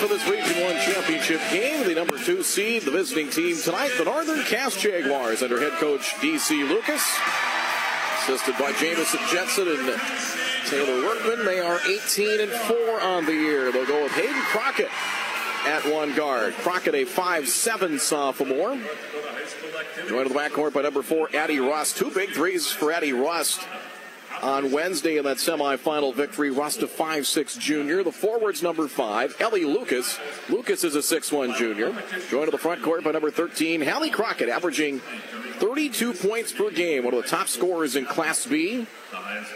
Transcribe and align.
for 0.00 0.06
this 0.06 0.26
Region 0.26 0.64
1 0.64 0.76
championship 0.76 1.40
game. 1.52 1.86
The 1.86 1.94
number 1.94 2.16
two 2.16 2.42
seed, 2.42 2.82
the 2.82 2.90
visiting 2.90 3.28
team 3.28 3.54
tonight, 3.54 3.92
the 3.98 4.04
Northern 4.04 4.42
Cass 4.44 4.74
Jaguars, 4.74 5.42
under 5.42 5.60
head 5.60 5.72
coach 5.72 6.18
D.C. 6.22 6.64
Lucas. 6.64 7.06
Assisted 8.22 8.56
by 8.58 8.72
Jamison 8.72 9.20
Jensen 9.30 9.68
and 9.68 10.00
Taylor 10.66 11.04
Workman. 11.04 11.44
They 11.44 11.60
are 11.60 11.78
18 11.86 12.40
and 12.40 12.50
4 12.50 13.00
on 13.02 13.26
the 13.26 13.34
year. 13.34 13.70
They'll 13.70 13.86
go 13.86 14.04
with 14.04 14.12
Hayden 14.12 14.40
Crockett 14.44 14.88
at 15.66 15.84
one 15.84 16.14
guard. 16.14 16.54
Crockett, 16.54 16.94
a 16.94 17.04
5'7 17.04 18.00
sophomore. 18.00 18.78
Joined 20.08 20.28
in 20.28 20.32
the 20.32 20.38
backcourt 20.38 20.72
by 20.72 20.80
number 20.80 21.02
four, 21.02 21.28
Addie 21.34 21.60
Rust. 21.60 21.98
Two 21.98 22.10
big 22.10 22.30
threes 22.30 22.66
for 22.66 22.90
Addie 22.90 23.12
Rust 23.12 23.60
on 24.42 24.72
Wednesday 24.72 25.16
in 25.16 25.24
that 25.24 25.38
semifinal 25.38 26.14
victory. 26.14 26.50
Rust 26.50 26.82
a 26.82 26.86
5'6 26.86 27.58
junior. 27.58 28.02
The 28.02 28.12
forwards 28.12 28.62
number 28.62 28.88
five, 28.88 29.36
Ellie 29.40 29.64
Lucas. 29.64 30.18
Lucas 30.48 30.84
is 30.84 30.94
a 30.96 30.98
6'1 30.98 31.56
junior. 31.56 31.92
Joined 32.28 32.46
to 32.46 32.50
the 32.50 32.58
front 32.58 32.82
court 32.82 33.04
by 33.04 33.12
number 33.12 33.30
13, 33.30 33.82
Hallie 33.82 34.10
Crockett, 34.10 34.48
averaging 34.48 35.00
32 35.58 36.14
points 36.14 36.52
per 36.52 36.70
game. 36.70 37.04
One 37.04 37.14
of 37.14 37.22
the 37.22 37.28
top 37.28 37.48
scorers 37.48 37.96
in 37.96 38.06
Class 38.06 38.46
B. 38.46 38.86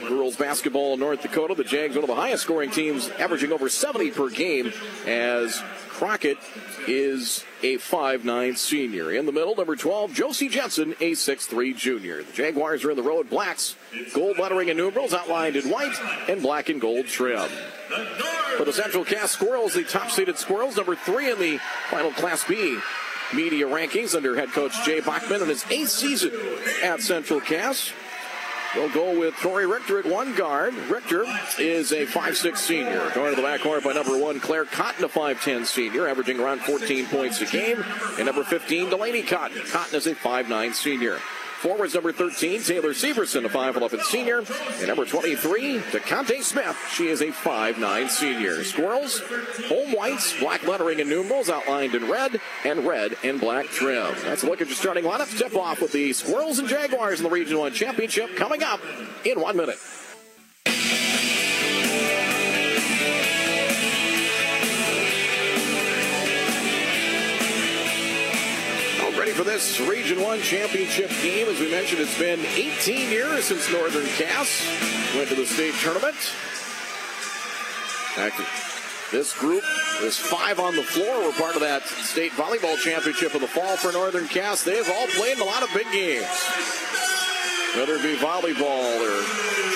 Girls 0.06 0.37
basketball 0.37 0.95
in 0.95 1.01
North 1.01 1.23
Dakota. 1.23 1.55
The 1.55 1.64
Jags, 1.64 1.95
one 1.95 2.05
of 2.05 2.09
the 2.09 2.14
highest 2.14 2.42
scoring 2.42 2.70
teams, 2.70 3.09
averaging 3.19 3.53
over 3.53 3.69
70 3.69 4.11
per 4.11 4.28
game 4.28 4.73
as 5.06 5.62
Crockett 5.89 6.39
is 6.88 7.45
a 7.62 7.77
5'9 7.77 8.56
senior. 8.56 9.11
In 9.12 9.27
the 9.27 9.33
middle, 9.33 9.55
number 9.56 9.77
12, 9.77 10.12
Josie 10.12 10.48
Jensen, 10.48 10.92
a 11.01 11.12
6'3 11.12 11.77
junior. 11.77 12.23
The 12.23 12.33
Jaguars 12.33 12.84
are 12.84 12.91
in 12.91 12.97
the 12.97 13.02
road. 13.02 13.30
Blacks, 13.30 13.77
gold 14.12 14.38
lettering 14.38 14.70
and 14.70 14.77
numerals 14.77 15.15
outlined 15.15 15.56
in 15.56 15.70
white 15.70 15.97
and 16.28 16.42
black 16.42 16.69
and 16.69 16.80
gold 16.80 17.06
trim. 17.06 17.48
For 18.56 18.64
the 18.64 18.73
Central 18.73 19.05
Cass 19.05 19.33
Squirrels, 19.33 19.75
the 19.75 19.84
top 19.84 20.11
seeded 20.11 20.39
Squirrels, 20.39 20.77
number 20.77 20.95
three 20.95 21.31
in 21.31 21.39
the 21.39 21.58
final 21.91 22.12
Class 22.12 22.45
B 22.45 22.78
media 23.33 23.67
rankings 23.67 24.14
under 24.14 24.36
head 24.36 24.51
coach 24.51 24.73
Jay 24.84 25.01
Bachman 25.01 25.42
in 25.42 25.48
his 25.48 25.64
eighth 25.70 25.91
season 25.91 26.30
at 26.83 27.01
Central 27.01 27.41
Cass. 27.41 27.92
They'll 28.75 28.91
go 28.91 29.19
with 29.19 29.34
Tori 29.36 29.67
Richter 29.67 29.98
at 30.00 30.06
one 30.06 30.34
guard. 30.34 30.75
Richter 30.75 31.25
is 31.58 31.92
a 31.92 32.06
5'6 32.06 32.56
senior. 32.56 33.11
Going 33.14 33.34
to 33.34 33.41
the 33.41 33.47
backcourt 33.47 33.84
by 33.84 33.92
number 33.92 34.19
one, 34.19 34.41
Claire 34.41 34.64
Cotton, 34.64 35.05
a 35.05 35.08
5'10 35.08 35.64
senior, 35.64 36.08
averaging 36.08 36.41
around 36.41 36.61
14 36.61 37.06
points 37.06 37.41
a 37.41 37.47
game. 37.47 37.84
And 38.17 38.27
number 38.27 38.42
15, 38.42 38.91
Delaney 38.91 39.22
Cotton. 39.22 39.62
Cotton 39.70 39.95
is 39.95 40.06
a 40.06 40.14
5'9 40.14 40.75
senior. 40.75 41.19
Forwards 41.65 41.95
number 41.95 42.12
13, 42.12 42.62
Taylor 42.62 42.91
Severson, 42.91 43.47
a 43.47 43.48
5'11 43.48 44.03
senior. 44.03 44.41
And 44.81 44.87
number 44.87 45.07
23, 45.07 45.79
DeConte 45.79 46.43
Smith. 46.43 46.77
She 46.93 47.09
is 47.09 47.23
a 47.23 47.29
5'9 47.29 48.11
senior. 48.11 48.62
Squirrels, 48.65 49.20
home 49.69 49.92
whites, 49.92 50.39
black 50.39 50.67
lettering 50.67 51.01
and 51.01 51.09
numerals 51.09 51.48
outlined 51.48 51.95
in 51.95 52.11
red, 52.11 52.39
and 52.67 52.87
red 52.87 53.17
and 53.25 53.41
black 53.41 53.65
trim. 53.69 54.15
That's 54.25 54.42
a 54.42 54.47
look 54.47 54.61
at 54.61 54.67
your 54.67 54.77
starting 54.77 55.05
lineup. 55.05 55.35
Step 55.35 55.55
off 55.55 55.81
with 55.81 55.92
the 55.92 56.12
Squirrels 56.12 56.59
and 56.59 56.69
Jaguars 56.69 57.20
in 57.20 57.25
the 57.25 57.31
Region 57.31 57.59
1 57.59 57.73
Championship 57.73 58.37
coming 58.37 58.62
up 58.62 58.81
in 59.25 59.41
one 59.41 59.57
minute. 59.57 59.79
For 69.45 69.50
this 69.50 69.81
Region 69.81 70.23
1 70.23 70.41
championship 70.41 71.11
game. 71.23 71.48
As 71.48 71.61
we 71.61 71.70
mentioned, 71.70 72.00
it's 72.00 72.19
been 72.19 72.41
18 72.41 73.11
years 73.11 73.45
since 73.45 73.70
Northern 73.70 74.06
Cass 74.17 74.67
went 75.14 75.28
to 75.28 75.34
the 75.34 75.45
state 75.45 75.75
tournament. 75.75 76.17
This 79.12 79.36
group, 79.39 79.62
this 80.01 80.19
five 80.19 80.59
on 80.59 80.77
the 80.77 80.83
floor, 80.83 81.27
were 81.27 81.33
part 81.33 81.55
of 81.55 81.61
that 81.61 81.83
state 81.83 82.33
volleyball 82.33 82.77
championship 82.79 83.35
of 83.35 83.41
the 83.41 83.46
fall 83.46 83.77
for 83.77 83.92
Northern 83.92 84.27
Cass. 84.29 84.64
They've 84.64 84.89
all 84.89 85.07
played 85.08 85.39
a 85.39 85.45
lot 85.45 85.63
of 85.63 85.68
big 85.74 85.91
games. 85.92 86.27
Whether 87.77 87.95
it 87.95 88.02
be 88.02 88.17
volleyball 88.17 89.01
or 89.01 89.23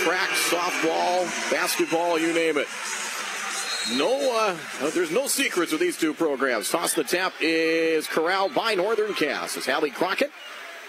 track, 0.05 0.31
softball, 0.31 1.27
basketball, 1.51 2.19
you 2.19 2.33
name 2.33 2.57
it. 2.59 2.69
No, 3.97 4.39
uh, 4.39 4.91
there's 4.91 5.11
no 5.11 5.27
secrets 5.27 5.73
with 5.73 5.81
these 5.81 5.97
two 5.97 6.13
programs. 6.13 6.71
Toss 6.71 6.93
the 6.93 7.05
tap 7.05 7.33
is 7.41 8.07
corralled 8.07 8.55
by 8.55 8.75
Northern 8.75 9.15
Cass. 9.15 9.57
It's 9.57 9.67
Hallie 9.67 9.91
Crockett. 9.91 10.31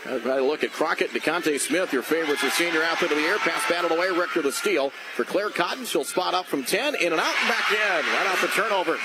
Everybody 0.06 0.42
look 0.42 0.64
at 0.64 0.72
Crockett, 0.72 1.12
DeConte 1.12 1.60
Smith, 1.60 1.92
your 1.92 2.02
favorites 2.02 2.44
are 2.44 2.50
senior 2.52 2.82
athlete 2.82 3.12
of 3.12 3.18
the 3.18 3.24
year. 3.24 3.38
Pass 3.38 3.70
batted 3.70 3.92
away, 3.92 4.10
Richter 4.10 4.42
the 4.42 4.52
steal. 4.52 4.92
For 5.16 5.26
Claire 5.26 5.50
Cotton, 5.50 5.86
she'll 5.86 6.06
spot 6.06 6.34
up 6.34 6.46
from 6.46 6.64
10, 6.64 6.96
in 6.96 7.12
and 7.12 7.20
out, 7.20 7.34
and 7.42 7.50
back 7.50 7.72
in. 7.72 8.06
Right 8.14 8.28
off 8.28 8.42
the 8.42 8.48
turnover. 8.48 8.98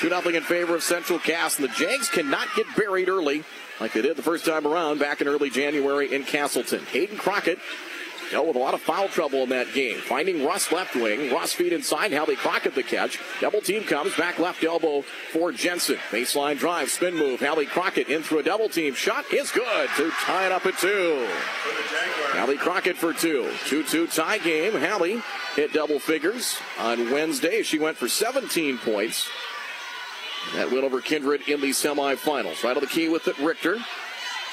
2 0.00 0.08
0 0.08 0.20
in 0.36 0.42
favor 0.42 0.74
of 0.74 0.82
Central 0.82 1.18
Cass. 1.18 1.58
And 1.58 1.68
the 1.68 1.72
Jags 1.72 2.08
cannot 2.08 2.48
get 2.54 2.66
buried 2.76 3.08
early 3.08 3.44
like 3.80 3.92
they 3.92 4.02
did 4.02 4.16
the 4.16 4.22
first 4.22 4.44
time 4.44 4.66
around 4.66 4.98
back 4.98 5.20
in 5.20 5.28
early 5.28 5.50
January 5.50 6.14
in 6.14 6.24
Castleton. 6.24 6.84
Hayden 6.86 7.16
Crockett 7.16 7.58
dealt 8.30 8.46
with 8.46 8.56
a 8.56 8.60
lot 8.60 8.74
of 8.74 8.80
foul 8.80 9.08
trouble 9.08 9.42
in 9.42 9.48
that 9.50 9.72
game. 9.72 9.98
Finding 9.98 10.44
Rust 10.44 10.72
left 10.72 10.94
wing. 10.94 11.32
Rust 11.32 11.56
feet 11.56 11.72
inside. 11.72 12.12
Hallie 12.12 12.36
Crockett 12.36 12.74
the 12.74 12.82
catch. 12.82 13.18
Double 13.40 13.60
team 13.60 13.84
comes. 13.84 14.16
Back 14.16 14.38
left 14.38 14.62
elbow 14.64 15.02
for 15.32 15.52
Jensen. 15.52 15.96
Baseline 16.10 16.58
drive. 16.58 16.90
Spin 16.90 17.16
move. 17.16 17.40
Hallie 17.40 17.66
Crockett 17.66 18.08
in 18.08 18.22
through 18.22 18.40
a 18.40 18.42
double 18.42 18.68
team. 18.68 18.94
Shot 18.94 19.32
is 19.32 19.50
good 19.50 19.88
to 19.96 20.10
tie 20.10 20.46
it 20.46 20.52
up 20.52 20.66
at 20.66 20.78
two. 20.78 21.28
Hallie 22.32 22.56
Crockett 22.56 22.96
for 22.96 23.12
two. 23.12 23.50
2 23.66 23.84
2 23.84 24.06
tie 24.06 24.38
game. 24.38 24.72
Hallie 24.72 25.22
hit 25.56 25.72
double 25.72 25.98
figures 25.98 26.58
on 26.78 27.10
Wednesday. 27.10 27.62
She 27.62 27.78
went 27.78 27.96
for 27.96 28.08
17 28.08 28.78
points. 28.78 29.28
That 30.54 30.70
win 30.70 30.84
over 30.84 31.00
Kindred 31.00 31.42
in 31.48 31.60
the 31.60 31.70
semifinals. 31.70 32.64
Right 32.64 32.76
on 32.76 32.82
the 32.82 32.88
key 32.88 33.08
with 33.08 33.28
it, 33.28 33.38
Richter. 33.38 33.78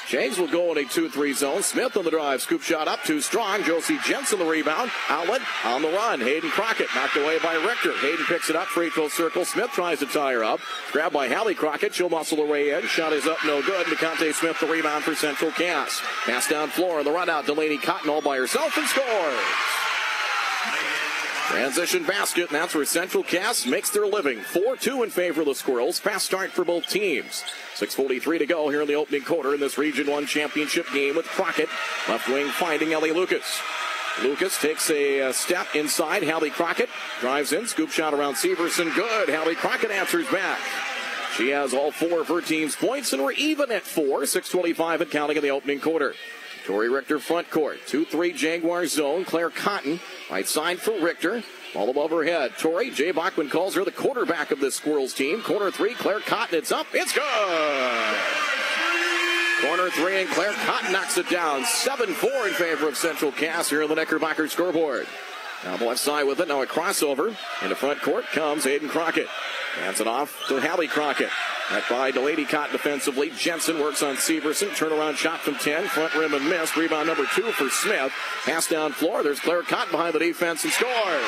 James 0.08 0.38
will 0.38 0.48
go 0.48 0.72
in 0.72 0.78
a 0.78 0.88
2-3 0.88 1.34
zone. 1.34 1.62
Smith 1.62 1.94
on 1.94 2.04
the 2.04 2.10
drive. 2.10 2.40
Scoop 2.40 2.62
shot 2.62 2.88
up 2.88 3.02
too 3.04 3.20
strong. 3.20 3.62
Josie 3.62 3.98
Jensen 4.06 4.38
the 4.38 4.44
rebound. 4.46 4.90
Outlet 5.10 5.42
on 5.66 5.82
the 5.82 5.88
run. 5.88 6.18
Hayden 6.20 6.48
Crockett 6.48 6.88
knocked 6.94 7.16
away 7.16 7.38
by 7.40 7.54
Richter. 7.56 7.92
Hayden 7.98 8.24
picks 8.24 8.48
it 8.48 8.56
up. 8.56 8.68
Free 8.68 8.88
throw 8.88 9.08
circle. 9.08 9.44
Smith 9.44 9.70
tries 9.72 9.98
to 9.98 10.06
tie 10.06 10.32
her 10.32 10.42
up. 10.42 10.60
Grabbed 10.92 11.12
by 11.12 11.28
Hallie 11.28 11.54
Crockett. 11.54 11.94
She'll 11.94 12.08
muscle 12.08 12.38
her 12.38 12.50
way 12.50 12.70
in. 12.70 12.86
Shot 12.86 13.12
is 13.12 13.26
up. 13.26 13.38
No 13.44 13.60
good. 13.60 13.86
DeConte 13.86 14.32
Smith 14.32 14.58
the 14.60 14.66
rebound 14.66 15.04
for 15.04 15.14
Central 15.14 15.50
Cass. 15.50 16.00
Pass 16.24 16.48
down 16.48 16.70
floor. 16.70 17.00
On 17.00 17.04
the 17.04 17.12
run 17.12 17.28
out. 17.28 17.44
Delaney 17.44 17.76
Cotton 17.76 18.08
all 18.08 18.22
by 18.22 18.38
herself 18.38 18.78
and 18.78 18.86
scores. 18.86 19.87
Transition 21.48 22.04
basket, 22.04 22.48
and 22.48 22.56
that's 22.56 22.74
where 22.74 22.84
Central 22.84 23.22
Cass 23.22 23.64
makes 23.64 23.88
their 23.88 24.04
living. 24.06 24.40
4-2 24.40 25.02
in 25.02 25.08
favor 25.08 25.40
of 25.40 25.46
the 25.46 25.54
Squirrels. 25.54 25.98
Fast 25.98 26.26
start 26.26 26.50
for 26.50 26.62
both 26.62 26.86
teams. 26.88 27.42
6.43 27.76 28.40
to 28.40 28.46
go 28.46 28.68
here 28.68 28.82
in 28.82 28.86
the 28.86 28.96
opening 28.96 29.22
quarter 29.22 29.54
in 29.54 29.60
this 29.60 29.78
Region 29.78 30.10
1 30.10 30.26
championship 30.26 30.84
game 30.92 31.16
with 31.16 31.24
Crockett. 31.24 31.70
Left 32.06 32.28
wing 32.28 32.48
finding 32.48 32.92
Ellie 32.92 33.12
Lucas. 33.12 33.62
Lucas 34.22 34.60
takes 34.60 34.90
a 34.90 35.22
uh, 35.22 35.32
step 35.32 35.74
inside. 35.74 36.22
Hallie 36.22 36.50
Crockett 36.50 36.90
drives 37.20 37.54
in. 37.54 37.66
Scoop 37.66 37.88
shot 37.88 38.12
around 38.12 38.34
Severson. 38.34 38.94
Good. 38.94 39.30
Hallie 39.30 39.54
Crockett 39.54 39.90
answers 39.90 40.28
back. 40.28 40.60
She 41.38 41.48
has 41.48 41.72
all 41.72 41.92
four 41.92 42.20
of 42.20 42.28
her 42.28 42.42
team's 42.42 42.76
points, 42.76 43.14
and 43.14 43.24
we're 43.24 43.32
even 43.32 43.72
at 43.72 43.84
four. 43.84 44.20
6.25 44.20 45.00
and 45.00 45.10
counting 45.10 45.38
in 45.38 45.42
the 45.42 45.50
opening 45.50 45.80
quarter. 45.80 46.12
Tori 46.66 46.90
Richter 46.90 47.18
front 47.18 47.50
court. 47.50 47.78
2-3 47.86 48.36
Jaguar 48.36 48.86
zone. 48.86 49.24
Claire 49.24 49.48
Cotton 49.48 49.98
right 50.30 50.46
side 50.46 50.78
for 50.78 50.92
Richter. 51.00 51.42
All 51.74 51.90
above 51.90 52.10
her 52.10 52.24
head. 52.24 52.52
Tori, 52.58 52.90
Jay 52.90 53.10
Bachman 53.10 53.50
calls 53.50 53.74
her 53.74 53.84
the 53.84 53.90
quarterback 53.90 54.50
of 54.50 54.60
this 54.60 54.74
Squirrels 54.74 55.12
team. 55.12 55.42
Corner 55.42 55.70
three, 55.70 55.94
Claire 55.94 56.20
Cotton. 56.20 56.58
It's 56.58 56.72
up. 56.72 56.86
It's 56.94 57.12
good. 57.12 58.18
Corner 59.66 59.90
three, 59.90 60.22
and 60.22 60.30
Claire 60.30 60.52
Cotton 60.64 60.92
knocks 60.92 61.18
it 61.18 61.28
down. 61.28 61.62
7-4 61.62 62.48
in 62.48 62.54
favor 62.54 62.88
of 62.88 62.96
Central 62.96 63.32
Cass 63.32 63.68
here 63.68 63.82
on 63.82 63.88
the 63.88 63.96
Knickerbocker 63.96 64.48
scoreboard. 64.48 65.06
Now 65.64 65.76
the 65.76 65.86
left 65.86 66.00
side 66.00 66.24
with 66.24 66.40
it. 66.40 66.48
Now 66.48 66.62
a 66.62 66.66
crossover. 66.66 67.36
In 67.62 67.68
the 67.68 67.74
front 67.74 68.00
court 68.00 68.24
comes 68.26 68.64
Hayden 68.64 68.88
Crockett. 68.88 69.26
Hands 69.76 70.00
it 70.00 70.06
off 70.06 70.44
to 70.48 70.60
Hallie 70.60 70.88
Crockett. 70.88 71.30
That 71.70 71.84
by 71.90 72.10
Delaney 72.10 72.44
Cotton 72.44 72.72
defensively. 72.72 73.30
Jensen 73.30 73.78
works 73.78 74.02
on 74.02 74.16
Severson. 74.16 74.68
Turnaround 74.70 75.16
shot 75.16 75.40
from 75.40 75.56
10. 75.56 75.84
Front 75.88 76.14
rim 76.14 76.32
and 76.32 76.48
missed. 76.48 76.76
Rebound 76.76 77.06
number 77.06 77.26
two 77.34 77.50
for 77.52 77.68
Smith. 77.68 78.12
Pass 78.44 78.68
down 78.68 78.92
floor. 78.92 79.22
There's 79.22 79.40
Claire 79.40 79.62
Cotton 79.62 79.92
behind 79.92 80.14
the 80.14 80.18
defense 80.18 80.64
and 80.64 80.72
scores. 80.72 81.22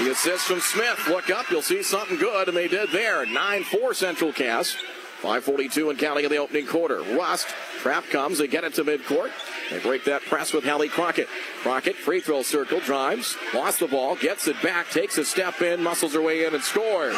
The 0.00 0.10
assist 0.10 0.46
from 0.46 0.60
Smith. 0.60 1.08
Look 1.08 1.30
up. 1.30 1.50
You'll 1.50 1.62
see 1.62 1.82
something 1.82 2.18
good. 2.18 2.48
And 2.48 2.56
they 2.56 2.68
did 2.68 2.90
there. 2.90 3.24
9-4 3.24 3.94
Central 3.94 4.32
Cass. 4.32 4.76
5.42 5.22 5.88
and 5.90 5.98
counting 5.98 6.24
in 6.24 6.30
the 6.30 6.36
opening 6.36 6.66
quarter. 6.66 7.00
Rust. 7.16 7.48
Trap 7.86 8.06
comes. 8.10 8.38
They 8.38 8.48
get 8.48 8.64
it 8.64 8.74
to 8.74 8.84
midcourt. 8.84 9.30
They 9.70 9.78
break 9.78 10.02
that 10.06 10.22
press 10.22 10.52
with 10.52 10.64
Hallie 10.64 10.88
Crockett. 10.88 11.28
Crockett, 11.62 11.94
free 11.94 12.18
throw 12.20 12.42
circle, 12.42 12.80
drives, 12.80 13.36
lost 13.54 13.78
the 13.78 13.86
ball, 13.86 14.16
gets 14.16 14.48
it 14.48 14.60
back, 14.60 14.90
takes 14.90 15.18
a 15.18 15.24
step 15.24 15.62
in, 15.62 15.84
muscles 15.84 16.12
her 16.14 16.20
way 16.20 16.44
in, 16.44 16.52
and 16.52 16.64
scores. 16.64 17.16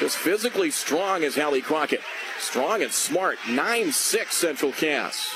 Just 0.00 0.16
physically 0.16 0.70
strong 0.70 1.22
as 1.22 1.36
Hallie 1.36 1.60
Crockett. 1.60 2.00
Strong 2.38 2.82
and 2.82 2.92
smart. 2.92 3.36
9 3.46 3.92
6 3.92 4.34
Central 4.34 4.72
Cass. 4.72 5.34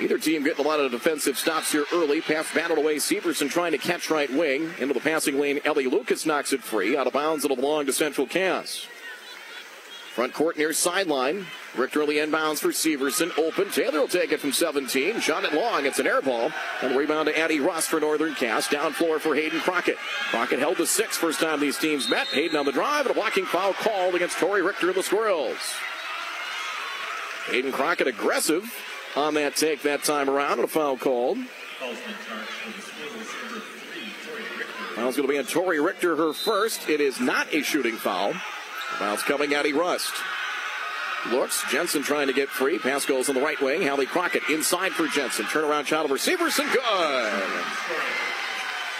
Either 0.00 0.18
team 0.18 0.42
getting 0.42 0.64
a 0.64 0.68
lot 0.68 0.80
of 0.80 0.90
defensive 0.90 1.38
stops 1.38 1.70
here 1.70 1.84
early. 1.94 2.20
Pass 2.20 2.52
battled 2.52 2.80
away. 2.80 2.96
Severson 2.96 3.48
trying 3.48 3.70
to 3.70 3.78
catch 3.78 4.10
right 4.10 4.32
wing. 4.32 4.68
Into 4.80 4.94
the 4.94 5.00
passing 5.00 5.38
lane. 5.38 5.60
Ellie 5.64 5.86
Lucas 5.86 6.26
knocks 6.26 6.52
it 6.52 6.64
free. 6.64 6.96
Out 6.96 7.06
of 7.06 7.12
bounds. 7.12 7.44
It'll 7.44 7.56
belong 7.56 7.86
to 7.86 7.92
Central 7.92 8.26
Cass. 8.26 8.88
Front 10.14 10.34
court 10.34 10.58
near 10.58 10.72
sideline. 10.72 11.46
Richter 11.76 12.00
early 12.00 12.16
inbounds 12.16 12.58
for 12.58 12.70
Severson. 12.70 13.30
Open. 13.38 13.70
Taylor 13.70 14.00
will 14.00 14.08
take 14.08 14.32
it 14.32 14.40
from 14.40 14.50
17. 14.50 15.20
Shot 15.20 15.44
it 15.44 15.54
long. 15.54 15.86
It's 15.86 16.00
an 16.00 16.06
air 16.08 16.20
ball. 16.20 16.50
And 16.82 16.92
the 16.92 16.98
rebound 16.98 17.28
to 17.28 17.38
Addie 17.38 17.60
Rust 17.60 17.88
for 17.88 18.00
Northern 18.00 18.34
Cass. 18.34 18.68
Down 18.68 18.92
floor 18.92 19.20
for 19.20 19.36
Hayden 19.36 19.60
Crockett. 19.60 19.98
Crockett 20.30 20.58
held 20.58 20.78
to 20.78 20.86
six 20.86 21.16
first 21.16 21.38
time 21.38 21.60
these 21.60 21.78
teams 21.78 22.10
met. 22.10 22.26
Hayden 22.28 22.56
on 22.56 22.66
the 22.66 22.72
drive 22.72 23.06
and 23.06 23.12
a 23.12 23.14
blocking 23.14 23.44
foul 23.44 23.72
called 23.72 24.16
against 24.16 24.38
Tori 24.38 24.62
Richter 24.62 24.88
of 24.88 24.96
the 24.96 25.02
Squirrels. 25.04 25.74
Hayden 27.46 27.70
Crockett 27.70 28.08
aggressive 28.08 28.64
on 29.14 29.34
that 29.34 29.54
take 29.54 29.82
that 29.82 30.02
time 30.02 30.28
around 30.28 30.54
and 30.54 30.64
a 30.64 30.68
foul 30.68 30.96
called. 30.96 31.38
Foul's 34.96 35.16
going 35.16 35.28
to 35.28 35.32
be 35.32 35.38
on 35.38 35.44
Tori 35.44 35.80
Richter, 35.80 36.16
her 36.16 36.32
first. 36.32 36.88
It 36.88 37.00
is 37.00 37.20
not 37.20 37.54
a 37.54 37.62
shooting 37.62 37.94
foul. 37.94 38.34
Foul's 39.00 39.22
coming 39.22 39.54
Addie 39.54 39.72
Rust. 39.72 40.12
Looks. 41.30 41.64
Jensen 41.70 42.02
trying 42.02 42.26
to 42.26 42.34
get 42.34 42.50
free. 42.50 42.78
Pass 42.78 43.06
goes 43.06 43.30
on 43.30 43.34
the 43.34 43.40
right 43.40 43.58
wing. 43.62 43.80
Hallie 43.80 44.04
Crockett 44.04 44.42
inside 44.50 44.92
for 44.92 45.06
Jensen. 45.06 45.46
Turnaround 45.46 45.86
shot 45.86 46.04
over 46.04 46.18
Severson. 46.18 46.70
Good. 46.70 47.64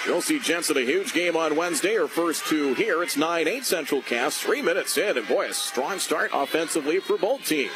You'll 0.06 0.22
see 0.22 0.38
Jensen, 0.38 0.78
a 0.78 0.80
huge 0.80 1.12
game 1.12 1.36
on 1.36 1.54
Wednesday. 1.54 1.96
Her 1.96 2.08
first 2.08 2.46
two 2.46 2.72
here. 2.72 3.02
It's 3.02 3.18
9 3.18 3.46
8 3.46 3.62
Central 3.62 4.00
Cass. 4.00 4.38
Three 4.38 4.62
minutes 4.62 4.96
in. 4.96 5.18
And 5.18 5.28
boy, 5.28 5.48
a 5.48 5.52
strong 5.52 5.98
start 5.98 6.30
offensively 6.32 6.98
for 6.98 7.18
both 7.18 7.44
teams. 7.44 7.70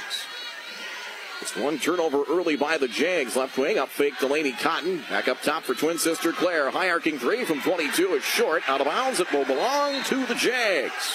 Just 1.40 1.58
one 1.58 1.78
turnover 1.78 2.22
early 2.30 2.56
by 2.56 2.78
the 2.78 2.88
Jags. 2.88 3.36
Left 3.36 3.58
wing 3.58 3.76
up 3.76 3.90
fake 3.90 4.18
Delaney 4.18 4.52
Cotton. 4.52 5.02
Back 5.10 5.28
up 5.28 5.42
top 5.42 5.64
for 5.64 5.74
twin 5.74 5.98
sister 5.98 6.32
Claire. 6.32 6.70
High 6.70 6.88
arcing 6.88 7.18
three 7.18 7.44
from 7.44 7.60
22 7.60 8.14
is 8.14 8.24
short. 8.24 8.66
Out 8.66 8.80
of 8.80 8.86
bounds. 8.86 9.20
It 9.20 9.30
will 9.30 9.44
belong 9.44 10.02
to 10.04 10.24
the 10.24 10.34
Jags. 10.34 11.12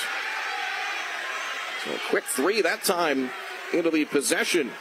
So 1.86 1.92
a 1.92 2.00
quick 2.10 2.24
three 2.26 2.62
that 2.62 2.84
time 2.84 3.30
into 3.74 3.90
the 3.90 4.06
possession. 4.06 4.72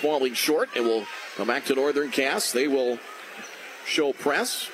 Falling 0.00 0.34
short. 0.34 0.68
It 0.76 0.82
will 0.82 1.06
come 1.36 1.46
back 1.46 1.64
to 1.66 1.74
Northern 1.74 2.10
Cass. 2.10 2.52
They 2.52 2.68
will 2.68 2.98
show 3.86 4.12
press. 4.12 4.68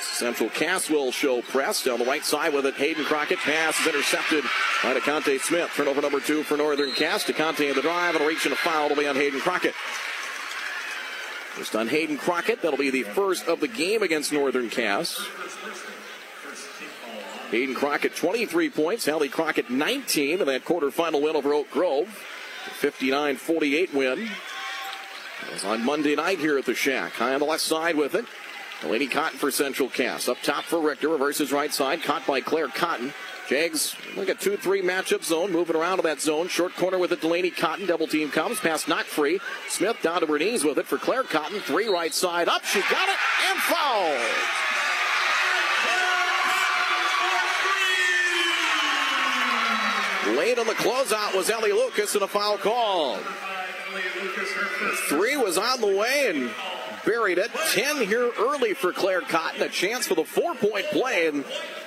Central 0.00 0.50
Cass 0.50 0.88
will 0.88 1.10
show 1.10 1.42
press 1.42 1.82
down 1.82 1.98
the 1.98 2.04
right 2.04 2.24
side 2.24 2.52
with 2.52 2.66
it. 2.66 2.74
Hayden 2.74 3.04
Crockett 3.04 3.38
pass 3.38 3.80
is 3.80 3.86
intercepted 3.86 4.44
by 4.82 4.94
DeConte 4.94 5.40
Smith. 5.40 5.70
Turnover 5.74 6.02
number 6.02 6.20
two 6.20 6.42
for 6.42 6.56
Northern 6.56 6.92
Cass. 6.92 7.24
DeConte 7.24 7.68
in 7.68 7.74
the 7.74 7.82
drive 7.82 8.14
and 8.14 8.24
a 8.24 8.28
reach 8.28 8.44
and 8.44 8.52
a 8.52 8.56
foul 8.56 8.90
will 8.90 8.96
be 8.96 9.08
on 9.08 9.16
Hayden 9.16 9.40
Crockett. 9.40 9.74
Just 11.56 11.74
on 11.74 11.88
Hayden 11.88 12.18
Crockett. 12.18 12.62
That'll 12.62 12.78
be 12.78 12.90
the 12.90 13.02
first 13.02 13.48
of 13.48 13.60
the 13.60 13.68
game 13.68 14.02
against 14.02 14.32
Northern 14.32 14.70
Cass. 14.70 15.26
Hayden 17.50 17.74
Crockett 17.74 18.16
23 18.16 18.70
points. 18.70 19.06
Hallie 19.06 19.28
Crockett 19.28 19.70
19 19.70 20.40
in 20.40 20.46
that 20.46 20.64
quarterfinal 20.64 21.22
win 21.22 21.36
over 21.36 21.54
Oak 21.54 21.70
Grove. 21.70 22.08
59 22.78 23.36
48 23.36 23.94
win. 23.94 24.28
It 25.46 25.52
was 25.52 25.64
on 25.64 25.84
Monday 25.84 26.14
night 26.14 26.38
here 26.38 26.58
at 26.58 26.64
the 26.64 26.74
Shack. 26.74 27.12
High 27.12 27.34
on 27.34 27.40
the 27.40 27.46
left 27.46 27.62
side 27.62 27.96
with 27.96 28.14
it. 28.14 28.24
Delaney 28.80 29.06
Cotton 29.06 29.38
for 29.38 29.50
Central 29.50 29.88
Cass. 29.88 30.28
Up 30.28 30.38
top 30.42 30.64
for 30.64 30.80
Richter. 30.80 31.08
Reverses 31.08 31.52
right 31.52 31.72
side. 31.72 32.02
Caught 32.02 32.26
by 32.26 32.40
Claire 32.40 32.68
Cotton. 32.68 33.12
Jags, 33.48 33.94
like 34.16 34.30
a 34.30 34.34
2 34.34 34.56
3 34.56 34.82
matchup 34.82 35.22
zone, 35.22 35.52
moving 35.52 35.76
around 35.76 35.98
to 35.98 36.02
that 36.02 36.20
zone. 36.20 36.48
Short 36.48 36.74
corner 36.76 36.98
with 36.98 37.12
it. 37.12 37.20
Delaney 37.20 37.50
Cotton. 37.50 37.86
Double 37.86 38.06
team 38.06 38.30
comes. 38.30 38.58
Pass 38.58 38.88
not 38.88 39.04
free. 39.04 39.38
Smith 39.68 40.00
down 40.02 40.20
to 40.20 40.26
her 40.26 40.38
knees 40.38 40.64
with 40.64 40.78
it 40.78 40.86
for 40.86 40.98
Claire 40.98 41.24
Cotton. 41.24 41.60
Three 41.60 41.88
right 41.88 42.14
side. 42.14 42.48
Up. 42.48 42.64
She 42.64 42.80
got 42.80 43.08
it. 43.08 43.16
And 43.50 43.58
foul. 43.60 44.73
Late 50.26 50.58
on 50.58 50.66
the 50.66 50.72
closeout 50.74 51.36
was 51.36 51.50
Ellie 51.50 51.72
Lucas 51.72 52.14
and 52.14 52.22
a 52.22 52.28
foul 52.28 52.56
call. 52.56 53.18
Three 55.08 55.36
was 55.36 55.58
on 55.58 55.80
the 55.80 55.86
way 55.86 56.26
and 56.30 56.50
buried 57.04 57.38
it. 57.38 57.50
Ten 57.72 57.96
here 58.06 58.30
early 58.38 58.74
for 58.74 58.92
Claire 58.92 59.20
Cotton. 59.20 59.62
A 59.62 59.68
chance 59.68 60.06
for 60.06 60.14
the 60.14 60.24
four 60.24 60.54
point 60.54 60.86
play. 60.86 61.28
And 61.28 61.44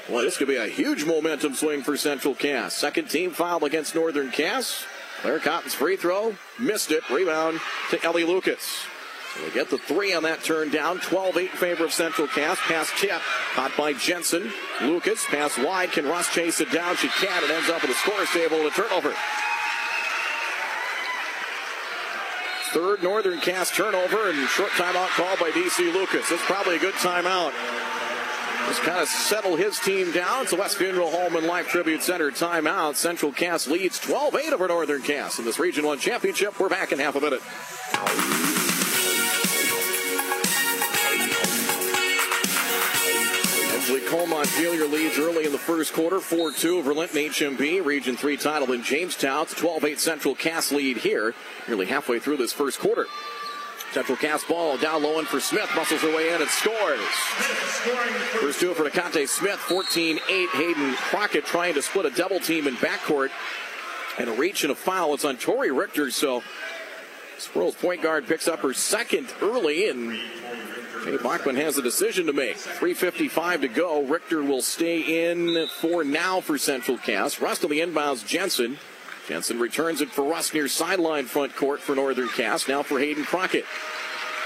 well, 0.07 0.21
this 0.21 0.37
could 0.37 0.47
be 0.47 0.55
a 0.55 0.67
huge 0.67 1.05
momentum 1.05 1.55
swing 1.55 1.81
for 1.81 1.97
Central 1.97 2.35
Cass. 2.35 2.73
Second 2.75 3.09
team 3.09 3.31
foul 3.31 3.65
against 3.65 3.95
Northern 3.95 4.31
Cass. 4.31 4.85
Claire 5.21 5.39
Cotton's 5.39 5.73
free 5.73 5.97
throw. 5.97 6.35
Missed 6.59 6.91
it. 6.91 7.09
Rebound 7.09 7.59
to 7.89 8.03
Ellie 8.03 8.23
Lucas. 8.23 8.85
They 9.43 9.51
get 9.51 9.69
the 9.69 9.77
three 9.77 10.13
on 10.13 10.23
that 10.23 10.43
turn 10.43 10.69
down. 10.69 10.99
12 10.99 11.37
8 11.37 11.41
in 11.41 11.57
favor 11.57 11.85
of 11.85 11.93
Central 11.93 12.27
Cass. 12.27 12.57
Pass 12.61 12.91
tip. 12.99 13.21
Caught 13.53 13.77
by 13.77 13.93
Jensen. 13.93 14.51
Lucas. 14.81 15.25
Pass 15.25 15.57
wide. 15.57 15.91
Can 15.91 16.05
Rust 16.05 16.31
chase 16.31 16.59
it 16.59 16.71
down? 16.71 16.95
She 16.97 17.07
can. 17.07 17.43
It 17.43 17.49
ends 17.49 17.69
up 17.69 17.81
with 17.81 17.91
a 17.91 17.95
scorer's 17.95 18.29
table 18.29 18.57
and 18.57 18.67
a 18.67 18.71
turnover. 18.71 19.13
Third 22.71 23.01
Northern 23.01 23.39
Cass 23.39 23.71
turnover 23.71 24.29
and 24.29 24.47
short 24.49 24.71
timeout 24.71 25.07
called 25.09 25.39
by 25.39 25.51
DC 25.51 25.93
Lucas. 25.93 26.31
It's 26.31 26.43
probably 26.45 26.75
a 26.75 26.79
good 26.79 26.95
timeout. 26.95 27.53
Just 28.67 28.81
kind 28.81 28.99
of 28.99 29.07
settle 29.07 29.55
his 29.55 29.79
team 29.79 30.11
down. 30.11 30.41
It's 30.41 30.51
the 30.51 30.57
West 30.57 30.75
Funeral 30.77 31.09
Home 31.09 31.37
and 31.37 31.47
Life 31.47 31.69
Tribute 31.69 32.03
Center 32.03 32.31
timeout. 32.31 32.95
Central 32.95 33.31
Cass 33.31 33.65
leads 33.67 33.97
12-8 34.01 34.51
over 34.51 34.67
Northern 34.67 35.01
Cass 35.01 35.39
in 35.39 35.45
this 35.45 35.57
Region 35.57 35.85
1 35.85 35.99
championship. 35.99 36.59
We're 36.59 36.67
back 36.67 36.91
in 36.91 36.99
half 36.99 37.15
a 37.15 37.21
minute. 37.21 38.56
Coal 43.87 44.27
Montpelier 44.27 44.85
leads 44.85 45.17
early 45.17 45.45
in 45.45 45.53
the 45.53 45.57
first 45.57 45.93
quarter, 45.93 46.17
4-2 46.17 46.79
over 46.79 46.93
Linton 46.93 47.23
HMB. 47.29 47.85
Region 47.85 48.17
3 48.17 48.35
title 48.35 48.73
in 48.73 48.83
Jamestown. 48.83 49.43
It's 49.43 49.53
12-8 49.53 49.97
Central 49.97 50.35
Cass 50.35 50.73
lead 50.73 50.97
here, 50.97 51.33
nearly 51.67 51.85
halfway 51.85 52.19
through 52.19 52.35
this 52.37 52.51
first 52.51 52.79
quarter. 52.79 53.05
Central 53.93 54.17
Cass 54.17 54.43
ball 54.43 54.77
down 54.77 55.03
low 55.03 55.19
and 55.19 55.27
for 55.27 55.39
Smith. 55.39 55.69
Muscles 55.73 56.01
her 56.01 56.15
way 56.15 56.33
in 56.33 56.41
and 56.41 56.49
scores. 56.49 56.99
First 58.41 58.59
two 58.59 58.73
for 58.73 58.89
DeConte 58.89 59.27
Smith. 59.27 59.59
14-8. 59.59 60.19
Hayden 60.49 60.93
Crockett 60.95 61.45
trying 61.45 61.73
to 61.75 61.81
split 61.81 62.05
a 62.05 62.09
double 62.09 62.39
team 62.41 62.67
in 62.67 62.75
backcourt. 62.75 63.29
And 64.19 64.29
a 64.29 64.33
reach 64.33 64.63
and 64.63 64.71
a 64.71 64.75
foul. 64.75 65.13
It's 65.13 65.23
on 65.23 65.37
Tori 65.37 65.71
Richter. 65.71 66.11
So 66.11 66.43
Squirrels 67.37 67.75
point 67.75 68.01
guard 68.01 68.27
picks 68.27 68.47
up 68.47 68.59
her 68.59 68.73
second 68.73 69.27
early 69.41 69.89
and 69.89 70.19
Jay 71.07 71.15
Bachman 71.15 71.55
has 71.55 71.77
a 71.77 71.81
decision 71.81 72.25
to 72.25 72.33
make. 72.33 72.57
3.55 72.57 73.61
to 73.61 73.67
go. 73.69 74.03
Richter 74.03 74.43
will 74.43 74.61
stay 74.61 75.29
in 75.29 75.65
for 75.79 76.03
now 76.03 76.41
for 76.41 76.57
Central 76.57 76.97
Cass. 76.97 77.39
Rust 77.39 77.63
on 77.63 77.69
the 77.69 77.79
inbounds, 77.79 78.27
Jensen. 78.27 78.77
Jensen 79.25 79.57
returns 79.57 80.01
it 80.01 80.09
for 80.09 80.25
Rust 80.25 80.53
near 80.53 80.67
sideline 80.67 81.23
front 81.23 81.55
court 81.55 81.79
for 81.79 81.95
Northern 81.95 82.27
Cass. 82.27 82.67
Now 82.67 82.83
for 82.83 82.99
Hayden 82.99 83.23
Crockett. 83.23 83.63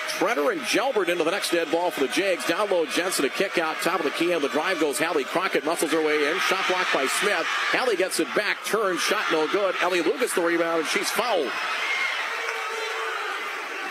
Treader 0.09 0.51
and 0.51 0.61
Jalbert 0.61 1.09
into 1.09 1.23
the 1.23 1.31
next 1.31 1.49
dead 1.49 1.71
ball 1.71 1.89
for 1.89 2.01
the 2.01 2.13
Jags. 2.13 2.45
Down 2.45 2.69
low, 2.69 2.85
Jensen, 2.85 3.25
a 3.25 3.29
kick 3.29 3.57
out, 3.57 3.77
top 3.77 3.97
of 3.97 4.05
the 4.05 4.11
key 4.11 4.31
on 4.31 4.43
the 4.43 4.49
drive 4.49 4.79
goes 4.79 4.99
Hallie 4.99 5.23
Crockett, 5.23 5.65
muscles 5.65 5.91
her 5.93 6.05
way 6.05 6.29
in. 6.29 6.37
Shot 6.41 6.67
blocked 6.67 6.93
by 6.93 7.07
Smith. 7.07 7.45
Hallie 7.71 7.95
gets 7.95 8.19
it 8.19 8.27
back, 8.35 8.63
turns, 8.65 9.01
shot 9.01 9.25
no 9.31 9.47
good. 9.47 9.73
Ellie 9.81 10.01
Lucas 10.01 10.33
the 10.33 10.41
rebound, 10.41 10.81
and 10.81 10.87
she's 10.89 11.09
fouled. 11.09 11.49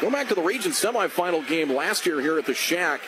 Going 0.00 0.12
back 0.14 0.28
to 0.28 0.34
the 0.34 0.40
region 0.40 0.72
semifinal 0.72 1.46
game 1.46 1.70
last 1.70 2.06
year 2.06 2.22
here 2.22 2.38
at 2.38 2.46
the 2.46 2.54
Shack, 2.54 3.02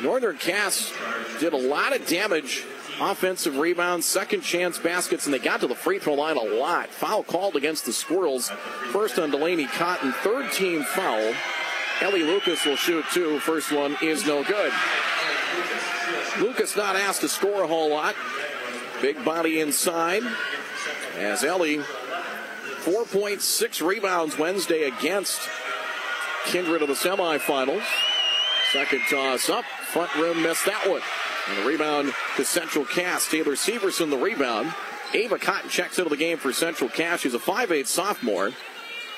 Northern 0.00 0.36
Cass 0.38 0.92
did 1.40 1.52
a 1.52 1.56
lot 1.56 1.94
of 1.94 2.06
damage 2.06 2.64
offensive 3.00 3.56
rebounds, 3.56 4.06
second 4.06 4.42
chance 4.42 4.78
baskets, 4.78 5.24
and 5.24 5.34
they 5.34 5.40
got 5.40 5.60
to 5.60 5.66
the 5.66 5.74
free 5.74 5.98
throw 5.98 6.14
line 6.14 6.36
a 6.36 6.42
lot. 6.42 6.88
Foul 6.88 7.24
called 7.24 7.56
against 7.56 7.84
the 7.84 7.92
Squirrels. 7.92 8.50
First 8.92 9.18
on 9.18 9.32
Delaney 9.32 9.66
Cotton, 9.66 10.12
third 10.12 10.52
team 10.52 10.84
foul. 10.84 11.34
Ellie 12.00 12.22
Lucas 12.22 12.64
will 12.64 12.76
shoot 12.76 13.04
two. 13.12 13.40
First 13.40 13.72
one 13.72 13.96
is 14.00 14.24
no 14.24 14.44
good. 14.44 14.72
Lucas 16.38 16.76
not 16.76 16.94
asked 16.94 17.22
to 17.22 17.28
score 17.28 17.64
a 17.64 17.66
whole 17.66 17.90
lot. 17.90 18.14
Big 19.02 19.24
body 19.24 19.58
inside. 19.60 20.22
As 21.18 21.42
Ellie, 21.42 21.78
4.6 22.84 23.84
rebounds 23.84 24.38
Wednesday 24.38 24.84
against 24.84 25.40
Kindred 26.46 26.82
of 26.82 26.88
the 26.88 26.94
semifinals. 26.94 27.84
Second 28.72 29.02
toss 29.10 29.50
up. 29.50 29.64
Front 29.64 30.14
rim 30.16 30.42
missed 30.42 30.64
that 30.66 30.88
one. 30.88 31.02
And 31.50 31.66
rebound 31.66 32.12
to 32.36 32.44
Central 32.44 32.84
Cass. 32.84 33.28
Taylor 33.28 33.52
Severson 33.52 34.10
the 34.10 34.16
rebound. 34.16 34.72
Ava 35.12 35.38
Cotton 35.38 35.70
checks 35.70 35.98
into 35.98 36.10
the 36.10 36.16
game 36.16 36.38
for 36.38 36.52
Central 36.52 36.88
Cass. 36.88 37.20
She's 37.20 37.34
a 37.34 37.38
5'8 37.38 37.86
sophomore 37.86 38.50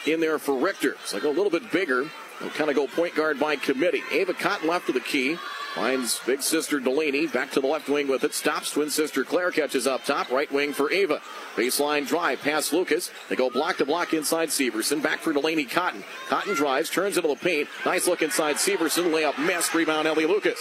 in 0.06 0.20
there 0.20 0.38
for 0.38 0.58
Richter. 0.58 0.92
It's 1.02 1.14
like 1.14 1.24
a 1.24 1.28
little 1.28 1.50
bit 1.50 1.70
bigger. 1.70 2.10
They'll 2.40 2.50
kind 2.50 2.70
of 2.70 2.76
go 2.76 2.86
point 2.86 3.14
guard 3.14 3.38
by 3.38 3.56
committee. 3.56 4.02
Ava 4.12 4.34
Cotton 4.34 4.68
left 4.68 4.88
of 4.88 4.94
the 4.94 5.00
key. 5.00 5.36
Finds 5.74 6.20
big 6.26 6.42
sister 6.42 6.80
Delaney 6.80 7.26
back 7.26 7.50
to 7.52 7.60
the 7.60 7.66
left 7.66 7.88
wing 7.88 8.08
with 8.08 8.24
it. 8.24 8.34
Stops. 8.34 8.72
Twin 8.72 8.90
sister 8.90 9.22
Claire 9.24 9.50
catches 9.50 9.86
up 9.86 10.04
top. 10.04 10.30
Right 10.30 10.50
wing 10.50 10.72
for 10.72 10.90
Ava. 10.90 11.20
Baseline 11.56 12.06
drive 12.06 12.40
past 12.40 12.72
Lucas. 12.72 13.10
They 13.28 13.36
go 13.36 13.50
block 13.50 13.76
to 13.76 13.84
block 13.84 14.14
inside 14.14 14.48
Severson. 14.48 15.02
Back 15.02 15.20
for 15.20 15.32
Delaney 15.32 15.64
Cotton. 15.64 16.04
Cotton 16.28 16.54
drives, 16.54 16.90
turns 16.90 17.16
into 17.16 17.28
the 17.28 17.36
paint. 17.36 17.68
Nice 17.84 18.08
look 18.08 18.22
inside 18.22 18.56
Severson. 18.56 19.12
Layup 19.12 19.38
missed. 19.44 19.74
Rebound 19.74 20.08
Ellie 20.08 20.26
Lucas. 20.26 20.58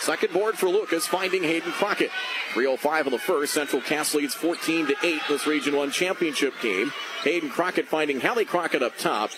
Second 0.00 0.32
board 0.32 0.56
for 0.56 0.68
Lucas, 0.68 1.06
finding 1.06 1.42
Hayden 1.42 1.72
Crockett. 1.72 2.10
305 2.54 3.06
in 3.06 3.12
the 3.12 3.18
first. 3.18 3.52
Central 3.52 3.82
Cass 3.82 4.14
leads 4.14 4.34
14 4.34 4.86
to 4.88 4.96
8 5.02 5.20
this 5.28 5.46
Region 5.46 5.76
1 5.76 5.90
championship 5.90 6.54
game. 6.60 6.92
Hayden 7.24 7.50
Crockett 7.50 7.88
finding 7.88 8.20
Hallie 8.20 8.44
Crockett 8.44 8.82
up 8.82 8.96
top. 8.96 9.30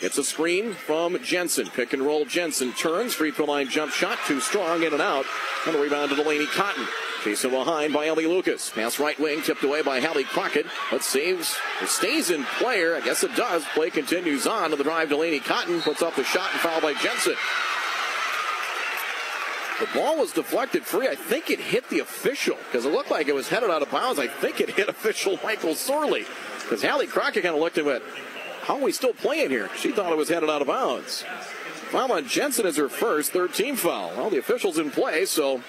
It's 0.00 0.16
a 0.16 0.22
screen 0.22 0.74
from 0.74 1.20
Jensen. 1.24 1.66
Pick 1.68 1.92
and 1.92 2.02
roll 2.02 2.24
Jensen. 2.24 2.72
Turns. 2.72 3.14
Free 3.14 3.32
throw 3.32 3.46
line 3.46 3.68
jump 3.68 3.92
shot. 3.92 4.18
Too 4.26 4.40
strong. 4.40 4.82
In 4.82 4.92
and 4.92 5.02
out. 5.02 5.26
And 5.66 5.74
a 5.74 5.80
rebound 5.80 6.10
to 6.10 6.16
Delaney 6.16 6.46
Cotton. 6.46 6.86
Chasing 7.24 7.50
behind 7.50 7.92
by 7.92 8.06
Ellie 8.06 8.26
Lucas. 8.26 8.70
Pass 8.70 9.00
right 9.00 9.18
wing. 9.18 9.42
Tipped 9.42 9.64
away 9.64 9.82
by 9.82 10.00
Hallie 10.00 10.24
Crockett. 10.24 10.66
But 10.92 11.02
saves. 11.02 11.56
It 11.82 11.88
stays 11.88 12.30
in 12.30 12.44
player. 12.44 12.94
I 12.94 13.00
guess 13.00 13.24
it 13.24 13.34
does. 13.34 13.64
Play 13.74 13.90
continues 13.90 14.46
on 14.46 14.70
to 14.70 14.76
the 14.76 14.84
drive. 14.84 15.08
Delaney 15.08 15.40
Cotton 15.40 15.80
puts 15.80 16.00
up 16.00 16.14
the 16.14 16.24
shot 16.24 16.50
and 16.52 16.60
foul 16.60 16.80
by 16.80 16.94
Jensen. 16.94 17.34
The 19.80 19.88
ball 19.94 20.18
was 20.18 20.32
deflected 20.32 20.84
free. 20.84 21.08
I 21.08 21.14
think 21.14 21.50
it 21.50 21.60
hit 21.60 21.88
the 21.88 22.00
official 22.00 22.56
because 22.70 22.84
it 22.84 22.92
looked 22.92 23.10
like 23.10 23.28
it 23.28 23.34
was 23.34 23.48
headed 23.48 23.70
out 23.70 23.82
of 23.82 23.90
bounds. 23.90 24.18
I 24.18 24.26
think 24.26 24.60
it 24.60 24.70
hit 24.70 24.88
official 24.88 25.38
Michael 25.42 25.74
Sorley 25.74 26.24
because 26.62 26.82
Hallie 26.82 27.06
Crockett 27.06 27.44
kind 27.44 27.54
of 27.54 27.60
looked 27.60 27.78
at 27.78 27.86
it. 27.86 28.02
How 28.68 28.76
are 28.76 28.84
we 28.84 28.92
still 28.92 29.14
playing 29.14 29.48
here? 29.48 29.70
She 29.78 29.92
thought 29.92 30.12
it 30.12 30.18
was 30.18 30.28
headed 30.28 30.50
out 30.50 30.60
of 30.60 30.68
bounds. 30.68 31.24
Foul 31.90 32.12
on 32.12 32.28
Jensen 32.28 32.66
is 32.66 32.76
her 32.76 32.90
first, 32.90 33.32
third 33.32 33.54
team 33.54 33.76
foul. 33.76 34.12
Well, 34.14 34.28
the 34.28 34.36
official's 34.36 34.76
in 34.76 34.90
play, 34.90 35.24
so 35.24 35.62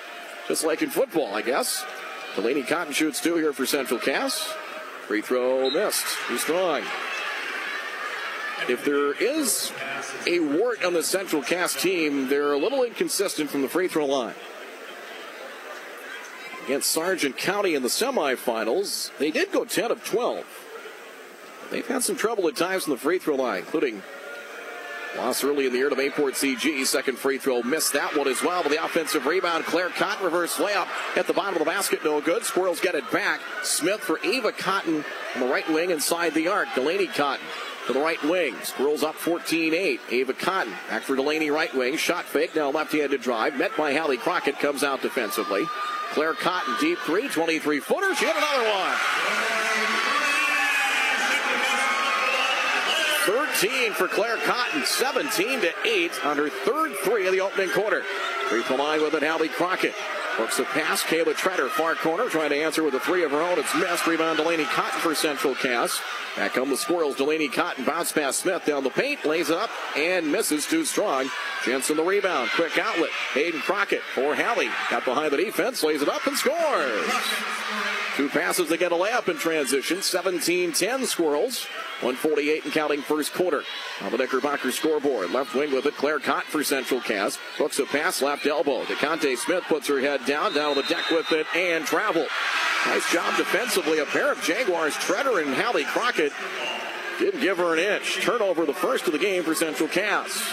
just 0.50 0.65
like 0.65 0.82
in 0.82 0.89
football, 0.89 1.34
I 1.34 1.41
guess. 1.41 1.86
Delaney 2.36 2.63
Cotton 2.63 2.91
shoots 2.91 3.22
two 3.22 3.38
here 3.38 3.53
for 3.53 3.65
Central 3.65 4.01
Cass. 4.01 4.53
Free 5.08 5.22
throw 5.22 5.70
missed. 5.70 6.06
Too 6.27 6.38
strong. 6.38 6.82
If 8.68 8.84
there 8.84 9.13
is 9.13 9.72
a 10.27 10.41
wart 10.41 10.84
on 10.84 10.91
the 10.91 11.01
Central 11.01 11.41
Cass 11.41 11.82
team, 11.82 12.27
they're 12.27 12.51
a 12.51 12.58
little 12.58 12.84
inconsistent 12.84 13.50
from 13.50 13.62
the 13.62 13.70
free 13.70 13.88
throw 13.88 14.08
line. 14.08 14.36
Against 16.65 16.91
Sargent 16.91 17.38
County 17.38 17.75
in 17.75 17.82
the 17.82 17.88
semifinals, 17.88 19.18
they 19.20 19.32
did 19.32 19.53
go 19.53 19.63
10 19.63 19.89
of 19.89 20.03
12. 20.03 20.58
They've 21.71 21.85
had 21.85 22.03
some 22.03 22.15
trouble 22.15 22.47
at 22.47 22.55
times 22.55 22.85
from 22.85 22.93
the 22.93 22.99
free 22.99 23.19
throw 23.19 23.35
line, 23.35 23.59
including 23.59 24.01
loss 25.17 25.43
early 25.43 25.65
in 25.65 25.71
the 25.71 25.77
year 25.77 25.89
to 25.89 25.95
Mayport 25.95 26.33
CG. 26.33 26.85
Second 26.85 27.17
free 27.17 27.38
throw, 27.38 27.61
missed 27.61 27.93
that 27.93 28.15
one 28.15 28.27
as 28.27 28.41
well. 28.41 28.63
But 28.63 28.71
the 28.71 28.83
offensive 28.83 29.25
rebound, 29.25 29.65
Claire 29.65 29.89
Cotton 29.89 30.25
reverse 30.25 30.57
layup 30.57 30.88
at 31.15 31.27
the 31.27 31.33
bottom 31.33 31.53
of 31.55 31.59
the 31.59 31.65
basket, 31.65 32.03
no 32.03 32.21
good. 32.21 32.43
Squirrels 32.43 32.79
get 32.79 32.95
it 32.95 33.09
back. 33.11 33.41
Smith 33.63 33.99
for 33.99 34.19
Ava 34.23 34.51
Cotton 34.51 35.03
on 35.35 35.41
the 35.41 35.47
right 35.47 35.67
wing 35.69 35.91
inside 35.91 36.33
the 36.33 36.47
arc. 36.47 36.67
Delaney 36.75 37.07
Cotton 37.07 37.45
to 37.88 37.93
the 37.93 37.99
right 37.99 38.21
wing. 38.23 38.55
Squirrels 38.63 39.03
up 39.03 39.15
14-8. 39.15 39.99
Ava 40.09 40.33
Cotton 40.33 40.73
back 40.89 41.03
for 41.03 41.15
Delaney 41.15 41.49
right 41.49 41.73
wing. 41.75 41.97
Shot 41.97 42.25
fake, 42.25 42.55
now 42.55 42.71
left-handed 42.71 43.21
drive. 43.21 43.57
Met 43.57 43.75
by 43.77 43.93
Hallie 43.93 44.17
Crockett, 44.17 44.59
comes 44.59 44.83
out 44.83 45.01
defensively. 45.01 45.65
Claire 46.11 46.33
Cotton, 46.33 46.75
deep 46.79 46.97
three, 46.99 47.29
23 47.29 47.79
footer. 47.79 48.15
She 48.15 48.25
hit 48.25 48.35
another 48.35 48.69
one. 48.69 49.58
13 53.29 53.93
for 53.93 54.07
Claire 54.07 54.38
Cotton, 54.38 54.83
17 54.83 55.62
to 55.62 55.71
8 55.86 56.25
on 56.25 56.38
her 56.38 56.50
third 56.50 56.93
three 57.03 57.27
of 57.27 57.31
the 57.31 57.41
opening 57.41 57.69
quarter. 57.69 58.01
Free 58.48 58.63
throw 58.63 58.77
line 58.77 59.03
with 59.03 59.13
it, 59.13 59.21
Hallie 59.21 59.50
Crockett. 59.50 59.93
Works 60.39 60.57
the 60.57 60.63
pass, 60.63 61.03
Kayla 61.03 61.36
Treader, 61.36 61.69
far 61.69 61.93
corner, 61.93 62.27
trying 62.27 62.50
to 62.50 62.55
answer 62.55 62.81
with 62.81 62.95
a 62.95 63.00
three 63.00 63.24
of 63.24 63.29
her 63.29 63.43
own. 63.43 63.59
It's 63.59 63.75
missed. 63.75 64.07
Rebound 64.07 64.38
Delaney 64.38 64.63
Cotton 64.63 65.00
for 65.01 65.13
Central 65.13 65.53
Cass. 65.53 66.01
Back 66.38 66.53
come 66.53 66.71
the 66.71 66.77
Squirrels. 66.77 67.17
Delaney 67.17 67.50
Cotton 67.50 67.86
bounce 67.86 68.12
pass 68.12 68.38
Smith 68.38 68.65
down 68.65 68.83
the 68.83 68.89
paint, 68.89 69.24
lays 69.24 69.51
it 69.51 69.57
up 69.57 69.69
and 69.95 70.31
misses 70.31 70.65
too 70.65 70.83
strong. 70.83 71.29
Jensen 71.65 71.98
the 71.98 72.03
rebound. 72.03 72.50
Quick 72.55 72.79
outlet. 72.79 73.12
Hayden 73.36 73.59
Crockett 73.59 74.01
for 74.15 74.33
Hallie. 74.33 74.71
Got 74.89 75.05
behind 75.05 75.33
the 75.33 75.38
defense, 75.38 75.83
lays 75.83 76.01
it 76.01 76.09
up 76.09 76.25
and 76.25 76.36
scores. 76.36 77.05
Two 78.19 78.27
passes 78.27 78.67
to 78.67 78.75
get 78.75 78.91
a 78.91 78.95
layup 78.95 79.29
in 79.29 79.38
transition. 79.38 80.01
17 80.01 80.73
10 80.73 81.05
Squirrels. 81.05 81.63
148 82.01 82.65
and 82.65 82.73
counting 82.73 83.01
first 83.01 83.33
quarter. 83.33 83.63
On 84.01 84.11
the 84.11 84.17
Knickerbocker 84.17 84.73
scoreboard. 84.73 85.31
Left 85.31 85.55
wing 85.55 85.71
with 85.71 85.85
it. 85.85 85.95
Claire 85.95 86.19
Cott 86.19 86.43
for 86.43 86.61
Central 86.61 86.99
Cass. 86.99 87.38
Hooks 87.55 87.79
a 87.79 87.85
pass 87.85 88.21
left 88.21 88.45
elbow. 88.45 88.83
DeConte 88.83 89.38
Smith 89.38 89.63
puts 89.69 89.88
her 89.88 90.01
head 90.01 90.25
down, 90.25 90.53
down 90.53 90.75
the 90.75 90.83
deck 90.83 91.09
with 91.11 91.31
it, 91.31 91.47
and 91.55 91.85
travel. 91.85 92.27
Nice 92.88 93.09
job 93.09 93.38
defensively. 93.38 93.99
A 93.99 94.05
pair 94.05 94.33
of 94.33 94.41
Jaguars, 94.41 94.95
Treader 94.95 95.39
and 95.39 95.55
Hallie 95.55 95.85
Crockett, 95.85 96.33
didn't 97.19 97.39
give 97.39 97.57
her 97.57 97.71
an 97.71 97.79
inch. 97.79 98.19
Turnover 98.19 98.65
the 98.65 98.73
first 98.73 99.07
of 99.07 99.13
the 99.13 99.19
game 99.19 99.43
for 99.43 99.55
Central 99.55 99.88
Cass. 99.88 100.43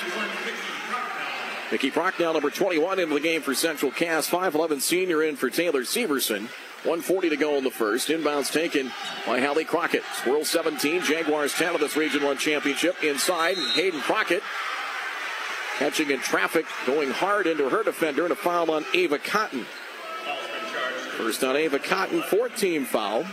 Nikki 1.72 1.90
Prochnow, 1.90 2.32
number 2.32 2.50
21, 2.50 3.00
into 3.00 3.14
the 3.14 3.20
game 3.20 3.42
for 3.42 3.56
Central 3.56 3.90
Cass. 3.90 4.30
5'11 4.30 4.80
senior 4.80 5.20
in 5.24 5.34
for 5.34 5.50
Taylor 5.50 5.82
Severson. 5.82 6.48
140 6.86 7.30
to 7.30 7.36
go 7.36 7.56
in 7.56 7.64
the 7.64 7.70
first. 7.70 8.08
Inbounds 8.08 8.52
taken 8.52 8.92
by 9.26 9.40
Hallie 9.40 9.64
Crockett. 9.64 10.04
Squirrel 10.14 10.44
17, 10.44 11.02
Jaguars 11.02 11.52
10 11.52 11.74
of 11.74 11.80
this 11.80 11.96
Region 11.96 12.22
1 12.22 12.38
championship. 12.38 13.02
Inside, 13.02 13.56
Hayden 13.74 14.00
Crockett 14.00 14.42
catching 15.78 16.10
in 16.10 16.20
traffic, 16.20 16.64
going 16.86 17.10
hard 17.10 17.46
into 17.46 17.68
her 17.68 17.82
defender, 17.82 18.22
and 18.22 18.32
a 18.32 18.36
foul 18.36 18.70
on 18.70 18.84
Ava 18.94 19.18
Cotton. 19.18 19.66
First 21.16 21.42
on 21.44 21.56
Ava 21.56 21.78
Cotton, 21.78 22.22
14 22.22 22.84
foul. 22.84 23.24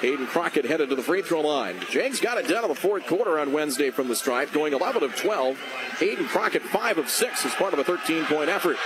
Hayden 0.00 0.26
Crockett 0.26 0.64
headed 0.64 0.88
to 0.88 0.94
the 0.94 1.02
free 1.02 1.22
throw 1.22 1.40
line. 1.40 1.76
Jags 1.90 2.20
got 2.20 2.38
it 2.38 2.48
done 2.48 2.64
in 2.64 2.68
the 2.68 2.74
fourth 2.74 3.06
quarter 3.06 3.38
on 3.38 3.52
Wednesday 3.52 3.90
from 3.90 4.08
the 4.08 4.16
stripe, 4.16 4.52
going 4.52 4.72
11 4.72 5.02
of 5.02 5.14
12. 5.16 5.58
Hayden 5.98 6.26
Crockett 6.26 6.62
5 6.62 6.98
of 6.98 7.08
6 7.08 7.46
as 7.46 7.54
part 7.54 7.72
of 7.72 7.78
a 7.78 7.84
13 7.84 8.24
point 8.24 8.48
effort. 8.48 8.76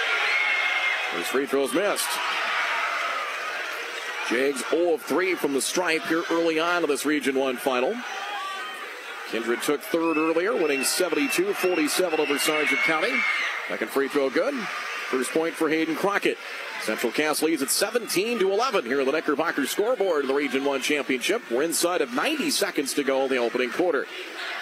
His 1.17 1.27
free 1.27 1.47
throws 1.47 1.73
missed. 1.73 2.09
Jags 4.29 4.65
0 4.71 4.95
of 4.95 5.03
3 5.03 5.35
from 5.35 5.53
the 5.53 5.61
stripe 5.61 6.03
here 6.05 6.23
early 6.31 6.59
on 6.59 6.83
in 6.83 6.89
this 6.89 7.05
Region 7.05 7.37
1 7.37 7.57
final. 7.57 7.95
Kindred 9.31 9.63
took 9.63 9.81
third 9.83 10.17
earlier, 10.17 10.55
winning 10.55 10.85
72 10.85 11.53
47 11.53 12.21
over 12.21 12.39
Sargent 12.39 12.81
County. 12.81 13.13
Second 13.69 13.91
free 13.91 14.09
throw 14.09 14.31
good. 14.31 14.55
First 15.11 15.33
point 15.33 15.55
for 15.55 15.69
Hayden 15.69 15.95
Crockett. 15.95 16.39
Central 16.83 17.13
Cass 17.13 17.43
leads 17.43 17.63
at 17.63 17.71
17 17.71 18.39
to 18.41 18.53
11 18.53 18.85
here 18.85 19.01
on 19.01 19.07
the 19.07 19.13
Knickerbocker 19.13 19.67
scoreboard 19.67 20.23
in 20.23 20.29
the 20.29 20.35
Region 20.35 20.65
1 20.65 20.81
Championship. 20.83 21.43
We're 21.51 21.63
inside 21.63 22.01
of 22.01 22.13
90 22.13 22.51
seconds 22.51 22.95
to 22.95 23.05
go 23.05 23.25
in 23.25 23.31
the 23.31 23.37
opening 23.39 23.71
quarter. 23.71 24.07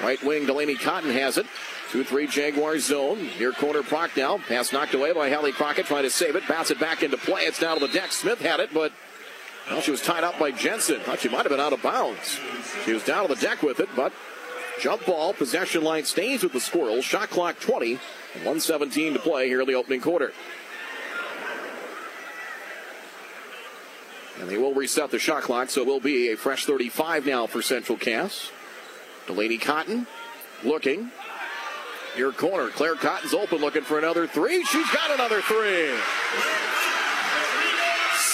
Right 0.00 0.22
wing 0.22 0.46
Delaney 0.46 0.76
Cotton 0.76 1.10
has 1.10 1.38
it. 1.38 1.46
2-3 1.90 2.30
Jaguars 2.30 2.84
zone. 2.84 3.28
Near 3.38 3.52
corner 3.52 3.82
Prochnow. 3.82 4.40
Pass 4.46 4.72
knocked 4.72 4.94
away 4.94 5.12
by 5.12 5.30
Hallie 5.30 5.52
Crockett 5.52 5.86
trying 5.86 6.04
to 6.04 6.10
save 6.10 6.36
it. 6.36 6.46
Bounce 6.48 6.70
it 6.70 6.80
back 6.80 7.02
into 7.02 7.16
play. 7.16 7.42
It's 7.42 7.58
down 7.58 7.78
to 7.78 7.86
the 7.86 7.92
deck. 7.92 8.12
Smith 8.12 8.40
had 8.40 8.60
it, 8.60 8.72
but 8.72 8.92
well, 9.72 9.80
she 9.80 9.90
was 9.90 10.02
tied 10.02 10.24
up 10.24 10.38
by 10.38 10.50
Jensen. 10.50 11.00
Thought 11.00 11.20
she 11.20 11.28
might 11.28 11.42
have 11.42 11.50
been 11.50 11.60
out 11.60 11.72
of 11.72 11.82
bounds. 11.82 12.38
She 12.84 12.92
was 12.92 13.02
down 13.04 13.24
on 13.24 13.30
the 13.30 13.36
deck 13.36 13.62
with 13.62 13.80
it, 13.80 13.88
but 13.96 14.12
jump 14.80 15.06
ball, 15.06 15.32
possession 15.32 15.82
line 15.82 16.04
stays 16.04 16.42
with 16.42 16.52
the 16.52 16.60
Squirrels. 16.60 17.04
Shot 17.04 17.30
clock 17.30 17.58
20 17.60 17.94
117 17.94 19.14
to 19.14 19.18
play 19.18 19.48
here 19.48 19.60
in 19.60 19.66
the 19.66 19.74
opening 19.74 20.00
quarter. 20.00 20.32
And 24.40 24.48
they 24.48 24.58
will 24.58 24.74
reset 24.74 25.10
the 25.10 25.18
shot 25.18 25.42
clock, 25.42 25.70
so 25.70 25.82
it 25.82 25.86
will 25.86 26.00
be 26.00 26.32
a 26.32 26.36
fresh 26.36 26.64
35 26.64 27.26
now 27.26 27.46
for 27.46 27.62
Central 27.62 27.96
Cass. 27.96 28.50
Delaney 29.26 29.58
Cotton 29.58 30.06
looking. 30.64 31.10
Near 32.16 32.32
corner, 32.32 32.68
Claire 32.68 32.96
Cotton's 32.96 33.32
open 33.32 33.58
looking 33.58 33.82
for 33.82 33.98
another 33.98 34.26
three. 34.26 34.64
She's 34.64 34.90
got 34.90 35.10
another 35.12 35.40
three. 35.40 35.94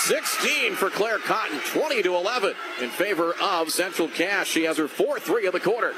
16 0.09 0.75
for 0.77 0.88
Claire 0.88 1.19
Cotton, 1.19 1.61
20 1.67 2.03
to 2.05 2.15
11 2.15 2.55
in 2.81 2.88
favor 2.88 3.35
of 3.43 3.71
Central 3.71 4.09
Cass. 4.09 4.47
She 4.47 4.65
has 4.65 4.79
her 4.79 4.88
4 4.88 5.21
3 5.21 5.45
of 5.45 5.53
the 5.53 5.61
quarter. 5.61 5.93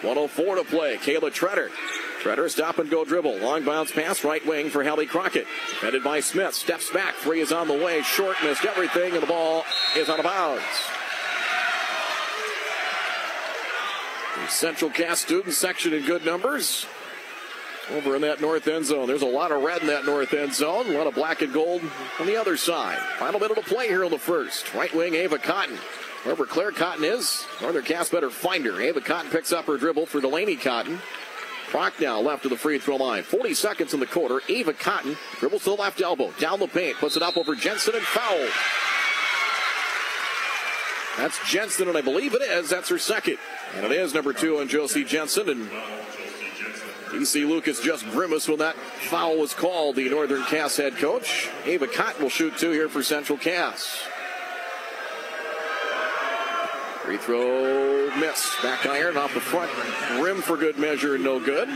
104 0.00 0.54
to 0.56 0.64
play. 0.64 0.96
Kayla 0.96 1.30
Treader. 1.30 1.68
Treader 2.20 2.48
stop 2.48 2.78
and 2.78 2.88
go 2.88 3.04
dribble. 3.04 3.36
Long 3.36 3.62
bounce 3.66 3.92
pass 3.92 4.24
right 4.24 4.44
wing 4.46 4.70
for 4.70 4.82
Hallie 4.82 5.04
Crockett. 5.04 5.46
Headed 5.82 6.02
by 6.02 6.20
Smith. 6.20 6.54
Steps 6.54 6.90
back. 6.90 7.16
Three 7.16 7.40
is 7.40 7.52
on 7.52 7.68
the 7.68 7.74
way. 7.74 8.00
Short 8.00 8.38
missed 8.42 8.64
everything, 8.64 9.12
and 9.12 9.22
the 9.22 9.26
ball 9.26 9.66
is 9.94 10.08
out 10.08 10.18
of 10.18 10.24
bounds. 10.24 10.62
Central 14.48 14.90
Cass 14.90 15.20
student 15.20 15.52
section 15.54 15.92
in 15.92 16.06
good 16.06 16.24
numbers 16.24 16.86
over 17.92 18.16
in 18.16 18.22
that 18.22 18.40
north 18.40 18.66
end 18.68 18.86
zone. 18.86 19.06
There's 19.06 19.22
a 19.22 19.26
lot 19.26 19.52
of 19.52 19.62
red 19.62 19.80
in 19.82 19.88
that 19.88 20.04
north 20.04 20.32
end 20.32 20.54
zone, 20.54 20.86
a 20.88 20.96
lot 20.96 21.06
of 21.06 21.14
black 21.14 21.42
and 21.42 21.52
gold 21.52 21.82
on 22.18 22.26
the 22.26 22.36
other 22.36 22.56
side. 22.56 22.98
Final 23.18 23.40
minute 23.40 23.58
of 23.58 23.66
play 23.66 23.88
here 23.88 24.04
in 24.04 24.10
the 24.10 24.18
first. 24.18 24.72
Right 24.74 24.94
wing, 24.94 25.14
Ava 25.14 25.38
Cotton. 25.38 25.76
Wherever 26.22 26.44
Claire 26.44 26.72
Cotton 26.72 27.04
is, 27.04 27.46
Northern 27.62 27.84
Cass 27.84 28.10
better 28.10 28.30
find 28.30 28.64
her. 28.66 28.80
Ava 28.80 29.00
Cotton 29.00 29.30
picks 29.30 29.52
up 29.52 29.64
her 29.66 29.78
dribble 29.78 30.06
for 30.06 30.20
Delaney 30.20 30.56
Cotton. 30.56 31.00
Prochnow 31.70 32.22
left 32.22 32.44
of 32.44 32.50
the 32.50 32.56
free 32.56 32.78
throw 32.78 32.96
line. 32.96 33.22
40 33.22 33.54
seconds 33.54 33.94
in 33.94 34.00
the 34.00 34.06
quarter. 34.06 34.40
Ava 34.48 34.72
Cotton 34.72 35.16
dribbles 35.38 35.64
to 35.64 35.70
the 35.70 35.76
left 35.76 36.00
elbow. 36.00 36.32
Down 36.38 36.58
the 36.58 36.66
paint. 36.66 36.96
Puts 36.98 37.16
it 37.16 37.22
up 37.22 37.36
over 37.36 37.54
Jensen 37.54 37.94
and 37.94 38.04
foul. 38.04 38.48
That's 41.16 41.38
Jensen, 41.48 41.88
and 41.88 41.96
I 41.96 42.00
believe 42.00 42.34
it 42.34 42.42
is. 42.42 42.70
That's 42.70 42.88
her 42.88 42.98
second. 42.98 43.38
And 43.76 43.86
it 43.86 43.92
is 43.92 44.12
number 44.14 44.32
two 44.32 44.58
on 44.58 44.68
Josie 44.68 45.04
Jensen. 45.04 45.48
And 45.48 45.70
DC 47.10 47.48
Lucas 47.48 47.80
just 47.80 48.08
grimaced 48.10 48.48
when 48.48 48.58
that 48.58 48.76
foul 48.76 49.36
was 49.36 49.52
called. 49.52 49.96
The 49.96 50.08
Northern 50.08 50.44
Cass 50.44 50.76
head 50.76 50.96
coach. 50.96 51.48
Ava 51.64 51.86
Cotton 51.86 52.22
will 52.22 52.30
shoot 52.30 52.56
two 52.56 52.70
here 52.70 52.88
for 52.88 53.02
Central 53.02 53.36
Cass. 53.36 54.02
Free 57.02 57.16
throw 57.18 58.14
missed. 58.16 58.62
Back 58.62 58.86
iron 58.86 59.16
off 59.16 59.34
the 59.34 59.40
front 59.40 59.70
rim 60.22 60.40
for 60.42 60.56
good 60.56 60.78
measure, 60.78 61.18
no 61.18 61.40
good. 61.40 61.68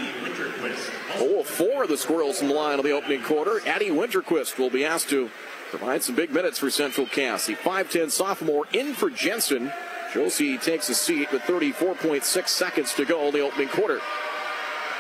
Oh, 1.17 1.43
four 1.43 1.85
of 1.85 1.89
the 1.89 1.97
Squirrels 1.97 2.41
in 2.41 2.49
the 2.49 2.55
line 2.55 2.79
of 2.79 2.85
the 2.85 2.93
opening 2.93 3.23
quarter. 3.23 3.61
Addie 3.67 3.91
Winterquist 3.91 4.59
will 4.59 4.71
be 4.71 4.85
asked 4.85 5.11
to 5.11 5.31
provide 5.71 6.03
some 6.03 6.15
big 6.15 6.31
minutes 6.33 6.59
for 6.59 6.71
Central 6.71 7.07
Cass. 7.07 7.47
The 7.47 7.55
5'10 7.55 8.11
sophomore 8.11 8.67
in 8.73 8.95
for 8.95 9.11
Jensen. 9.11 9.73
Josie 10.13 10.59
takes 10.59 10.89
a 10.89 10.95
seat 10.95 11.33
with 11.33 11.43
34.6 11.43 12.47
seconds 12.47 12.95
to 12.95 13.05
go 13.05 13.27
in 13.27 13.35
the 13.35 13.41
opening 13.41 13.69
quarter. 13.69 14.01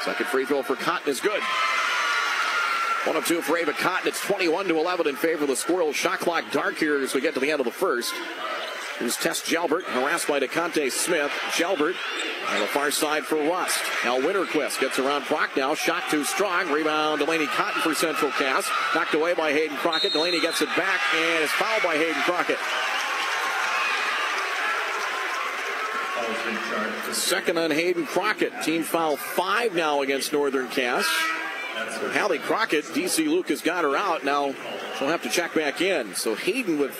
Second 0.04 0.26
free 0.26 0.44
throw 0.44 0.62
for 0.62 0.76
Cotton 0.76 1.08
is 1.08 1.20
good. 1.20 1.40
One 3.06 3.16
of 3.16 3.24
two 3.26 3.40
for 3.40 3.56
Ava 3.56 3.72
Cotton. 3.72 4.08
It's 4.08 4.20
21 4.20 4.68
to 4.68 4.76
11 4.76 5.06
in 5.06 5.16
favor 5.16 5.44
of 5.44 5.48
the 5.48 5.56
Squirrels. 5.56 5.96
Shot 5.96 6.18
clock 6.18 6.44
dark 6.52 6.76
here 6.76 7.00
as 7.00 7.14
we 7.14 7.22
get 7.22 7.32
to 7.34 7.40
the 7.40 7.50
end 7.50 7.60
of 7.60 7.64
the 7.64 7.72
first. 7.72 8.12
Here's 8.98 9.16
Tess 9.16 9.40
Jalbert, 9.42 9.84
harassed 9.84 10.28
by 10.28 10.40
DeConte 10.40 10.92
Smith. 10.92 11.30
Jalbert 11.52 11.94
on 12.48 12.60
the 12.60 12.66
far 12.66 12.90
side 12.90 13.24
for 13.24 13.36
Rust. 13.36 13.80
Now 14.04 14.20
Winterquist 14.20 14.78
gets 14.78 14.98
around 14.98 15.22
Prochnow. 15.22 15.74
Shot 15.74 16.02
too 16.10 16.24
strong. 16.24 16.70
Rebound 16.70 17.20
Delaney 17.20 17.46
Cotton 17.46 17.80
for 17.80 17.94
Central 17.94 18.30
Cass. 18.32 18.70
Knocked 18.94 19.14
away 19.14 19.32
by 19.32 19.52
Hayden 19.52 19.78
Crockett. 19.78 20.12
Delaney 20.12 20.40
gets 20.40 20.60
it 20.60 20.68
back 20.76 21.00
and 21.14 21.44
is 21.44 21.50
fouled 21.50 21.82
by 21.82 21.96
Hayden 21.96 22.22
Crockett. 22.22 22.58
Second 27.12 27.58
on 27.58 27.70
Hayden 27.70 28.06
Crockett. 28.06 28.52
Team 28.62 28.82
foul 28.82 29.16
five 29.16 29.74
now 29.74 30.02
against 30.02 30.32
Northern 30.32 30.68
Cass. 30.68 31.06
Hallie 32.12 32.38
Crockett, 32.38 32.84
DC 32.86 33.26
Lucas 33.26 33.60
got 33.60 33.84
her 33.84 33.96
out. 33.96 34.24
Now 34.24 34.54
she'll 34.98 35.08
have 35.08 35.22
to 35.22 35.28
check 35.28 35.54
back 35.54 35.80
in. 35.80 36.14
So 36.14 36.34
Hayden 36.34 36.78
with 36.78 36.92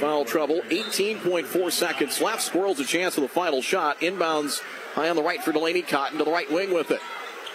foul 0.00 0.24
trouble. 0.24 0.60
18.4 0.68 1.72
seconds 1.72 2.20
left. 2.20 2.42
Squirrels 2.42 2.80
a 2.80 2.84
chance 2.84 3.14
for 3.14 3.20
the 3.20 3.28
final 3.28 3.62
shot. 3.62 4.00
Inbounds 4.00 4.60
high 4.94 5.08
on 5.08 5.16
the 5.16 5.22
right 5.22 5.42
for 5.42 5.52
Delaney 5.52 5.82
Cotton 5.82 6.18
to 6.18 6.24
the 6.24 6.30
right 6.30 6.50
wing 6.50 6.72
with 6.72 6.90
it. 6.90 7.00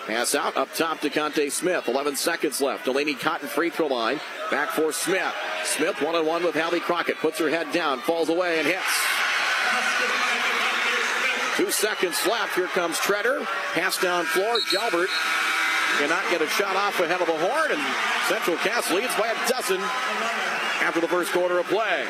Pass 0.07 0.35
out 0.35 0.57
up 0.57 0.73
top 0.73 0.99
to 0.99 1.09
Conte 1.09 1.49
Smith. 1.49 1.87
11 1.87 2.17
seconds 2.17 2.59
left. 2.59 2.85
Delaney 2.85 3.15
Cotton 3.15 3.47
free 3.47 3.69
throw 3.69 3.87
line. 3.87 4.19
Back 4.51 4.69
for 4.69 4.91
Smith. 4.91 5.33
Smith 5.63 6.01
one 6.01 6.15
on 6.15 6.25
one 6.25 6.43
with 6.43 6.55
Hallie 6.55 6.81
Crockett. 6.81 7.17
Puts 7.17 7.39
her 7.39 7.49
head 7.49 7.71
down, 7.71 7.99
falls 8.01 8.27
away, 8.29 8.59
and 8.59 8.67
hits. 8.67 9.22
Two 11.55 11.71
seconds 11.71 12.25
left. 12.27 12.55
Here 12.55 12.67
comes 12.67 12.97
Treader. 12.99 13.45
Pass 13.73 13.99
down 13.99 14.25
floor. 14.25 14.59
Jalbert 14.71 15.09
cannot 15.99 16.23
get 16.31 16.41
a 16.41 16.47
shot 16.47 16.75
off 16.75 16.99
ahead 16.99 17.21
of 17.21 17.27
the 17.27 17.37
horn, 17.37 17.71
and 17.71 17.81
Central 18.27 18.57
Cass 18.57 18.91
leads 18.91 19.15
by 19.15 19.27
a 19.27 19.49
dozen 19.49 19.79
after 20.81 20.99
the 20.99 21.07
first 21.07 21.31
quarter 21.31 21.59
of 21.59 21.65
play. 21.67 22.05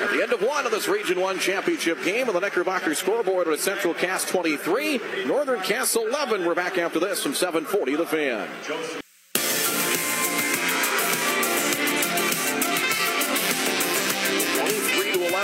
At 0.00 0.10
the 0.12 0.22
end 0.22 0.32
of 0.32 0.40
one 0.40 0.64
of 0.64 0.72
this 0.72 0.88
Region 0.88 1.20
1 1.20 1.38
championship 1.38 2.02
game 2.04 2.28
on 2.28 2.34
the 2.34 2.40
Knickerbocker 2.40 2.94
scoreboard 2.94 3.46
with 3.46 3.60
Central 3.60 3.92
Cass 3.92 4.24
23, 4.24 5.26
Northern 5.26 5.60
Cass 5.60 5.96
11. 5.96 6.46
We're 6.46 6.54
back 6.54 6.78
after 6.78 6.98
this 6.98 7.22
from 7.22 7.34
740 7.34 7.96
The 7.96 8.06
Fan. 8.06 8.48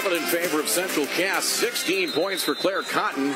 23 0.05 0.11
to 0.11 0.17
11 0.17 0.17
in 0.17 0.23
favor 0.23 0.61
of 0.61 0.69
Central 0.69 1.07
Cass. 1.07 1.45
16 1.45 2.13
points 2.13 2.45
for 2.45 2.55
Claire 2.55 2.83
Cotton. 2.83 3.35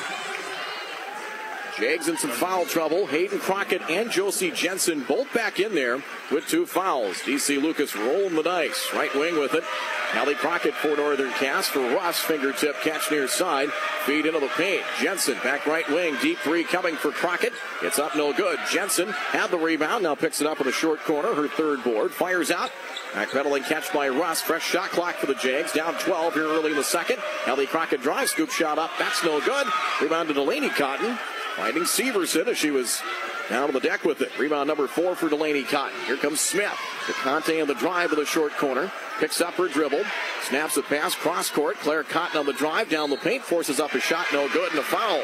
Jags 1.79 2.09
in 2.09 2.17
some 2.17 2.31
foul 2.31 2.67
trouble. 2.67 3.07
Hayden 3.07 3.39
Crockett 3.39 3.83
and 3.89 4.11
Josie 4.11 4.51
Jensen 4.51 5.05
both 5.05 5.33
back 5.33 5.61
in 5.61 5.75
there 5.75 6.03
with 6.33 6.47
two 6.49 6.67
fouls. 6.67 7.17
DC 7.19 7.63
Lucas 7.63 7.95
rolling 7.95 8.35
the 8.35 8.43
dice. 8.43 8.91
Right 8.93 9.15
wing 9.15 9.39
with 9.39 9.55
it. 9.55 9.62
Hallie 10.11 10.35
Crockett 10.35 10.75
for 10.75 10.97
Northern 10.97 11.31
Cass 11.33 11.69
for 11.69 11.81
Rust. 11.81 12.23
Fingertip 12.23 12.75
catch 12.81 13.11
near 13.11 13.29
side. 13.29 13.71
Feed 14.05 14.27
into 14.27 14.40
the 14.40 14.49
paint. 14.49 14.83
Jensen 15.01 15.38
back 15.45 15.66
right 15.66 15.88
wing. 15.88 16.16
Deep 16.21 16.38
three 16.38 16.64
coming 16.64 16.97
for 16.97 17.12
Crockett. 17.12 17.53
It's 17.83 17.99
up 17.99 18.16
no 18.16 18.33
good. 18.33 18.59
Jensen 18.71 19.11
had 19.11 19.51
the 19.51 19.59
rebound. 19.59 20.03
Now 20.03 20.16
picks 20.16 20.40
it 20.40 20.47
up 20.47 20.61
in 20.61 20.66
the 20.66 20.73
short 20.73 21.01
corner. 21.01 21.35
Her 21.35 21.47
third 21.47 21.85
board. 21.85 22.11
Fires 22.11 22.51
out. 22.51 22.71
Backpedaling 23.12 23.64
catch 23.64 23.92
by 23.92 24.09
Rust. 24.09 24.44
Fresh 24.44 24.64
shot 24.64 24.90
clock 24.90 25.16
for 25.16 25.27
the 25.27 25.35
Jags. 25.35 25.73
Down 25.73 25.94
12 25.94 26.35
here 26.35 26.44
early 26.44 26.71
in 26.71 26.77
the 26.77 26.85
second. 26.85 27.18
Hallie 27.44 27.66
Crockett 27.66 28.03
drive. 28.03 28.29
Scoop 28.29 28.51
shot 28.51 28.79
up. 28.79 28.90
That's 28.99 29.25
no 29.25 29.40
good. 29.40 29.66
Rebound 30.03 30.29
to 30.29 30.35
Delaney 30.35 30.68
Cotton. 30.68 31.18
Finding 31.57 31.85
Severson 31.85 32.47
as 32.47 32.59
she 32.59 32.71
was 32.71 33.03
down 33.49 33.64
on 33.64 33.73
the 33.73 33.81
deck 33.81 34.05
with 34.05 34.21
it. 34.21 34.37
Rebound 34.38 34.68
number 34.68 34.87
four 34.87 35.16
for 35.16 35.29
Delaney 35.29 35.64
Cotton. 35.64 35.99
Here 36.07 36.16
comes 36.16 36.40
Smith. 36.40 36.79
DeConte 37.07 37.61
on 37.61 37.66
the 37.66 37.75
drive 37.75 38.12
of 38.12 38.18
the 38.18 38.27
short 38.27 38.53
corner. 38.53 38.92
Picks 39.18 39.40
up 39.40 39.55
her 39.55 39.68
dribble. 39.68 40.05
Snaps 40.42 40.77
a 40.77 40.83
pass 40.83 41.14
cross 41.14 41.51
court. 41.51 41.77
Claire 41.79 42.05
Cotton 42.05 42.38
on 42.38 42.47
the 42.47 42.53
drive 42.53 42.90
down 42.90 43.11
the 43.11 43.16
paint. 43.16 43.42
Forces 43.42 43.81
up 43.81 43.94
a 43.94 44.01
shot. 44.01 44.27
No 44.33 44.49
good 44.51 44.71
and 44.71 44.81
a 44.81 44.85
foul. 44.85 45.23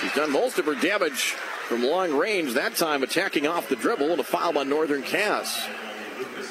She's 0.00 0.12
done 0.14 0.30
most 0.32 0.58
of 0.58 0.66
her 0.66 0.74
damage 0.74 1.32
from 1.66 1.82
long 1.82 2.14
range. 2.14 2.52
That 2.54 2.76
time 2.76 3.02
attacking 3.02 3.46
off 3.46 3.68
the 3.68 3.76
dribble 3.76 4.10
and 4.10 4.20
a 4.20 4.24
foul 4.24 4.58
on 4.58 4.68
Northern 4.68 5.02
Cass. 5.02 5.66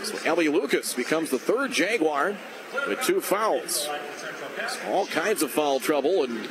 So 0.03 0.17
Ellie 0.25 0.49
Lucas 0.49 0.93
becomes 0.93 1.29
the 1.29 1.39
third 1.39 1.71
Jaguar 1.71 2.35
with 2.87 3.01
two 3.03 3.21
fouls. 3.21 3.87
All 4.87 5.07
kinds 5.07 5.41
of 5.41 5.51
foul 5.51 5.79
trouble 5.79 6.23
and 6.23 6.47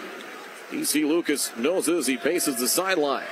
DC 0.71 1.07
Lucas 1.07 1.55
knows 1.57 1.87
it 1.87 1.97
as 1.97 2.07
he 2.07 2.17
paces 2.17 2.59
the 2.59 2.69
sideline. 2.69 3.27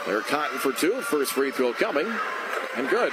Claire 0.00 0.22
Cotton 0.22 0.58
for 0.58 0.72
two. 0.72 1.00
First 1.02 1.32
free 1.32 1.50
throw 1.50 1.72
coming. 1.74 2.06
And 2.76 2.88
good. 2.88 3.12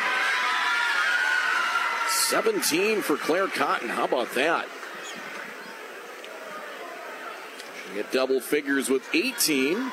17 2.10 3.02
for 3.02 3.18
Claire 3.18 3.48
Cotton. 3.48 3.90
How 3.90 4.06
about 4.06 4.34
that? 4.36 4.68
She 7.88 7.96
hit 7.96 8.12
double 8.12 8.40
figures 8.40 8.90
with 8.90 9.04
18, 9.14 9.92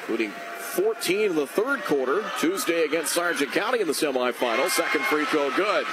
including 0.00 0.32
14 0.82 1.30
in 1.30 1.34
the 1.34 1.46
third 1.46 1.82
quarter. 1.82 2.24
Tuesday 2.38 2.84
against 2.84 3.12
Sargent 3.12 3.50
County 3.50 3.80
in 3.80 3.88
the 3.88 3.92
semifinal. 3.92 4.68
Second 4.70 5.02
free 5.06 5.24
throw 5.24 5.50
good. 5.56 5.84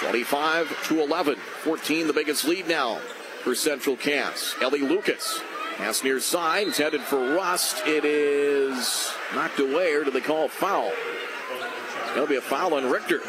25 0.00 0.88
to 0.88 1.00
11. 1.00 1.36
14 1.36 2.06
the 2.06 2.12
biggest 2.12 2.46
lead 2.46 2.66
now 2.66 2.96
for 3.44 3.54
Central 3.54 3.96
Cass. 3.96 4.54
Ellie 4.62 4.80
Lucas 4.80 5.42
Pass 5.80 6.04
near 6.04 6.20
side. 6.20 6.68
It's 6.68 6.76
headed 6.76 7.00
for 7.00 7.34
Rust. 7.34 7.86
It 7.86 8.04
is 8.04 9.10
knocked 9.34 9.60
away, 9.60 9.94
or 9.94 10.04
do 10.04 10.10
they 10.10 10.20
call 10.20 10.46
foul? 10.46 10.92
To 12.16 12.26
be 12.26 12.36
a 12.36 12.42
foul 12.42 12.74
on 12.74 12.90
Richter. 12.90 13.20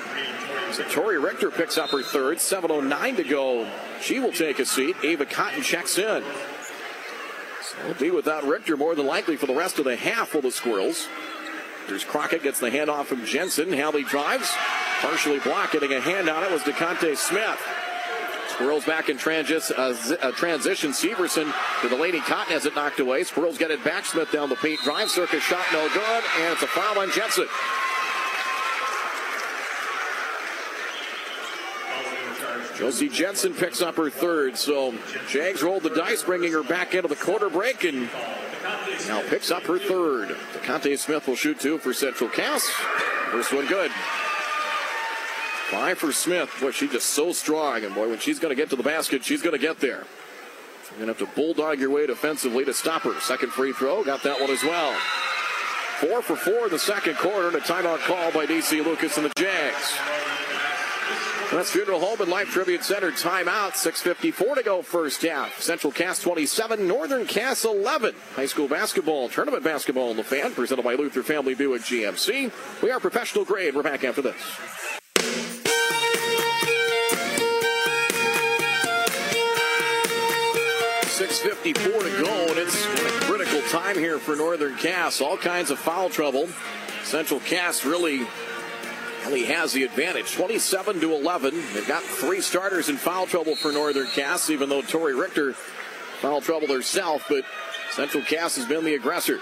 So 0.73 0.83
Tori 0.89 1.17
Richter 1.17 1.49
picks 1.49 1.77
up 1.77 1.91
her 1.91 2.03
third. 2.03 2.39
7.09 2.39 3.15
to 3.15 3.23
go. 3.23 3.69
She 4.01 4.19
will 4.19 4.33
take 4.33 4.59
a 4.59 4.65
seat. 4.65 4.97
Ava 5.01 5.25
Cotton 5.25 5.61
checks 5.61 5.97
in. 5.97 6.25
So 7.71 7.77
we'll 7.86 7.93
be 7.93 8.12
without 8.12 8.43
Richter 8.43 8.75
more 8.75 8.95
than 8.95 9.05
likely 9.05 9.38
for 9.38 9.45
the 9.45 9.55
rest 9.55 9.79
of 9.79 9.86
the 9.86 9.95
half 9.95 10.29
for 10.29 10.41
the 10.41 10.51
Squirrels. 10.51 11.07
There's 11.88 12.03
Crockett, 12.03 12.43
gets 12.43 12.60
the 12.60 12.69
handoff 12.69 13.05
from 13.05 13.25
Jensen. 13.25 13.71
Hallie 13.71 14.03
drives, 14.03 14.51
partially 14.99 15.39
blocked, 15.39 15.73
getting 15.73 15.93
a 15.93 16.01
hand 16.01 16.27
on 16.29 16.43
it 16.43 16.51
was 16.51 16.62
DeConte 16.63 17.15
Smith. 17.15 17.60
Squirrels 18.49 18.86
back 18.86 19.10
in 19.10 19.17
transi- 19.17 19.71
uh, 19.71 20.27
uh, 20.27 20.31
transition. 20.34 20.91
Severson 20.91 21.51
to 21.81 21.89
Delaney 21.89 22.19
Cotton 22.19 22.53
has 22.53 22.65
it 22.65 22.75
knocked 22.75 22.99
away. 22.99 23.23
Squirrels 23.23 23.57
get 23.57 23.71
it 23.71 23.84
back. 23.84 24.05
Smith 24.05 24.31
down 24.31 24.49
the 24.49 24.55
paint. 24.57 24.79
Drive 24.81 25.10
circus 25.10 25.41
shot 25.41 25.65
no 25.71 25.88
good. 25.89 26.23
And 26.41 26.53
it's 26.53 26.62
a 26.62 26.67
foul 26.67 26.99
on 26.99 27.10
Jensen. 27.12 27.47
Josie 32.81 33.09
Jensen 33.09 33.53
picks 33.53 33.79
up 33.79 33.95
her 33.97 34.09
third. 34.09 34.57
So 34.57 34.95
Jags 35.29 35.61
rolled 35.61 35.83
the 35.83 35.91
dice, 35.91 36.23
bringing 36.23 36.51
her 36.51 36.63
back 36.63 36.95
into 36.95 37.07
the 37.07 37.15
quarter 37.15 37.47
break 37.47 37.83
and 37.83 38.09
now 39.07 39.21
picks 39.29 39.51
up 39.51 39.61
her 39.65 39.77
third. 39.77 40.29
DeConte 40.53 40.97
Smith 40.97 41.27
will 41.27 41.35
shoot 41.35 41.59
two 41.59 41.77
for 41.77 41.93
Central 41.93 42.27
Cass. 42.27 42.67
First 43.29 43.53
one 43.53 43.67
good. 43.67 43.91
Five 45.69 45.99
for 45.99 46.11
Smith. 46.11 46.51
Boy, 46.59 46.71
she's 46.71 46.91
just 46.91 47.09
so 47.09 47.31
strong. 47.33 47.83
And 47.83 47.93
boy, 47.93 48.09
when 48.09 48.17
she's 48.17 48.39
going 48.39 48.49
to 48.49 48.59
get 48.59 48.71
to 48.71 48.75
the 48.75 48.81
basket, 48.81 49.23
she's 49.23 49.43
going 49.43 49.53
to 49.53 49.61
get 49.61 49.79
there. 49.79 50.07
You're 50.97 51.05
going 51.05 51.13
to 51.13 51.23
have 51.23 51.29
to 51.29 51.35
bulldog 51.35 51.79
your 51.79 51.91
way 51.91 52.07
defensively 52.07 52.65
to 52.65 52.73
stop 52.73 53.03
her. 53.03 53.13
Second 53.19 53.51
free 53.51 53.73
throw. 53.73 54.03
Got 54.03 54.23
that 54.23 54.41
one 54.41 54.49
as 54.49 54.63
well. 54.63 54.99
Four 55.99 56.23
for 56.23 56.35
four 56.35 56.65
in 56.65 56.71
the 56.71 56.79
second 56.79 57.17
quarter. 57.17 57.49
And 57.49 57.57
a 57.57 57.59
timeout 57.59 57.99
call 57.99 58.31
by 58.31 58.47
DC 58.47 58.83
Lucas 58.83 59.17
and 59.17 59.27
the 59.27 59.31
Jags. 59.37 59.93
That's 61.51 61.71
Funeral 61.71 61.99
Home 61.99 62.21
and 62.21 62.31
Life 62.31 62.47
Tribute 62.47 62.81
Center 62.81 63.11
timeout. 63.11 63.71
6.54 63.73 64.55
to 64.55 64.63
go 64.63 64.81
first 64.81 65.21
half. 65.21 65.59
Central 65.59 65.91
Cass 65.91 66.21
27, 66.21 66.87
Northern 66.87 67.25
Cass 67.25 67.65
11. 67.65 68.15
High 68.35 68.45
school 68.45 68.69
basketball, 68.69 69.27
tournament 69.27 69.61
basketball 69.61 70.11
in 70.11 70.17
the 70.17 70.23
fan, 70.23 70.53
presented 70.53 70.83
by 70.83 70.95
Luther 70.95 71.23
Family 71.23 71.53
Buick 71.53 71.81
GMC. 71.81 72.81
We 72.81 72.89
are 72.89 73.01
professional 73.01 73.43
grade. 73.43 73.75
We're 73.75 73.83
back 73.83 74.05
after 74.05 74.21
this. 74.21 74.41
Six 81.11 81.39
fifty-four 81.39 82.01
to 82.01 82.23
go, 82.23 82.47
and 82.47 82.57
it's 82.57 82.85
a 82.85 83.09
critical 83.25 83.61
time 83.69 83.97
here 83.97 84.17
for 84.17 84.35
Northern 84.37 84.75
Cass. 84.77 85.19
All 85.21 85.37
kinds 85.37 85.69
of 85.69 85.77
foul 85.77 86.09
trouble. 86.09 86.47
Central 87.03 87.41
Cass 87.41 87.85
really 87.85 88.25
he 89.29 89.45
has 89.45 89.71
the 89.71 89.84
advantage, 89.84 90.34
27 90.34 90.99
to 91.01 91.13
11. 91.13 91.53
They've 91.73 91.88
got 91.88 92.03
three 92.03 92.41
starters 92.41 92.89
in 92.89 92.97
foul 92.97 93.27
trouble 93.27 93.55
for 93.55 93.71
Northern 93.71 94.07
Cass, 94.07 94.49
even 94.49 94.69
though 94.69 94.81
Tori 94.81 95.13
Richter 95.13 95.53
foul 95.53 96.41
trouble 96.41 96.67
herself. 96.67 97.25
But 97.29 97.43
Central 97.91 98.23
Cass 98.23 98.55
has 98.55 98.65
been 98.65 98.84
the 98.84 98.95
aggressor. 98.95 99.39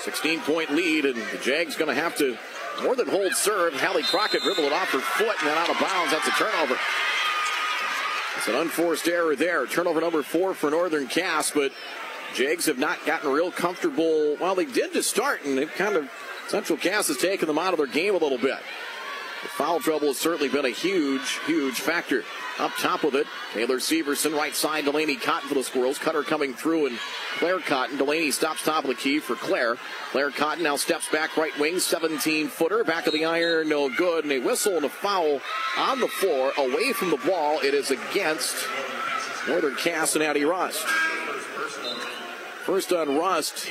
16 0.00 0.40
point 0.40 0.70
lead, 0.70 1.04
and 1.04 1.16
the 1.16 1.38
Jags 1.38 1.76
going 1.76 1.94
to 1.94 2.00
have 2.00 2.16
to 2.16 2.36
more 2.82 2.96
than 2.96 3.08
hold 3.08 3.32
serve. 3.34 3.74
Hallie 3.74 4.02
Crockett 4.02 4.42
dribbled 4.42 4.66
it 4.66 4.72
off 4.72 4.90
her 4.90 4.98
foot 4.98 5.36
and 5.40 5.48
then 5.48 5.58
out 5.58 5.70
of 5.70 5.78
bounds. 5.78 6.12
That's 6.12 6.26
a 6.26 6.32
turnover. 6.32 6.76
It's 8.36 8.48
an 8.48 8.56
unforced 8.56 9.06
error 9.06 9.36
there. 9.36 9.66
Turnover 9.66 10.00
number 10.00 10.22
four 10.22 10.54
for 10.54 10.70
Northern 10.70 11.06
Cass, 11.06 11.52
but 11.52 11.70
Jags 12.34 12.66
have 12.66 12.78
not 12.78 13.04
gotten 13.06 13.30
real 13.30 13.52
comfortable. 13.52 14.36
Well, 14.40 14.54
they 14.54 14.64
did 14.64 14.92
to 14.94 15.02
start, 15.02 15.44
and 15.44 15.56
they've 15.56 15.72
kind 15.72 15.96
of 15.96 16.10
Central 16.48 16.78
Cass 16.78 17.08
has 17.08 17.18
taken 17.18 17.46
them 17.46 17.58
out 17.58 17.72
of 17.72 17.78
their 17.78 17.86
game 17.86 18.14
a 18.14 18.18
little 18.18 18.38
bit. 18.38 18.58
Foul 19.48 19.80
trouble 19.80 20.08
has 20.08 20.18
certainly 20.18 20.48
been 20.48 20.64
a 20.64 20.70
huge, 20.70 21.38
huge 21.46 21.80
factor. 21.80 22.24
Up 22.58 22.70
top 22.78 23.02
with 23.02 23.14
it, 23.14 23.26
Taylor 23.54 23.78
Severson, 23.78 24.36
right 24.36 24.54
side, 24.54 24.84
Delaney 24.84 25.16
Cotton 25.16 25.48
for 25.48 25.54
the 25.54 25.64
Squirrels. 25.64 25.98
Cutter 25.98 26.22
coming 26.22 26.54
through, 26.54 26.86
and 26.86 26.98
Claire 27.38 27.60
Cotton. 27.60 27.96
Delaney 27.96 28.30
stops 28.30 28.62
top 28.62 28.84
of 28.84 28.88
the 28.88 28.94
key 28.94 29.18
for 29.18 29.34
Claire. 29.34 29.76
Claire 30.10 30.30
Cotton 30.30 30.62
now 30.62 30.76
steps 30.76 31.08
back 31.10 31.36
right 31.36 31.56
wing, 31.58 31.80
17 31.80 32.48
footer, 32.48 32.84
back 32.84 33.06
of 33.06 33.12
the 33.12 33.24
iron, 33.24 33.68
no 33.68 33.88
good. 33.88 34.24
And 34.24 34.32
a 34.32 34.38
whistle 34.38 34.76
and 34.76 34.84
a 34.84 34.90
foul 34.90 35.40
on 35.78 36.00
the 36.00 36.08
floor, 36.08 36.52
away 36.58 36.92
from 36.92 37.10
the 37.10 37.16
ball. 37.16 37.58
It 37.60 37.74
is 37.74 37.90
against 37.90 38.56
Northern 39.48 39.74
Cass 39.76 40.14
and 40.14 40.22
Addie 40.22 40.44
Rust. 40.44 40.86
First 42.64 42.92
on 42.92 43.18
Rust, 43.18 43.68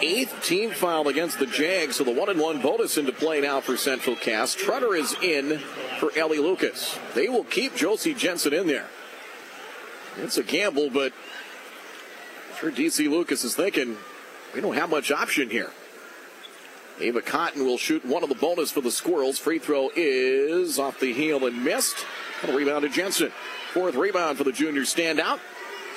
eighth 0.00 0.40
team 0.44 0.70
foul 0.70 1.08
against 1.08 1.40
the 1.40 1.46
Jags, 1.46 1.96
so 1.96 2.04
the 2.04 2.12
one 2.12 2.28
and 2.28 2.38
one 2.38 2.60
bonus 2.60 2.98
into 2.98 3.12
play 3.12 3.40
now 3.40 3.60
for 3.60 3.76
Central 3.76 4.14
Cass. 4.14 4.54
Treader 4.54 4.94
is 4.94 5.16
in 5.22 5.58
for 5.98 6.16
Ellie 6.16 6.38
Lucas. 6.38 6.98
They 7.14 7.28
will 7.28 7.42
keep 7.42 7.74
Josie 7.74 8.14
Jensen 8.14 8.54
in 8.54 8.68
there. 8.68 8.86
It's 10.18 10.38
a 10.38 10.44
gamble, 10.44 10.88
but 10.88 11.12
I'm 12.50 12.58
sure 12.58 12.70
DC 12.70 13.10
Lucas 13.10 13.42
is 13.42 13.56
thinking 13.56 13.96
we 14.54 14.60
don't 14.60 14.76
have 14.76 14.88
much 14.88 15.10
option 15.10 15.50
here. 15.50 15.72
Ava 17.00 17.20
Cotton 17.20 17.64
will 17.64 17.76
shoot 17.76 18.04
one 18.06 18.22
of 18.22 18.28
the 18.28 18.36
bonus 18.36 18.70
for 18.70 18.80
the 18.80 18.90
Squirrels. 18.90 19.38
Free 19.38 19.58
throw 19.58 19.90
is 19.94 20.78
off 20.78 21.00
the 21.00 21.12
heel 21.12 21.44
and 21.44 21.64
missed. 21.64 22.06
And 22.42 22.52
a 22.52 22.56
rebound 22.56 22.82
to 22.82 22.88
Jensen. 22.88 23.32
Fourth 23.74 23.96
rebound 23.96 24.38
for 24.38 24.44
the 24.44 24.52
junior 24.52 24.82
standout. 24.82 25.40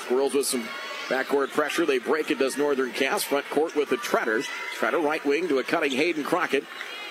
Squirrels 0.02 0.34
with 0.34 0.46
some 0.46 0.68
Backcourt 1.10 1.50
pressure. 1.50 1.86
They 1.86 1.98
break 1.98 2.32
it, 2.32 2.40
does 2.40 2.58
Northern 2.58 2.92
Cass. 2.92 3.24
Front 3.24 3.50
court 3.50 3.76
with 3.76 3.90
the 3.90 3.98
Treaders. 3.98 4.48
Treader 4.76 5.00
right 5.00 5.26
wing 5.26 5.48
to 5.48 5.60
a 5.60 5.64
cutting 5.64 5.92
Hayden 5.92 6.24
Crockett. 6.24 6.64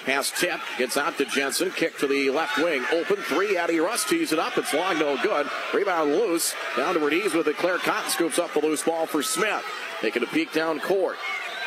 Pass 0.04 0.30
tip. 0.40 0.60
Gets 0.78 0.96
out 0.96 1.18
to 1.18 1.26
Jensen. 1.26 1.70
Kick 1.72 1.98
to 1.98 2.06
the 2.06 2.30
left 2.30 2.56
wing. 2.58 2.84
Open 2.92 3.16
three. 3.16 3.56
Addie 3.56 3.80
Rust 3.80 4.08
tees 4.08 4.32
it 4.32 4.38
up. 4.38 4.56
It's 4.56 4.72
long, 4.72 4.98
no 4.98 5.20
good. 5.22 5.50
Rebound 5.74 6.12
loose. 6.12 6.54
Down 6.76 6.94
to 6.94 7.00
her 7.00 7.06
with 7.06 7.48
it. 7.48 7.56
Claire 7.58 7.78
Cotton 7.78 8.08
scoops 8.08 8.38
up 8.38 8.54
the 8.54 8.60
loose 8.60 8.82
ball 8.82 9.06
for 9.06 9.22
Smith. 9.22 9.64
Taking 10.00 10.22
a 10.22 10.26
peek 10.26 10.52
down 10.52 10.80
court. 10.80 11.16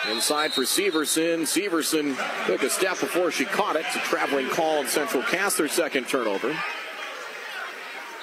Inside 0.09 0.53
for 0.53 0.61
Severson. 0.61 1.41
Severson 1.41 2.17
took 2.47 2.63
a 2.63 2.69
step 2.69 2.99
before 2.99 3.29
she 3.29 3.45
caught 3.45 3.75
it. 3.75 3.85
It's 3.85 3.97
a 3.97 3.99
traveling 3.99 4.49
call 4.49 4.81
in 4.81 4.87
Central 4.87 5.21
Cass, 5.21 5.57
their 5.57 5.67
second 5.67 6.07
turnover. 6.07 6.55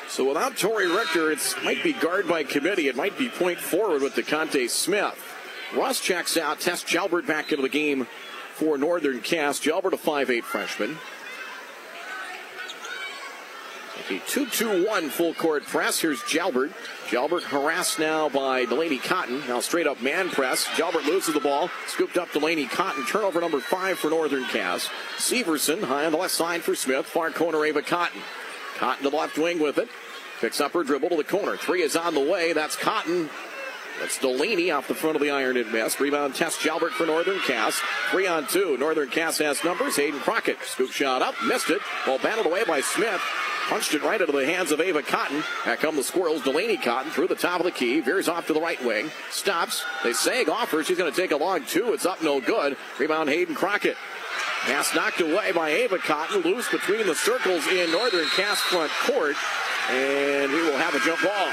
So 0.08 0.26
without 0.26 0.56
Tori 0.56 0.88
Richter, 0.88 1.30
it 1.30 1.54
might 1.62 1.82
be 1.82 1.92
guard 1.92 2.26
by 2.26 2.42
committee. 2.42 2.88
It 2.88 2.96
might 2.96 3.18
be 3.18 3.28
point 3.28 3.58
forward 3.58 4.02
with 4.02 4.14
DeConte 4.14 4.68
Smith. 4.70 5.22
Rust 5.76 6.02
checks 6.02 6.36
out. 6.36 6.60
Tess 6.60 6.82
Jalbert 6.82 7.26
back 7.26 7.52
into 7.52 7.62
the 7.62 7.68
game 7.68 8.06
for 8.54 8.78
Northern 8.78 9.20
Cass. 9.20 9.60
Jalbert, 9.60 9.92
a 9.92 9.98
5'8 9.98 10.42
freshman. 10.42 10.96
A 14.08 14.20
2-2-1 14.20 15.10
full 15.10 15.34
court 15.34 15.64
press. 15.64 16.00
Here's 16.00 16.22
Jalbert. 16.22 16.72
Jalbert 17.08 17.42
harassed 17.42 17.98
now 17.98 18.30
by 18.30 18.64
Delaney 18.64 18.96
Cotton. 18.96 19.40
Now 19.46 19.60
straight 19.60 19.86
up 19.86 20.00
man 20.00 20.30
press. 20.30 20.64
Jalbert 20.68 21.04
loses 21.04 21.34
the 21.34 21.40
ball. 21.40 21.68
Scooped 21.86 22.16
up 22.16 22.32
Delaney 22.32 22.64
Cotton. 22.64 23.04
Turnover 23.04 23.42
number 23.42 23.60
five 23.60 23.98
for 23.98 24.08
Northern 24.08 24.44
Cass. 24.46 24.88
Severson 25.18 25.82
high 25.84 26.06
on 26.06 26.12
the 26.12 26.18
left 26.18 26.32
side 26.32 26.62
for 26.62 26.74
Smith. 26.74 27.04
Far 27.04 27.30
corner 27.30 27.62
Ava 27.66 27.82
Cotton. 27.82 28.22
Cotton 28.78 29.04
to 29.04 29.10
the 29.10 29.16
left 29.16 29.36
wing 29.36 29.58
with 29.58 29.78
it. 29.78 29.88
Picks 30.40 30.60
up 30.60 30.72
her 30.72 30.84
dribble 30.84 31.10
to 31.10 31.16
the 31.16 31.24
corner. 31.24 31.56
Three 31.56 31.82
is 31.82 31.96
on 31.96 32.14
the 32.14 32.20
way. 32.20 32.52
That's 32.52 32.76
Cotton. 32.76 33.28
That's 34.00 34.18
Delaney 34.18 34.70
off 34.70 34.86
the 34.86 34.94
front 34.94 35.16
of 35.16 35.22
the 35.22 35.30
iron 35.30 35.56
and 35.56 35.72
miss. 35.72 35.98
Rebound 35.98 36.36
Tess 36.36 36.56
Jalbert 36.56 36.90
for 36.90 37.04
Northern 37.04 37.40
Cass. 37.40 37.80
Three 38.10 38.28
on 38.28 38.46
two. 38.46 38.76
Northern 38.78 39.08
Cass 39.08 39.38
has 39.38 39.64
numbers. 39.64 39.96
Hayden 39.96 40.20
Crockett. 40.20 40.58
Scoop 40.62 40.92
shot 40.92 41.20
up. 41.20 41.34
Missed 41.44 41.70
it. 41.70 41.80
Ball 42.06 42.18
battled 42.18 42.46
away 42.46 42.62
by 42.64 42.80
Smith. 42.80 43.20
Punched 43.68 43.94
it 43.94 44.02
right 44.02 44.20
into 44.20 44.32
the 44.32 44.46
hands 44.46 44.70
of 44.70 44.80
Ava 44.80 45.02
Cotton. 45.02 45.42
Back 45.64 45.80
come 45.80 45.96
the 45.96 46.04
Squirrels. 46.04 46.42
Delaney 46.42 46.76
Cotton 46.76 47.10
through 47.10 47.26
the 47.26 47.34
top 47.34 47.58
of 47.58 47.64
the 47.64 47.72
key. 47.72 48.00
Veers 48.00 48.28
off 48.28 48.46
to 48.46 48.52
the 48.52 48.60
right 48.60 48.82
wing. 48.84 49.10
Stops. 49.30 49.84
They 50.04 50.12
sag 50.12 50.48
off 50.48 50.70
her. 50.70 50.84
She's 50.84 50.96
going 50.96 51.12
to 51.12 51.20
take 51.20 51.32
a 51.32 51.36
long 51.36 51.64
two. 51.64 51.92
It's 51.92 52.06
up 52.06 52.22
no 52.22 52.40
good. 52.40 52.76
Rebound 52.98 53.28
Hayden 53.28 53.56
Crockett. 53.56 53.96
Pass 54.62 54.94
knocked 54.94 55.20
away 55.20 55.52
by 55.52 55.70
Ava 55.70 55.98
Cotton. 55.98 56.42
Loose 56.42 56.68
between 56.70 57.06
the 57.06 57.14
circles 57.14 57.66
in 57.66 57.90
Northern 57.90 58.26
Cass 58.36 58.60
front 58.60 58.92
court. 59.04 59.36
And 59.90 60.50
he 60.50 60.58
will 60.58 60.76
have 60.76 60.94
a 60.94 61.00
jump 61.00 61.22
ball. 61.22 61.48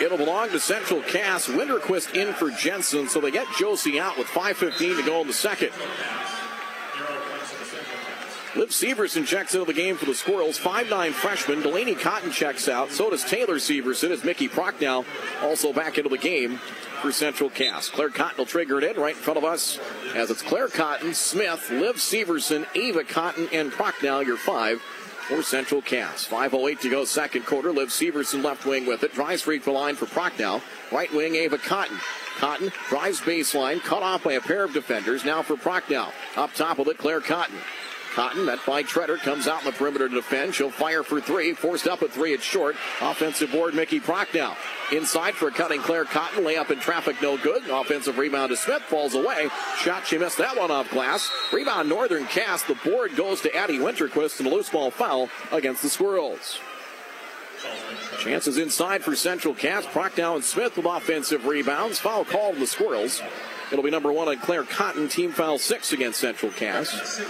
It'll 0.00 0.18
belong 0.18 0.50
to 0.50 0.60
Central 0.60 1.02
Cass. 1.02 1.48
Winterquist 1.48 2.14
in 2.14 2.34
for 2.34 2.50
Jensen, 2.50 3.08
so 3.08 3.20
they 3.20 3.30
get 3.30 3.46
Josie 3.58 4.00
out 4.00 4.18
with 4.18 4.26
5.15 4.28 4.96
to 4.96 5.02
go 5.04 5.20
in 5.20 5.26
the 5.26 5.32
second. 5.32 5.70
Liv 8.56 8.70
Severson 8.70 9.26
checks 9.26 9.54
into 9.54 9.66
the 9.66 9.72
game 9.72 9.96
for 9.96 10.04
the 10.04 10.14
Squirrels. 10.14 10.58
5'9 10.58 11.12
freshman. 11.12 11.60
Delaney 11.60 11.96
Cotton 11.96 12.30
checks 12.30 12.68
out. 12.68 12.92
So 12.92 13.10
does 13.10 13.24
Taylor 13.24 13.56
Severson 13.56 14.10
as 14.10 14.22
Mickey 14.22 14.48
Prochnow 14.48 15.04
also 15.42 15.72
back 15.72 15.98
into 15.98 16.08
the 16.08 16.18
game 16.18 16.60
for 17.02 17.10
Central 17.12 17.50
Cass. 17.50 17.90
Claire 17.90 18.10
Cotton 18.10 18.38
will 18.38 18.46
trigger 18.46 18.78
it 18.78 18.96
in 18.96 19.02
right 19.02 19.16
in 19.16 19.20
front 19.20 19.36
of 19.36 19.44
us 19.44 19.78
as 20.14 20.30
it's 20.30 20.40
Claire 20.40 20.68
Cotton, 20.68 21.12
Smith, 21.14 21.68
Liv 21.70 21.96
Severson, 21.96 22.66
Ava 22.74 23.04
Cotton, 23.04 23.48
and 23.52 23.72
Prochnow, 23.72 24.24
your 24.24 24.36
five 24.36 24.80
for 25.28 25.42
Central 25.42 25.82
Cass. 25.82 26.26
5.08 26.26 26.80
to 26.80 26.90
go, 26.90 27.04
second 27.04 27.44
quarter. 27.44 27.72
Liv 27.72 27.88
Severson 27.88 28.42
left 28.42 28.64
wing 28.66 28.86
with 28.86 29.02
it. 29.02 29.14
Drives 29.14 29.42
free 29.42 29.58
throw 29.58 29.74
line 29.74 29.96
for 29.96 30.06
Prochnow. 30.06 30.62
Right 30.92 31.12
wing, 31.12 31.34
Ava 31.34 31.58
Cotton. 31.58 31.98
Cotton 32.36 32.72
drives 32.88 33.20
baseline, 33.20 33.80
cut 33.80 34.02
off 34.02 34.24
by 34.24 34.32
a 34.32 34.40
pair 34.40 34.64
of 34.64 34.72
defenders. 34.72 35.24
Now 35.24 35.42
for 35.42 35.56
Prochnow. 35.56 36.12
Up 36.36 36.54
top 36.54 36.78
with 36.78 36.88
it, 36.88 36.98
Claire 36.98 37.20
Cotton. 37.20 37.56
Cotton, 38.14 38.44
met 38.44 38.60
by 38.64 38.82
Treader, 38.82 39.16
comes 39.16 39.48
out 39.48 39.60
in 39.60 39.66
the 39.66 39.72
perimeter 39.72 40.08
to 40.08 40.14
defend. 40.14 40.54
She'll 40.54 40.70
fire 40.70 41.02
for 41.02 41.20
three. 41.20 41.52
Forced 41.52 41.88
up 41.88 42.02
at 42.02 42.12
three, 42.12 42.32
it's 42.32 42.44
short. 42.44 42.76
Offensive 43.00 43.50
board, 43.50 43.74
Mickey 43.74 43.98
Prochnow. 43.98 44.56
Inside 44.92 45.34
for 45.34 45.50
cutting 45.50 45.80
Claire 45.80 46.04
Cotton. 46.04 46.44
Layup 46.44 46.70
in 46.70 46.78
traffic, 46.78 47.20
no 47.20 47.36
good. 47.36 47.68
Offensive 47.68 48.16
rebound 48.16 48.50
to 48.50 48.56
Smith, 48.56 48.82
falls 48.82 49.14
away. 49.14 49.48
Shot, 49.78 50.06
she 50.06 50.16
missed 50.16 50.38
that 50.38 50.56
one 50.56 50.70
off 50.70 50.90
glass. 50.90 51.30
Rebound, 51.52 51.88
Northern 51.88 52.26
Cass. 52.26 52.62
The 52.62 52.76
board 52.84 53.16
goes 53.16 53.40
to 53.40 53.54
Addie 53.54 53.78
Winterquist 53.78 54.38
and 54.38 54.46
a 54.46 54.54
loose 54.54 54.70
ball 54.70 54.90
foul 54.90 55.28
against 55.50 55.82
the 55.82 55.88
Squirrels. 55.88 56.60
Chances 58.20 58.58
inside 58.58 59.02
for 59.02 59.16
Central 59.16 59.54
Cass. 59.54 59.84
Prochnow 59.86 60.36
and 60.36 60.44
Smith 60.44 60.76
with 60.76 60.86
offensive 60.86 61.46
rebounds. 61.46 61.98
Foul 61.98 62.24
called 62.24 62.56
the 62.56 62.66
Squirrels. 62.66 63.22
It'll 63.72 63.84
be 63.84 63.90
number 63.90 64.12
one 64.12 64.28
on 64.28 64.38
Claire 64.38 64.64
Cotton. 64.64 65.08
Team 65.08 65.32
foul 65.32 65.58
six 65.58 65.92
against 65.92 66.20
Central 66.20 66.52
Cass. 66.52 67.20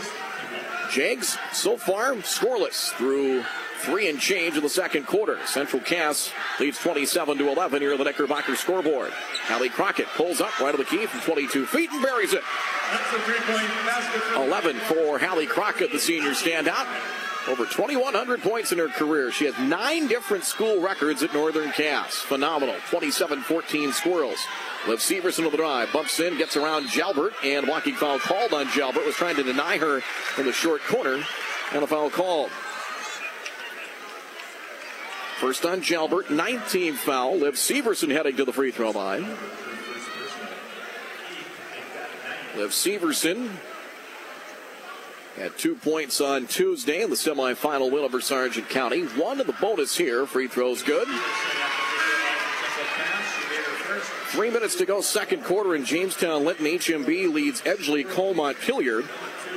Jags 0.94 1.36
so 1.52 1.76
far 1.76 2.14
scoreless 2.18 2.90
through 2.92 3.42
three 3.80 4.08
and 4.08 4.20
change 4.20 4.56
in 4.56 4.62
the 4.62 4.68
second 4.68 5.08
quarter. 5.08 5.44
Central 5.44 5.82
Cass 5.82 6.30
leads 6.60 6.78
27 6.78 7.36
to 7.36 7.48
11 7.48 7.82
here 7.82 7.90
on 7.90 7.98
the 7.98 8.04
Knickerbocker 8.04 8.54
scoreboard. 8.54 9.10
Hallie 9.48 9.70
Crockett 9.70 10.06
pulls 10.14 10.40
up 10.40 10.56
right 10.60 10.72
of 10.72 10.78
the 10.78 10.84
key 10.84 11.04
from 11.06 11.20
22 11.22 11.66
feet 11.66 11.90
and 11.90 12.00
buries 12.00 12.32
it. 12.32 12.42
11 14.36 14.76
for 14.76 15.18
Hallie 15.18 15.46
Crockett, 15.46 15.90
the 15.90 15.98
senior 15.98 16.30
standout. 16.30 16.86
Over 17.48 17.66
2,100 17.66 18.40
points 18.40 18.70
in 18.70 18.78
her 18.78 18.88
career. 18.88 19.32
She 19.32 19.46
has 19.46 19.58
nine 19.58 20.06
different 20.06 20.44
school 20.44 20.80
records 20.80 21.24
at 21.24 21.34
Northern 21.34 21.72
Cass. 21.72 22.14
Phenomenal. 22.14 22.76
27 22.88 23.40
14 23.40 23.92
squirrels. 23.92 24.38
Liv 24.86 24.98
Severson 24.98 25.44
to 25.44 25.50
the 25.50 25.56
drive. 25.56 25.92
Bumps 25.92 26.20
in, 26.20 26.36
gets 26.36 26.56
around 26.56 26.88
Jalbert, 26.88 27.32
and 27.42 27.66
walking 27.66 27.94
foul 27.94 28.18
called 28.18 28.52
on 28.52 28.66
Jalbert. 28.66 29.06
Was 29.06 29.14
trying 29.14 29.36
to 29.36 29.42
deny 29.42 29.78
her 29.78 30.02
in 30.36 30.44
the 30.44 30.52
short 30.52 30.82
corner, 30.82 31.24
and 31.72 31.82
a 31.82 31.86
foul 31.86 32.10
called. 32.10 32.50
First 35.40 35.64
on 35.64 35.80
Jalbert, 35.80 36.30
19 36.30 36.94
foul. 36.94 37.38
Liv 37.38 37.54
Severson 37.54 38.10
heading 38.10 38.36
to 38.36 38.44
the 38.44 38.52
free 38.52 38.70
throw 38.70 38.90
line. 38.90 39.22
Liv 42.56 42.70
Severson 42.70 43.50
had 45.36 45.56
two 45.58 45.74
points 45.74 46.20
on 46.20 46.46
Tuesday 46.46 47.02
in 47.02 47.10
the 47.10 47.16
semifinal 47.16 47.90
win 47.90 48.04
over 48.04 48.20
Sargent 48.20 48.68
County. 48.68 49.02
One 49.02 49.40
in 49.40 49.46
the 49.46 49.54
bonus 49.54 49.96
here. 49.96 50.26
Free 50.26 50.46
throws 50.46 50.82
good. 50.82 51.08
Three 54.28 54.50
minutes 54.50 54.76
to 54.76 54.86
go, 54.86 55.00
second 55.00 55.44
quarter 55.44 55.74
in 55.74 55.84
Jamestown. 55.84 56.44
Linton 56.44 56.66
HMB 56.66 57.32
leads 57.32 57.62
Edgley, 57.62 58.04
Colmont 58.04 58.56
Hilliard 58.56 59.06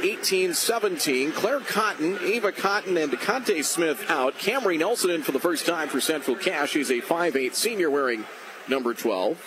18 0.01 0.53
17. 0.53 1.31
Claire 1.31 1.59
Cotton, 1.61 2.19
Ava 2.21 2.51
Cotton, 2.51 2.97
and 2.97 3.11
DeConte 3.11 3.63
Smith 3.63 4.09
out. 4.09 4.35
Camry 4.35 4.77
Nelson 4.77 5.09
in 5.09 5.23
for 5.23 5.31
the 5.31 5.39
first 5.39 5.65
time 5.65 5.89
for 5.89 5.99
Central 5.99 6.35
Cass. 6.35 6.73
He's 6.73 6.91
a 6.91 7.01
5'8 7.01 7.53
senior 7.53 7.89
wearing 7.89 8.25
number 8.67 8.93
12. 8.93 9.41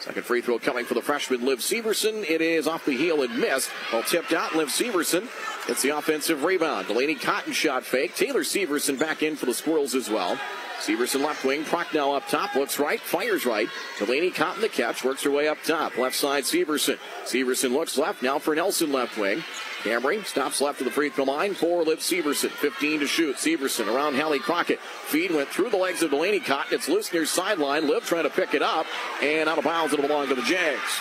Second 0.00 0.24
free 0.24 0.40
throw 0.40 0.58
coming 0.58 0.84
for 0.84 0.94
the 0.94 1.02
freshman 1.02 1.46
Liv 1.46 1.60
Severson. 1.60 2.28
It 2.28 2.40
is 2.40 2.66
off 2.66 2.84
the 2.84 2.96
heel 2.96 3.22
and 3.22 3.38
missed. 3.38 3.70
Well 3.92 4.02
tipped 4.02 4.32
out. 4.32 4.56
Liv 4.56 4.68
Severson 4.68 5.28
gets 5.68 5.82
the 5.82 5.90
offensive 5.90 6.42
rebound. 6.42 6.88
Delaney 6.88 7.14
Cotton 7.14 7.52
shot 7.52 7.84
fake. 7.84 8.16
Taylor 8.16 8.40
Severson 8.40 8.98
back 8.98 9.22
in 9.22 9.36
for 9.36 9.46
the 9.46 9.54
Squirrels 9.54 9.94
as 9.94 10.10
well. 10.10 10.40
Severson 10.82 11.24
left 11.24 11.44
wing. 11.44 11.64
Prochnow 11.64 12.16
up 12.16 12.26
top. 12.28 12.56
Looks 12.56 12.80
right. 12.80 13.00
Fires 13.00 13.46
right. 13.46 13.68
Delaney 13.98 14.30
Cotton 14.30 14.62
the 14.62 14.68
catch. 14.68 15.04
Works 15.04 15.22
her 15.22 15.30
way 15.30 15.46
up 15.46 15.58
top. 15.64 15.96
Left 15.96 16.16
side 16.16 16.42
Severson. 16.42 16.98
Severson 17.24 17.72
looks 17.72 17.96
left. 17.96 18.22
Now 18.22 18.40
for 18.40 18.54
Nelson 18.54 18.90
left 18.90 19.16
wing. 19.16 19.44
Camry 19.82 20.24
stops 20.26 20.60
left 20.60 20.80
of 20.80 20.84
the 20.84 20.90
free 20.90 21.10
throw 21.10 21.24
line 21.24 21.54
for 21.54 21.84
Liv 21.84 22.00
Severson. 22.00 22.50
15 22.50 23.00
to 23.00 23.06
shoot. 23.06 23.36
Severson 23.36 23.86
around 23.92 24.16
Hallie 24.16 24.40
Crockett. 24.40 24.80
Feed 24.80 25.30
went 25.30 25.48
through 25.48 25.70
the 25.70 25.76
legs 25.76 26.02
of 26.02 26.10
Delaney 26.10 26.40
Cotton. 26.40 26.74
It's 26.74 26.88
loose 26.88 27.12
near 27.12 27.26
sideline. 27.26 27.88
Liv 27.88 28.04
trying 28.04 28.24
to 28.24 28.30
pick 28.30 28.54
it 28.54 28.62
up. 28.62 28.86
And 29.22 29.48
out 29.48 29.58
of 29.58 29.64
bounds. 29.64 29.92
It'll 29.92 30.06
belong 30.06 30.28
to 30.28 30.34
the 30.34 30.42
Jags. 30.42 31.00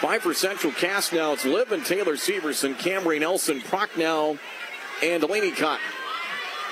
Five 0.00 0.22
for 0.22 0.34
Central 0.34 0.72
Cass 0.72 1.12
now. 1.12 1.32
It's 1.32 1.44
Liv 1.44 1.72
and 1.72 1.84
Taylor 1.84 2.16
Severson, 2.16 2.74
Camry 2.74 3.18
Nelson, 3.18 3.60
Prochnow, 3.62 4.38
and 5.02 5.22
Delaney 5.22 5.52
Cotton. 5.52 5.95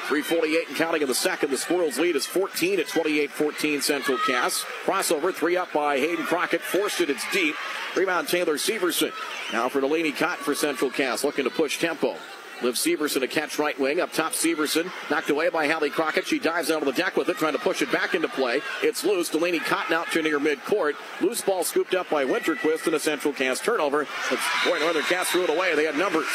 348 0.09 0.69
and 0.69 0.77
counting 0.77 1.03
in 1.03 1.09
the 1.09 1.15
second. 1.15 1.51
The 1.51 1.57
Squirrels 1.57 1.99
lead 1.99 2.17
is 2.17 2.27
14 2.27 2.79
at 2.81 2.87
28-14 2.87 3.83
Central 3.83 4.19
Cass. 4.19 4.65
Crossover, 4.85 5.35
three 5.35 5.57
up 5.57 5.73
by 5.73 5.99
Hayden 5.99 6.25
Crockett. 6.25 6.61
Forced 6.61 7.01
it, 7.01 7.11
it's 7.11 7.25
deep. 7.33 7.55
Rebound 7.97 8.29
Taylor 8.29 8.55
Severson. 8.55 9.13
Now 9.53 9.69
for 9.69 9.81
Delaney 9.81 10.13
Cotton 10.13 10.45
for 10.45 10.55
Central 10.55 10.91
Cass, 10.91 11.25
looking 11.25 11.45
to 11.45 11.51
push 11.51 11.79
tempo. 11.79 12.17
Liv 12.63 12.77
Severson 12.77 13.21
to 13.21 13.29
catch 13.29 13.59
right 13.59 13.79
wing. 13.79 14.01
Up 14.01 14.13
top, 14.13 14.33
Severson. 14.33 14.91
Knocked 15.11 15.31
away 15.31 15.49
by 15.49 15.69
Hallie 15.69 15.91
Crockett. 15.91 16.27
She 16.27 16.39
dives 16.39 16.71
out 16.71 16.83
of 16.83 16.87
the 16.87 16.93
deck 16.93 17.17
with 17.17 17.29
it, 17.29 17.37
trying 17.37 17.53
to 17.53 17.59
push 17.59 17.83
it 17.83 17.91
back 17.91 18.15
into 18.15 18.29
play. 18.29 18.63
It's 18.83 19.05
loose. 19.05 19.29
Delaney 19.29 19.59
Cotton 19.59 19.95
out 19.95 20.11
to 20.13 20.23
near 20.23 20.39
midcourt. 20.39 20.95
Loose 21.21 21.41
ball 21.41 21.65
scooped 21.65 21.95
up 21.95 22.09
by 22.11 22.25
Winterquist 22.25 22.87
and 22.87 22.95
a 22.95 23.01
Central 23.01 23.35
Cass 23.35 23.61
turnover. 23.61 24.07
But 24.31 24.39
boy, 24.65 24.79
Northern 24.79 25.03
Cass 25.03 25.29
threw 25.31 25.45
it 25.45 25.51
away. 25.51 25.75
They 25.75 25.85
had 25.85 25.99
numbers. 25.99 26.29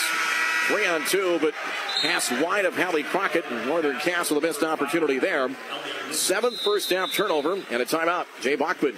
Three 0.68 0.86
on 0.86 1.04
two, 1.06 1.40
but 1.42 1.54
pass 2.02 2.32
wide 2.32 2.66
of 2.66 2.78
Hallie 2.78 3.04
Crockett. 3.04 3.50
Northern 3.66 4.00
Cass 4.00 4.32
with 4.32 4.42
the 4.42 4.48
best 4.48 4.64
opportunity 4.64 5.20
there. 5.20 5.50
Seventh 6.12 6.60
first 6.62 6.90
half 6.90 7.14
turnover 7.14 7.54
and 7.54 7.82
a 7.82 7.86
timeout. 7.86 8.26
Jay 8.42 8.56
Bachman. 8.56 8.96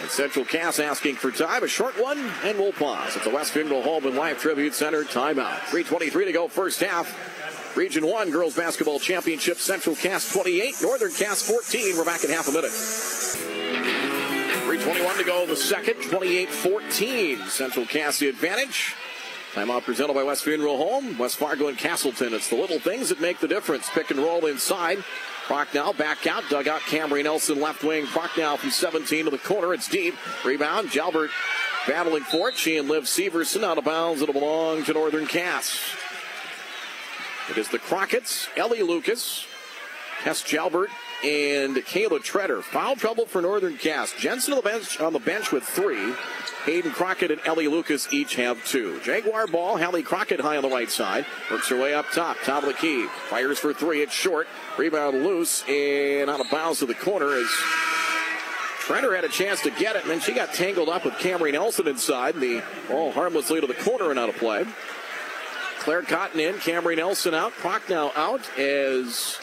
And 0.00 0.10
Central 0.10 0.44
Cass 0.44 0.78
asking 0.78 1.16
for 1.16 1.30
time. 1.30 1.62
A 1.62 1.68
short 1.68 2.00
one, 2.00 2.18
and 2.44 2.58
we'll 2.58 2.72
pause 2.72 3.16
at 3.16 3.24
the 3.24 3.30
West 3.30 3.52
Funeral 3.52 3.82
Home 3.82 4.06
and 4.06 4.16
Life 4.16 4.40
Tribute 4.40 4.74
Center 4.74 5.04
timeout. 5.04 5.58
3.23 5.70 6.26
to 6.26 6.32
go, 6.32 6.48
first 6.48 6.80
half. 6.80 7.76
Region 7.76 8.04
1 8.06 8.30
Girls 8.30 8.56
Basketball 8.56 8.98
Championship, 8.98 9.58
Central 9.58 9.94
Cass 9.94 10.32
28, 10.32 10.76
Northern 10.82 11.12
Cass 11.12 11.42
14. 11.42 11.96
We're 11.96 12.04
back 12.04 12.24
in 12.24 12.30
half 12.30 12.48
a 12.48 12.52
minute. 12.52 12.70
3.21 12.70 15.18
to 15.18 15.24
go, 15.24 15.46
the 15.46 15.54
second, 15.54 16.02
28 16.02 16.48
14. 16.48 17.38
Central 17.48 17.86
Cass 17.86 18.18
the 18.18 18.28
advantage. 18.28 18.96
Timeout 19.52 19.82
presented 19.82 20.14
by 20.14 20.22
West 20.22 20.44
Funeral 20.44 20.76
Home, 20.76 21.18
West 21.18 21.36
Fargo 21.36 21.66
and 21.66 21.76
Castleton. 21.76 22.34
It's 22.34 22.48
the 22.48 22.56
little 22.56 22.78
things 22.78 23.08
that 23.08 23.20
make 23.20 23.40
the 23.40 23.48
difference. 23.48 23.88
Pick 23.90 24.12
and 24.12 24.20
roll 24.20 24.46
inside. 24.46 24.98
Prochnow 25.46 25.96
back 25.96 26.28
out, 26.28 26.44
dug 26.48 26.68
out 26.68 26.80
Camry 26.82 27.24
Nelson 27.24 27.60
left 27.60 27.82
wing. 27.82 28.06
Prochnow 28.06 28.56
from 28.56 28.70
17 28.70 29.24
to 29.24 29.30
the 29.32 29.38
corner. 29.38 29.74
It's 29.74 29.88
deep. 29.88 30.14
Rebound. 30.44 30.90
Jalbert 30.90 31.30
battling 31.88 32.22
for 32.22 32.50
it. 32.50 32.56
She 32.56 32.76
and 32.76 32.88
Liv 32.88 33.04
Severson 33.04 33.64
out 33.64 33.76
of 33.76 33.84
bounds. 33.84 34.22
It'll 34.22 34.32
belong 34.32 34.84
to 34.84 34.92
Northern 34.92 35.26
Cass. 35.26 35.80
It 37.50 37.58
is 37.58 37.68
the 37.68 37.80
Crockett's, 37.80 38.48
Ellie 38.56 38.82
Lucas, 38.82 39.44
Tess 40.22 40.44
Jalbert, 40.44 40.90
and 41.24 41.76
Kayla 41.76 42.22
Treader. 42.22 42.62
Foul 42.62 42.96
trouble 42.96 43.26
for 43.26 43.42
Northern 43.42 43.76
Cass. 43.76 44.14
Jensen 44.18 44.54
on 44.54 44.58
the 44.58 44.68
bench 44.68 45.00
on 45.00 45.12
the 45.12 45.18
bench 45.18 45.52
with 45.52 45.64
three. 45.64 46.14
Hayden 46.64 46.92
Crockett 46.92 47.30
and 47.30 47.40
Ellie 47.46 47.68
Lucas 47.68 48.12
each 48.12 48.34
have 48.36 48.62
two. 48.66 49.00
Jaguar 49.00 49.46
ball, 49.46 49.78
Hallie 49.78 50.02
Crockett 50.02 50.40
high 50.40 50.56
on 50.56 50.62
the 50.62 50.68
right 50.68 50.90
side. 50.90 51.24
Works 51.50 51.68
her 51.70 51.80
way 51.80 51.94
up 51.94 52.06
top, 52.12 52.36
top 52.44 52.62
of 52.62 52.68
the 52.68 52.74
key. 52.74 53.06
Fires 53.28 53.58
for 53.58 53.72
three, 53.72 54.02
it's 54.02 54.12
short. 54.12 54.46
Rebound 54.76 55.24
loose 55.24 55.64
and 55.68 56.28
out 56.28 56.40
of 56.40 56.50
bounds 56.50 56.80
to 56.80 56.86
the 56.86 56.94
corner 56.94 57.32
as 57.32 57.46
Treader 58.80 59.14
had 59.14 59.24
a 59.24 59.28
chance 59.28 59.62
to 59.62 59.70
get 59.70 59.96
it, 59.96 60.02
and 60.02 60.10
then 60.10 60.20
she 60.20 60.32
got 60.32 60.52
tangled 60.52 60.88
up 60.88 61.04
with 61.04 61.14
Camry 61.14 61.52
Nelson 61.52 61.86
inside. 61.86 62.34
The 62.34 62.62
ball 62.88 63.12
harmlessly 63.12 63.60
to 63.60 63.66
the 63.66 63.74
corner 63.74 64.10
and 64.10 64.18
out 64.18 64.28
of 64.28 64.36
play. 64.36 64.66
Claire 65.78 66.02
Cotton 66.02 66.40
in, 66.40 66.56
Camry 66.56 66.96
Nelson 66.96 67.32
out, 67.32 67.52
Prochnow 67.52 68.10
out 68.16 68.42
as 68.58 69.38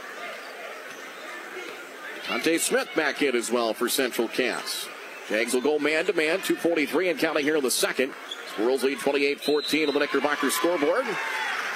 Dante 2.28 2.58
Smith 2.58 2.90
back 2.94 3.22
in 3.22 3.36
as 3.36 3.50
well 3.50 3.74
for 3.74 3.88
Central 3.88 4.28
Cass. 4.28 4.90
Jags 5.30 5.54
will 5.54 5.62
go 5.62 5.80
man 5.80 6.06
to 6.06 6.14
man, 6.14 6.42
243 6.42 7.10
and 7.10 7.20
counting 7.20 7.44
here 7.44 7.56
in 7.56 7.64
the 7.64 7.72
second. 7.72 8.14
Squirrels 8.52 8.84
lead 8.84 9.00
28 9.00 9.42
14 9.42 9.88
on 9.88 9.94
the 9.94 10.00
Knickerbocker 10.00 10.50
scoreboard. 10.50 11.06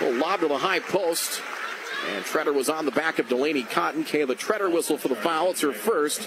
A 0.01 0.11
lob 0.11 0.41
to 0.41 0.47
the 0.47 0.57
high 0.57 0.79
post. 0.79 1.41
And 2.09 2.25
Treader 2.25 2.51
was 2.51 2.67
on 2.67 2.85
the 2.85 2.91
back 2.91 3.19
of 3.19 3.29
Delaney 3.29 3.63
Cotton. 3.63 4.03
Kayla 4.03 4.37
Treader 4.37 4.69
whistle 4.69 4.97
for 4.97 5.07
the 5.07 5.15
foul. 5.15 5.51
It's 5.51 5.61
her 5.61 5.71
first. 5.71 6.21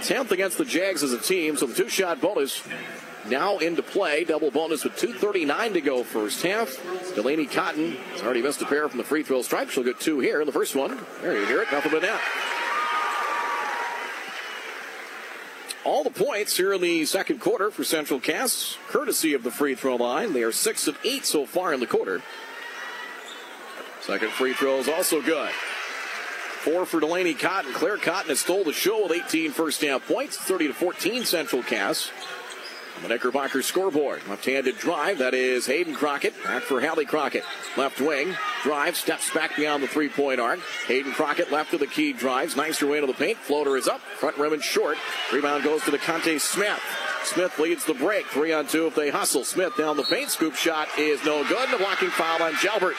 10th 0.00 0.30
against 0.30 0.56
the 0.56 0.64
Jags 0.64 1.02
as 1.02 1.12
a 1.12 1.18
team. 1.18 1.56
So 1.56 1.66
the 1.66 1.74
two 1.74 1.88
shot 1.88 2.20
bonus 2.20 2.66
now 3.28 3.58
into 3.58 3.82
play. 3.82 4.24
Double 4.24 4.50
bonus 4.50 4.84
with 4.84 4.94
2.39 4.94 5.74
to 5.74 5.80
go 5.82 6.02
first 6.02 6.42
half. 6.42 6.74
Delaney 7.14 7.46
Cotton 7.46 7.92
has 8.12 8.22
already 8.22 8.42
missed 8.42 8.62
a 8.62 8.66
pair 8.66 8.88
from 8.88 8.98
the 8.98 9.04
free 9.04 9.22
throw 9.22 9.42
stripe. 9.42 9.68
She'll 9.68 9.84
get 9.84 10.00
two 10.00 10.18
here 10.20 10.40
in 10.40 10.46
the 10.46 10.52
first 10.52 10.74
one. 10.74 10.98
There 11.20 11.38
you 11.38 11.46
hear 11.46 11.60
it. 11.60 11.70
Nothing 11.70 11.92
but 11.92 12.02
net. 12.02 12.20
All 15.88 16.04
the 16.04 16.10
points 16.10 16.54
here 16.54 16.74
in 16.74 16.82
the 16.82 17.06
second 17.06 17.40
quarter 17.40 17.70
for 17.70 17.82
Central 17.82 18.20
Cass, 18.20 18.76
courtesy 18.88 19.32
of 19.32 19.42
the 19.42 19.50
free 19.50 19.74
throw 19.74 19.96
line. 19.96 20.34
They 20.34 20.42
are 20.42 20.52
six 20.52 20.86
of 20.86 20.98
eight 21.02 21.24
so 21.24 21.46
far 21.46 21.72
in 21.72 21.80
the 21.80 21.86
quarter. 21.86 22.20
Second 24.02 24.28
free 24.32 24.52
throw 24.52 24.80
is 24.80 24.88
also 24.88 25.22
good. 25.22 25.50
Four 26.60 26.84
for 26.84 27.00
Delaney 27.00 27.32
Cotton. 27.32 27.72
Claire 27.72 27.96
Cotton 27.96 28.28
has 28.28 28.40
stole 28.40 28.64
the 28.64 28.72
show 28.74 29.04
with 29.04 29.12
18 29.12 29.52
first 29.52 29.80
half 29.80 30.06
points, 30.06 30.36
30 30.36 30.66
to 30.66 30.74
14 30.74 31.24
Central 31.24 31.62
Cass. 31.62 32.10
On 32.98 33.02
the 33.04 33.10
Knickerbocker 33.10 33.62
scoreboard, 33.62 34.26
left-handed 34.28 34.76
drive. 34.76 35.18
That 35.18 35.32
is 35.32 35.66
Hayden 35.66 35.94
Crockett. 35.94 36.34
Back 36.42 36.64
for 36.64 36.80
Hallie 36.80 37.04
Crockett. 37.04 37.44
Left 37.76 38.00
wing. 38.00 38.34
Drive. 38.64 38.96
Steps 38.96 39.32
back 39.32 39.54
beyond 39.54 39.84
the 39.84 39.86
three-point 39.86 40.40
arc. 40.40 40.58
Hayden 40.88 41.12
Crockett 41.12 41.52
left 41.52 41.72
of 41.72 41.78
the 41.78 41.86
key. 41.86 42.12
Drives. 42.12 42.56
Nicer 42.56 42.88
way 42.88 43.00
to 43.00 43.06
the 43.06 43.12
paint. 43.12 43.38
Floater 43.38 43.76
is 43.76 43.86
up. 43.86 44.00
Front 44.00 44.36
rim 44.36 44.52
and 44.52 44.62
short. 44.62 44.98
Rebound 45.32 45.62
goes 45.62 45.84
to 45.84 45.92
DeConte 45.92 46.40
Smith. 46.40 46.80
Smith 47.22 47.56
leads 47.60 47.84
the 47.84 47.94
break. 47.94 48.26
Three 48.26 48.52
on 48.52 48.66
two 48.66 48.88
if 48.88 48.96
they 48.96 49.10
hustle. 49.10 49.44
Smith 49.44 49.76
down 49.76 49.96
the 49.96 50.02
paint. 50.02 50.30
Scoop 50.30 50.56
shot 50.56 50.88
is 50.98 51.24
no 51.24 51.46
good. 51.46 51.68
And 51.68 51.74
a 51.74 51.78
blocking 51.78 52.10
foul 52.10 52.42
on 52.42 52.54
Jalbert. 52.54 52.96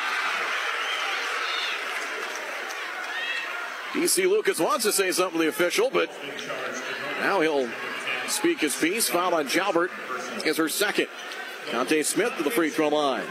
DC 3.92 4.30
Lucas 4.30 4.60
wants 4.60 4.86
to 4.86 4.94
say 4.94 5.12
something 5.12 5.40
to 5.40 5.44
the 5.44 5.50
official, 5.50 5.90
but 5.92 6.10
now 7.20 7.42
he'll 7.42 7.68
speak 8.30 8.60
his 8.60 8.76
piece. 8.76 9.10
Foul 9.10 9.36
on 9.36 9.48
Jalbert 9.48 9.90
is 10.46 10.58
her 10.58 10.70
second. 10.70 11.08
Conte 11.72 12.02
Smith 12.04 12.36
to 12.38 12.44
the 12.44 12.52
free 12.52 12.70
throw 12.70 12.90
line. 12.90 13.26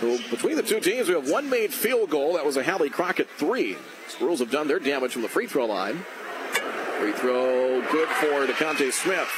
So 0.00 0.18
between 0.30 0.56
the 0.56 0.62
two 0.62 0.80
teams, 0.80 1.08
we 1.08 1.14
have 1.14 1.28
one 1.28 1.50
made 1.50 1.72
field 1.72 2.10
goal. 2.10 2.34
That 2.34 2.44
was 2.44 2.56
a 2.56 2.62
Hallie 2.62 2.90
Crockett 2.90 3.28
three. 3.36 3.76
Squirrels 4.08 4.40
have 4.40 4.50
done 4.50 4.68
their 4.68 4.78
damage 4.78 5.12
from 5.12 5.22
the 5.22 5.28
free 5.28 5.46
throw 5.46 5.66
line. 5.66 6.04
Free 6.98 7.12
throw 7.12 7.80
good 7.92 8.08
for 8.08 8.46
DeConte 8.46 8.92
Smith. 8.92 9.28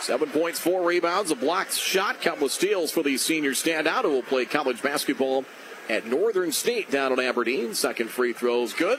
Seven 0.00 0.30
points, 0.30 0.58
four 0.58 0.84
rebounds, 0.84 1.30
a 1.30 1.36
blocked 1.36 1.74
shot, 1.74 2.20
couple 2.20 2.46
of 2.46 2.52
steals 2.52 2.90
for 2.90 3.04
the 3.04 3.16
senior 3.16 3.52
standout 3.52 4.02
who 4.02 4.10
will 4.10 4.22
play 4.22 4.44
college 4.44 4.82
basketball 4.82 5.44
at 5.88 6.06
Northern 6.06 6.50
State 6.50 6.90
down 6.90 7.12
in 7.12 7.20
Aberdeen. 7.20 7.74
Second 7.74 8.10
free 8.10 8.32
throw 8.32 8.62
is 8.62 8.72
good. 8.72 8.98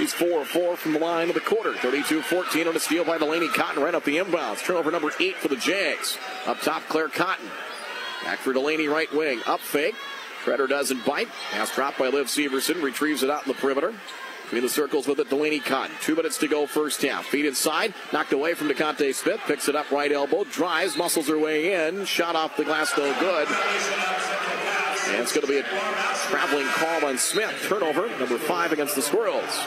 She's 0.00 0.14
4 0.14 0.46
4 0.46 0.76
from 0.76 0.94
the 0.94 0.98
line 0.98 1.28
of 1.28 1.34
the 1.34 1.42
quarter. 1.42 1.74
32 1.74 2.22
14 2.22 2.68
on 2.68 2.74
a 2.74 2.80
steal 2.80 3.04
by 3.04 3.18
Delaney 3.18 3.48
Cotton 3.48 3.82
right 3.82 3.94
up 3.94 4.02
the 4.02 4.16
inbounds. 4.16 4.64
Turnover 4.64 4.90
number 4.90 5.10
8 5.20 5.36
for 5.36 5.48
the 5.48 5.56
Jags. 5.56 6.16
Up 6.46 6.58
top, 6.62 6.82
Claire 6.88 7.10
Cotton. 7.10 7.44
Back 8.24 8.38
for 8.38 8.54
Delaney, 8.54 8.88
right 8.88 9.12
wing. 9.12 9.42
Up 9.46 9.60
fake. 9.60 9.94
Treader 10.42 10.66
doesn't 10.66 11.04
bite. 11.04 11.28
Pass 11.50 11.74
dropped 11.74 11.98
by 11.98 12.08
Liv 12.08 12.28
Severson. 12.28 12.82
Retrieves 12.82 13.22
it 13.22 13.28
out 13.28 13.46
in 13.46 13.52
the 13.52 13.58
perimeter. 13.58 13.92
Between 14.44 14.62
the 14.62 14.70
circles 14.70 15.06
with 15.06 15.20
it, 15.20 15.28
Delaney 15.28 15.60
Cotton. 15.60 15.94
Two 16.00 16.14
minutes 16.14 16.38
to 16.38 16.48
go, 16.48 16.66
first 16.66 17.02
half. 17.02 17.26
Feet 17.26 17.44
inside, 17.44 17.92
knocked 18.10 18.32
away 18.32 18.54
from 18.54 18.68
DeConte 18.68 19.14
Smith. 19.14 19.40
Picks 19.46 19.68
it 19.68 19.76
up, 19.76 19.90
right 19.90 20.10
elbow, 20.10 20.44
drives, 20.44 20.96
muscles 20.96 21.28
her 21.28 21.38
way 21.38 21.88
in. 21.88 22.06
Shot 22.06 22.36
off 22.36 22.56
the 22.56 22.64
glass, 22.64 22.90
no 22.96 23.12
good. 23.20 23.48
And 25.10 25.22
it's 25.22 25.32
going 25.32 25.46
to 25.46 25.52
be 25.52 25.58
a 25.58 25.64
traveling 26.28 26.66
call 26.66 27.04
on 27.04 27.18
Smith. 27.18 27.54
Turnover, 27.68 28.08
number 28.18 28.38
five 28.38 28.72
against 28.72 28.94
the 28.94 29.02
Squirrels. 29.02 29.66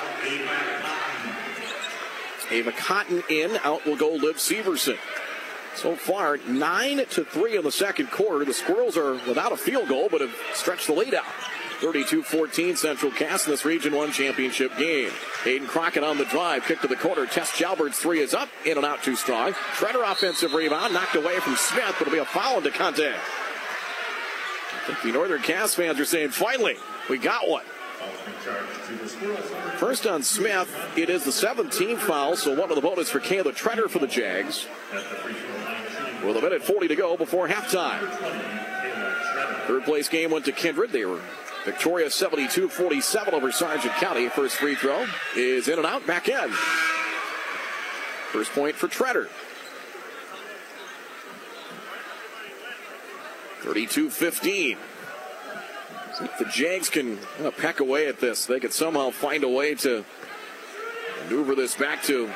Ava 2.52 2.72
Cotton 2.72 3.24
in, 3.30 3.58
out 3.64 3.86
will 3.86 3.96
go 3.96 4.12
Liv 4.12 4.38
Severson. 4.38 4.98
So 5.76 5.96
far, 5.96 6.38
9 6.38 6.98
to 6.98 7.26
3 7.26 7.58
in 7.58 7.64
the 7.64 7.72
second 7.72 8.12
quarter. 8.12 8.46
The 8.46 8.54
Squirrels 8.54 8.96
are 8.96 9.14
without 9.28 9.52
a 9.52 9.58
field 9.58 9.90
goal, 9.90 10.08
but 10.10 10.22
have 10.22 10.36
stretched 10.54 10.88
the 10.88 10.94
lead 10.94 11.14
out. 11.14 11.26
32 11.80 12.24
14 12.24 12.78
Central 12.78 13.12
Cass 13.12 13.46
in 13.46 13.52
this 13.52 13.66
Region 13.66 13.94
1 13.94 14.12
championship 14.14 14.78
game. 14.78 15.10
Hayden 15.44 15.68
Crockett 15.68 16.04
on 16.04 16.18
the 16.18 16.26
drive, 16.26 16.64
kick 16.64 16.80
to 16.80 16.88
the 16.88 16.96
corner. 16.96 17.26
Tess 17.26 17.58
Jalbert's 17.58 18.00
three 18.00 18.22
is 18.22 18.34
up, 18.34 18.48
in 18.66 18.78
and 18.78 18.86
out 18.86 19.04
too 19.04 19.18
strong. 19.18 19.54
Treader 19.74 20.04
offensive 20.04 20.54
rebound, 20.54 20.94
knocked 20.94 21.16
away 21.16 21.40
from 21.40 21.58
Smith, 21.58 21.96
but 22.00 22.08
it'll 22.08 22.14
be 22.14 22.20
a 22.20 22.26
foul 22.26 22.56
on 22.58 22.64
DeConte. 22.64 23.14
The 25.04 25.12
Northern 25.12 25.42
Cass 25.42 25.76
fans 25.76 26.00
are 26.00 26.06
saying, 26.06 26.30
finally, 26.30 26.76
we 27.10 27.18
got 27.18 27.48
one. 27.48 27.64
First 29.78 30.06
on 30.06 30.24
Smith, 30.24 30.74
it 30.98 31.10
is 31.10 31.24
the 31.24 31.32
17th 31.32 32.00
foul, 32.00 32.36
so 32.36 32.54
one 32.60 32.70
of 32.70 32.76
the 32.76 32.82
bonus 32.82 33.10
for 33.10 33.20
Kayla 33.20 33.56
Treader 33.56 33.88
for 33.88 34.00
the 34.00 34.08
Jags. 34.08 34.68
With 36.26 36.38
a 36.38 36.42
minute 36.42 36.64
40 36.64 36.88
to 36.90 36.96
go 36.96 37.18
before 37.18 37.48
halftime. 37.48 38.00
Third 39.68 39.84
place 39.84 40.10
game 40.10 40.32
went 40.32 40.46
to 40.46 40.52
Kindred. 40.52 40.92
They 40.92 41.06
were 41.06 41.22
victorious 41.66 42.16
72 42.16 42.70
47 42.70 43.34
over 43.34 43.52
Sargent 43.52 43.94
County. 43.96 44.28
First 44.30 44.58
free 44.58 44.76
throw 44.76 45.06
is 45.36 45.68
in 45.68 45.78
and 45.78 45.88
out, 45.88 46.06
back 46.06 46.28
in. 46.28 46.52
First 48.32 48.52
point 48.52 48.76
for 48.76 48.88
Treader. 48.88 49.30
32 53.64 54.10
15. 54.10 54.78
If 56.22 56.38
the 56.38 56.46
Jags 56.46 56.90
can 56.90 57.18
of 57.40 57.58
peck 57.58 57.80
away 57.80 58.08
at 58.08 58.20
this, 58.20 58.46
they 58.46 58.60
could 58.60 58.74
somehow 58.74 59.10
find 59.10 59.44
a 59.44 59.50
way 59.50 59.74
to 59.76 60.04
maneuver 61.24 61.56
this 61.56 61.76
back 61.76 62.04
to 62.04 62.30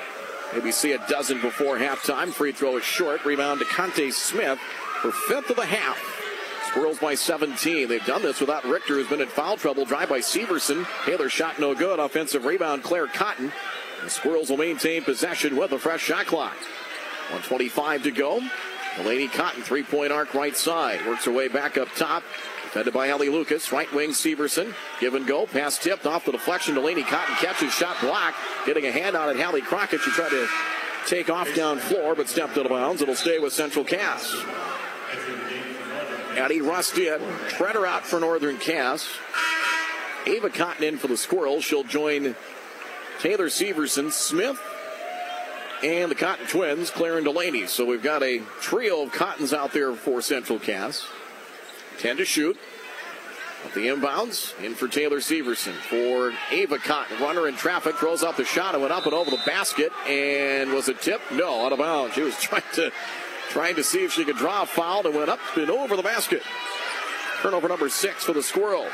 maybe 0.53 0.71
see 0.71 0.93
a 0.93 1.07
dozen 1.09 1.41
before 1.41 1.77
halftime. 1.77 2.31
Free 2.31 2.53
throw 2.53 2.77
is 2.77 2.83
short. 2.83 3.25
Rebound 3.25 3.59
to 3.59 3.65
Conte 3.65 4.09
Smith 4.11 4.57
for 5.01 5.11
fifth 5.11 5.49
of 5.49 5.57
the 5.57 5.65
half. 5.65 6.01
Squirrels 6.67 6.99
by 6.99 7.15
17. 7.15 7.89
They've 7.89 8.05
done 8.05 8.21
this 8.21 8.39
without 8.39 8.63
Richter, 8.63 8.93
who's 8.95 9.07
been 9.07 9.21
in 9.21 9.27
foul 9.27 9.57
trouble. 9.57 9.83
Drive 9.83 10.09
by 10.09 10.19
Severson. 10.19 10.87
Taylor 11.05 11.29
shot 11.29 11.59
no 11.59 11.75
good. 11.75 11.99
Offensive 11.99 12.45
rebound, 12.45 12.83
Claire 12.83 13.07
Cotton. 13.07 13.51
The 14.03 14.09
Squirrels 14.09 14.49
will 14.49 14.57
maintain 14.57 15.03
possession 15.03 15.57
with 15.57 15.73
a 15.73 15.79
fresh 15.79 16.03
shot 16.03 16.25
clock. 16.25 16.55
125 17.31 18.03
to 18.03 18.11
go. 18.11 18.41
Delaney 18.97 19.27
Cotton, 19.27 19.61
three 19.61 19.83
point 19.83 20.11
arc 20.11 20.33
right 20.33 20.55
side. 20.55 21.05
Works 21.07 21.25
her 21.25 21.31
way 21.31 21.47
back 21.47 21.77
up 21.77 21.87
top. 21.95 22.23
Defended 22.63 22.93
by 22.93 23.09
Ellie 23.09 23.29
Lucas. 23.29 23.71
Right 23.71 23.91
wing 23.93 24.09
Severson. 24.09 24.73
Give 24.99 25.13
and 25.15 25.25
go. 25.25 25.45
Pass 25.45 25.77
tipped 25.77 26.05
off 26.05 26.25
the 26.25 26.31
deflection. 26.31 26.75
Delaney 26.75 27.03
Cotton 27.03 27.35
catches 27.35 27.73
shot 27.73 27.99
block. 28.01 28.35
Getting 28.65 28.85
a 28.85 28.91
hand 28.91 29.15
on 29.15 29.29
it. 29.29 29.41
Hallie 29.41 29.61
Crockett. 29.61 30.01
She 30.01 30.11
tried 30.11 30.31
to 30.31 30.47
take 31.05 31.29
off 31.29 31.53
down 31.55 31.77
floor, 31.79 32.15
but 32.15 32.27
stepped 32.27 32.57
out 32.57 32.65
of 32.65 32.71
bounds. 32.71 33.01
It'll 33.01 33.15
stay 33.15 33.39
with 33.39 33.53
Central 33.53 33.85
Cass. 33.85 34.35
Addie 36.35 36.61
Rust 36.61 36.97
in. 36.97 37.21
Treader 37.49 37.85
out 37.85 38.05
for 38.05 38.19
Northern 38.19 38.57
Cass. 38.57 39.07
Ava 40.25 40.49
Cotton 40.49 40.83
in 40.83 40.97
for 40.97 41.07
the 41.07 41.17
Squirrels. 41.17 41.63
She'll 41.63 41.85
join 41.85 42.35
Taylor 43.19 43.47
Severson, 43.47 44.11
Smith, 44.11 44.59
and 45.83 46.09
the 46.11 46.15
Cotton 46.15 46.47
twins, 46.47 46.89
Claire 46.89 47.17
and 47.17 47.25
Delaney. 47.25 47.67
So 47.67 47.85
we've 47.85 48.03
got 48.03 48.23
a 48.23 48.39
trio 48.61 49.03
of 49.03 49.11
Cottons 49.11 49.53
out 49.53 49.73
there 49.73 49.93
for 49.93 50.21
Central 50.21 50.59
Cass. 50.59 51.05
10 51.99 52.17
to 52.17 52.25
shoot. 52.25 52.57
At 53.65 53.73
the 53.73 53.87
inbounds, 53.87 54.57
in 54.63 54.75
for 54.75 54.87
Taylor 54.87 55.17
Severson. 55.17 55.73
For 55.73 56.31
Ava 56.51 56.77
Cotton, 56.77 57.19
runner 57.19 57.47
in 57.47 57.55
traffic, 57.55 57.95
throws 57.95 58.23
out 58.23 58.37
the 58.37 58.45
shot 58.45 58.75
and 58.75 58.81
went 58.81 58.93
up 58.93 59.05
and 59.05 59.13
over 59.13 59.31
the 59.31 59.41
basket. 59.45 59.91
And 60.07 60.71
was 60.73 60.89
it 60.89 61.01
tipped? 61.01 61.31
No, 61.31 61.65
out 61.65 61.71
of 61.71 61.79
bounds. 61.79 62.13
She 62.13 62.21
was 62.21 62.35
trying 62.41 62.63
to 62.75 62.91
trying 63.49 63.75
to 63.75 63.83
see 63.83 64.03
if 64.03 64.13
she 64.13 64.25
could 64.25 64.37
draw 64.37 64.63
a 64.63 64.65
foul 64.65 65.05
and 65.05 65.15
went 65.15 65.29
up 65.29 65.39
and 65.55 65.69
over 65.69 65.95
the 65.95 66.03
basket. 66.03 66.43
Turnover 67.41 67.67
number 67.67 67.89
six 67.89 68.23
for 68.23 68.33
the 68.33 68.43
Squirrels. 68.43 68.91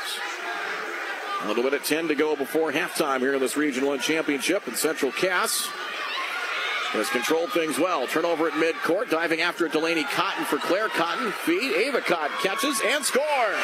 A 1.42 1.48
little 1.48 1.62
bit 1.62 1.74
at 1.74 1.84
10 1.84 2.08
to 2.08 2.14
go 2.14 2.36
before 2.36 2.72
halftime 2.72 3.18
here 3.20 3.34
in 3.34 3.40
this 3.40 3.56
Region 3.56 3.84
1 3.84 4.00
championship. 4.00 4.66
And 4.66 4.76
Central 4.76 5.12
Cass 5.12 5.68
has 6.94 7.08
controlled 7.10 7.52
things 7.52 7.78
well. 7.78 8.06
Turnover 8.06 8.48
at 8.48 8.54
midcourt. 8.54 9.10
Diving 9.10 9.40
after 9.40 9.66
it, 9.66 9.72
Delaney 9.72 10.04
Cotton 10.04 10.44
for 10.44 10.58
Claire 10.58 10.88
Cotton. 10.88 11.32
Feed. 11.32 11.72
Ava 11.72 12.00
Cotton 12.00 12.36
catches 12.42 12.80
and 12.84 13.04
scores. 13.04 13.58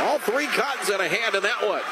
All 0.00 0.18
three 0.18 0.46
Cottons 0.46 0.88
had 0.88 1.00
a 1.00 1.08
hand 1.08 1.34
in 1.34 1.42
that 1.42 1.66
one. 1.66 1.82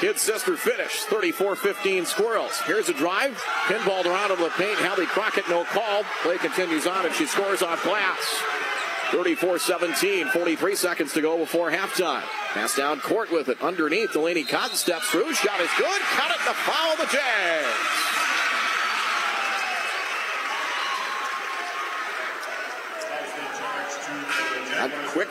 Kid 0.00 0.18
sister 0.18 0.56
finish. 0.56 1.04
34-15 1.04 2.06
Squirrels. 2.06 2.60
Here's 2.66 2.88
a 2.88 2.94
drive. 2.94 3.36
Pinballed 3.66 4.06
around 4.06 4.32
into 4.32 4.42
the 4.42 4.50
paint. 4.50 4.78
Hallie 4.78 5.06
Crockett, 5.06 5.48
no 5.48 5.64
call. 5.64 6.02
Play 6.22 6.38
continues 6.38 6.86
on 6.86 7.06
and 7.06 7.14
she 7.14 7.26
scores 7.26 7.62
off 7.62 7.82
glass. 7.84 8.18
34-17. 9.10 10.30
43 10.30 10.74
seconds 10.74 11.12
to 11.12 11.20
go 11.20 11.38
before 11.38 11.70
halftime. 11.70 12.24
Pass 12.52 12.76
down 12.76 13.00
court 13.00 13.30
with 13.30 13.48
it. 13.48 13.60
Underneath, 13.62 14.12
Delaney 14.12 14.44
Cotton 14.44 14.76
steps 14.76 15.08
through. 15.08 15.32
Shot 15.34 15.60
is 15.60 15.70
good. 15.78 16.00
Cut 16.00 16.30
it. 16.30 16.38
The 16.46 16.54
foul 16.54 16.96
the 16.96 17.06
Jags. 17.12 18.03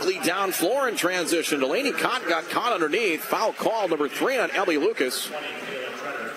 Quickly 0.03 0.25
down 0.25 0.51
floor 0.51 0.89
in 0.89 0.97
transition. 0.97 1.61
Delaney 1.61 1.93
Cotton 1.93 2.27
got 2.27 2.49
caught 2.49 2.73
underneath. 2.73 3.23
Foul 3.23 3.53
call 3.53 3.87
number 3.87 4.09
three 4.09 4.37
on 4.37 4.51
Ellie 4.51 4.75
Lucas. 4.75 5.29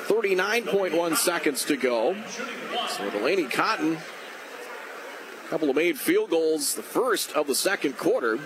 39.1 0.07 1.17
seconds 1.17 1.65
to 1.65 1.77
go. 1.77 2.15
So 2.91 3.11
Delaney 3.11 3.47
Cotton, 3.47 3.95
a 3.97 5.49
couple 5.49 5.69
of 5.69 5.75
made 5.75 5.99
field 5.99 6.31
goals, 6.31 6.77
the 6.77 6.83
first 6.83 7.33
of 7.33 7.49
the 7.49 7.57
second 7.57 7.99
quarter. 7.99 8.39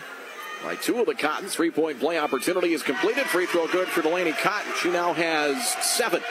By 0.65 0.77
two 0.77 1.01
of 1.01 1.07
the 1.07 1.15
Cottons, 1.15 1.55
three 1.55 1.71
point 1.71 2.01
play 2.01 2.19
opportunity 2.19 2.73
is 2.73 2.83
completed. 2.83 3.27
Free 3.27 3.45
throw 3.45 3.67
good 3.67 3.89
for 3.89 4.01
Delaney 4.01 4.33
Cotton. 4.33 4.73
She 4.81 4.91
now 4.91 5.13
has 5.13 5.69
seven. 5.85 6.23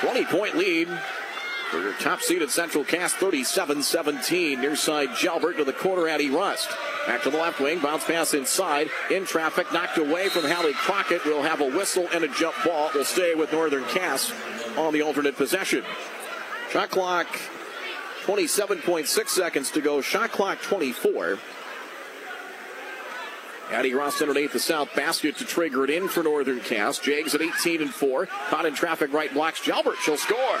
20 0.00 0.24
point 0.26 0.56
lead 0.56 0.86
for 1.72 1.80
your 1.80 1.94
top 1.94 2.20
seeded 2.20 2.50
Central 2.52 2.84
Cass 2.84 3.14
37 3.14 3.82
17. 3.82 4.60
Near 4.60 4.76
side 4.76 5.08
Jalbert 5.08 5.56
to 5.56 5.64
the 5.64 5.72
corner, 5.72 6.06
Addie 6.06 6.30
Rust. 6.30 6.70
Back 7.06 7.22
to 7.22 7.30
the 7.30 7.38
left 7.38 7.60
wing, 7.60 7.80
bounce 7.80 8.04
pass 8.04 8.32
inside, 8.32 8.88
in 9.10 9.24
traffic, 9.24 9.72
knocked 9.72 9.98
away 9.98 10.28
from 10.28 10.44
Hallie 10.44 10.72
Crockett. 10.72 11.24
We'll 11.24 11.42
have 11.42 11.60
a 11.60 11.68
whistle 11.68 12.08
and 12.12 12.22
a 12.22 12.28
jump 12.28 12.54
ball. 12.64 12.90
Will 12.94 13.04
stay 13.04 13.34
with 13.34 13.52
Northern 13.52 13.84
Cass 13.84 14.32
on 14.76 14.92
the 14.92 15.02
alternate 15.02 15.36
possession. 15.36 15.84
Shot 16.70 16.90
clock 16.90 17.26
27.6 18.24 19.28
seconds 19.28 19.70
to 19.72 19.80
go. 19.80 20.00
Shot 20.00 20.30
clock 20.30 20.62
24. 20.62 21.38
Addie 23.72 23.94
Rust 23.94 24.20
underneath 24.20 24.52
the 24.52 24.60
south 24.60 24.94
basket 24.94 25.36
to 25.38 25.44
trigger 25.44 25.82
it 25.84 25.90
in 25.90 26.06
for 26.06 26.22
Northern 26.22 26.60
Cass. 26.60 26.98
Jags 26.98 27.34
at 27.34 27.42
18 27.42 27.82
and 27.82 27.92
4. 27.92 28.26
Caught 28.26 28.66
in 28.66 28.74
traffic 28.74 29.12
right 29.12 29.32
blocks 29.32 29.60
Jalbert. 29.60 29.96
She'll 29.96 30.16
score. 30.16 30.58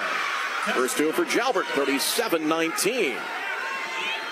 First 0.74 0.96
two 0.96 1.12
for 1.12 1.24
Jalbert, 1.24 1.64
37 1.74 2.48
19. 2.48 3.16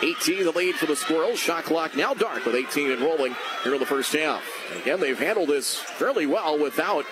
18 0.03 0.45
the 0.45 0.53
lead 0.53 0.75
for 0.77 0.87
the 0.87 0.97
Squirrels. 0.97 1.39
Shot 1.39 1.65
clock 1.65 1.97
now 1.97 2.15
dark 2.15 2.45
with 2.45 2.55
18 2.55 2.91
and 2.91 3.03
rolling 3.03 3.37
here 3.65 3.75
in 3.75 3.81
the 3.81 3.87
first 3.87 4.13
half. 4.13 4.43
Again, 4.81 5.01
they've 5.01 5.19
handled 5.19 5.49
this 5.49 5.77
fairly 5.77 6.27
well 6.27 6.59
without 6.59 7.05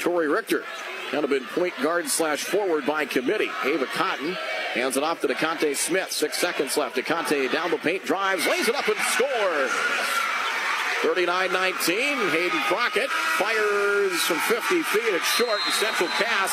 Tori 0.00 0.28
Richter. 0.28 0.62
Kind 1.10 1.24
of 1.24 1.30
been 1.30 1.44
point 1.46 1.74
guard 1.82 2.08
slash 2.08 2.44
forward 2.44 2.86
by 2.86 3.04
committee. 3.04 3.50
Ava 3.64 3.86
Cotton 3.86 4.36
hands 4.74 4.96
it 4.96 5.02
off 5.02 5.20
to 5.20 5.28
DeConte 5.28 5.76
Smith. 5.76 6.10
Six 6.10 6.38
seconds 6.38 6.76
left. 6.76 6.96
DeConte 6.96 7.52
down 7.52 7.70
the 7.70 7.78
paint, 7.78 8.04
drives, 8.04 8.46
lays 8.46 8.68
it 8.68 8.74
up 8.74 8.88
and 8.88 8.98
scores. 8.98 9.70
39-19. 11.02 12.30
Hayden 12.30 12.60
Crockett 12.66 13.10
fires 13.10 14.18
from 14.22 14.38
50 14.38 14.82
feet. 14.82 15.14
It's 15.14 15.24
short 15.24 15.60
and 15.64 15.74
Central 15.74 16.08
Cass 16.16 16.50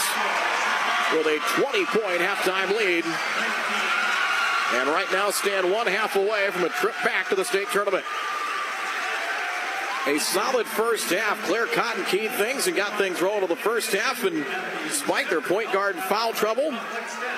with 1.15 1.25
a 1.27 1.39
20-point 1.59 2.21
halftime 2.21 2.77
lead. 2.77 3.05
And 4.73 4.87
right 4.89 5.11
now 5.11 5.29
stand 5.31 5.71
one 5.71 5.87
half 5.87 6.15
away 6.15 6.49
from 6.51 6.63
a 6.63 6.69
trip 6.69 6.95
back 7.03 7.29
to 7.29 7.35
the 7.35 7.43
state 7.45 7.67
tournament. 7.71 8.05
a 10.07 10.17
solid 10.19 10.65
first 10.65 11.11
half. 11.11 11.41
Claire 11.43 11.67
Cotton 11.67 12.05
keyed 12.05 12.31
things 12.31 12.67
and 12.67 12.75
got 12.75 12.97
things 12.97 13.21
rolling 13.21 13.41
to 13.41 13.47
the 13.47 13.55
first 13.55 13.91
half, 13.91 14.23
and 14.23 14.45
despite 14.85 15.29
their 15.29 15.41
point 15.41 15.71
guard 15.71 15.95
foul 15.95 16.33
trouble, 16.33 16.71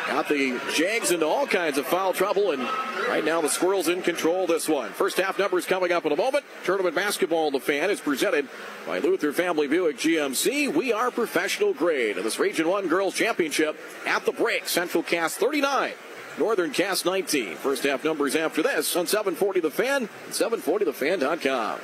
got 0.07 0.29
the 0.29 0.59
Jags 0.73 1.11
into 1.11 1.25
all 1.25 1.45
kinds 1.47 1.77
of 1.77 1.85
foul 1.85 2.13
trouble, 2.13 2.51
and 2.51 2.61
right 3.09 3.25
now 3.25 3.41
the 3.41 3.49
Squirrels 3.49 3.87
in 3.87 4.01
control 4.01 4.47
this 4.47 4.69
one. 4.69 4.91
First 4.91 5.17
half 5.17 5.37
numbers 5.37 5.65
coming 5.65 5.91
up 5.91 6.05
in 6.05 6.11
a 6.11 6.15
moment. 6.15 6.45
Tournament 6.63 6.95
basketball, 6.95 7.51
the 7.51 7.59
fan 7.59 7.89
is 7.89 7.99
presented 7.99 8.47
by 8.85 8.99
Luther 8.99 9.33
Family 9.33 9.67
Buick 9.67 9.97
GMC. 9.97 10.73
We 10.73 10.93
are 10.93 11.11
professional 11.11 11.73
grade 11.73 12.17
in 12.17 12.23
this 12.23 12.39
Region 12.39 12.69
1 12.69 12.87
Girls 12.87 13.15
Championship 13.15 13.77
at 14.05 14.25
the 14.25 14.31
break. 14.31 14.69
Central 14.69 15.03
Cass 15.03 15.35
39. 15.35 15.93
Northern 16.37 16.71
Cass 16.71 17.05
19. 17.05 17.55
First 17.55 17.83
half 17.83 18.03
numbers 18.03 18.35
after 18.35 18.61
this 18.61 18.95
on 18.95 19.07
740 19.07 19.59
The 19.59 19.71
Fan, 19.71 20.09
740thefan.com. 20.29 21.79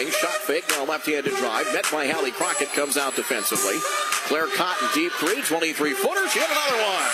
A 0.00 0.10
shot 0.10 0.40
fake, 0.48 0.64
now 0.70 0.84
left-handed 0.84 1.34
drive, 1.36 1.72
met 1.72 1.86
by 1.92 2.08
Hallie 2.08 2.32
Crockett, 2.32 2.68
comes 2.72 2.96
out 2.96 3.14
defensively. 3.16 3.76
Claire 4.28 4.48
Cotton, 4.56 4.88
deep 4.94 5.12
three, 5.12 5.42
23-footer, 5.42 6.28
she 6.28 6.38
hit 6.38 6.48
another 6.50 6.82
one. 6.82 7.10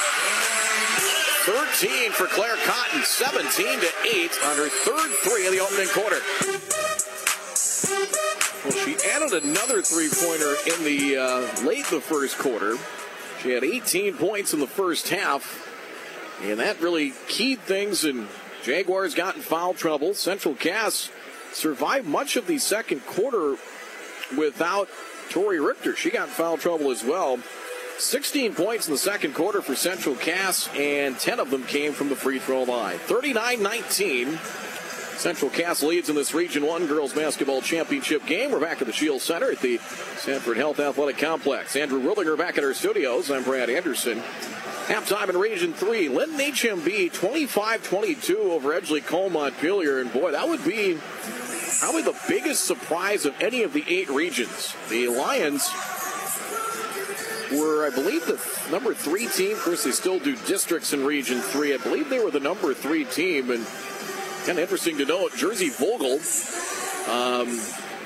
13 1.47 2.11
for 2.12 2.27
Claire 2.27 2.57
Cotton, 2.64 3.03
17 3.03 3.81
to 3.81 3.89
8 4.05 4.31
on 4.47 4.57
her 4.57 4.68
third 4.68 5.11
three 5.22 5.47
of 5.47 5.53
the 5.53 5.61
opening 5.61 5.89
quarter. 5.95 6.20
Well, 8.64 8.85
she 8.85 8.97
added 9.11 9.45
another 9.45 9.81
three-pointer 9.83 10.57
in 10.74 10.85
the 10.85 11.16
uh, 11.16 11.64
late 11.64 11.87
the 11.87 12.01
first 12.01 12.39
quarter. 12.39 12.77
She 13.43 13.51
had 13.51 13.64
18 13.64 14.14
points 14.14 14.55
in 14.55 14.61
the 14.61 14.66
first 14.66 15.09
half, 15.09 15.66
and 16.43 16.59
that 16.61 16.80
really 16.80 17.12
keyed 17.28 17.61
things. 17.61 18.05
And 18.05 18.28
Jaguars 18.62 19.14
got 19.14 19.37
in 19.37 19.43
foul 19.43 19.74
trouble. 19.74 20.14
Central 20.14 20.55
Cass 20.55 21.11
survived 21.53 22.07
much 22.07 22.37
of 22.37 22.47
the 22.47 22.59
second 22.59 23.05
quarter 23.07 23.57
without 24.37 24.89
Tori 25.30 25.61
Richter. 25.61 25.97
She 25.97 26.11
got 26.11 26.28
in 26.28 26.34
foul 26.34 26.59
trouble 26.59 26.91
as 26.91 27.05
well. 27.05 27.39
16 27.99 28.55
points 28.55 28.89
in 28.89 28.93
the 28.93 28.99
second 28.99 29.34
quarter 29.34 29.62
for 29.62 29.74
Central 29.74 30.14
Cass, 30.14 30.68
and 30.76 31.18
10 31.18 31.41
of 31.41 31.51
them 31.51 31.64
came 31.64 31.93
from 31.93 32.09
the 32.09 32.16
free 32.16 32.39
throw 32.39 32.62
line. 32.64 32.99
39 32.99 33.62
19. 33.62 34.39
Central 35.17 35.51
Cass 35.51 35.83
leads 35.83 36.09
in 36.11 36.14
this 36.14 36.35
Region 36.35 36.67
1 36.67 36.87
Girls 36.87 37.12
Basketball 37.12 37.62
Championship 37.62 38.27
game. 38.27 38.51
We're 38.51 38.61
back 38.61 38.81
at 38.81 38.87
the 38.87 38.93
Scheels 38.93 39.23
Center 39.23 39.51
at 39.51 39.61
the 39.61 39.79
Sanford 40.19 40.59
Health 40.59 40.79
Athletic 40.79 41.19
Complex. 41.19 41.75
Andrew 41.75 42.01
Willinger 42.01 42.37
back 42.37 42.59
at 42.59 42.64
our 42.64 42.75
studios. 42.75 43.31
I'm 43.31 43.43
Brad 43.43 43.71
Anderson. 43.71 44.19
Halftime 44.87 45.31
in 45.31 45.39
Region 45.39 45.73
3, 45.73 46.11
Linton 46.11 46.39
HMB 46.39 47.12
25-22 47.12 48.37
over 48.37 48.79
Edgeley 48.79 49.01
Kulm 49.01 49.33
Montpelier. 49.33 50.01
And 50.01 50.12
boy, 50.12 50.33
that 50.33 50.47
would 50.47 50.64
be 50.64 50.99
probably 51.81 52.03
the 52.03 52.17
biggest 52.29 52.64
surprise 52.64 53.25
of 53.25 53.35
any 53.41 53.62
of 53.62 53.73
the 53.73 53.85
eight 53.89 54.11
regions. 54.11 54.75
The 54.91 55.09
Lions 55.09 55.69
were, 57.51 57.87
I 57.87 57.91
believe, 57.93 58.27
the 58.27 58.41
number 58.71 58.93
three 58.93 59.27
team. 59.29 59.53
Of 59.53 59.62
course, 59.62 59.85
they 59.85 59.93
still 59.93 60.19
do 60.19 60.37
districts 60.47 60.93
in 60.93 61.05
Region 61.05 61.41
3. 61.41 61.75
I 61.75 61.79
believe 61.79 62.11
they 62.11 62.23
were 62.23 62.31
the 62.31 62.41
number 62.41 62.75
three 62.75 63.05
team. 63.05 63.51
And 63.51 63.67
kind 64.47 64.59
of 64.59 64.62
interesting 64.62 64.97
to 64.97 65.05
note, 65.05 65.34
Jersey 65.34 65.70
Vogel 65.70 66.20
um, 67.12 67.49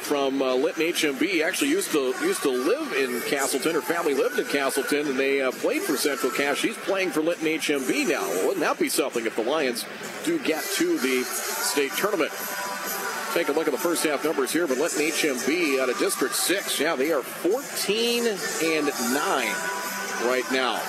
from 0.00 0.40
uh, 0.40 0.54
Linton 0.54 0.84
HMB 0.84 1.44
actually 1.44 1.68
used 1.68 1.92
to 1.92 2.14
used 2.22 2.42
to 2.44 2.50
live 2.50 2.94
in 2.94 3.20
Castleton. 3.28 3.74
Her 3.74 3.82
family 3.82 4.14
lived 4.14 4.38
in 4.38 4.46
Castleton, 4.46 5.06
and 5.08 5.18
they 5.18 5.42
uh, 5.42 5.50
played 5.50 5.82
for 5.82 5.98
Central 5.98 6.32
Cass. 6.32 6.56
She's 6.56 6.78
playing 6.78 7.10
for 7.10 7.20
Linton 7.20 7.46
HMB 7.46 8.08
now. 8.08 8.22
Well, 8.22 8.46
wouldn't 8.46 8.60
that 8.60 8.78
be 8.78 8.88
something 8.88 9.26
if 9.26 9.36
the 9.36 9.42
Lions 9.42 9.84
do 10.24 10.38
get 10.38 10.64
to 10.76 10.96
the 10.96 11.24
state 11.24 11.92
tournament? 11.92 12.32
Take 13.34 13.50
a 13.50 13.52
look 13.52 13.68
at 13.68 13.72
the 13.72 13.78
first 13.78 14.02
half 14.06 14.24
numbers 14.24 14.50
here, 14.50 14.66
but 14.66 14.78
Linton 14.78 15.02
HMB 15.02 15.78
out 15.78 15.90
of 15.90 15.98
District 15.98 16.34
6, 16.34 16.80
yeah, 16.80 16.96
they 16.96 17.12
are 17.12 17.22
14 17.22 18.26
and 18.26 18.86
9 18.86 18.92
right 20.24 20.50
now 20.50 20.80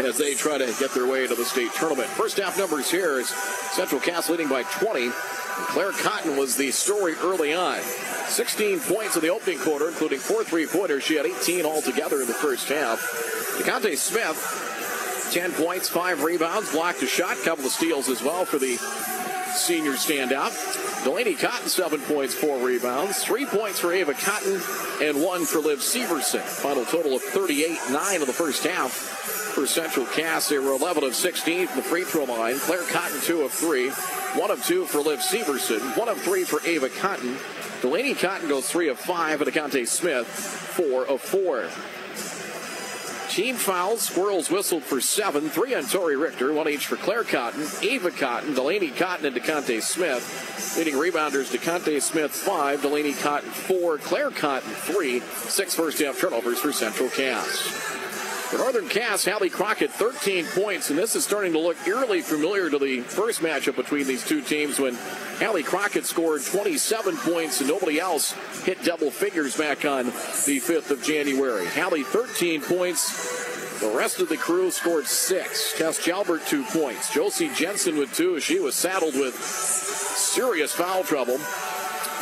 as 0.00 0.18
they 0.18 0.34
try 0.34 0.58
to 0.58 0.66
get 0.78 0.92
their 0.92 1.06
way 1.06 1.22
into 1.22 1.34
the 1.34 1.44
state 1.44 1.72
tournament. 1.74 2.08
First 2.08 2.38
half 2.38 2.58
numbers 2.58 2.90
here 2.90 3.20
is 3.20 3.28
Central 3.28 4.00
Cass 4.00 4.28
leading 4.28 4.48
by 4.48 4.62
20. 4.64 5.10
Claire 5.10 5.92
Cotton 5.92 6.36
was 6.36 6.56
the 6.56 6.70
story 6.70 7.14
early 7.22 7.54
on. 7.54 7.80
16 8.26 8.80
points 8.80 9.14
in 9.16 9.22
the 9.22 9.28
opening 9.28 9.58
quarter, 9.58 9.88
including 9.88 10.18
four 10.18 10.42
three-pointers. 10.42 11.04
She 11.04 11.14
had 11.14 11.26
18 11.26 11.64
altogether 11.64 12.20
in 12.20 12.26
the 12.26 12.34
first 12.34 12.68
half. 12.68 12.98
DeConte 13.58 13.96
Smith, 13.96 15.30
10 15.32 15.52
points, 15.52 15.88
five 15.88 16.22
rebounds, 16.22 16.72
blocked 16.72 17.02
a 17.02 17.06
shot, 17.06 17.36
couple 17.44 17.64
of 17.66 17.70
steals 17.70 18.08
as 18.08 18.22
well 18.22 18.44
for 18.44 18.58
the 18.58 18.76
senior 19.54 19.92
standout. 19.92 20.52
Delaney 21.04 21.34
Cotton, 21.34 21.68
seven 21.68 22.00
points, 22.00 22.34
four 22.34 22.58
rebounds. 22.58 23.22
Three 23.22 23.46
points 23.46 23.78
for 23.78 23.92
Ava 23.92 24.14
Cotton 24.14 24.60
and 25.02 25.22
one 25.22 25.44
for 25.44 25.58
Liv 25.58 25.78
Severson. 25.80 26.40
Final 26.40 26.84
total 26.84 27.14
of 27.14 27.22
38-9 27.22 28.14
in 28.14 28.26
the 28.26 28.32
first 28.32 28.64
half 28.64 29.23
for 29.54 29.66
Central 29.66 30.04
Cass. 30.06 30.48
They 30.48 30.58
were 30.58 30.72
11 30.72 31.04
of 31.04 31.14
16 31.14 31.68
from 31.68 31.76
the 31.76 31.82
free 31.82 32.02
throw 32.02 32.24
line. 32.24 32.58
Claire 32.58 32.82
Cotton, 32.82 33.20
two 33.20 33.42
of 33.42 33.52
three. 33.52 33.90
One 34.38 34.50
of 34.50 34.64
two 34.64 34.84
for 34.84 34.98
Liv 34.98 35.20
Severson. 35.20 35.96
One 35.96 36.08
of 36.08 36.20
three 36.20 36.42
for 36.42 36.60
Ava 36.66 36.88
Cotton. 36.88 37.36
Delaney 37.80 38.14
Cotton 38.14 38.48
goes 38.48 38.68
three 38.68 38.88
of 38.88 38.98
five. 38.98 39.40
And 39.40 39.50
DeConte 39.50 39.86
Smith, 39.86 40.26
four 40.26 41.06
of 41.06 41.20
four. 41.20 41.68
Team 43.30 43.54
fouls. 43.54 44.02
Squirrels 44.02 44.50
whistled 44.50 44.82
for 44.82 45.00
seven. 45.00 45.48
Three 45.48 45.74
on 45.74 45.84
Tori 45.84 46.16
Richter. 46.16 46.52
One 46.52 46.68
each 46.68 46.86
for 46.86 46.96
Claire 46.96 47.24
Cotton, 47.24 47.66
Ava 47.82 48.10
Cotton, 48.10 48.54
Delaney 48.54 48.90
Cotton, 48.90 49.26
and 49.26 49.36
DeConte 49.36 49.82
Smith. 49.82 50.76
Leading 50.76 50.94
rebounders, 50.94 51.56
DeConte 51.56 52.02
Smith, 52.02 52.32
five. 52.32 52.82
Delaney 52.82 53.12
Cotton, 53.12 53.50
four. 53.50 53.98
Claire 53.98 54.30
Cotton, 54.30 54.70
three. 54.70 55.20
Six 55.20 55.74
first 55.74 56.00
half 56.00 56.18
turnovers 56.18 56.58
for 56.58 56.72
Central 56.72 57.08
Cass. 57.08 57.94
Northern 58.56 58.88
Cass, 58.88 59.24
Hallie 59.24 59.50
Crockett, 59.50 59.90
13 59.90 60.46
points, 60.46 60.90
and 60.90 60.98
this 60.98 61.16
is 61.16 61.24
starting 61.24 61.52
to 61.54 61.58
look 61.58 61.76
eerily 61.88 62.22
familiar 62.22 62.70
to 62.70 62.78
the 62.78 63.00
first 63.00 63.40
matchup 63.40 63.74
between 63.74 64.06
these 64.06 64.24
two 64.24 64.40
teams 64.40 64.78
when 64.78 64.94
Hallie 65.40 65.64
Crockett 65.64 66.06
scored 66.06 66.42
27 66.44 67.16
points 67.16 67.60
and 67.60 67.68
nobody 67.68 67.98
else 67.98 68.32
hit 68.62 68.82
double 68.84 69.10
figures 69.10 69.56
back 69.56 69.84
on 69.84 70.06
the 70.06 70.60
5th 70.60 70.92
of 70.92 71.02
January. 71.02 71.66
Hallie, 71.66 72.04
13 72.04 72.62
points. 72.62 73.80
The 73.80 73.90
rest 73.90 74.20
of 74.20 74.28
the 74.28 74.36
crew 74.36 74.70
scored 74.70 75.06
six. 75.06 75.76
Tess 75.76 75.98
Jalbert, 75.98 76.46
two 76.46 76.62
points. 76.64 77.12
Josie 77.12 77.50
Jensen 77.54 77.98
with 77.98 78.14
two 78.14 78.38
she 78.38 78.60
was 78.60 78.76
saddled 78.76 79.14
with 79.14 79.34
serious 79.34 80.72
foul 80.72 81.02
trouble 81.02 81.38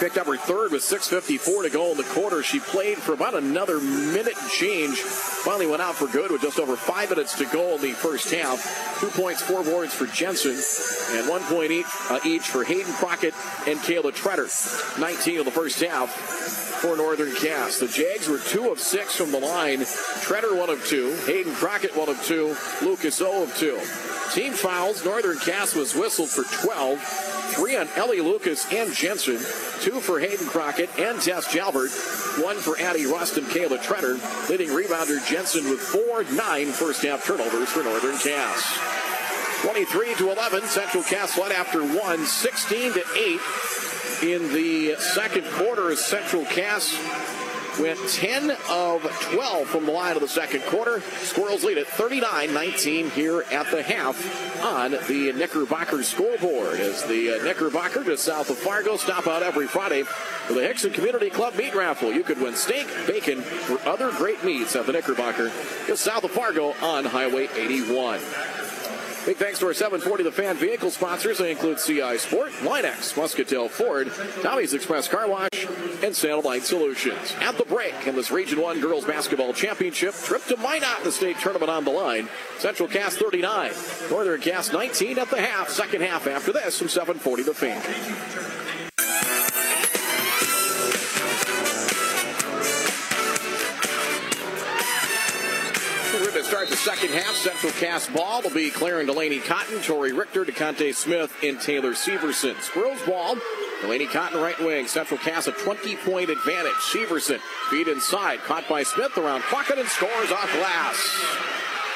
picked 0.02 0.18
up 0.18 0.26
her 0.26 0.36
third 0.36 0.72
with 0.72 0.82
6.54 0.82 1.62
to 1.62 1.70
go 1.70 1.92
in 1.92 1.96
the 1.96 2.02
quarter. 2.02 2.42
She 2.42 2.58
played 2.58 2.98
for 2.98 3.12
about 3.12 3.34
another 3.34 3.78
minute 3.78 4.34
and 4.36 4.50
change. 4.50 4.98
Finally 4.98 5.68
went 5.68 5.80
out 5.80 5.94
for 5.94 6.08
good 6.08 6.32
with 6.32 6.42
just 6.42 6.58
over 6.58 6.74
five 6.74 7.10
minutes 7.10 7.38
to 7.38 7.44
go 7.44 7.76
in 7.76 7.80
the 7.80 7.92
first 7.92 8.28
half. 8.34 8.98
Two 8.98 9.10
points, 9.10 9.42
four 9.42 9.62
boards 9.62 9.94
for 9.94 10.06
Jensen, 10.06 10.58
and 11.16 11.28
one 11.28 11.40
point 11.42 11.70
each, 11.70 11.86
uh, 12.10 12.18
each 12.24 12.42
for 12.42 12.64
Hayden 12.64 12.92
Crockett 12.94 13.32
and 13.68 13.78
Kayla 13.78 14.10
Tretter. 14.10 14.98
19 14.98 15.38
of 15.38 15.44
the 15.44 15.52
first 15.52 15.80
half 15.80 16.10
for 16.10 16.96
Northern 16.96 17.32
Cass. 17.36 17.78
The 17.78 17.86
Jags 17.86 18.26
were 18.26 18.38
two 18.38 18.72
of 18.72 18.80
six 18.80 19.14
from 19.14 19.30
the 19.30 19.38
line. 19.38 19.82
Tretter 19.82 20.58
one 20.58 20.68
of 20.68 20.84
two. 20.84 21.14
Hayden 21.26 21.54
Crockett 21.54 21.96
one 21.96 22.08
of 22.08 22.20
two. 22.24 22.56
Lucas 22.84 23.20
O 23.20 23.44
of 23.44 23.56
two. 23.56 23.78
Team 24.32 24.52
fouls. 24.52 25.04
Northern 25.04 25.38
Cass 25.38 25.76
was 25.76 25.94
whistled 25.94 26.28
for 26.28 26.42
12. 26.66 27.31
Three 27.54 27.76
on 27.76 27.88
Ellie 27.96 28.20
Lucas 28.20 28.70
and 28.72 28.92
Jensen. 28.92 29.38
Two 29.80 30.00
for 30.00 30.18
Hayden 30.20 30.46
Crockett 30.46 30.90
and 30.98 31.20
Tess 31.20 31.46
Jalbert. 31.48 32.42
One 32.42 32.56
for 32.56 32.78
Addie 32.80 33.06
Rust 33.06 33.36
and 33.36 33.46
Kayla 33.46 33.78
Tretter. 33.78 34.18
Leading 34.48 34.68
rebounder 34.68 35.24
Jensen 35.26 35.68
with 35.68 35.80
four, 35.80 36.24
nine 36.34 36.68
first 36.68 37.02
half 37.02 37.24
turnovers 37.24 37.68
for 37.68 37.82
Northern 37.82 38.16
Cass. 38.18 39.02
23 39.62 40.14
to 40.16 40.32
11. 40.32 40.62
Central 40.64 41.04
Cass 41.04 41.38
led 41.38 41.52
after 41.52 41.82
one, 41.82 42.24
16 42.24 42.94
to 42.94 43.04
8 43.16 43.40
in 44.22 44.52
the 44.52 44.96
second 44.98 45.44
quarter 45.52 45.90
as 45.90 46.04
Central 46.04 46.44
Cass 46.46 46.96
went 47.80 47.98
10 48.08 48.50
of 48.70 49.02
12 49.02 49.68
from 49.68 49.86
the 49.86 49.92
line 49.92 50.16
of 50.16 50.22
the 50.22 50.28
second 50.28 50.62
quarter. 50.64 51.00
Squirrels 51.00 51.64
lead 51.64 51.78
at 51.78 51.86
39-19 51.86 53.10
here 53.10 53.44
at 53.50 53.70
the 53.70 53.82
half 53.82 54.62
on 54.64 54.92
the 54.92 55.32
Knickerbocker 55.32 56.02
scoreboard 56.02 56.80
as 56.80 57.02
the 57.04 57.38
uh, 57.40 57.44
Knickerbocker 57.44 58.04
just 58.04 58.24
south 58.24 58.50
of 58.50 58.58
Fargo 58.58 58.96
stop 58.96 59.26
out 59.26 59.42
every 59.42 59.66
Friday 59.66 60.02
for 60.02 60.54
the 60.54 60.62
Hickson 60.62 60.92
Community 60.92 61.30
Club 61.30 61.54
meat 61.56 61.74
raffle. 61.74 62.12
You 62.12 62.22
could 62.22 62.40
win 62.40 62.54
steak, 62.54 62.86
bacon, 63.06 63.42
or 63.70 63.78
other 63.88 64.10
great 64.12 64.44
meats 64.44 64.76
at 64.76 64.86
the 64.86 64.92
Knickerbocker 64.92 65.50
just 65.86 66.02
south 66.02 66.24
of 66.24 66.30
Fargo 66.30 66.74
on 66.82 67.04
Highway 67.04 67.48
81. 67.56 68.20
Big 69.24 69.36
thanks 69.36 69.60
to 69.60 69.66
our 69.66 69.74
740 69.74 70.24
The 70.24 70.32
Fan 70.32 70.56
vehicle 70.56 70.90
sponsors. 70.90 71.38
They 71.38 71.52
include 71.52 71.78
CI 71.78 72.18
Sport, 72.18 72.50
Line-X, 72.64 73.16
Muscatel 73.16 73.68
Ford, 73.68 74.10
Tommy's 74.42 74.74
Express 74.74 75.06
Car 75.06 75.28
Wash, 75.28 75.66
and 76.02 76.14
Satellite 76.14 76.64
Solutions. 76.64 77.32
At 77.40 77.56
the 77.56 77.64
break 77.64 77.94
in 78.08 78.16
this 78.16 78.32
Region 78.32 78.60
1 78.60 78.80
Girls 78.80 79.04
Basketball 79.04 79.52
Championship, 79.52 80.14
trip 80.14 80.44
to 80.46 80.56
Minot, 80.56 81.04
the 81.04 81.12
state 81.12 81.38
tournament 81.38 81.70
on 81.70 81.84
the 81.84 81.92
line. 81.92 82.28
Central 82.58 82.88
Cass 82.88 83.16
39, 83.16 83.70
Northern 84.10 84.40
Cass 84.40 84.72
19 84.72 85.18
at 85.18 85.30
the 85.30 85.40
half. 85.40 85.68
Second 85.68 86.02
half 86.02 86.26
after 86.26 86.52
this 86.52 86.78
from 86.78 86.88
740 86.88 87.42
The 87.44 87.54
Fan. 87.54 87.80
Second 96.52 97.08
half. 97.12 97.34
Central 97.34 97.72
Cass 97.72 98.10
ball 98.10 98.42
will 98.42 98.50
be 98.50 98.68
Claire 98.68 98.98
and 98.98 99.08
Delaney 99.08 99.38
Cotton, 99.38 99.80
Tori 99.80 100.12
Richter, 100.12 100.44
DeConte 100.44 100.94
Smith, 100.94 101.34
and 101.42 101.58
Taylor 101.58 101.92
Severson. 101.92 102.60
Squirrels 102.60 103.00
ball. 103.06 103.36
Delaney 103.80 104.04
Cotton 104.04 104.38
right 104.38 104.58
wing. 104.58 104.86
Central 104.86 105.18
Cass 105.18 105.46
a 105.46 105.52
20 105.52 105.96
point 105.96 106.28
advantage. 106.28 106.74
Severson 106.74 107.38
feed 107.70 107.88
inside. 107.88 108.40
Caught 108.40 108.68
by 108.68 108.82
Smith 108.82 109.16
around 109.16 109.40
Crockett 109.40 109.78
and 109.78 109.88
scores 109.88 110.30
off 110.30 110.52
glass. 110.52 111.24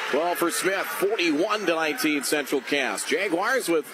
12 0.09 0.37
for 0.39 0.49
Smith. 0.49 0.87
41 0.87 1.67
to 1.67 1.75
19 1.75 2.23
Central 2.23 2.61
Cass. 2.61 3.05
Jaguars 3.05 3.69
with 3.69 3.85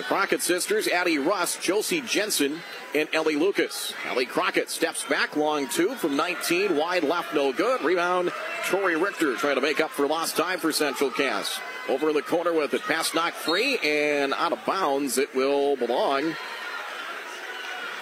the 0.00 0.06
Crockett 0.06 0.40
sisters, 0.40 0.88
Addie 0.88 1.18
Rust, 1.18 1.60
Josie 1.60 2.00
Jensen, 2.00 2.60
and 2.94 3.06
Ellie 3.12 3.36
Lucas. 3.36 3.92
Ellie 4.08 4.24
Crockett 4.24 4.70
steps 4.70 5.04
back, 5.04 5.36
long 5.36 5.68
two 5.68 5.94
from 5.96 6.16
19, 6.16 6.74
wide 6.74 7.04
left, 7.04 7.34
no 7.34 7.52
good. 7.52 7.82
Rebound, 7.82 8.32
Tori 8.64 8.96
Richter 8.96 9.36
trying 9.36 9.56
to 9.56 9.60
make 9.60 9.78
up 9.78 9.90
for 9.90 10.06
lost 10.06 10.38
time 10.38 10.58
for 10.58 10.72
Central 10.72 11.10
Cass. 11.10 11.60
Over 11.86 12.08
in 12.08 12.14
the 12.14 12.22
corner 12.22 12.54
with 12.54 12.72
it, 12.72 12.80
pass 12.84 13.12
knock 13.12 13.34
free 13.34 13.76
and 13.84 14.32
out 14.32 14.52
of 14.52 14.64
bounds. 14.64 15.18
It 15.18 15.34
will 15.34 15.76
belong 15.76 16.34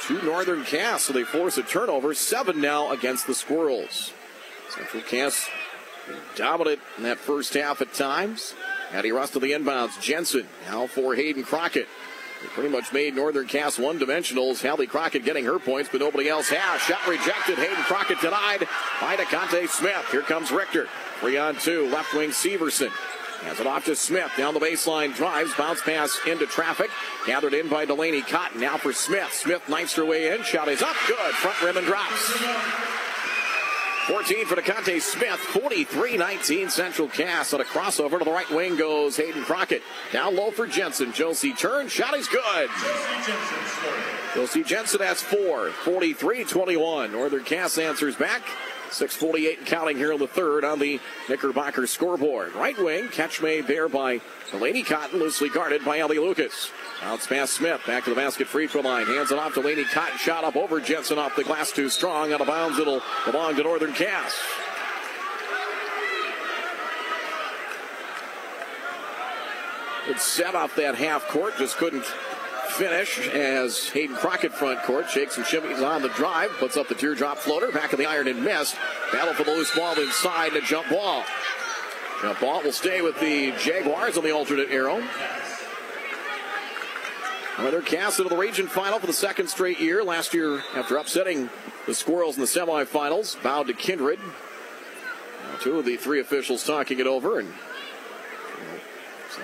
to 0.02 0.22
Northern 0.22 0.62
Cass, 0.62 1.02
so 1.02 1.12
they 1.12 1.24
force 1.24 1.58
a 1.58 1.64
turnover. 1.64 2.14
Seven 2.14 2.60
now 2.60 2.92
against 2.92 3.26
the 3.26 3.34
Squirrels. 3.34 4.12
Central 4.68 5.02
Cass 5.02 5.50
dominant 6.36 6.78
in 6.96 7.02
that 7.02 7.18
first 7.18 7.54
half 7.54 7.80
at 7.80 7.92
times. 7.92 8.54
Addie 8.92 9.12
Rust 9.12 9.34
to 9.34 9.38
the 9.38 9.52
inbounds. 9.52 10.00
Jensen 10.00 10.46
now 10.66 10.86
for 10.86 11.14
Hayden 11.14 11.44
Crockett. 11.44 11.88
They 12.42 12.48
pretty 12.48 12.68
much 12.68 12.92
made 12.92 13.16
Northern 13.16 13.46
Cass 13.46 13.78
one 13.78 13.98
dimensionals. 13.98 14.66
Hallie 14.66 14.86
Crockett 14.86 15.24
getting 15.24 15.44
her 15.44 15.58
points, 15.58 15.88
but 15.90 16.00
nobody 16.00 16.28
else 16.28 16.48
has. 16.48 16.80
Shot 16.82 17.06
rejected. 17.08 17.58
Hayden 17.58 17.82
Crockett 17.84 18.20
denied 18.20 18.68
by 19.00 19.16
DeConte 19.16 19.68
Smith. 19.68 20.06
Here 20.10 20.22
comes 20.22 20.52
Richter. 20.52 20.88
Three 21.20 21.36
on 21.36 21.56
two. 21.56 21.88
Left 21.88 22.14
wing 22.14 22.30
Severson. 22.30 22.90
Has 23.42 23.60
it 23.60 23.66
off 23.66 23.84
to 23.86 23.96
Smith. 23.96 24.30
Down 24.36 24.54
the 24.54 24.60
baseline. 24.60 25.14
Drives. 25.14 25.52
Bounce 25.54 25.82
pass 25.82 26.18
into 26.26 26.46
traffic. 26.46 26.90
Gathered 27.26 27.54
in 27.54 27.68
by 27.68 27.84
Delaney 27.84 28.22
Cotton. 28.22 28.60
Now 28.60 28.76
for 28.76 28.92
Smith. 28.92 29.32
Smith 29.32 29.68
knifes 29.68 29.94
her 29.94 30.04
way 30.04 30.32
in. 30.32 30.42
Shot 30.44 30.68
is 30.68 30.82
up. 30.82 30.96
Good. 31.06 31.34
Front 31.34 31.60
rim 31.62 31.76
and 31.76 31.86
drops. 31.86 33.07
14 34.08 34.46
for 34.46 34.56
DeConte 34.56 35.02
Smith, 35.02 35.38
43-19 35.52 36.70
Central 36.70 37.08
Cass. 37.08 37.52
On 37.52 37.60
a 37.60 37.64
crossover 37.64 38.18
to 38.18 38.24
the 38.24 38.32
right 38.32 38.50
wing 38.50 38.74
goes 38.74 39.18
Hayden 39.18 39.44
Crockett. 39.44 39.82
Down 40.12 40.34
low 40.34 40.50
for 40.50 40.66
Jensen. 40.66 41.12
Josie 41.12 41.52
turn. 41.52 41.88
Shot 41.88 42.14
is 42.14 42.26
good. 42.26 42.70
Josie 44.34 44.64
Jensen 44.64 45.02
has 45.02 45.20
four. 45.20 45.68
43-21. 45.84 47.12
Northern 47.12 47.44
Cass 47.44 47.76
answers 47.76 48.16
back. 48.16 48.40
648 48.92 49.66
counting 49.66 49.96
here 49.96 50.12
in 50.12 50.18
the 50.18 50.26
third 50.26 50.64
on 50.64 50.78
the 50.78 51.00
Knickerbocker 51.28 51.86
scoreboard. 51.86 52.54
Right 52.54 52.78
wing, 52.78 53.08
catch 53.08 53.42
made 53.42 53.66
there 53.66 53.88
by 53.88 54.20
Delaney 54.50 54.82
Cotton, 54.82 55.18
loosely 55.18 55.48
guarded 55.48 55.84
by 55.84 55.98
Ellie 55.98 56.18
Lucas. 56.18 56.70
Bounce 57.00 57.26
past 57.26 57.54
Smith, 57.54 57.80
back 57.86 58.04
to 58.04 58.10
the 58.10 58.16
basket 58.16 58.48
free 58.48 58.66
throw 58.66 58.80
line. 58.80 59.06
Hands 59.06 59.30
it 59.30 59.38
off 59.38 59.54
to 59.54 59.60
Laney 59.60 59.84
Cotton. 59.84 60.18
Shot 60.18 60.44
up 60.44 60.56
over 60.56 60.80
Jensen 60.80 61.18
off 61.18 61.36
the 61.36 61.44
glass 61.44 61.70
too 61.70 61.88
strong. 61.88 62.32
Out 62.32 62.40
of 62.40 62.46
bounds. 62.46 62.78
It'll 62.78 63.02
belong 63.24 63.54
to 63.56 63.62
Northern 63.62 63.92
Cass. 63.92 64.36
It's 70.08 70.24
set 70.24 70.54
off 70.54 70.74
that 70.76 70.94
half 70.94 71.28
court. 71.28 71.54
Just 71.58 71.76
couldn't 71.76 72.04
finish 72.78 73.28
as 73.30 73.88
Hayden 73.88 74.14
Crockett 74.14 74.52
front 74.52 74.80
court 74.84 75.10
shakes 75.10 75.36
and 75.36 75.44
shimmies 75.44 75.84
on 75.84 76.00
the 76.00 76.08
drive, 76.10 76.50
puts 76.58 76.76
up 76.76 76.86
the 76.86 76.94
teardrop 76.94 77.38
floater, 77.38 77.72
back 77.72 77.92
of 77.92 77.98
the 77.98 78.06
iron 78.06 78.28
and 78.28 78.44
missed. 78.44 78.76
Battle 79.10 79.34
for 79.34 79.42
the 79.42 79.50
loose 79.50 79.74
ball 79.74 79.98
inside 79.98 80.52
and 80.52 80.62
a 80.62 80.66
jump 80.66 80.88
ball. 80.88 81.24
Jump 82.22 82.40
ball 82.40 82.62
will 82.62 82.72
stay 82.72 83.02
with 83.02 83.18
the 83.18 83.52
Jaguars 83.58 84.16
on 84.16 84.22
the 84.22 84.30
alternate 84.30 84.70
arrow. 84.70 85.02
Another 87.56 87.82
cast 87.82 88.20
into 88.20 88.28
the 88.28 88.36
region 88.36 88.68
final 88.68 89.00
for 89.00 89.08
the 89.08 89.12
second 89.12 89.48
straight 89.48 89.80
year. 89.80 90.04
Last 90.04 90.32
year, 90.32 90.62
after 90.76 90.96
upsetting 90.96 91.50
the 91.86 91.94
Squirrels 91.94 92.36
in 92.36 92.40
the 92.40 92.46
semifinals, 92.46 93.42
bowed 93.42 93.66
to 93.66 93.72
Kindred. 93.72 94.20
Two 95.60 95.80
of 95.80 95.84
the 95.84 95.96
three 95.96 96.20
officials 96.20 96.62
talking 96.62 97.00
it 97.00 97.08
over, 97.08 97.40
and 97.40 97.52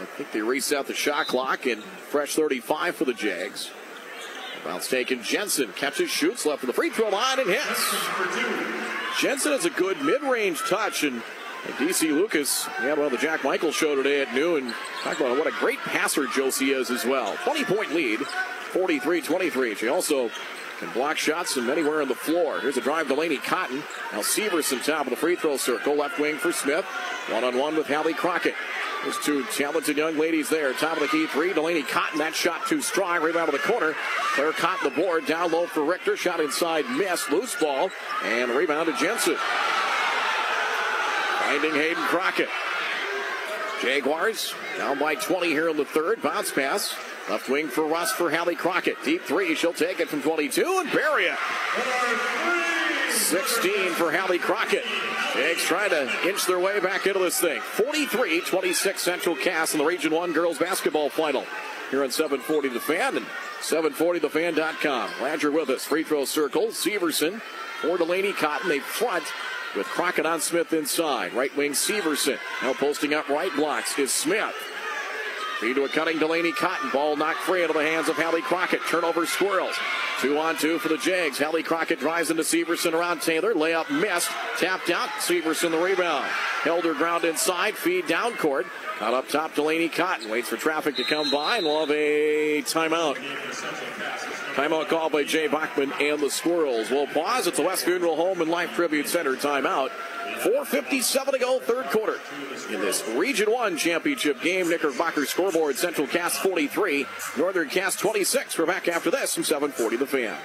I 0.01 0.05
think 0.17 0.33
they 0.33 0.43
reset 0.43 0.87
the 0.87 0.95
shot 0.95 1.27
clock 1.27 1.67
and 1.67 1.83
fresh 1.83 2.35
35 2.35 2.97
for 2.97 3.05
the 3.05 3.15
Jags. 3.15 3.71
Bounce 4.65 4.89
taken. 4.89 5.23
Jensen 5.23 5.73
catches, 5.73 6.11
shoots 6.11 6.47
left 6.47 6.63
of 6.63 6.69
the 6.69 6.73
free 6.73 6.91
throw 6.91 7.11
line 7.11 7.39
and 7.39 7.49
hits. 7.49 7.95
Jensen 9.21 9.53
has 9.53 9.65
a 9.65 9.71
good 9.71 10.01
mid-range 10.03 10.61
touch 10.69 11.05
and 11.05 11.23
DC 11.79 12.11
Lucas, 12.11 12.69
yeah, 12.83 12.93
well, 12.93 13.09
the 13.09 13.17
Jack 13.17 13.43
Michaels 13.43 13.75
show 13.75 13.95
today 13.95 14.21
at 14.21 14.35
noon. 14.35 14.75
Talk 15.03 15.19
about 15.19 15.39
what 15.39 15.47
a 15.47 15.51
great 15.59 15.79
passer 15.79 16.27
Josie 16.27 16.73
is 16.73 16.91
as 16.91 17.07
well. 17.07 17.37
20 17.45 17.65
point 17.65 17.95
lead, 17.95 18.21
43 18.21 19.23
23. 19.23 19.75
She 19.75 19.89
also 19.89 20.31
can 20.79 20.91
block 20.93 21.17
shots 21.17 21.55
from 21.55 21.71
anywhere 21.71 22.03
on 22.03 22.09
the 22.09 22.15
floor. 22.15 22.61
Here's 22.61 22.77
a 22.77 22.83
drive 22.83 23.09
to 23.09 23.15
Laney 23.15 23.39
Cotton. 23.39 23.83
Now 24.13 24.21
Severson 24.21 24.85
top 24.85 25.07
of 25.07 25.11
the 25.11 25.17
free 25.17 25.37
throw 25.37 25.57
circle, 25.57 25.95
left 25.97 26.21
wing 26.21 26.37
for 26.37 26.53
Smith. 26.53 26.85
One 27.31 27.45
on 27.45 27.57
one 27.57 27.77
with 27.77 27.87
Hallie 27.87 28.13
Crockett. 28.13 28.55
Two 29.23 29.45
talented 29.45 29.97
young 29.97 30.19
ladies 30.19 30.49
there. 30.49 30.73
Top 30.75 30.97
of 30.97 31.01
the 31.01 31.09
key 31.09 31.27
three. 31.27 31.53
Delaney 31.53 31.83
Cotton. 31.83 32.19
That 32.19 32.35
shot 32.35 32.67
too 32.67 32.81
strong. 32.81 33.23
Rebound 33.23 33.51
to 33.51 33.57
the 33.57 33.63
corner. 33.63 33.95
Claire 34.35 34.53
Cotton 34.53 34.93
the 34.93 35.01
board. 35.01 35.27
Down 35.27 35.51
low 35.53 35.67
for 35.67 35.85
Richter. 35.85 36.17
Shot 36.17 36.41
inside. 36.41 36.85
Miss. 36.91 37.31
Loose 37.31 37.55
ball. 37.61 37.91
And 38.25 38.51
rebound 38.51 38.87
to 38.87 38.93
Jensen. 38.99 39.37
Finding 41.41 41.73
Hayden 41.73 42.03
Crockett. 42.05 42.49
Jaguars 43.83 44.55
down 44.79 44.99
by 44.99 45.15
20 45.15 45.49
here 45.49 45.69
in 45.69 45.77
the 45.77 45.85
third. 45.85 46.23
Bounce 46.23 46.51
pass. 46.51 46.95
Left 47.31 47.49
wing 47.49 47.69
for 47.69 47.87
Rust 47.87 48.17
for 48.17 48.31
Hallie 48.31 48.57
Crockett. 48.57 48.97
Deep 49.05 49.23
three. 49.23 49.55
She'll 49.55 49.73
take 49.73 50.01
it 50.01 50.09
from 50.09 50.23
22 50.23 50.83
and 50.85 50.93
bury 50.93 51.25
it. 51.25 51.39
16 53.11 53.93
for 53.93 54.13
Hallie 54.13 54.39
Crockett. 54.39 54.85
Jags 55.35 55.65
trying 55.65 55.91
to 55.91 56.29
inch 56.29 56.47
their 56.47 56.61
way 56.61 56.79
back 56.79 57.07
into 57.07 57.19
this 57.19 57.41
thing. 57.41 57.61
43 57.61 58.41
26 58.43 59.03
Central 59.03 59.35
Cass 59.35 59.73
in 59.73 59.79
the 59.79 59.85
Region 59.85 60.13
1 60.13 60.33
girls 60.33 60.59
basketball 60.59 61.11
final 61.11 61.45
here 61.91 62.05
on 62.05 62.11
740 62.11 62.69
The 62.69 62.81
Fan 62.81 63.17
and 63.17 63.27
740thefan.com. 63.61 65.11
Glad 65.19 65.43
you're 65.43 65.51
with 65.51 65.71
us. 65.71 65.85
Free 65.85 66.05
throw 66.05 66.25
circle. 66.25 66.69
Severson 66.69 67.41
for 67.81 67.99
Delaney 67.99 68.33
Cotton. 68.33 68.69
They 68.69 68.79
front 68.79 69.25
with 69.77 69.87
Crockett 69.87 70.25
on 70.25 70.41
Smith 70.41 70.73
inside. 70.73 71.35
Right 71.35 71.55
wing 71.57 71.73
Severson. 71.73 72.39
Now 72.63 72.75
posting 72.75 73.13
up 73.13 73.29
right 73.29 73.55
blocks 73.57 73.99
is 73.99 74.13
Smith. 74.13 74.55
Feed 75.61 75.77
to 75.77 75.85
a 75.85 75.89
cutting 75.89 76.19
Delaney 76.19 76.53
Cotton. 76.53 76.91
Ball 76.91 77.17
knocked 77.17 77.41
free 77.41 77.63
into 77.63 77.75
the 77.75 77.85
hands 77.85 78.09
of 78.09 78.17
Hallie 78.17 78.43
Crockett. 78.43 78.81
Turnover 78.89 79.25
Squirrels. 79.25 79.75
Two 80.21 80.39
on 80.39 80.57
two 80.57 80.79
for 80.79 80.89
the 80.89 80.99
Jags. 80.99 81.39
Hallie 81.39 81.63
Crockett 81.63 82.01
drives 82.01 82.31
into 82.31 82.43
Severson 82.43 82.93
around 82.93 83.23
Taylor. 83.23 83.55
Layup 83.55 83.89
missed. 83.91 84.31
Tapped 84.59 84.91
out. 84.91 85.09
Severson 85.21 85.71
the 85.71 85.79
rebound. 85.79 86.25
Held 86.63 86.85
her 86.85 86.95
ground 86.95 87.25
inside. 87.25 87.77
Feed 87.77 88.07
down 88.07 88.35
court. 88.37 88.67
Caught 88.99 89.15
up 89.15 89.29
top 89.29 89.55
Delaney 89.55 89.89
Cotton. 89.89 90.29
Waits 90.31 90.49
for 90.49 90.57
traffic 90.57 90.97
to 90.97 91.05
come 91.05 91.31
by 91.31 91.59
and 91.59 91.67
we'll 91.67 91.81
have 91.81 91.91
a 91.91 92.63
timeout. 92.63 93.17
Timeout 94.55 94.89
called 94.89 95.13
by 95.13 95.25
Jay 95.25 95.49
Bachman 95.49 95.93
and 96.01 96.21
the 96.21 96.31
Squirrels. 96.31 96.91
We'll 96.91 97.09
pause. 97.09 97.49
at 97.49 97.55
the 97.55 97.63
West 97.63 97.85
Funeral 97.85 98.17
Home 98.17 98.41
and 98.41 98.51
Life 98.51 98.75
Tribute 98.75 99.09
Center 99.09 99.35
timeout. 99.35 99.91
4.57 100.41 101.33
to 101.33 101.39
go, 101.39 101.59
third 101.61 101.87
quarter. 101.87 102.21
In 102.73 102.81
this 102.81 103.07
Region 103.11 103.51
1 103.51 103.77
championship 103.77 104.41
game, 104.41 104.69
Knickerbocker 104.69 105.27
scoreboard, 105.27 105.77
Central 105.77 106.07
Cass 106.07 106.39
43, 106.39 107.07
Northern 107.39 107.69
Cass 107.69 107.97
26. 107.97 108.59
We're 108.59 108.67
back 108.67 108.89
after 108.89 109.11
this 109.11 109.35
from 109.35 109.45
740 109.45 109.97
The 109.97 110.07
Fan. 110.07 110.37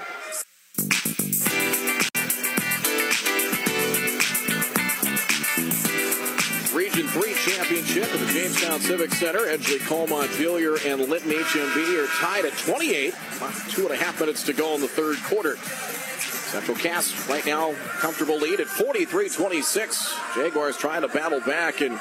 Region 6.75 7.07
3 7.07 7.33
championship 7.33 8.03
at 8.03 8.19
the 8.19 8.33
Jamestown 8.33 8.79
Civic 8.79 9.11
Center. 9.11 9.39
Edgeley, 9.39 9.79
Kulm, 9.79 10.09
Montpelier, 10.09 10.77
and 10.85 11.01
Linton 11.09 11.31
HMB 11.31 12.03
are 12.03 12.07
tied 12.21 12.45
at 12.45 12.57
28. 12.57 13.13
Two 13.69 13.83
and 13.83 13.91
a 13.91 13.97
half 13.97 14.19
minutes 14.19 14.43
to 14.43 14.53
go 14.53 14.75
in 14.75 14.81
the 14.81 14.87
third 14.87 15.17
quarter. 15.23 15.57
Central 16.49 16.77
Cass 16.77 17.29
right 17.29 17.45
now 17.45 17.75
comfortable 17.99 18.37
lead 18.37 18.59
at 18.59 18.65
43-26. 18.65 20.35
Jaguars 20.35 20.77
trying 20.77 21.03
to 21.03 21.07
battle 21.07 21.39
back 21.41 21.81
and, 21.81 21.91
and 21.91 21.99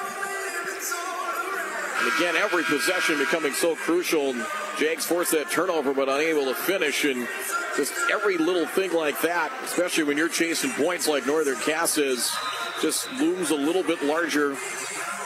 again 2.17 2.35
every 2.35 2.65
possession 2.65 3.19
becoming 3.19 3.53
so 3.53 3.77
crucial. 3.77 4.35
Jags 4.79 5.05
force 5.05 5.33
that 5.33 5.51
turnover 5.51 5.93
but 5.93 6.09
unable 6.09 6.47
to 6.47 6.55
finish 6.55 7.05
and 7.05 7.29
just 7.77 7.93
every 8.11 8.39
little 8.39 8.67
thing 8.67 8.95
like 8.95 9.21
that, 9.21 9.53
especially 9.65 10.05
when 10.05 10.17
you're 10.17 10.31
chasing 10.31 10.71
points 10.71 11.07
like 11.07 11.27
Northern 11.27 11.57
Cass 11.57 11.99
is, 11.99 12.33
just 12.81 13.13
looms 13.15 13.51
a 13.51 13.55
little 13.55 13.83
bit 13.83 14.03
larger 14.03 14.57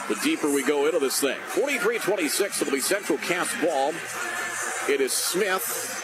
the 0.09 0.15
deeper 0.21 0.51
we 0.51 0.65
go 0.65 0.85
into 0.85 0.99
this 0.99 1.21
thing. 1.21 1.37
43-26, 1.51 2.61
it'll 2.61 2.73
be 2.73 2.81
Central 2.81 3.17
Cass 3.19 3.49
ball. 3.61 3.93
It 4.93 4.99
is 4.99 5.13
Smith, 5.13 6.02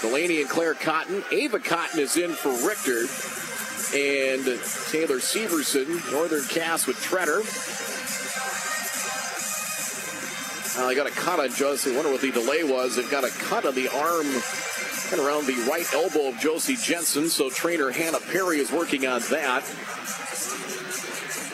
Delaney 0.00 0.40
and 0.40 0.48
Claire 0.48 0.74
Cotton. 0.74 1.22
Ava 1.30 1.58
Cotton 1.58 2.00
is 2.00 2.16
in 2.16 2.30
for 2.32 2.50
Richter. 2.66 3.06
And 3.92 4.44
Taylor 4.90 5.18
Severson, 5.18 6.12
Northern 6.12 6.44
Cass 6.44 6.86
with 6.86 7.00
Treader. 7.00 7.42
Uh, 10.78 10.86
they 10.86 10.94
got 10.94 11.06
a 11.06 11.10
cut 11.10 11.40
on 11.40 11.50
Josie. 11.50 11.92
I 11.92 11.96
wonder 11.96 12.12
what 12.12 12.20
the 12.20 12.30
delay 12.30 12.62
was. 12.62 12.96
They've 12.96 13.10
got 13.10 13.24
a 13.24 13.30
cut 13.30 13.66
on 13.66 13.74
the 13.74 13.88
arm 13.88 14.26
and 15.12 15.20
around 15.20 15.46
the 15.46 15.56
right 15.68 15.86
elbow 15.92 16.28
of 16.28 16.38
Josie 16.38 16.76
Jensen. 16.76 17.28
So 17.28 17.50
trainer 17.50 17.90
Hannah 17.90 18.20
Perry 18.20 18.58
is 18.58 18.70
working 18.70 19.06
on 19.06 19.20
that. 19.30 19.64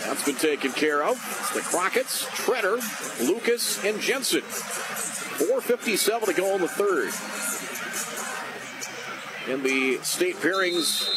That's 0.05 0.25
been 0.25 0.37
taken 0.37 0.71
care 0.73 1.03
of. 1.03 1.17
The 1.55 1.61
Crockett's, 1.61 2.27
Treader, 2.35 2.79
Lucas, 3.21 3.85
and 3.85 4.01
Jensen. 4.01 4.43
4.57 4.43 6.27
to 6.27 6.33
go 6.33 6.55
in 6.55 6.61
the 6.61 6.69
third. 6.69 7.11
In 9.49 9.63
the 9.63 9.99
state 10.03 10.37
pairings 10.37 11.09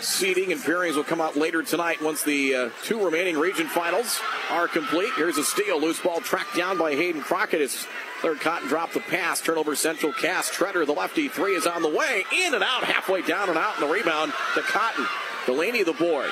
seeding 0.00 0.52
and 0.52 0.60
pairings 0.60 0.96
will 0.96 1.04
come 1.04 1.20
out 1.20 1.36
later 1.36 1.62
tonight 1.62 2.02
once 2.02 2.22
the 2.22 2.54
uh, 2.54 2.70
two 2.82 3.04
remaining 3.04 3.38
region 3.38 3.66
finals 3.68 4.20
are 4.50 4.66
complete. 4.66 5.12
Here's 5.16 5.38
a 5.38 5.44
steal. 5.44 5.80
Loose 5.80 6.00
ball 6.00 6.20
tracked 6.20 6.56
down 6.56 6.78
by 6.78 6.94
Hayden 6.94 7.20
Crockett. 7.20 7.60
As 7.60 7.86
Third 8.20 8.40
Cotton 8.40 8.66
dropped 8.68 8.94
the 8.94 9.00
pass. 9.00 9.40
Turnover 9.40 9.76
Central 9.76 10.12
Cass. 10.12 10.50
Treader, 10.50 10.84
the 10.84 10.92
lefty 10.92 11.28
three 11.28 11.54
is 11.54 11.66
on 11.66 11.82
the 11.82 11.88
way. 11.88 12.24
In 12.46 12.54
and 12.54 12.64
out, 12.64 12.82
halfway 12.82 13.22
down 13.22 13.48
and 13.48 13.56
out. 13.56 13.80
And 13.80 13.88
the 13.88 13.92
rebound 13.92 14.32
to 14.54 14.62
Cotton. 14.62 15.06
Delaney 15.46 15.84
the 15.84 15.92
board. 15.92 16.30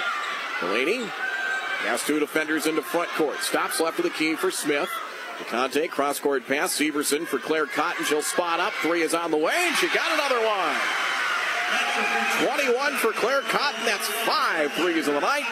Delaney 0.60 1.04
has 1.84 2.02
two 2.02 2.18
defenders 2.18 2.66
into 2.66 2.82
front 2.82 3.10
court. 3.10 3.38
Stops 3.38 3.78
left 3.78 3.98
of 4.00 4.04
the 4.04 4.10
key 4.10 4.34
for 4.34 4.50
Smith. 4.50 4.88
DeConte, 5.38 5.90
cross 5.90 6.18
court 6.18 6.46
pass. 6.48 6.76
Severson 6.76 7.24
for 7.24 7.38
Claire 7.38 7.66
Cotton. 7.66 8.04
She'll 8.04 8.22
spot 8.22 8.58
up. 8.58 8.72
Three 8.82 9.02
is 9.02 9.14
on 9.14 9.30
the 9.30 9.36
way, 9.36 9.54
and 9.54 9.76
she 9.76 9.86
got 9.88 10.10
another 10.12 10.44
one. 10.44 11.05
21 12.44 12.92
for 12.94 13.12
Claire 13.12 13.42
Cotton. 13.42 13.84
That's 13.84 14.06
five 14.24 14.72
threes 14.72 15.08
of 15.08 15.14
the 15.14 15.20
night. 15.20 15.44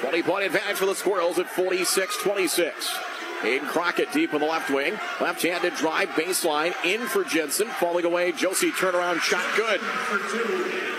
20 0.00 0.22
point 0.22 0.44
advantage 0.44 0.76
for 0.76 0.86
the 0.86 0.94
Squirrels 0.94 1.38
at 1.38 1.48
46 1.48 2.16
26. 2.22 2.98
Hayden 3.42 3.68
Crockett 3.68 4.12
deep 4.12 4.32
in 4.34 4.40
the 4.40 4.46
left 4.46 4.70
wing. 4.70 4.94
Left 5.20 5.42
handed 5.42 5.74
drive, 5.74 6.08
baseline, 6.10 6.74
in 6.84 7.00
for 7.00 7.24
Jensen. 7.24 7.66
Falling 7.68 8.04
away, 8.04 8.30
Josie 8.32 8.70
turnaround 8.70 9.20
shot 9.20 9.44
good. 9.56 9.80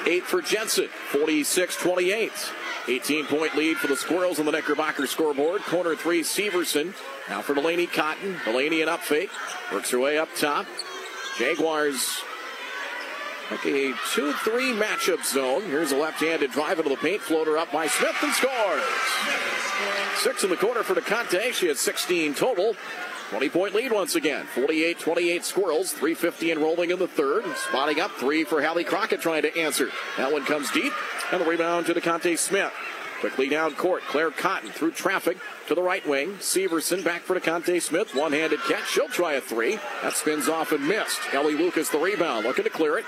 Eight 0.06 0.24
for 0.24 0.42
Jensen, 0.42 0.90
46 1.12 1.78
28. 1.78 2.32
18 2.90 3.26
point 3.28 3.56
lead 3.56 3.78
for 3.78 3.88
the 3.88 3.96
Squirrels 3.96 4.40
on 4.40 4.46
the 4.46 4.52
Knickerbocker 4.52 5.08
scoreboard. 5.08 5.62
Corner 5.62 5.96
three, 5.96 6.22
Severson. 6.22 6.94
Now 7.30 7.42
for 7.42 7.54
Delaney 7.56 7.88
Cotton. 7.88 8.38
Delaney 8.44 8.82
an 8.82 8.90
up 8.90 9.00
fake. 9.00 9.30
Works 9.72 9.92
her 9.92 10.00
way 10.00 10.18
up 10.18 10.30
top. 10.36 10.66
Jaguars 11.38 12.22
a 13.52 13.94
2 14.14 14.34
3 14.34 14.74
matchup 14.74 15.24
zone. 15.26 15.64
Here's 15.64 15.92
a 15.92 15.98
left 15.98 16.20
handed 16.20 16.52
drive 16.52 16.80
into 16.80 16.90
the 16.90 16.98
paint. 16.98 17.22
Floater 17.22 17.58
up 17.58 17.72
by 17.72 17.88
Smith 17.88 18.16
and 18.22 18.34
scores. 18.34 18.84
Six 20.18 20.44
in 20.44 20.50
the 20.50 20.58
quarter 20.58 20.84
for 20.84 20.96
DeConte. 20.96 21.54
She 21.54 21.68
has 21.68 21.80
16 21.80 22.36
total. 22.36 22.76
20 23.30 23.50
point 23.50 23.74
lead 23.74 23.92
once 23.92 24.16
again. 24.16 24.46
48 24.54 25.00
28 25.00 25.46
Squirrels. 25.46 25.92
350 25.92 26.52
and 26.52 26.62
rolling 26.62 26.92
in 26.92 27.00
the 27.00 27.08
third. 27.08 27.44
Spotting 27.58 28.00
up 28.00 28.12
three 28.12 28.44
for 28.44 28.64
Hallie 28.64 28.84
Crockett 28.84 29.22
trying 29.22 29.42
to 29.42 29.58
answer. 29.58 29.90
That 30.18 30.32
one 30.32 30.46
comes 30.46 30.72
deep. 30.72 30.94
And 31.32 31.42
the 31.42 31.46
rebound 31.46 31.88
to 31.88 31.94
DeConte 31.94 32.38
Smith. 32.38 32.72
Quickly 33.20 33.48
down 33.48 33.74
court. 33.76 34.04
Claire 34.04 34.32
Cotton 34.32 34.70
through 34.70 34.92
traffic 34.92 35.38
to 35.68 35.76
the 35.76 35.82
right 35.82 36.06
wing. 36.08 36.34
Severson 36.36 37.04
back 37.04 37.22
for 37.22 37.40
DeConte 37.40 37.82
Smith. 37.82 38.14
One 38.14 38.34
handed 38.34 38.60
catch. 38.68 38.90
She'll 38.90 39.08
try 39.08 39.34
a 39.34 39.42
three. 39.42 39.80
That 40.02 40.14
spins 40.14 40.48
off 40.48 40.72
and 40.72 40.88
missed. 40.88 41.22
Ellie 41.34 41.56
Lucas 41.56 41.90
the 41.90 41.98
rebound. 41.98 42.46
Looking 42.46 42.66
to 42.66 42.70
clear 42.70 42.98
it. 42.98 43.06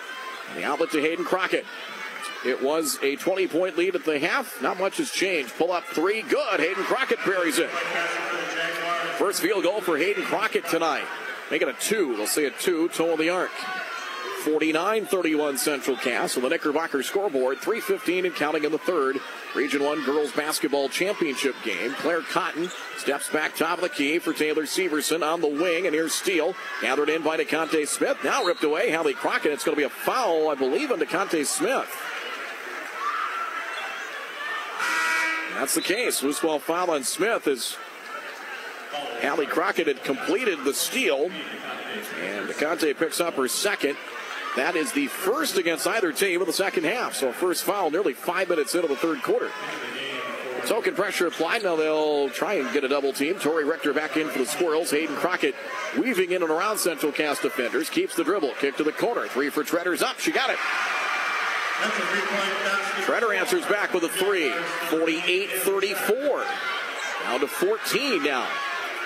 The 0.55 0.63
outlet 0.63 0.91
to 0.91 1.01
Hayden 1.01 1.25
Crockett. 1.25 1.65
It 2.45 2.61
was 2.61 2.99
a 3.01 3.15
20 3.15 3.47
point 3.47 3.77
lead 3.77 3.95
at 3.95 4.05
the 4.05 4.19
half. 4.19 4.61
Not 4.61 4.79
much 4.79 4.97
has 4.97 5.11
changed. 5.11 5.55
Pull 5.57 5.71
up 5.71 5.83
three. 5.85 6.21
Good. 6.21 6.59
Hayden 6.59 6.83
Crockett 6.83 7.19
buries 7.25 7.59
it. 7.59 7.69
First 9.17 9.41
field 9.41 9.63
goal 9.63 9.81
for 9.81 9.97
Hayden 9.97 10.23
Crockett 10.23 10.65
tonight. 10.67 11.05
Make 11.49 11.61
it 11.61 11.67
a 11.67 11.73
two. 11.73 12.15
They'll 12.15 12.27
say 12.27 12.45
a 12.45 12.51
two. 12.51 12.89
Toe 12.89 13.13
of 13.13 13.19
the 13.19 13.29
arc. 13.29 13.51
49 14.43 15.05
31 15.05 15.57
Central 15.57 15.97
Cass 15.97 16.37
on 16.37 16.43
the 16.43 16.49
Knickerbocker 16.49 17.01
scoreboard. 17.01 17.57
3.15 17.57 18.25
and 18.25 18.35
counting 18.35 18.63
in 18.63 18.71
the 18.71 18.77
third. 18.77 19.19
Region 19.55 19.83
1 19.83 20.03
Girls 20.03 20.33
Basketball 20.33 20.89
Championship 20.89 21.55
game. 21.63 21.93
Claire 21.93 22.21
Cotton 22.21 22.69
steps 22.97 23.29
back 23.29 23.55
top 23.55 23.77
of 23.77 23.83
the 23.83 23.89
key 23.89 24.19
for 24.19 24.33
Taylor 24.33 24.63
Severson 24.63 25.25
on 25.25 25.39
the 25.39 25.47
wing. 25.47 25.85
And 25.85 25.95
here's 25.95 26.13
Steele. 26.13 26.53
Gathered 26.81 27.09
in 27.09 27.23
by 27.23 27.37
DeConte 27.37 27.87
Smith. 27.87 28.17
Now 28.21 28.43
ripped 28.43 28.65
away. 28.65 28.91
Hallie 28.91 29.13
Crockett. 29.13 29.53
It's 29.53 29.63
going 29.63 29.75
to 29.75 29.79
be 29.79 29.85
a 29.85 29.89
foul, 29.89 30.49
I 30.49 30.55
believe, 30.55 30.91
on 30.91 30.99
DeConte 30.99 31.45
Smith. 31.45 31.89
That's 35.53 35.73
the 35.73 35.81
case. 35.81 36.21
Loose 36.21 36.41
ball 36.41 36.59
foul 36.59 36.91
on 36.91 37.05
Smith 37.05 37.47
as 37.47 37.77
Hallie 39.21 39.45
Crockett 39.45 39.87
had 39.87 40.03
completed 40.03 40.65
the 40.65 40.73
steal. 40.73 41.31
And 42.21 42.49
DeConte 42.49 42.97
picks 42.97 43.21
up 43.21 43.35
her 43.35 43.47
second. 43.47 43.95
That 44.55 44.75
is 44.77 44.91
the 44.93 45.07
first 45.07 45.57
against 45.57 45.85
either 45.85 46.13
team 46.13 46.39
of 46.39 46.47
the 46.47 46.53
second 46.53 46.85
half. 46.85 47.15
So 47.15 47.33
first 47.33 47.63
foul 47.63 47.91
nearly 47.91 48.13
five 48.13 48.47
minutes 48.47 48.73
into 48.73 48.87
the 48.87 48.95
third 48.95 49.21
quarter. 49.21 49.51
Token 50.65 50.95
pressure 50.95 51.27
applied. 51.27 51.63
Now 51.63 51.75
they'll 51.75 52.29
try 52.29 52.55
and 52.55 52.71
get 52.71 52.83
a 52.83 52.87
double 52.87 53.13
team. 53.13 53.37
Tori 53.37 53.65
Richter 53.65 53.93
back 53.93 54.17
in 54.17 54.29
for 54.29 54.39
the 54.39 54.45
Squirrels. 54.45 54.89
Hayden 54.91 55.15
Crockett 55.15 55.55
weaving 55.97 56.31
in 56.31 56.41
and 56.41 56.51
around 56.51 56.77
Central 56.77 57.11
Cass 57.11 57.41
defenders. 57.41 57.89
Keeps 57.89 58.15
the 58.15 58.23
dribble. 58.23 58.53
Kick 58.59 58.77
to 58.77 58.83
the 58.83 58.91
corner. 58.91 59.27
Three 59.27 59.49
for 59.49 59.63
Treader's 59.63 60.01
up. 60.01 60.19
She 60.19 60.31
got 60.31 60.49
it. 60.49 60.57
Treader 63.03 63.33
answers 63.33 63.65
back 63.65 63.93
with 63.93 64.03
a 64.03 64.09
three. 64.09 64.51
48 64.89 65.49
34. 65.51 66.45
Down 67.23 67.39
to 67.41 67.47
14 67.47 68.23
now 68.23 68.47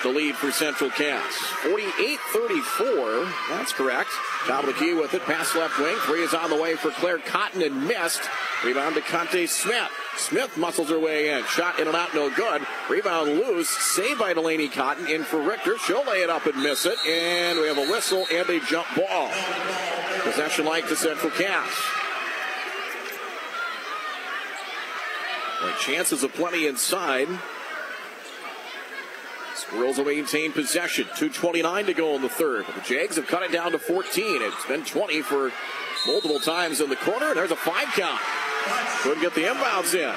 the 0.03 0.09
lead 0.09 0.35
for 0.35 0.51
Central 0.51 0.89
Cass. 0.89 1.33
48-34. 1.63 3.31
That's 3.49 3.73
correct. 3.73 4.09
Top 4.45 4.63
of 4.63 4.67
the 4.67 4.79
key 4.79 4.93
with 4.93 5.13
it. 5.13 5.21
Pass 5.23 5.55
left 5.55 5.77
wing. 5.79 5.95
Three 6.05 6.21
is 6.21 6.33
on 6.33 6.49
the 6.49 6.61
way 6.61 6.75
for 6.75 6.91
Claire 6.91 7.19
Cotton 7.19 7.61
and 7.61 7.87
missed. 7.87 8.21
Rebound 8.63 8.95
to 8.95 9.01
Conte 9.01 9.45
Smith. 9.45 9.89
Smith 10.17 10.57
muscles 10.57 10.89
her 10.89 10.99
way 10.99 11.29
in. 11.29 11.43
Shot 11.45 11.79
in 11.79 11.87
and 11.87 11.95
out, 11.95 12.13
no 12.13 12.29
good. 12.29 12.61
Rebound 12.89 13.29
loose. 13.29 13.69
Saved 13.69 14.19
by 14.19 14.33
Delaney 14.33 14.69
Cotton. 14.69 15.07
In 15.07 15.23
for 15.23 15.41
Richter. 15.41 15.77
She'll 15.79 16.05
lay 16.05 16.21
it 16.21 16.29
up 16.29 16.45
and 16.45 16.61
miss 16.61 16.85
it. 16.85 16.97
And 17.07 17.59
we 17.59 17.67
have 17.67 17.77
a 17.77 17.91
whistle 17.91 18.25
and 18.31 18.49
a 18.49 18.59
jump 18.61 18.87
ball. 18.95 19.29
Possession 20.23 20.65
like 20.65 20.87
to 20.87 20.95
Central. 20.95 21.31
Well, 25.61 25.75
chances 25.79 26.23
of 26.23 26.33
plenty 26.33 26.67
inside. 26.67 27.27
Squirrels 29.59 29.97
will 29.97 30.05
maintain 30.05 30.53
possession. 30.53 31.05
2.29 31.15 31.87
to 31.87 31.93
go 31.93 32.15
in 32.15 32.21
the 32.21 32.29
third. 32.29 32.65
The 32.75 32.81
Jags 32.81 33.17
have 33.17 33.27
cut 33.27 33.43
it 33.43 33.51
down 33.51 33.73
to 33.73 33.79
14. 33.79 34.41
It's 34.41 34.65
been 34.65 34.85
20 34.85 35.21
for 35.21 35.51
multiple 36.07 36.39
times 36.39 36.79
in 36.79 36.89
the 36.89 36.95
corner. 36.95 37.33
There's 37.35 37.51
a 37.51 37.57
five 37.57 37.87
count. 37.87 38.21
Couldn't 39.01 39.21
get 39.21 39.35
the 39.35 39.43
inbounds 39.43 39.93
in. 39.93 40.13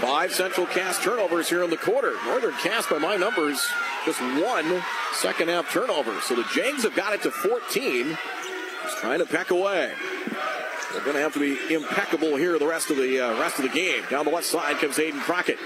Five 0.00 0.34
Central 0.34 0.66
Cass 0.66 1.02
turnovers 1.02 1.48
here 1.48 1.62
in 1.62 1.70
the 1.70 1.76
quarter. 1.78 2.14
Northern 2.26 2.52
Cass, 2.54 2.86
by 2.86 2.98
my 2.98 3.16
numbers, 3.16 3.66
just 4.04 4.20
one 4.20 4.82
second 5.14 5.48
half 5.48 5.72
turnover. 5.72 6.20
So 6.20 6.34
the 6.34 6.44
Jags 6.54 6.82
have 6.82 6.94
got 6.94 7.14
it 7.14 7.22
to 7.22 7.30
14. 7.30 8.18
Just 8.82 8.98
trying 8.98 9.18
to 9.20 9.26
peck 9.26 9.50
away. 9.50 9.92
They're 10.92 11.02
going 11.02 11.16
to 11.16 11.22
have 11.22 11.34
to 11.34 11.40
be 11.40 11.74
impeccable 11.74 12.36
here 12.36 12.58
the 12.58 12.66
rest 12.66 12.90
of 12.90 12.96
the 12.96 13.20
uh, 13.20 13.40
rest 13.40 13.58
of 13.58 13.62
the 13.62 13.70
game. 13.70 14.02
Down 14.10 14.24
the 14.24 14.30
left 14.30 14.46
side 14.46 14.76
comes 14.76 14.96
Hayden 14.96 15.20
Crockett. 15.20 15.58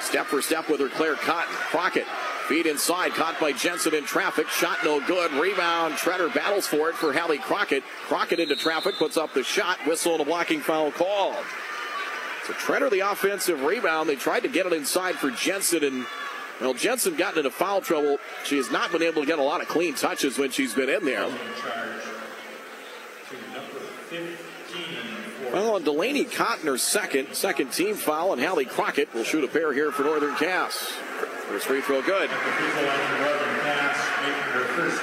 Step 0.00 0.26
for 0.26 0.42
step 0.42 0.68
with 0.68 0.80
her 0.80 0.88
Claire 0.88 1.16
Cotton. 1.16 1.54
Crockett 1.54 2.06
Feed 2.50 2.66
inside, 2.66 3.12
caught 3.12 3.38
by 3.38 3.52
Jensen 3.52 3.94
in 3.94 4.04
traffic. 4.04 4.48
Shot 4.48 4.78
no 4.82 4.98
good. 5.06 5.32
Rebound. 5.34 5.96
Treader 5.96 6.28
battles 6.30 6.66
for 6.66 6.90
it 6.90 6.96
for 6.96 7.12
Hallie 7.12 7.38
Crockett. 7.38 7.84
Crockett 8.08 8.40
into 8.40 8.56
traffic, 8.56 8.96
puts 8.96 9.16
up 9.16 9.32
the 9.34 9.44
shot. 9.44 9.78
Whistle 9.86 10.14
and 10.14 10.22
a 10.22 10.24
blocking 10.24 10.58
foul 10.58 10.90
called. 10.90 11.44
So 12.48 12.52
Treader 12.54 12.90
the 12.90 13.08
offensive 13.08 13.62
rebound. 13.62 14.08
They 14.08 14.16
tried 14.16 14.40
to 14.40 14.48
get 14.48 14.66
it 14.66 14.72
inside 14.72 15.14
for 15.14 15.30
Jensen 15.30 15.84
and 15.84 16.04
well, 16.60 16.74
Jensen 16.74 17.14
got 17.14 17.36
into 17.36 17.52
foul 17.52 17.82
trouble. 17.82 18.18
She 18.44 18.56
has 18.56 18.68
not 18.68 18.90
been 18.90 19.02
able 19.04 19.22
to 19.22 19.26
get 19.26 19.38
a 19.38 19.42
lot 19.42 19.62
of 19.62 19.68
clean 19.68 19.94
touches 19.94 20.36
when 20.36 20.50
she's 20.50 20.74
been 20.74 20.90
in 20.90 21.04
there. 21.04 21.30
Well, 25.52 25.74
on 25.74 25.82
Delaney 25.82 26.24
Cotton, 26.24 26.66
her 26.66 26.78
second, 26.78 27.34
second 27.34 27.72
team 27.72 27.96
foul, 27.96 28.32
and 28.32 28.40
Hallie 28.40 28.66
Crockett 28.66 29.12
will 29.12 29.24
shoot 29.24 29.42
a 29.42 29.48
pair 29.48 29.72
here 29.72 29.90
for 29.90 30.04
Northern 30.04 30.36
Cass. 30.36 30.76
First 31.48 31.66
free 31.66 31.80
throw 31.80 32.02
good. 32.02 32.30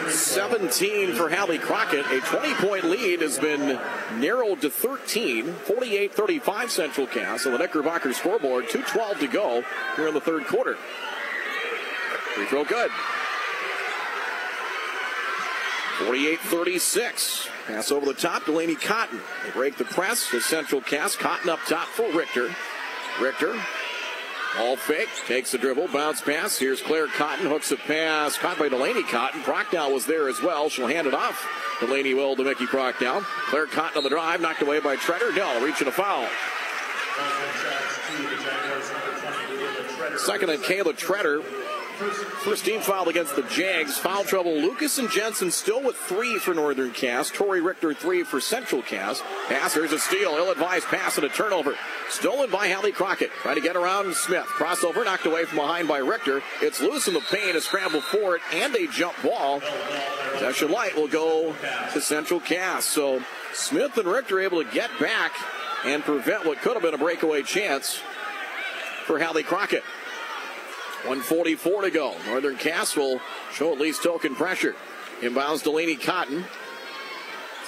17 0.10 1.14
for 1.16 1.30
Hallie 1.30 1.58
Crockett. 1.58 2.06
A 2.06 2.22
20 2.22 2.54
point 2.66 2.86
lead 2.86 3.20
has 3.20 3.38
been 3.38 3.78
narrowed 4.22 4.62
to 4.62 4.70
13. 4.70 5.52
48 5.52 6.14
35 6.14 6.72
Central 6.72 7.08
Cass 7.08 7.46
on 7.46 7.52
the 7.52 7.58
Knickerbocker 7.58 8.14
scoreboard. 8.14 8.68
2.12 8.70 9.20
to 9.20 9.28
go 9.28 9.64
here 9.98 10.08
in 10.08 10.14
the 10.14 10.22
third 10.22 10.46
quarter. 10.46 10.76
Free 12.36 12.46
throw 12.46 12.64
good. 12.64 12.92
48 16.06 16.40
36. 16.40 17.50
Pass 17.68 17.92
over 17.92 18.06
the 18.06 18.14
top. 18.14 18.46
Delaney 18.46 18.76
Cotton. 18.76 19.20
They 19.44 19.52
break 19.52 19.78
the 19.78 19.84
press 19.84 20.32
The 20.32 20.40
Central 20.40 20.80
Cass. 20.80 21.18
Cotton 21.18 21.50
up 21.50 21.60
top 21.68 21.90
for 21.90 22.10
Richter. 22.14 22.50
Richter 23.20 23.60
All 24.60 24.78
fake, 24.78 25.10
takes 25.28 25.52
the 25.52 25.58
dribble, 25.58 25.90
bounce 25.90 26.22
pass. 26.22 26.58
Here's 26.58 26.82
Claire 26.82 27.08
Cotton, 27.08 27.46
hooks 27.46 27.72
a 27.72 27.76
pass, 27.76 28.38
caught 28.38 28.58
by 28.58 28.70
Delaney 28.70 29.04
Cotton. 29.04 29.42
Prochnow 29.42 29.94
was 29.94 30.06
there 30.06 30.30
as 30.30 30.42
well. 30.42 30.70
She'll 30.70 30.88
hand 30.88 31.08
it 31.08 31.14
off. 31.14 31.46
Delaney 31.82 32.14
will 32.14 32.36
to 32.38 32.44
Mickey 32.44 32.66
Prochnow. 32.66 33.22
Claire 33.50 33.68
Cotton 33.68 33.98
on 33.98 34.04
the 34.04 34.10
drive, 34.10 34.40
knocked 34.40 34.62
away 34.62 34.80
by 34.80 34.96
Treader. 34.96 35.34
No, 35.34 35.64
reaching 35.64 35.88
a 35.88 35.92
foul. 35.92 36.28
Second 40.18 40.50
and 40.52 40.64
Kayla 40.64 40.96
Treader. 40.96 41.42
First 41.98 42.66
team 42.66 42.80
foul 42.82 43.10
against 43.10 43.36
the 43.36 43.42
Jags. 43.44 43.98
Foul 43.98 44.24
trouble. 44.24 44.56
Lucas 44.56 45.00
and 45.00 45.10
Jensen 45.10 45.50
still 45.50 45.82
with 45.82 45.96
three 45.96 46.38
for 46.38 46.54
Northern 46.54 46.92
Cass. 46.92 47.32
Tori 47.32 47.60
Richter 47.60 47.94
three 47.94 48.24
for 48.24 48.40
Central 48.40 48.84
Cass. 48.84 49.24
Passers 49.48 49.92
a 49.92 50.00
steal. 50.00 50.32
Ill-advised 50.32 50.86
pass 50.86 51.18
and 51.18 51.26
a 51.26 51.30
turnover. 51.30 51.76
Stolen 52.10 52.52
by 52.52 52.70
Hallie 52.70 52.92
Crockett. 52.92 53.32
Trying 53.42 53.56
to 53.56 53.62
get 53.62 53.76
around 53.76 54.14
Smith. 54.14 54.46
Crossover 54.46 55.04
knocked 55.06 55.26
away 55.26 55.46
from 55.46 55.58
behind 55.58 55.88
by 55.88 55.98
Richter. 55.98 56.44
It's 56.62 56.80
loose 56.82 57.08
in 57.08 57.16
the 57.16 57.22
paint. 57.32 57.58
A 57.58 57.62
scramble 57.62 58.02
for 58.02 58.36
it 58.36 58.42
and 58.54 58.76
a 58.76 58.88
jump 58.88 59.16
ball. 59.24 59.62
Possession 60.34 60.72
light 60.72 60.96
will 60.96 61.08
go 61.08 61.56
to 61.94 62.00
Central 62.00 62.40
Cass. 62.40 62.86
So 62.86 63.24
Smith 63.54 63.98
and 63.98 64.08
Richter 64.08 64.40
able 64.40 64.64
to 64.64 64.70
get 64.70 64.92
back 65.00 65.34
and 65.84 66.04
prevent 66.04 66.46
what 66.46 66.60
could 66.60 66.74
have 66.74 66.84
been 66.84 66.94
a 66.94 66.98
breakaway 67.00 67.42
chance 67.42 68.00
for 69.06 69.20
Hallie 69.20 69.44
Crockett. 69.44 69.84
144 71.04 71.84
to 71.84 71.92
go. 71.92 72.16
Northern 72.26 72.58
Cass 72.58 72.96
will 72.96 73.22
show 73.54 73.74
at 73.74 73.80
least 73.80 74.04
token 74.04 74.36
pressure. 74.36 74.76
Inbounds 75.22 75.64
Delaney 75.64 75.96
Cotton. 75.96 76.46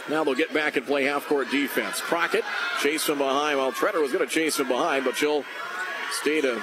Now 0.09 0.23
they'll 0.23 0.35
get 0.35 0.53
back 0.53 0.75
and 0.75 0.85
play 0.85 1.03
half 1.03 1.27
court 1.27 1.51
defense. 1.51 2.01
Crockett 2.01 2.43
chase 2.81 3.03
from 3.05 3.19
behind. 3.19 3.57
Well, 3.57 3.71
Treader 3.71 4.01
was 4.01 4.11
going 4.11 4.27
to 4.27 4.33
chase 4.33 4.59
him 4.59 4.67
behind, 4.67 5.05
but 5.05 5.15
she'll 5.17 5.45
stay 6.11 6.41
to 6.41 6.61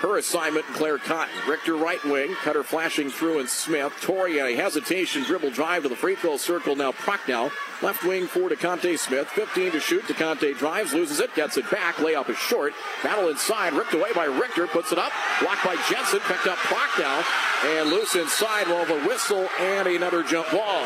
her 0.00 0.18
assignment, 0.18 0.64
Claire 0.66 0.98
Cotton. 0.98 1.34
Richter 1.48 1.76
right 1.76 2.02
wing, 2.04 2.34
cutter 2.42 2.62
flashing 2.62 3.10
through 3.10 3.40
and 3.40 3.48
Smith. 3.48 3.92
Tori, 4.00 4.38
a 4.38 4.54
hesitation, 4.54 5.24
dribble 5.24 5.50
drive 5.50 5.82
to 5.84 5.88
the 5.88 5.96
free 5.96 6.14
throw 6.14 6.36
circle. 6.36 6.76
Now 6.76 6.92
Prochnow, 6.92 7.50
left 7.82 8.04
wing 8.04 8.26
for 8.26 8.48
DeConte 8.48 8.98
Smith. 8.98 9.28
15 9.28 9.72
to 9.72 9.80
shoot. 9.80 10.04
DeConte 10.04 10.56
drives, 10.58 10.92
loses 10.92 11.20
it, 11.20 11.34
gets 11.34 11.56
it 11.56 11.70
back. 11.70 11.96
Layup 11.96 12.28
is 12.28 12.36
short. 12.36 12.72
Battle 13.02 13.28
inside, 13.28 13.72
ripped 13.72 13.94
away 13.94 14.12
by 14.14 14.24
Richter, 14.24 14.66
puts 14.66 14.92
it 14.92 14.98
up. 14.98 15.12
Blocked 15.40 15.64
by 15.64 15.76
Jensen, 15.88 16.20
picked 16.20 16.46
up 16.46 16.58
Prochnow. 16.58 17.24
And 17.64 17.90
loose 17.90 18.14
inside, 18.14 18.66
have 18.66 18.90
a 18.90 19.06
whistle 19.06 19.48
and 19.60 19.88
another 19.88 20.22
jump 20.22 20.50
ball. 20.50 20.84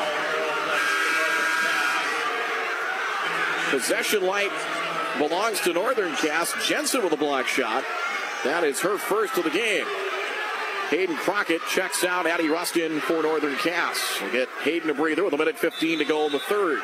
Possession 3.71 4.23
light 4.27 4.53
belongs 5.19 5.61
to 5.61 5.73
Northern 5.73 6.15
Cass. 6.17 6.55
Jensen 6.67 7.03
with 7.03 7.13
a 7.13 7.17
block 7.17 7.47
shot. 7.47 7.85
That 8.45 8.65
is 8.65 8.81
her 8.81 8.99
first 8.99 9.39
of 9.39 9.45
the 9.45 9.51
game. 9.51 9.87
Hayden 10.93 11.17
Crockett 11.17 11.63
checks 11.71 12.05
out 12.05 12.27
Addie 12.27 12.51
Rust 12.51 12.77
in 12.77 13.01
for 13.01 13.23
Northern 13.23 13.57
Cass. 13.57 13.99
We'll 14.21 14.31
get 14.31 14.51
Hayden 14.63 14.91
a 14.91 14.95
breather 14.95 15.25
with 15.25 15.33
a 15.33 15.39
minute 15.39 15.57
15 15.57 16.01
to 16.01 16.05
go 16.05 16.27
in 16.27 16.33
the 16.33 16.39
third. 16.39 16.83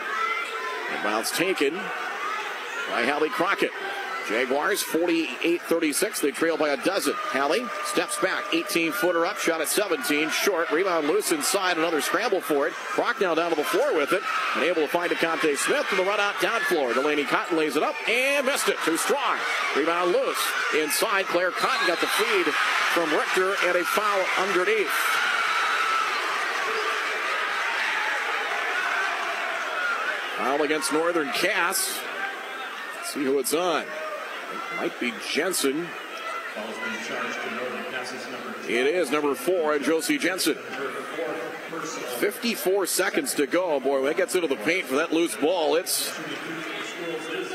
Inbounds 0.94 1.36
taken 1.36 1.74
by 2.88 3.04
Hallie 3.04 3.28
Crockett. 3.28 3.70
Jaguars 4.28 4.82
48-36. 4.82 6.20
They 6.20 6.30
trail 6.30 6.58
by 6.58 6.70
a 6.70 6.76
dozen. 6.84 7.14
Hallie 7.16 7.64
steps 7.86 8.20
back. 8.20 8.44
18 8.52 8.92
footer 8.92 9.24
up. 9.24 9.38
Shot 9.38 9.62
at 9.62 9.68
17. 9.68 10.28
Short. 10.28 10.70
Rebound 10.70 11.06
loose 11.06 11.32
inside. 11.32 11.78
Another 11.78 12.02
scramble 12.02 12.42
for 12.42 12.66
it. 12.66 12.74
Prochnow 12.74 13.34
down 13.34 13.50
to 13.50 13.56
the 13.56 13.64
floor 13.64 13.94
with 13.94 14.12
it. 14.12 14.22
And 14.54 14.64
able 14.64 14.82
to 14.82 14.88
find 14.88 15.10
DeConte 15.10 15.56
Smith 15.56 15.86
to 15.88 15.96
the 15.96 16.04
run 16.04 16.20
out 16.20 16.38
down 16.42 16.60
floor. 16.62 16.92
Delaney 16.92 17.24
Cotton 17.24 17.56
lays 17.56 17.76
it 17.76 17.82
up 17.82 17.94
and 18.08 18.44
missed 18.44 18.68
it. 18.68 18.76
Too 18.84 18.98
strong. 18.98 19.38
Rebound 19.74 20.12
loose. 20.12 20.42
Inside. 20.76 21.24
Claire 21.26 21.50
Cotton 21.50 21.86
got 21.86 22.00
the 22.00 22.06
feed 22.06 22.46
from 22.92 23.10
Richter 23.10 23.54
and 23.66 23.76
a 23.76 23.84
foul 23.84 24.24
underneath. 24.46 24.90
Foul 30.36 30.62
against 30.62 30.92
Northern 30.92 31.28
Cass. 31.32 31.98
See 33.04 33.24
who 33.24 33.38
it's 33.38 33.54
on. 33.54 33.86
It 34.78 34.82
might 34.82 35.00
be 35.00 35.12
Jensen. 35.28 35.88
It 38.68 38.86
is 38.86 39.10
number 39.10 39.34
four, 39.34 39.74
and 39.74 39.84
Josie 39.84 40.18
Jensen. 40.18 40.54
54 40.54 42.86
seconds 42.86 43.34
to 43.34 43.48
go. 43.48 43.80
Boy, 43.80 43.96
when 43.96 44.04
that 44.04 44.16
gets 44.16 44.36
into 44.36 44.46
the 44.46 44.54
paint 44.54 44.86
for 44.86 44.94
that 44.94 45.12
loose 45.12 45.34
ball, 45.34 45.74
it's 45.74 46.16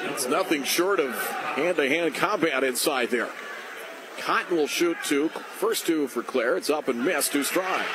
it's 0.10 0.28
nothing 0.28 0.64
short 0.64 1.00
of 1.00 1.18
hand-to-hand 1.56 2.14
combat 2.16 2.62
inside 2.64 3.10
there. 3.10 3.30
Cotton 4.20 4.58
will 4.58 4.68
shoot 4.68 4.98
two. 5.06 5.30
First 5.30 5.88
two 5.88 6.10
for 6.10 6.24
Claire. 6.24 6.58
It's 6.58 6.70
up 6.70 6.90
and 6.90 7.06
missed. 7.06 7.32
Two 7.32 7.44
strike. 7.44 7.88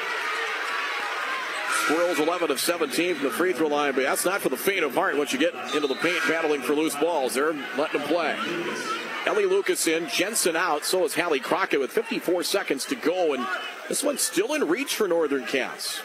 Squirrels 1.85 2.18
11 2.18 2.51
of 2.51 2.61
17 2.61 3.16
from 3.16 3.24
the 3.24 3.31
free 3.31 3.53
throw 3.53 3.68
line, 3.68 3.95
but 3.95 4.01
that's 4.03 4.24
not 4.24 4.41
for 4.41 4.49
the 4.49 4.57
faint 4.57 4.85
of 4.85 4.95
heart 4.95 5.18
once 5.18 5.35
you 5.35 5.39
get 5.39 5.55
into 5.74 5.87
the 5.87 5.97
paint 5.97 6.22
battling 6.29 6.62
for 6.62 6.74
loose 6.74 6.97
balls. 6.97 7.35
They're 7.35 7.53
letting 7.76 8.01
them 8.01 8.09
play. 8.09 8.35
Ellie 9.27 9.47
Lucas 9.47 9.87
in, 9.87 10.09
Jensen 10.09 10.57
out, 10.57 10.85
so 10.85 11.05
is 11.05 11.14
Hallie 11.14 11.41
Crockett 11.41 11.81
with 11.81 11.91
54 11.91 12.43
seconds 12.45 12.85
to 12.87 12.95
go, 12.95 13.35
and 13.35 13.47
this 13.89 14.03
one's 14.03 14.23
still 14.23 14.55
in 14.55 14.69
reach 14.69 14.95
for 14.95 15.09
Northern 15.09 15.45
Cass. 15.47 16.01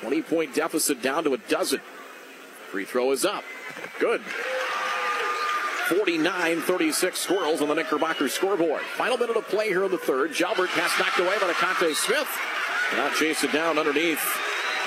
20 0.00 0.22
point 0.22 0.54
deficit 0.54 1.00
down 1.00 1.24
to 1.24 1.34
a 1.34 1.38
dozen. 1.38 1.80
Free 2.70 2.84
throw 2.84 3.12
is 3.12 3.24
up. 3.24 3.44
Good. 3.98 4.20
49 5.88 6.60
36 6.62 7.18
Squirrels 7.18 7.60
on 7.60 7.68
the 7.68 7.74
Knickerbocker 7.74 8.28
scoreboard. 8.28 8.82
Final 8.96 9.18
minute 9.18 9.36
of 9.36 9.46
play 9.48 9.68
here 9.68 9.84
in 9.84 9.90
the 9.90 9.98
third. 9.98 10.32
Jalbert 10.32 10.68
pass 10.68 10.98
knocked 10.98 11.18
away 11.18 11.38
by 11.38 11.52
DeConte 11.52 11.94
Smith. 11.94 12.28
Now 12.96 13.10
chase 13.14 13.44
it 13.44 13.52
down 13.52 13.78
underneath 13.78 14.20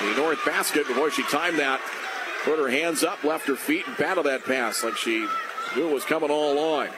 the 0.02 0.16
north 0.16 0.44
basket. 0.44 0.86
Boy, 0.94 1.10
she 1.10 1.22
timed 1.24 1.58
that. 1.58 1.80
Put 2.44 2.58
her 2.58 2.68
hands 2.68 3.02
up, 3.02 3.24
left 3.24 3.48
her 3.48 3.56
feet, 3.56 3.86
and 3.86 3.96
battled 3.96 4.26
that 4.26 4.44
pass 4.44 4.84
like 4.84 4.96
she 4.96 5.26
knew 5.74 5.88
it 5.88 5.94
was 5.94 6.04
coming 6.04 6.30
all 6.30 6.52
along. 6.52 6.88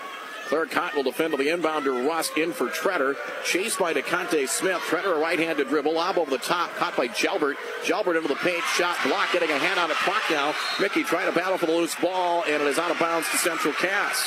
Claire 0.48 0.64
Cotton 0.64 0.96
will 0.96 1.10
defend 1.10 1.32
to 1.32 1.36
the 1.36 1.48
inbounder. 1.48 2.08
Rust 2.08 2.38
in 2.38 2.52
for 2.52 2.68
Treader. 2.68 3.16
Chased 3.44 3.78
by 3.78 3.92
DeConte 3.92 4.48
Smith. 4.48 4.80
Treader 4.80 5.14
a 5.14 5.18
right-handed 5.18 5.68
dribble. 5.68 5.92
Lob 5.92 6.16
over 6.16 6.30
the 6.30 6.38
top. 6.38 6.74
Caught 6.76 6.96
by 6.96 7.08
Jalbert. 7.08 7.56
Jalbert 7.84 8.16
into 8.16 8.28
the 8.28 8.36
paint. 8.36 8.62
Shot 8.74 8.96
blocked. 9.04 9.34
Getting 9.34 9.50
a 9.50 9.58
hand 9.58 9.78
on 9.78 9.90
it. 9.90 9.96
clock 9.98 10.22
now. 10.30 10.54
Mickey 10.80 11.04
trying 11.04 11.30
to 11.30 11.38
battle 11.38 11.58
for 11.58 11.66
the 11.66 11.72
loose 11.72 11.94
ball. 11.96 12.44
And 12.44 12.62
it 12.62 12.66
is 12.66 12.78
out 12.78 12.90
of 12.90 12.98
bounds 12.98 13.28
to 13.30 13.36
Central 13.36 13.74
Cass. 13.74 14.26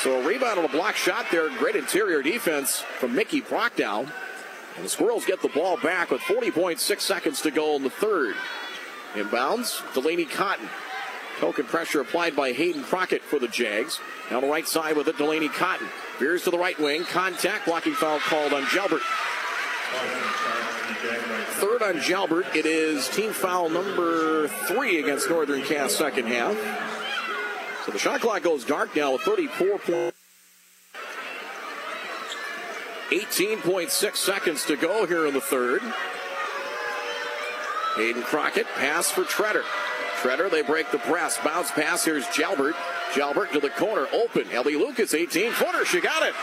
So 0.00 0.20
a 0.20 0.26
rebound 0.26 0.58
on 0.58 0.64
a 0.64 0.68
block 0.68 0.96
shot 0.96 1.26
there. 1.30 1.48
Great 1.58 1.76
interior 1.76 2.20
defense 2.20 2.80
from 2.80 3.14
Mickey 3.14 3.40
Prochnow. 3.40 4.10
And 4.74 4.84
the 4.84 4.88
Squirrels 4.88 5.24
get 5.24 5.42
the 5.42 5.48
ball 5.48 5.76
back 5.76 6.10
with 6.10 6.20
40.6 6.22 7.00
seconds 7.00 7.40
to 7.42 7.52
go 7.52 7.76
in 7.76 7.84
the 7.84 7.90
third. 7.90 8.34
Inbounds, 9.14 9.80
Delaney 9.94 10.24
Cotton. 10.24 10.68
Token 11.38 11.66
pressure 11.66 12.00
applied 12.00 12.34
by 12.34 12.52
Hayden 12.52 12.82
Crockett 12.82 13.22
for 13.22 13.38
the 13.38 13.46
Jags. 13.46 14.00
Down 14.28 14.42
the 14.42 14.48
right 14.48 14.66
side 14.66 14.96
with 14.96 15.06
it, 15.06 15.18
Delaney 15.18 15.48
Cotton. 15.48 15.86
Veers 16.18 16.42
to 16.44 16.50
the 16.50 16.58
right 16.58 16.78
wing. 16.78 17.04
Contact. 17.04 17.64
Blocking 17.66 17.94
foul 17.94 18.18
called 18.18 18.52
on 18.52 18.64
Jalbert. 18.64 19.02
Third 21.60 21.82
on 21.82 21.94
Jalbert. 22.00 22.56
It 22.56 22.66
is 22.66 23.08
team 23.08 23.32
foul 23.32 23.68
number 23.68 24.48
three 24.48 24.98
against 24.98 25.30
Northern 25.30 25.62
Cass 25.62 25.94
second 25.94 26.26
half. 26.26 26.56
So 27.86 27.92
the 27.92 27.98
shot 27.98 28.20
clock 28.20 28.42
goes 28.42 28.64
dark 28.64 28.96
now 28.96 29.12
with 29.12 29.22
34 29.22 29.78
points. 29.78 30.18
18.6 33.10 34.16
seconds 34.16 34.64
to 34.66 34.76
go 34.76 35.06
here 35.06 35.26
in 35.26 35.34
the 35.34 35.40
third. 35.40 35.80
Hayden 37.96 38.22
Crockett, 38.22 38.66
pass 38.76 39.10
for 39.10 39.24
Treader. 39.24 39.64
Treader, 40.22 40.48
they 40.48 40.62
break 40.62 40.90
the 40.90 40.98
press. 40.98 41.38
Bounce 41.44 41.70
pass. 41.70 42.04
Here's 42.04 42.26
Jalbert. 42.26 42.74
Jalbert 43.12 43.52
to 43.52 43.60
the 43.60 43.70
corner. 43.70 44.06
Open. 44.12 44.50
Ellie 44.50 44.76
Lucas, 44.76 45.14
18 45.14 45.52
footer. 45.52 45.84
She 45.84 46.00
got 46.00 46.22
it. 46.22 46.34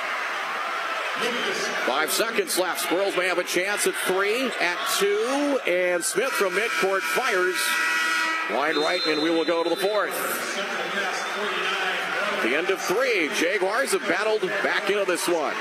Five 1.86 2.12
seconds 2.12 2.58
left. 2.58 2.82
Squirrels 2.82 3.16
may 3.16 3.28
have 3.28 3.38
a 3.38 3.44
chance 3.44 3.88
at 3.88 3.94
three, 3.94 4.50
at 4.60 4.78
two, 4.98 5.60
and 5.68 6.04
Smith 6.04 6.32
from 6.32 6.54
midcourt 6.54 7.02
fires. 7.02 7.56
Wide 8.52 8.76
right, 8.76 9.06
and 9.08 9.22
we 9.22 9.30
will 9.30 9.46
go 9.46 9.64
to 9.64 9.70
the 9.70 9.76
fourth. 9.76 10.14
the 12.44 12.56
end 12.56 12.70
of 12.70 12.82
three, 12.82 13.30
Jaguars 13.36 13.92
have 13.92 14.02
battled 14.02 14.42
back 14.62 14.90
into 14.90 15.06
this 15.06 15.28
one. 15.28 15.56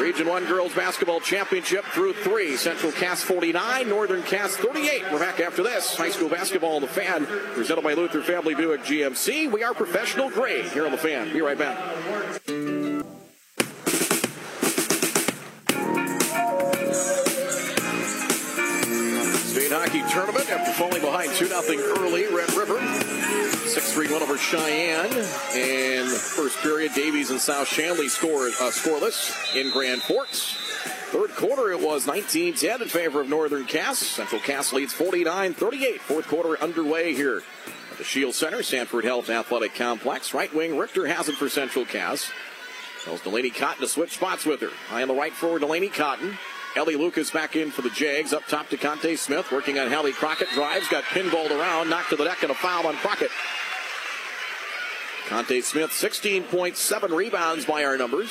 Region 0.00 0.28
1 0.28 0.46
Girls 0.46 0.74
Basketball 0.74 1.20
Championship 1.20 1.84
through 1.84 2.14
three. 2.14 2.56
Central 2.56 2.90
Cass 2.90 3.22
49, 3.22 3.86
Northern 3.86 4.22
Cass 4.22 4.56
38. 4.56 5.12
We're 5.12 5.18
back 5.18 5.40
after 5.40 5.62
this. 5.62 5.94
High 5.94 6.08
school 6.08 6.30
basketball 6.30 6.80
the 6.80 6.86
fan, 6.86 7.26
presented 7.26 7.82
by 7.82 7.92
Luther 7.92 8.22
Family 8.22 8.54
Buick 8.54 8.80
GMC. 8.80 9.52
We 9.52 9.62
are 9.62 9.74
professional 9.74 10.30
grade 10.30 10.64
here 10.66 10.86
on 10.86 10.92
the 10.92 10.98
fan. 10.98 11.30
Be 11.34 11.42
right 11.42 11.58
back. 11.58 11.76
State 19.44 19.72
Hockey 19.72 20.02
Tournament 20.10 20.50
after 20.50 20.72
falling 20.72 21.02
behind 21.02 21.30
2 21.32 21.46
0 21.46 21.62
early. 21.98 22.26
Red 22.34 22.50
River 22.54 23.49
6 23.70 23.92
3 23.92 24.08
win 24.08 24.20
over 24.20 24.36
Cheyenne. 24.36 25.12
And 25.54 26.08
first 26.10 26.58
period, 26.58 26.92
Davies 26.92 27.30
and 27.30 27.40
South 27.40 27.68
Shanley 27.68 28.08
scored 28.08 28.50
uh, 28.60 28.70
scoreless 28.72 29.54
in 29.54 29.70
Grand 29.70 30.02
Forks. 30.02 30.56
Third 31.12 31.30
quarter, 31.36 31.70
it 31.70 31.80
was 31.80 32.04
19 32.04 32.54
10 32.54 32.82
in 32.82 32.88
favor 32.88 33.20
of 33.20 33.28
Northern 33.28 33.64
Cass. 33.64 34.00
Central 34.00 34.40
Cass 34.40 34.72
leads 34.72 34.92
49 34.92 35.54
38. 35.54 36.00
Fourth 36.00 36.26
quarter 36.26 36.60
underway 36.60 37.14
here 37.14 37.44
at 37.92 37.98
the 37.98 38.02
Scheels 38.02 38.34
Center, 38.34 38.64
Sanford 38.64 39.04
Health 39.04 39.30
Athletic 39.30 39.76
Complex. 39.76 40.34
Right 40.34 40.52
wing, 40.52 40.76
Richter 40.76 41.06
has 41.06 41.28
it 41.28 41.36
for 41.36 41.48
Central 41.48 41.84
Cass. 41.84 42.32
Tells 43.04 43.20
Delaney 43.20 43.50
Cotton 43.50 43.82
to 43.82 43.88
switch 43.88 44.14
spots 44.14 44.44
with 44.44 44.62
her. 44.62 44.70
High 44.88 45.02
on 45.02 45.08
the 45.08 45.14
right 45.14 45.32
forward, 45.32 45.60
Delaney 45.60 45.90
Cotton. 45.90 46.36
Ellie 46.76 46.96
Lucas 46.96 47.30
back 47.30 47.56
in 47.56 47.70
for 47.70 47.82
the 47.82 47.90
Jags. 47.90 48.32
Up 48.32 48.46
top 48.46 48.68
to 48.68 48.76
Conte 48.76 49.16
Smith, 49.16 49.50
working 49.50 49.78
on 49.78 49.90
Hallie 49.90 50.12
Crockett. 50.12 50.48
Drives, 50.54 50.88
got 50.88 51.02
pinballed 51.04 51.50
around, 51.50 51.90
knocked 51.90 52.10
to 52.10 52.16
the 52.16 52.24
deck, 52.24 52.42
and 52.42 52.52
a 52.52 52.54
foul 52.54 52.86
on 52.86 52.94
Crockett. 52.96 53.30
Conte 55.26 55.60
Smith, 55.60 55.90
16.7 55.90 57.16
rebounds 57.16 57.64
by 57.64 57.84
our 57.84 57.96
numbers. 57.96 58.30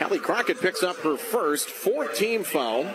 Hallie 0.00 0.18
Crockett 0.18 0.60
picks 0.60 0.82
up 0.82 0.96
her 0.98 1.16
first 1.16 1.68
fourth 1.70 2.16
team 2.16 2.42
foul. 2.42 2.86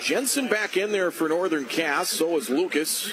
Jensen 0.00 0.48
back 0.48 0.76
in 0.76 0.92
there 0.92 1.10
for 1.10 1.28
Northern 1.28 1.64
Cass. 1.64 2.08
So 2.08 2.36
is 2.36 2.48
Lucas. 2.48 3.12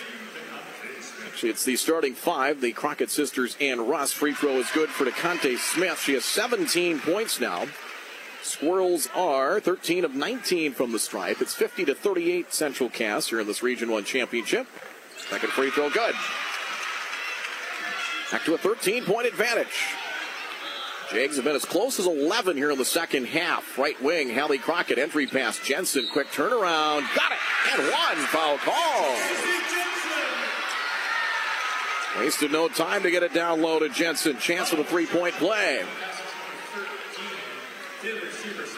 Actually, 1.25 1.49
it's 1.49 1.65
the 1.65 1.75
starting 1.75 2.13
five. 2.13 2.61
The 2.61 2.71
Crockett 2.71 3.09
sisters 3.09 3.57
and 3.59 3.89
Rust. 3.89 4.15
Free 4.15 4.33
throw 4.33 4.53
is 4.53 4.69
good 4.71 4.89
for 4.89 5.05
DeConte 5.05 5.57
Smith. 5.57 5.99
She 5.99 6.13
has 6.13 6.25
17 6.25 6.99
points 6.99 7.39
now. 7.39 7.65
Squirrels 8.47 9.09
are 9.13 9.59
13 9.59 10.05
of 10.05 10.15
19 10.15 10.73
from 10.73 10.93
the 10.93 10.99
stripe. 10.99 11.41
It's 11.41 11.53
50 11.53 11.83
to 11.85 11.93
38 11.93 12.53
Central 12.53 12.89
Cass 12.89 13.27
here 13.27 13.41
in 13.41 13.47
this 13.47 13.61
Region 13.61 13.91
1 13.91 14.05
championship. 14.05 14.67
Second 15.29 15.49
free 15.49 15.69
throw 15.69 15.89
good. 15.89 16.15
Back 18.31 18.45
to 18.45 18.53
a 18.53 18.57
13 18.57 19.03
point 19.03 19.27
advantage. 19.27 19.67
Jags 21.11 21.35
have 21.35 21.43
been 21.43 21.57
as 21.57 21.65
close 21.65 21.99
as 21.99 22.05
11 22.05 22.55
here 22.55 22.71
in 22.71 22.77
the 22.77 22.85
second 22.85 23.27
half. 23.27 23.77
Right 23.77 24.01
wing, 24.01 24.33
Hallie 24.33 24.57
Crockett, 24.59 24.97
entry 24.97 25.27
pass, 25.27 25.59
Jensen, 25.59 26.07
quick 26.11 26.27
turnaround, 26.27 27.03
got 27.15 27.31
it, 27.31 27.73
and 27.73 27.81
one 27.91 28.25
foul 28.27 28.57
call. 28.59 29.17
Wasted 32.19 32.51
no 32.51 32.69
time 32.69 33.03
to 33.03 33.11
get 33.11 33.23
it 33.23 33.33
down 33.33 33.61
low 33.61 33.79
to 33.79 33.89
Jensen. 33.89 34.37
Chance 34.37 34.69
for 34.69 34.77
the 34.77 34.85
three 34.85 35.05
point 35.05 35.35
play. 35.35 35.83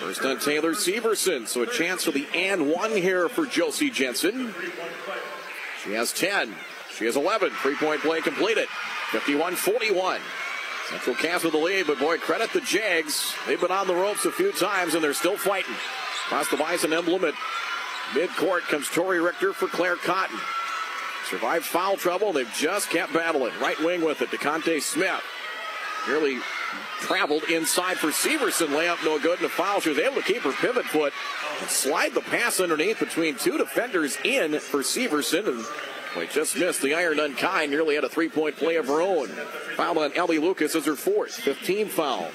On 0.10 0.40
Taylor 0.40 0.72
Severson, 0.72 1.48
so 1.48 1.62
a 1.62 1.68
chance 1.68 2.04
for 2.04 2.10
the 2.10 2.26
and 2.34 2.68
one 2.72 2.92
here 2.92 3.30
for 3.30 3.46
Josie 3.46 3.92
Jensen. 3.92 4.56
She 5.84 5.94
has 5.94 6.12
10. 6.12 6.56
She 6.96 7.06
has 7.06 7.16
11. 7.16 7.52
Three 7.52 7.76
point 7.76 8.02
play 8.02 8.20
completed. 8.20 8.68
51 9.12 9.56
41. 9.56 10.20
Central 10.90 11.16
Cass 11.16 11.44
with 11.44 11.54
the 11.54 11.60
lead, 11.60 11.86
but 11.86 12.00
boy, 12.00 12.18
credit 12.18 12.52
the 12.54 12.62
Jags. 12.62 13.36
They've 13.46 13.62
been 13.62 13.72
on 13.72 13.86
the 13.86 13.94
ropes 13.94 14.26
a 14.26 14.32
few 14.32 14.52
times 14.52 14.96
and 14.96 15.04
they're 15.04 15.14
still 15.14 15.38
fighting. 15.38 15.76
Across 16.26 16.50
the 16.50 16.58
Bison 16.58 16.92
emblem 16.92 17.24
at 17.24 17.36
midcourt 18.14 18.62
comes 18.62 18.90
Tori 18.90 19.22
Richter 19.22 19.54
for 19.54 19.68
Claire 19.68 19.96
Cotton. 19.96 20.40
Survived 21.30 21.66
foul 21.66 21.98
trouble. 21.98 22.34
They've 22.34 22.52
just 22.56 22.90
kept 22.90 23.14
battling. 23.14 23.54
Right 23.62 23.80
wing 23.84 24.04
with 24.04 24.24
it. 24.24 24.32
DeConte 24.32 24.82
Smith. 24.82 25.22
Nearly 26.08 26.40
traveled 27.00 27.44
inside 27.44 27.98
for 27.98 28.08
Severson. 28.08 28.68
Layup 28.68 29.04
no 29.04 29.20
good 29.20 29.40
and 29.40 29.46
a 29.46 29.50
foul. 29.50 29.80
She 29.80 29.90
was 29.90 29.98
able 29.98 30.16
to 30.16 30.22
keep 30.22 30.42
her 30.44 30.52
pivot 30.52 30.86
foot 30.86 31.14
slide 31.68 32.14
the 32.14 32.22
pass 32.22 32.60
underneath 32.60 33.00
between 33.00 33.36
two 33.36 33.58
defenders 33.58 34.18
in 34.24 34.60
for 34.60 34.80
Severson. 34.80 35.48
And 35.48 35.66
we 36.18 36.28
just 36.28 36.58
missed 36.58 36.82
the 36.82 36.94
iron 36.94 37.20
unkind. 37.20 37.72
Nearly 37.72 37.96
had 37.96 38.04
a 38.04 38.10
three 38.10 38.30
point 38.30 38.56
play 38.56 38.76
of 38.76 38.88
her 38.88 39.02
own. 39.02 39.28
Foul 39.76 40.00
on 40.00 40.14
Ellie 40.14 40.40
Lucas 40.40 40.76
as 40.76 40.86
her 40.86 40.96
fourth. 40.96 41.34
15 41.34 41.88
foul. 41.88 42.32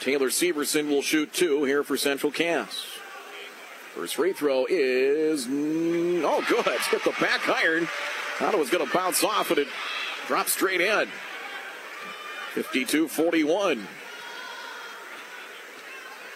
Taylor 0.00 0.28
Severson 0.28 0.88
will 0.88 1.02
shoot 1.02 1.32
two 1.32 1.64
here 1.64 1.82
for 1.82 1.96
Central 1.96 2.30
Cass. 2.30 2.86
First 3.94 4.16
free 4.16 4.34
throw 4.34 4.66
is 4.68 5.46
oh 5.48 6.44
good. 6.48 6.66
Hit 6.90 7.04
the 7.04 7.14
back 7.18 7.48
iron. 7.48 7.88
Thought 8.38 8.52
it 8.52 8.60
was 8.60 8.68
going 8.68 8.86
to 8.86 8.92
bounce 8.92 9.24
off, 9.24 9.50
and 9.50 9.60
it 9.60 9.68
dropped 10.26 10.50
straight 10.50 10.82
in. 10.82 11.08
52-41. 12.56 13.82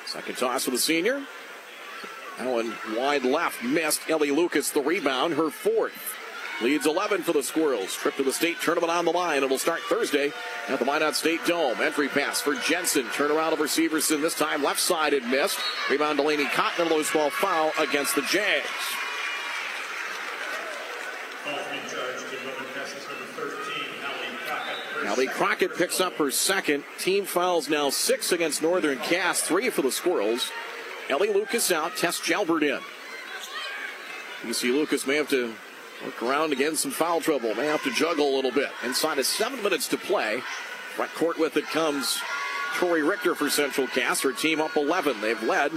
Second 0.04 0.36
toss 0.36 0.64
for 0.64 0.70
the 0.70 0.78
senior. 0.78 1.22
Allen 2.38 2.74
wide 2.94 3.24
left 3.24 3.62
missed. 3.62 4.08
Ellie 4.10 4.30
Lucas 4.30 4.70
the 4.70 4.82
rebound, 4.82 5.34
her 5.34 5.50
fourth. 5.50 6.16
Leads 6.60 6.86
11 6.86 7.22
for 7.22 7.32
the 7.32 7.42
Squirrels. 7.42 7.94
Trip 7.94 8.14
to 8.16 8.22
the 8.22 8.32
state 8.32 8.60
tournament 8.60 8.92
on 8.92 9.06
the 9.06 9.12
line. 9.12 9.42
It'll 9.42 9.56
start 9.56 9.80
Thursday 9.80 10.30
at 10.68 10.78
the 10.78 10.84
Minot 10.84 11.16
State 11.16 11.40
Dome. 11.46 11.80
Entry 11.80 12.08
pass 12.08 12.42
for 12.42 12.54
Jensen. 12.54 13.06
Turnaround 13.06 13.52
over 13.52 13.64
Severson. 13.64 14.20
This 14.20 14.34
time 14.34 14.62
left 14.62 14.80
side 14.80 15.14
and 15.14 15.30
missed. 15.30 15.58
Rebound 15.88 16.18
Delaney 16.18 16.44
Cotton. 16.44 16.86
A 16.86 16.90
low 16.90 17.02
ball 17.14 17.30
foul 17.30 17.72
against 17.78 18.14
the 18.14 18.22
Jags. 18.22 18.66
Hallie 25.10 25.26
Crockett 25.26 25.76
picks 25.76 26.00
up 26.00 26.12
her 26.18 26.30
second. 26.30 26.84
Team 27.00 27.24
fouls 27.24 27.68
now 27.68 27.90
six 27.90 28.30
against 28.30 28.62
Northern 28.62 28.96
Cass, 28.98 29.40
three 29.40 29.68
for 29.68 29.82
the 29.82 29.90
Squirrels. 29.90 30.52
Ellie 31.08 31.34
Lucas 31.34 31.72
out, 31.72 31.96
Tess 31.96 32.20
Jalbert 32.20 32.62
in. 32.62 32.78
You 34.46 34.54
see 34.54 34.70
Lucas 34.70 35.08
may 35.08 35.16
have 35.16 35.28
to 35.30 35.52
work 36.04 36.22
around 36.22 36.52
again, 36.52 36.76
some 36.76 36.92
foul 36.92 37.20
trouble. 37.20 37.56
May 37.56 37.66
have 37.66 37.82
to 37.82 37.90
juggle 37.90 38.32
a 38.32 38.36
little 38.36 38.52
bit. 38.52 38.70
Inside 38.84 39.18
of 39.18 39.26
seven 39.26 39.60
minutes 39.64 39.88
to 39.88 39.96
play. 39.96 40.42
Front 40.94 41.12
court 41.14 41.40
with 41.40 41.56
it 41.56 41.66
comes 41.66 42.20
Tori 42.76 43.02
Richter 43.02 43.34
for 43.34 43.50
Central 43.50 43.88
Cass. 43.88 44.20
Her 44.20 44.32
team 44.32 44.60
up 44.60 44.76
11. 44.76 45.20
They've 45.20 45.42
led 45.42 45.72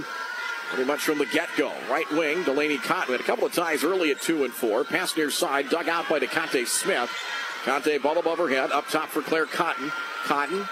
pretty 0.68 0.84
much 0.84 1.00
from 1.00 1.18
the 1.18 1.26
get-go. 1.26 1.72
Right 1.90 2.08
wing, 2.12 2.44
Delaney 2.44 2.78
Cotton 2.78 3.10
had 3.10 3.20
a 3.20 3.24
couple 3.24 3.46
of 3.46 3.52
ties 3.52 3.82
early 3.82 4.12
at 4.12 4.20
two 4.20 4.44
and 4.44 4.54
four. 4.54 4.84
Pass 4.84 5.16
near 5.16 5.32
side, 5.32 5.70
dug 5.70 5.88
out 5.88 6.08
by 6.08 6.20
DeConte 6.20 6.68
Smith. 6.68 7.10
Conte 7.64 7.98
ball 7.98 8.18
above 8.18 8.38
her 8.38 8.48
head, 8.48 8.70
up 8.72 8.88
top 8.88 9.08
for 9.08 9.22
Claire 9.22 9.46
Cotton. 9.46 9.90
Cotton 10.24 10.66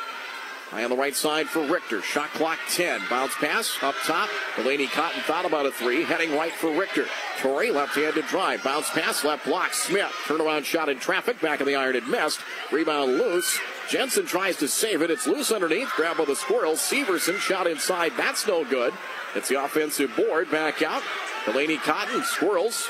High 0.73 0.85
on 0.85 0.91
the 0.91 0.97
right 0.97 1.15
side 1.15 1.51
for 1.51 1.61
Richter. 1.61 2.01
Shot 2.01 2.31
clock 2.31 2.59
10. 2.71 3.03
Bounce 3.11 3.35
pass 3.35 3.77
up 3.83 3.95
top. 4.07 4.31
Delaney 4.57 4.87
Cotton 4.87 5.21
thought 5.25 5.45
about 5.45 5.67
a 5.67 5.71
three. 5.71 6.03
Heading 6.03 6.35
right 6.35 6.51
for 6.51 6.73
Richter. 6.73 7.05
Tori 7.41 7.71
left-handed 7.71 8.25
drive. 8.29 8.65
Bounce 8.65 8.89
pass 8.89 9.23
left 9.23 9.45
block. 9.45 9.75
Smith. 9.75 10.11
Turnaround 10.25 10.65
shot 10.65 10.89
in 10.89 10.99
traffic. 10.99 11.39
Back 11.43 11.61
of 11.61 11.67
the 11.67 11.75
iron. 11.75 11.95
It 11.95 12.07
missed. 12.09 12.41
Rebound 12.71 13.19
loose. 13.19 13.61
Jensen 13.91 14.25
tries 14.25 14.57
to 14.57 14.67
save 14.67 15.03
it. 15.03 15.11
It's 15.11 15.27
loose 15.27 15.53
underneath. 15.53 15.91
Grab 15.95 16.17
by 16.17 16.25
the 16.25 16.35
squirrel. 16.35 16.73
Severson 16.73 17.37
shot 17.37 17.67
inside. 17.67 18.15
That's 18.17 18.47
no 18.47 18.65
good. 18.65 18.95
It's 19.35 19.51
the 19.51 19.63
offensive 19.63 20.17
board. 20.17 20.51
Back 20.51 20.81
out. 20.81 21.03
Delaney 21.47 21.79
Cotton. 21.79 22.23
Squirrels. 22.23 22.89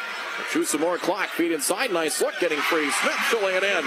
Shoot 0.51 0.67
some 0.67 0.81
more 0.81 0.99
clock. 0.99 1.29
Feet 1.29 1.53
inside. 1.53 1.93
Nice 1.93 2.21
look. 2.21 2.35
Getting 2.41 2.59
free. 2.59 2.91
Smith 2.91 3.43
lay 3.43 3.55
it 3.57 3.65
in. 3.65 3.85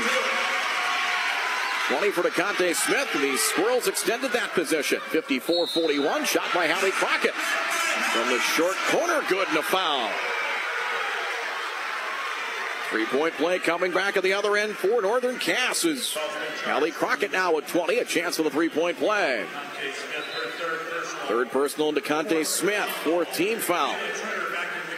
20 1.88 2.12
for 2.12 2.24
DeConte 2.24 2.74
Smith. 2.74 3.08
The 3.14 3.38
Squirrels 3.38 3.88
extended 3.88 4.32
that 4.32 4.52
position. 4.54 5.00
54-41. 5.12 6.26
Shot 6.26 6.48
by 6.54 6.68
Hallie 6.68 6.92
Crockett. 6.92 7.34
From 7.34 8.30
the 8.30 8.40
short 8.40 8.76
corner, 8.88 9.22
good 9.30 9.48
and 9.50 9.58
a 9.58 9.62
foul. 9.62 10.10
Three-point 12.90 13.34
play 13.36 13.60
coming 13.60 13.92
back 13.92 14.18
at 14.18 14.24
the 14.24 14.34
other 14.34 14.56
end 14.58 14.76
for 14.76 15.02
Northern 15.02 15.38
Cass 15.38 15.86
is 15.86 16.18
Crockett 16.94 17.32
now 17.32 17.58
at 17.58 17.68
20. 17.68 18.00
A 18.00 18.06
chance 18.06 18.38
for 18.38 18.44
the 18.44 18.50
three-point 18.50 18.98
play. 18.98 19.46
Third 21.28 21.52
personal 21.52 21.94
to 21.94 22.02
DeConte 22.02 22.46
Smith. 22.46 22.88
Fourth 23.04 23.34
team 23.36 23.60
foul. 23.60 23.96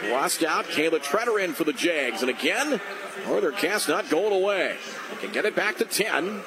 Lost 0.04 0.42
out. 0.44 0.66
Kayla 0.66 1.02
Treader 1.02 1.38
in 1.38 1.52
for 1.52 1.64
the 1.64 1.72
Jags. 1.72 2.22
And 2.22 2.30
again, 2.30 2.80
Northern 3.26 3.54
Cass 3.54 3.88
not 3.88 4.08
going 4.08 4.32
away. 4.32 4.76
Can 5.20 5.32
get 5.32 5.44
it 5.44 5.56
back 5.56 5.78
to 5.78 5.84
10. 5.84 6.40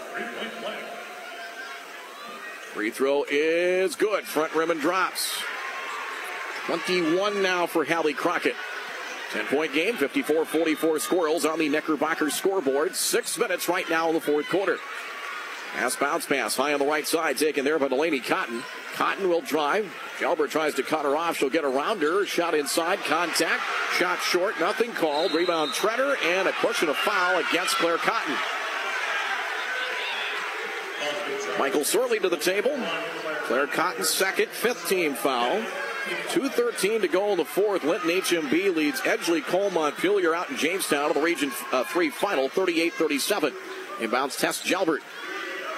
Free 2.74 2.89
throw 2.89 3.26
is 3.30 3.95
good. 3.95 4.24
Front 4.24 4.56
rim 4.56 4.72
and 4.72 4.80
drops. 4.80 5.38
21 6.68 7.41
now 7.41 7.66
for 7.66 7.84
Hallie 7.84 8.14
Crockett. 8.14 8.56
10 9.32 9.45
point 9.47 9.74
game, 9.74 9.95
54 9.95 10.45
44 10.45 10.99
squirrels 10.99 11.45
on 11.45 11.60
the 11.60 11.70
Knickerbocker 11.70 12.30
scoreboard. 12.30 12.95
Six 12.95 13.38
minutes 13.38 13.68
right 13.68 13.89
now 13.89 14.08
in 14.10 14.14
the 14.14 14.22
fourth 14.22 14.47
quarter. 14.49 14.78
Pass 15.74 15.95
bounce 15.95 16.26
pass 16.26 16.56
high 16.56 16.74
on 16.74 16.80
the 16.80 16.86
right 16.86 17.08
side, 17.08 17.38
taken 17.38 17.64
there 17.64 17.80
by 17.80 17.88
Delaney 17.88 18.20
Cotton. 18.20 18.64
Cotton 18.94 19.30
will 19.30 19.42
drive. 19.42 19.92
Jalbert 20.20 20.50
tries 20.50 20.76
to 20.76 20.84
cut 20.84 21.06
her 21.06 21.16
off. 21.16 21.38
She'll 21.38 21.50
get 21.50 21.64
around 21.64 22.02
her. 22.02 22.26
Shot 22.26 22.54
inside. 22.54 23.00
Contact. 23.00 23.62
Shot 23.98 24.20
short. 24.20 24.60
Nothing 24.60 24.92
called. 24.92 25.34
Rebound 25.34 25.74
Treader 25.74 26.16
and 26.24 26.48
a 26.48 26.52
push 26.54 26.82
and 26.82 26.92
a 26.92 26.94
foul 26.94 27.39
against 27.39 27.76
Claire 27.76 27.98
Cotton. 27.98 28.36
Michael 31.58 31.84
Sorley 31.84 32.20
to 32.20 32.30
the 32.30 32.38
table. 32.38 32.78
Claire 33.44 33.68
Cotton 33.68 34.04
second, 34.04 34.48
fifth 34.50 34.88
team 34.88 35.14
foul. 35.14 35.62
2.13 36.30 37.02
to 37.02 37.08
go 37.08 37.32
in 37.32 37.38
the 37.38 37.46
fourth. 37.46 37.84
Linton 37.84 38.10
HMB 38.10 38.76
leads 38.76 39.02
Edgeley, 39.02 39.42
Kulm 39.42 39.74
Montpelier 39.74 40.34
out 40.34 40.50
in 40.50 40.58
Jamestown 40.58 41.10
of 41.10 41.16
the 41.16 41.22
Region 41.22 41.52
uh, 41.72 41.84
3 41.84 42.10
final, 42.10 42.50
38 42.50 42.94
37. 42.94 43.54
Inbounds 44.00 44.39
Tess 44.39 44.64
Jalbert. 44.64 45.02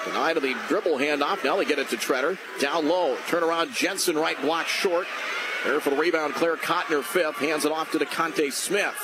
Denied 0.05 0.37
of 0.37 0.43
the 0.43 0.55
dribble 0.67 0.97
handoff. 0.97 1.43
Now 1.43 1.55
they 1.55 1.65
get 1.65 1.79
it 1.79 1.89
to 1.89 1.97
Treader. 1.97 2.37
Down 2.59 2.87
low. 2.87 3.17
Turn 3.27 3.43
around. 3.43 3.71
Jensen 3.73 4.17
right 4.17 4.39
block 4.41 4.67
short. 4.67 5.07
There 5.63 5.79
for 5.79 5.91
the 5.91 5.95
rebound. 5.95 6.33
Claire 6.33 6.57
Cotton 6.57 7.01
fifth. 7.03 7.37
Hands 7.37 7.63
it 7.63 7.71
off 7.71 7.91
to 7.91 7.99
DeConte 7.99 8.51
Smith. 8.51 8.95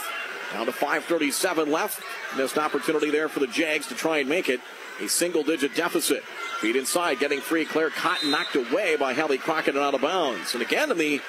Down 0.53 0.65
to 0.65 0.71
5.37 0.71 1.67
left. 1.67 2.03
Missed 2.35 2.57
opportunity 2.57 3.11
there 3.11 3.29
for 3.29 3.39
the 3.39 3.47
Jags 3.47 3.87
to 3.87 3.95
try 3.95 4.17
and 4.17 4.27
make 4.27 4.49
it 4.49 4.59
a 4.99 5.07
single 5.07 5.43
digit 5.43 5.75
deficit. 5.75 6.23
Feet 6.59 6.75
inside, 6.75 7.19
getting 7.19 7.39
free. 7.39 7.65
Claire 7.65 7.89
Cotton 7.89 8.31
knocked 8.31 8.55
away 8.55 8.95
by 8.97 9.13
Hallie 9.13 9.37
Crockett 9.37 9.75
and 9.75 9.83
out 9.83 9.93
of 9.93 10.01
bounds. 10.01 10.53
And 10.53 10.61
again, 10.61 10.91
in 10.91 10.97
the 10.97 11.19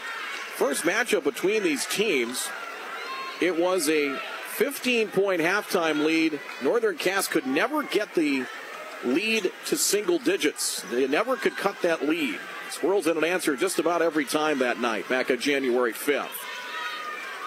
first 0.57 0.83
matchup 0.83 1.23
between 1.23 1.63
these 1.63 1.87
teams, 1.87 2.49
it 3.41 3.59
was 3.59 3.89
a 3.89 4.19
15 4.57 5.09
point 5.09 5.41
halftime 5.41 6.05
lead. 6.05 6.41
Northern 6.63 6.97
Cass 6.97 7.29
could 7.29 7.47
never 7.47 7.83
get 7.83 8.15
the 8.15 8.45
lead 9.05 9.53
to 9.67 9.77
single 9.77 10.19
digits. 10.19 10.83
They 10.91 11.07
never 11.07 11.37
could 11.37 11.57
cut 11.57 11.81
that 11.83 12.09
lead. 12.09 12.39
Squirrels 12.71 13.07
in 13.07 13.17
an 13.17 13.25
answer 13.25 13.57
just 13.57 13.79
about 13.79 14.03
every 14.03 14.25
time 14.25 14.61
that 14.61 14.81
night, 14.81 15.09
back 15.09 15.31
on 15.31 15.39
January 15.39 15.93
5th. 15.93 16.29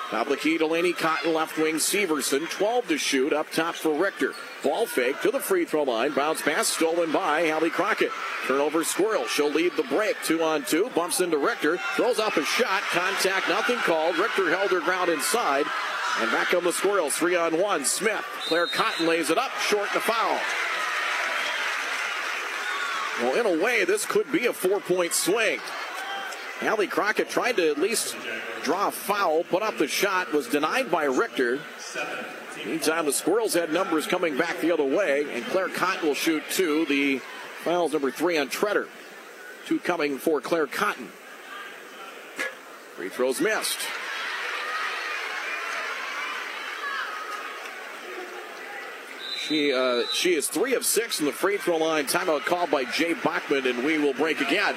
Top 0.09 0.27
of 0.27 0.31
the 0.31 0.37
key, 0.37 0.59
Delaney 0.59 0.93
Cotton, 0.93 1.33
left 1.33 1.57
wing 1.57 1.75
Severson, 1.75 2.47
12 2.47 2.87
to 2.89 2.97
shoot, 2.99 3.33
up 3.33 3.49
top 3.51 3.73
for 3.73 3.97
Richter. 3.99 4.33
Ball 4.63 4.85
fake 4.85 5.19
to 5.21 5.31
the 5.31 5.39
free 5.39 5.65
throw 5.65 5.83
line, 5.83 6.13
bounce 6.13 6.39
pass 6.41 6.67
stolen 6.67 7.11
by 7.11 7.49
Hallie 7.49 7.71
Crockett. 7.71 8.11
Turnover 8.45 8.83
Squirrel, 8.83 9.25
she'll 9.25 9.49
lead 9.49 9.71
the 9.75 9.83
break, 9.83 10.15
two 10.23 10.43
on 10.43 10.65
two, 10.65 10.91
bumps 10.93 11.19
into 11.19 11.39
Richter, 11.39 11.79
throws 11.95 12.19
up 12.19 12.37
a 12.37 12.43
shot, 12.43 12.83
contact, 12.91 13.49
nothing 13.49 13.77
called. 13.77 14.17
Richter 14.19 14.55
held 14.55 14.69
her 14.69 14.81
ground 14.81 15.09
inside, 15.09 15.65
and 16.19 16.31
back 16.31 16.53
on 16.53 16.63
the 16.63 16.73
Squirrels, 16.73 17.15
three 17.15 17.35
on 17.35 17.59
one. 17.59 17.83
Smith, 17.83 18.23
Claire 18.45 18.67
Cotton 18.67 19.07
lays 19.07 19.31
it 19.31 19.39
up, 19.39 19.51
short 19.61 19.91
to 19.93 19.99
foul. 19.99 20.39
Well, 23.21 23.35
in 23.35 23.45
a 23.45 23.63
way, 23.63 23.85
this 23.85 24.05
could 24.05 24.31
be 24.31 24.47
a 24.47 24.53
four 24.53 24.79
point 24.79 25.13
swing. 25.13 25.59
Hallie 26.59 26.87
Crockett 26.87 27.29
tried 27.29 27.57
to 27.57 27.69
at 27.69 27.77
least 27.77 28.15
draw 28.63 28.87
a 28.87 28.91
foul, 28.91 29.43
put 29.43 29.61
up 29.61 29.77
the 29.77 29.87
shot, 29.87 30.31
was 30.31 30.47
denied 30.47 30.89
by 30.89 31.03
Richter. 31.05 31.59
Meantime, 32.65 33.05
the 33.05 33.13
Squirrels 33.13 33.53
had 33.53 33.73
numbers 33.73 34.07
coming 34.07 34.37
back 34.37 34.59
the 34.61 34.71
other 34.71 34.85
way, 34.85 35.25
and 35.33 35.43
Claire 35.45 35.67
Cotton 35.69 36.07
will 36.07 36.15
shoot 36.15 36.43
two. 36.49 36.85
The 36.85 37.19
foul's 37.63 37.91
number 37.91 38.09
three 38.09 38.37
on 38.37 38.47
Treader. 38.47 38.87
Two 39.65 39.79
coming 39.79 40.17
for 40.17 40.39
Claire 40.39 40.67
Cotton. 40.67 41.09
Free 42.95 43.09
throws 43.09 43.41
missed. 43.41 43.79
She 49.47 49.73
uh, 49.73 50.03
she 50.13 50.35
is 50.35 50.47
three 50.47 50.73
of 50.73 50.85
six 50.85 51.19
in 51.19 51.25
the 51.25 51.33
free 51.33 51.57
throw 51.57 51.75
line. 51.77 52.05
Timeout 52.05 52.45
called 52.45 52.71
by 52.71 52.85
Jay 52.85 53.13
Bachman, 53.13 53.67
and 53.67 53.83
we 53.83 53.97
will 53.97 54.13
break 54.13 54.39
again. 54.39 54.75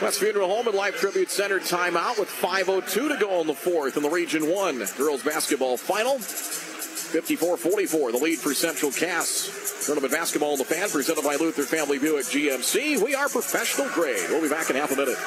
West 0.00 0.20
Funeral 0.20 0.48
Home 0.48 0.68
and 0.68 0.76
Life 0.76 0.96
Tribute 0.96 1.28
Center 1.28 1.58
timeout 1.58 2.18
with 2.18 2.28
5.02 2.28 2.88
to 2.88 3.16
go 3.20 3.40
in 3.42 3.46
the 3.46 3.54
fourth 3.54 3.98
in 3.98 4.02
the 4.02 4.08
Region 4.08 4.48
1 4.48 4.84
girls 4.96 5.22
basketball 5.22 5.76
final. 5.76 6.14
54-44, 6.14 8.12
the 8.12 8.18
lead 8.18 8.38
for 8.38 8.54
Central 8.54 8.92
Cass. 8.92 9.84
Tournament 9.84 10.12
basketball 10.12 10.52
in 10.52 10.58
the 10.58 10.64
fan 10.64 10.88
presented 10.88 11.24
by 11.24 11.34
Luther 11.34 11.64
Family 11.64 11.98
Buick 11.98 12.26
GMC. 12.26 13.02
We 13.04 13.14
are 13.14 13.28
professional 13.28 13.88
grade. 13.90 14.24
We'll 14.30 14.40
be 14.40 14.48
back 14.48 14.70
in 14.70 14.76
half 14.76 14.92
a 14.92 14.96
minute. 14.96 15.18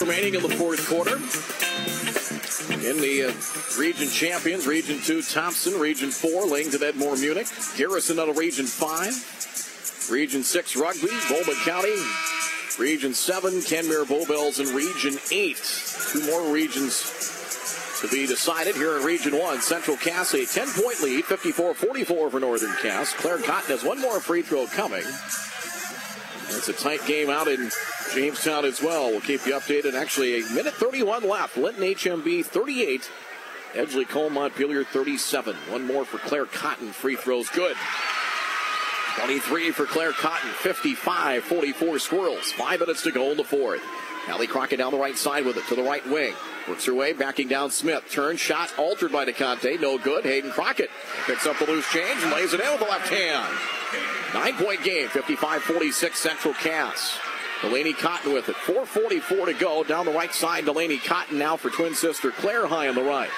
Remaining 0.00 0.34
in 0.34 0.42
the 0.42 0.54
fourth 0.56 0.86
quarter. 0.88 1.18
In 2.70 2.96
the 3.00 3.24
uh, 3.28 3.78
Region 3.78 4.08
Champions, 4.08 4.66
Region 4.66 4.98
2 5.00 5.22
Thompson, 5.22 5.78
Region 5.78 6.10
4 6.10 6.46
Langdon 6.46 6.80
Edmore 6.80 7.20
Munich, 7.20 7.46
Garrison 7.76 8.18
out 8.18 8.30
of 8.30 8.38
Region 8.38 8.64
5, 8.64 10.10
Region 10.10 10.42
6 10.42 10.76
Rugby, 10.76 11.10
Bowman 11.28 11.56
County, 11.64 11.94
Region 12.78 13.12
7 13.12 13.60
Kenmare 13.60 14.08
Bowbells, 14.08 14.60
and 14.60 14.68
Region 14.70 15.18
8. 15.30 15.56
Two 16.12 16.26
more 16.26 16.52
regions 16.52 18.00
to 18.00 18.08
be 18.08 18.26
decided 18.26 18.76
here 18.76 18.96
in 18.96 19.04
Region 19.04 19.38
1. 19.38 19.60
Central 19.60 19.98
Cass, 19.98 20.32
a 20.32 20.46
10 20.46 20.66
point 20.82 21.00
lead, 21.02 21.24
54 21.26 21.74
44 21.74 22.30
for 22.30 22.40
Northern 22.40 22.74
Cass. 22.80 23.12
Claire 23.12 23.38
Cotton 23.38 23.76
has 23.76 23.84
one 23.84 24.00
more 24.00 24.20
free 24.20 24.42
throw 24.42 24.66
coming. 24.66 25.04
It's 26.50 26.68
a 26.68 26.72
tight 26.72 27.04
game 27.06 27.30
out 27.30 27.48
in 27.48 27.70
Jamestown 28.14 28.64
as 28.64 28.82
well. 28.82 29.10
We'll 29.10 29.20
keep 29.20 29.46
you 29.46 29.54
updated. 29.54 29.94
Actually, 29.94 30.40
a 30.40 30.50
minute 30.50 30.74
31 30.74 31.28
left. 31.28 31.56
Linton 31.56 31.82
HMB 31.82 32.44
38. 32.44 33.10
Edgeley 33.74 34.06
Kulm 34.06 34.32
Montpelier 34.32 34.84
37. 34.84 35.56
One 35.68 35.86
more 35.86 36.04
for 36.04 36.18
Claire 36.18 36.46
Cotton. 36.46 36.92
Free 36.92 37.16
throws 37.16 37.48
good. 37.50 37.76
23 39.18 39.70
for 39.72 39.86
Claire 39.86 40.12
Cotton. 40.12 40.50
55 40.50 41.44
44 41.44 41.98
Squirrels. 41.98 42.52
Five 42.52 42.80
minutes 42.80 43.02
to 43.02 43.10
go 43.10 43.30
in 43.30 43.36
the 43.36 43.44
fourth. 43.44 43.82
Hallie 44.26 44.46
Crockett 44.46 44.78
down 44.78 44.92
the 44.92 44.98
right 44.98 45.16
side 45.18 45.44
with 45.44 45.56
it 45.56 45.66
to 45.68 45.74
the 45.74 45.82
right 45.82 46.06
wing. 46.08 46.34
Works 46.68 46.86
her 46.86 46.94
way, 46.94 47.12
backing 47.12 47.48
down 47.48 47.70
Smith. 47.70 48.04
Turn 48.10 48.36
shot 48.36 48.72
altered 48.78 49.12
by 49.12 49.26
DeConte. 49.26 49.80
No 49.80 49.98
good. 49.98 50.24
Hayden 50.24 50.50
Crockett 50.50 50.90
picks 51.26 51.46
up 51.46 51.58
the 51.58 51.66
loose 51.66 51.86
change 51.92 52.22
and 52.22 52.32
lays 52.32 52.54
it 52.54 52.60
in 52.60 52.70
with 52.70 52.80
the 52.80 52.86
left 52.86 53.08
hand. 53.08 54.23
Nine 54.34 54.54
point 54.56 54.82
game, 54.82 55.08
55 55.08 55.62
46 55.62 56.18
Central 56.18 56.54
Cass. 56.54 57.16
Delaney 57.62 57.92
Cotton 57.92 58.32
with 58.32 58.48
it. 58.48 58.56
4.44 58.56 59.46
to 59.46 59.52
go. 59.54 59.84
Down 59.84 60.04
the 60.04 60.12
right 60.12 60.34
side, 60.34 60.64
Delaney 60.64 60.98
Cotton 60.98 61.38
now 61.38 61.56
for 61.56 61.70
twin 61.70 61.94
sister 61.94 62.32
Claire 62.32 62.66
High 62.66 62.88
on 62.88 62.96
the 62.96 63.02
right. 63.02 63.30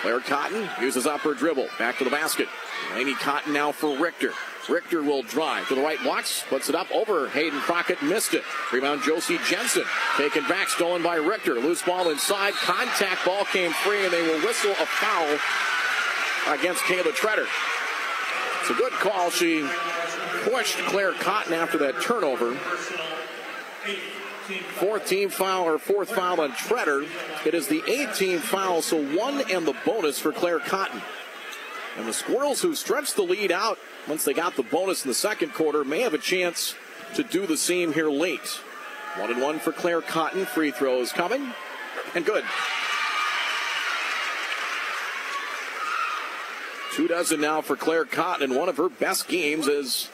Claire 0.00 0.20
Cotton 0.20 0.68
uses 0.80 1.06
up 1.06 1.20
her 1.20 1.34
dribble. 1.34 1.68
Back 1.78 1.98
to 1.98 2.04
the 2.04 2.10
basket. 2.10 2.48
Delaney 2.88 3.14
Cotton 3.14 3.52
now 3.52 3.70
for 3.70 3.98
Richter. 3.98 4.32
Richter 4.68 5.02
will 5.02 5.22
drive 5.22 5.68
to 5.68 5.74
the 5.74 5.82
right 5.82 6.02
blocks, 6.02 6.42
puts 6.48 6.68
it 6.68 6.74
up 6.74 6.90
over 6.90 7.28
Hayden 7.28 7.60
Crockett, 7.60 8.02
missed 8.02 8.34
it. 8.34 8.42
Rebound 8.72 9.02
Josie 9.02 9.38
Jensen, 9.48 9.84
taken 10.16 10.42
back, 10.48 10.68
stolen 10.68 11.02
by 11.02 11.16
Richter. 11.16 11.54
Loose 11.54 11.82
ball 11.82 12.10
inside, 12.10 12.54
contact 12.54 13.24
ball 13.24 13.44
came 13.44 13.70
free, 13.72 14.04
and 14.04 14.12
they 14.12 14.22
will 14.22 14.40
whistle 14.44 14.72
a 14.72 14.86
foul 14.86 15.38
against 16.54 16.82
Kayla 16.82 17.14
Treader. 17.14 17.46
It's 18.68 18.76
a 18.76 18.82
good 18.82 18.94
call. 18.94 19.30
She 19.30 19.64
pushed 20.42 20.76
Claire 20.86 21.12
Cotton 21.12 21.52
after 21.52 21.78
that 21.78 22.02
turnover. 22.02 22.56
Fourth 24.74 25.06
team 25.06 25.28
foul 25.28 25.68
or 25.68 25.78
fourth 25.78 26.10
foul 26.10 26.40
on 26.40 26.50
Treader. 26.50 27.04
It 27.44 27.54
is 27.54 27.68
the 27.68 27.82
18th 27.82 28.40
foul, 28.40 28.82
so 28.82 29.00
one 29.16 29.48
and 29.48 29.68
the 29.68 29.76
bonus 29.84 30.18
for 30.18 30.32
Claire 30.32 30.58
Cotton. 30.58 31.00
And 31.96 32.08
the 32.08 32.12
Squirrels, 32.12 32.60
who 32.60 32.74
stretched 32.74 33.14
the 33.14 33.22
lead 33.22 33.52
out 33.52 33.78
once 34.08 34.24
they 34.24 34.34
got 34.34 34.56
the 34.56 34.64
bonus 34.64 35.04
in 35.04 35.10
the 35.10 35.14
second 35.14 35.54
quarter, 35.54 35.84
may 35.84 36.00
have 36.00 36.14
a 36.14 36.18
chance 36.18 36.74
to 37.14 37.22
do 37.22 37.46
the 37.46 37.56
same 37.56 37.92
here 37.92 38.10
late. 38.10 38.60
One 39.16 39.30
and 39.30 39.40
one 39.40 39.60
for 39.60 39.70
Claire 39.70 40.02
Cotton. 40.02 40.44
Free 40.44 40.72
throws 40.72 41.12
coming. 41.12 41.52
And 42.16 42.26
good. 42.26 42.42
Two 46.96 47.08
dozen 47.08 47.42
now 47.42 47.60
for 47.60 47.76
Claire 47.76 48.06
Cotton, 48.06 48.42
and 48.42 48.58
one 48.58 48.70
of 48.70 48.78
her 48.78 48.88
best 48.88 49.28
games 49.28 49.68
is 49.68 50.08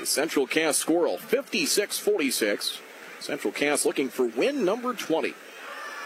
the 0.00 0.06
Central 0.06 0.46
Cass 0.46 0.78
Squirrel. 0.78 1.18
56 1.18 1.98
46. 1.98 2.80
Central 3.20 3.52
Cass 3.52 3.84
looking 3.84 4.08
for 4.08 4.28
win 4.28 4.64
number 4.64 4.94
20. 4.94 5.34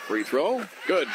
Free 0.09 0.25
throw. 0.25 0.65
Good. 0.89 1.07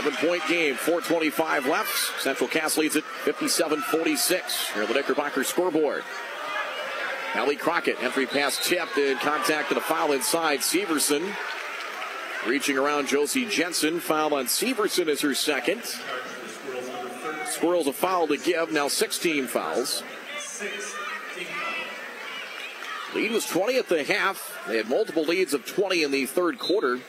11 0.00 0.26
point 0.26 0.42
game, 0.48 0.76
425 0.76 1.66
left. 1.66 2.22
Central 2.22 2.48
Cass 2.48 2.78
leads 2.78 2.96
it 2.96 3.04
57 3.04 3.82
46. 3.82 4.70
Here 4.70 4.86
the 4.86 4.94
Knickerbocker 4.94 5.44
scoreboard. 5.44 6.02
Hallie 7.34 7.56
Crockett, 7.56 8.02
entry 8.02 8.24
pass 8.24 8.66
tipped 8.66 8.96
and 8.96 9.20
contact 9.20 9.68
and 9.68 9.76
a 9.76 9.82
foul 9.82 10.12
inside. 10.12 10.60
Severson 10.60 11.34
reaching 12.46 12.78
around 12.78 13.08
Josie 13.08 13.44
Jensen. 13.44 14.00
Foul 14.00 14.32
on 14.32 14.46
Severson 14.46 15.08
is 15.08 15.20
her 15.20 15.34
second. 15.34 15.82
Squirrels 17.50 17.88
a 17.88 17.92
foul 17.92 18.28
to 18.28 18.36
give, 18.36 18.72
now 18.72 18.88
16 18.88 19.48
fouls. 19.48 20.02
Lead 23.14 23.32
was 23.32 23.44
20 23.46 23.76
at 23.76 23.88
the 23.88 24.04
half. 24.04 24.56
They 24.68 24.76
had 24.76 24.88
multiple 24.88 25.24
leads 25.24 25.52
of 25.52 25.66
20 25.66 26.04
in 26.04 26.10
the 26.12 26.26
third 26.26 26.58
quarter. 26.58 27.00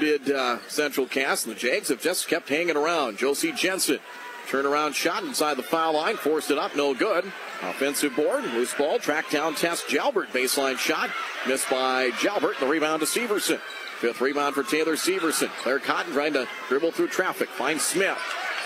Did 0.00 0.30
uh, 0.30 0.58
Central 0.68 1.06
Cass, 1.06 1.44
and 1.44 1.54
the 1.54 1.58
Jags 1.58 1.88
have 1.88 2.00
just 2.00 2.28
kept 2.28 2.48
hanging 2.48 2.76
around. 2.76 3.18
Josie 3.18 3.52
Jensen, 3.52 4.00
turnaround 4.48 4.94
shot 4.94 5.22
inside 5.22 5.58
the 5.58 5.62
foul 5.62 5.94
line, 5.94 6.16
forced 6.16 6.50
it 6.50 6.58
up, 6.58 6.74
no 6.74 6.94
good. 6.94 7.30
Offensive 7.62 8.16
board, 8.16 8.42
loose 8.44 8.74
ball, 8.74 8.98
track 8.98 9.30
down 9.30 9.54
Tess 9.54 9.84
Jalbert, 9.84 10.28
baseline 10.28 10.78
shot, 10.78 11.10
missed 11.46 11.68
by 11.70 12.10
Jalbert, 12.12 12.58
the 12.58 12.66
rebound 12.66 13.00
to 13.00 13.06
Severson. 13.06 13.58
Fifth 13.98 14.20
rebound 14.20 14.54
for 14.54 14.64
Taylor 14.64 14.96
Severson. 14.96 15.48
Claire 15.58 15.78
Cotton 15.78 16.12
trying 16.12 16.32
to 16.32 16.48
dribble 16.68 16.92
through 16.92 17.08
traffic, 17.08 17.48
finds 17.50 17.84
Smith. 17.84 18.18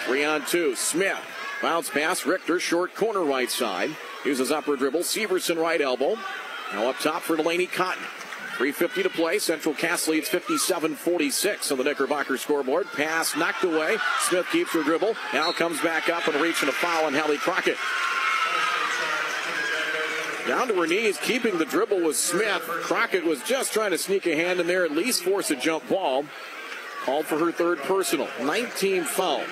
Three 0.09 0.25
on 0.25 0.43
two, 0.47 0.75
Smith. 0.75 1.21
Bounce 1.61 1.91
pass, 1.91 2.25
Richter, 2.25 2.59
short 2.59 2.95
corner 2.95 3.23
right 3.23 3.51
side. 3.51 3.91
Uses 4.25 4.51
upper 4.51 4.75
dribble, 4.75 5.01
Severson 5.01 5.61
right 5.61 5.83
elbow. 5.83 6.17
Now 6.73 6.89
up 6.89 6.99
top 6.99 7.21
for 7.21 7.37
Delaney 7.37 7.67
Cotton. 7.67 8.03
350 8.57 9.03
to 9.03 9.11
play. 9.11 9.39
Central 9.39 9.75
Cass 9.75 10.09
leads 10.09 10.27
57-46 10.31 11.73
on 11.73 11.77
the 11.77 11.85
Knickerbocker 11.85 12.39
scoreboard. 12.39 12.87
Pass 12.97 13.37
knocked 13.37 13.65
away. 13.65 13.99
Smith 14.21 14.47
keeps 14.51 14.73
her 14.73 14.83
dribble. 14.83 15.15
Now 15.35 15.53
comes 15.53 15.79
back 15.83 16.09
up 16.09 16.27
and 16.27 16.41
reaching 16.41 16.71
a 16.71 16.73
foul 16.73 17.05
on 17.05 17.13
Hallie 17.13 17.37
Crockett. 17.37 17.77
Down 20.49 20.69
to 20.69 20.75
her 20.81 20.87
knees, 20.87 21.19
keeping 21.19 21.59
the 21.59 21.67
dribble 21.67 22.01
was 22.01 22.19
Smith. 22.19 22.63
Crockett 22.63 23.25
was 23.25 23.43
just 23.43 23.75
trying 23.75 23.91
to 23.91 23.99
sneak 23.99 24.27
a 24.27 24.35
hand 24.35 24.59
in 24.59 24.67
there, 24.67 24.87
at 24.87 24.93
least 24.93 25.23
force 25.23 25.51
a 25.51 25.57
jump 25.57 25.87
ball. 25.87 26.25
Called 27.05 27.27
for 27.27 27.39
her 27.39 27.53
third 27.53 27.79
personal. 27.81 28.27
19 28.41 29.05
foul. 29.05 29.43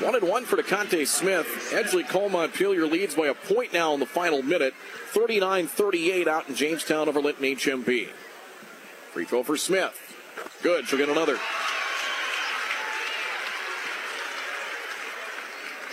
One 0.00 0.14
and 0.14 0.28
one 0.28 0.44
for 0.44 0.56
DeConte 0.56 1.06
Smith. 1.06 1.46
Edgeley 1.70 2.04
Kulm 2.04 2.32
Montpelier 2.32 2.86
leads 2.86 3.14
by 3.14 3.26
a 3.26 3.34
point 3.34 3.72
now 3.72 3.94
in 3.94 4.00
the 4.00 4.06
final 4.06 4.42
minute. 4.42 4.74
39-38 5.12 6.26
out 6.26 6.48
in 6.48 6.54
Jamestown 6.54 7.08
over 7.08 7.20
Linton 7.20 7.44
HMB. 7.44 8.08
Free 9.12 9.24
throw 9.24 9.42
for 9.42 9.56
Smith. 9.56 9.98
Good. 10.62 10.86
She'll 10.86 10.98
get 10.98 11.08
another. 11.08 11.38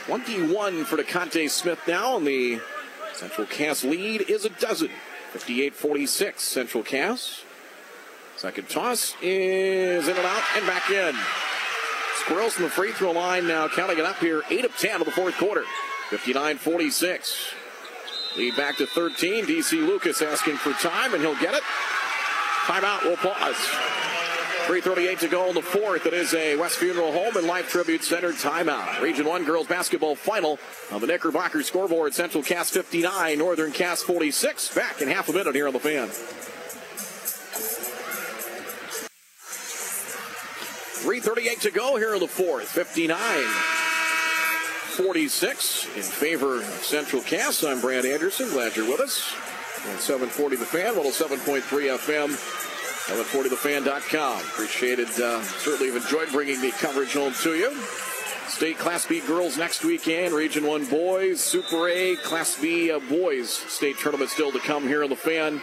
21 0.06 0.86
for 0.86 0.98
DeConte 0.98 1.50
Smith 1.50 1.80
now, 1.88 2.18
and 2.18 2.26
the 2.26 2.60
Central 3.14 3.46
Cass 3.46 3.84
lead 3.84 4.22
is 4.22 4.46
a 4.46 4.50
dozen. 4.50 4.90
58-46 5.34 6.40
Central 6.40 6.84
Cass. 6.84 7.44
Second 8.36 8.70
toss 8.70 9.16
is 9.22 10.08
in 10.08 10.18
and 10.18 10.26
out 10.26 10.44
and 10.56 10.66
back 10.66 10.90
in. 10.90 11.16
Squirrels 12.20 12.54
from 12.54 12.66
the 12.66 12.70
free 12.70 12.92
throw 12.92 13.12
line 13.12 13.48
now 13.48 13.68
counting 13.68 13.98
it 13.98 14.06
up 14.06 14.18
here. 14.18 14.44
8 14.50 14.66
of 14.66 14.78
10 14.78 15.02
of 15.02 15.06
the 15.06 15.12
fourth 15.12 15.36
quarter. 15.38 15.64
59-46. 16.10 17.54
Lead 18.38 18.56
back 18.56 18.78
to 18.78 18.86
13. 18.86 19.46
DC 19.46 19.74
Lucas 19.86 20.22
asking 20.22 20.58
for 20.58 20.72
time, 20.74 21.14
and 21.14 21.22
he'll 21.24 21.40
get 21.40 21.54
it. 21.54 21.64
Timeout. 22.66 23.04
We'll 23.04 23.18
pause. 23.18 23.56
3.38 24.68 25.20
to 25.20 25.28
go 25.28 25.50
in 25.50 25.56
the 25.56 25.64
fourth. 25.64 26.06
It 26.06 26.14
is 26.14 26.36
a 26.36 26.56
West 26.56 26.78
Funeral 26.78 27.12
Home 27.12 27.36
and 27.38 27.48
Life 27.48 27.70
Tribute 27.70 28.04
Center 28.04 28.32
timeout. 28.32 29.02
Region 29.02 29.26
1 29.26 29.44
girls 29.44 29.66
basketball 29.66 30.16
final 30.16 30.60
on 30.92 31.02
the 31.02 31.08
Knickerbocker 31.08 31.64
scoreboard. 31.64 32.14
Central 32.14 32.44
Cass 32.44 32.70
59, 32.70 33.40
Northern 33.40 33.72
Cass 33.72 34.04
46. 34.04 34.76
Back 34.76 35.02
in 35.02 35.08
half 35.08 35.28
a 35.28 35.34
minute 35.34 35.56
here 35.56 35.66
on 35.66 35.74
the 35.74 35.80
fan. 35.80 36.10
3.38 41.00 41.62
to 41.62 41.72
go 41.72 41.96
here 41.96 42.14
in 42.14 42.20
the 42.20 42.28
fourth. 42.28 42.68
59 42.68 43.18
46 45.00 45.86
in 45.96 46.02
favor 46.04 46.58
of 46.58 46.64
Central 46.64 47.22
Cass. 47.22 47.64
I'm 47.64 47.80
Brad 47.80 48.06
Anderson. 48.06 48.50
Glad 48.50 48.76
you're 48.76 48.86
with 48.86 49.00
us. 49.00 49.34
On 49.88 49.98
740 49.98 50.58
The 50.58 50.66
Fan, 50.66 50.96
107.3 50.96 51.62
FM, 51.98 52.28
740thefan.com. 53.08 54.40
Appreciated, 54.42 55.08
uh, 55.22 55.42
certainly 55.42 55.94
have 55.94 56.04
enjoyed 56.04 56.30
bringing 56.34 56.60
the 56.60 56.72
coverage 56.72 57.14
home 57.14 57.32
to 57.44 57.56
you. 57.56 57.74
State 58.50 58.78
Class 58.78 59.06
B 59.06 59.22
girls 59.22 59.58
next 59.58 59.86
weekend, 59.86 60.34
Region 60.34 60.68
1 60.68 60.86
boys, 60.88 61.40
Super 61.40 61.88
A, 61.88 62.18
Class 62.18 62.60
B 62.60 62.92
uh, 62.92 63.00
boys 63.00 63.50
state 63.50 63.98
tournament 64.00 64.30
still 64.30 64.52
to 64.52 64.60
come 64.60 64.84
here 64.84 65.02
on 65.06 65.10
the 65.10 65.16
fan. 65.16 65.62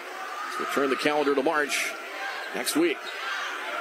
So 0.56 0.64
turn 0.72 0.88
the 0.88 0.96
calendar 0.96 1.34
to 1.34 1.42
March 1.42 1.92
next 2.54 2.74
week. 2.74 2.96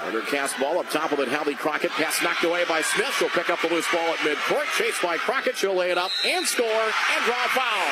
Another 0.05 0.21
cast 0.21 0.59
ball 0.59 0.77
up 0.77 0.87
top 0.91 1.11
of 1.13 1.19
it. 1.19 1.27
Hallie 1.29 1.55
Crockett. 1.55 1.89
Pass 1.89 2.21
knocked 2.21 2.43
away 2.43 2.63
by 2.65 2.81
Smith. 2.81 3.11
She'll 3.17 3.27
pick 3.29 3.49
up 3.49 3.59
the 3.61 3.69
loose 3.69 3.91
ball 3.91 4.07
at 4.13 4.19
midcourt. 4.19 4.65
Chased 4.77 5.01
by 5.01 5.17
Crockett. 5.17 5.57
She'll 5.57 5.73
lay 5.73 5.89
it 5.89 5.97
up 5.97 6.11
and 6.23 6.45
score 6.45 6.67
and 6.67 7.25
draw 7.25 7.43
a 7.43 7.49
foul. 7.49 7.91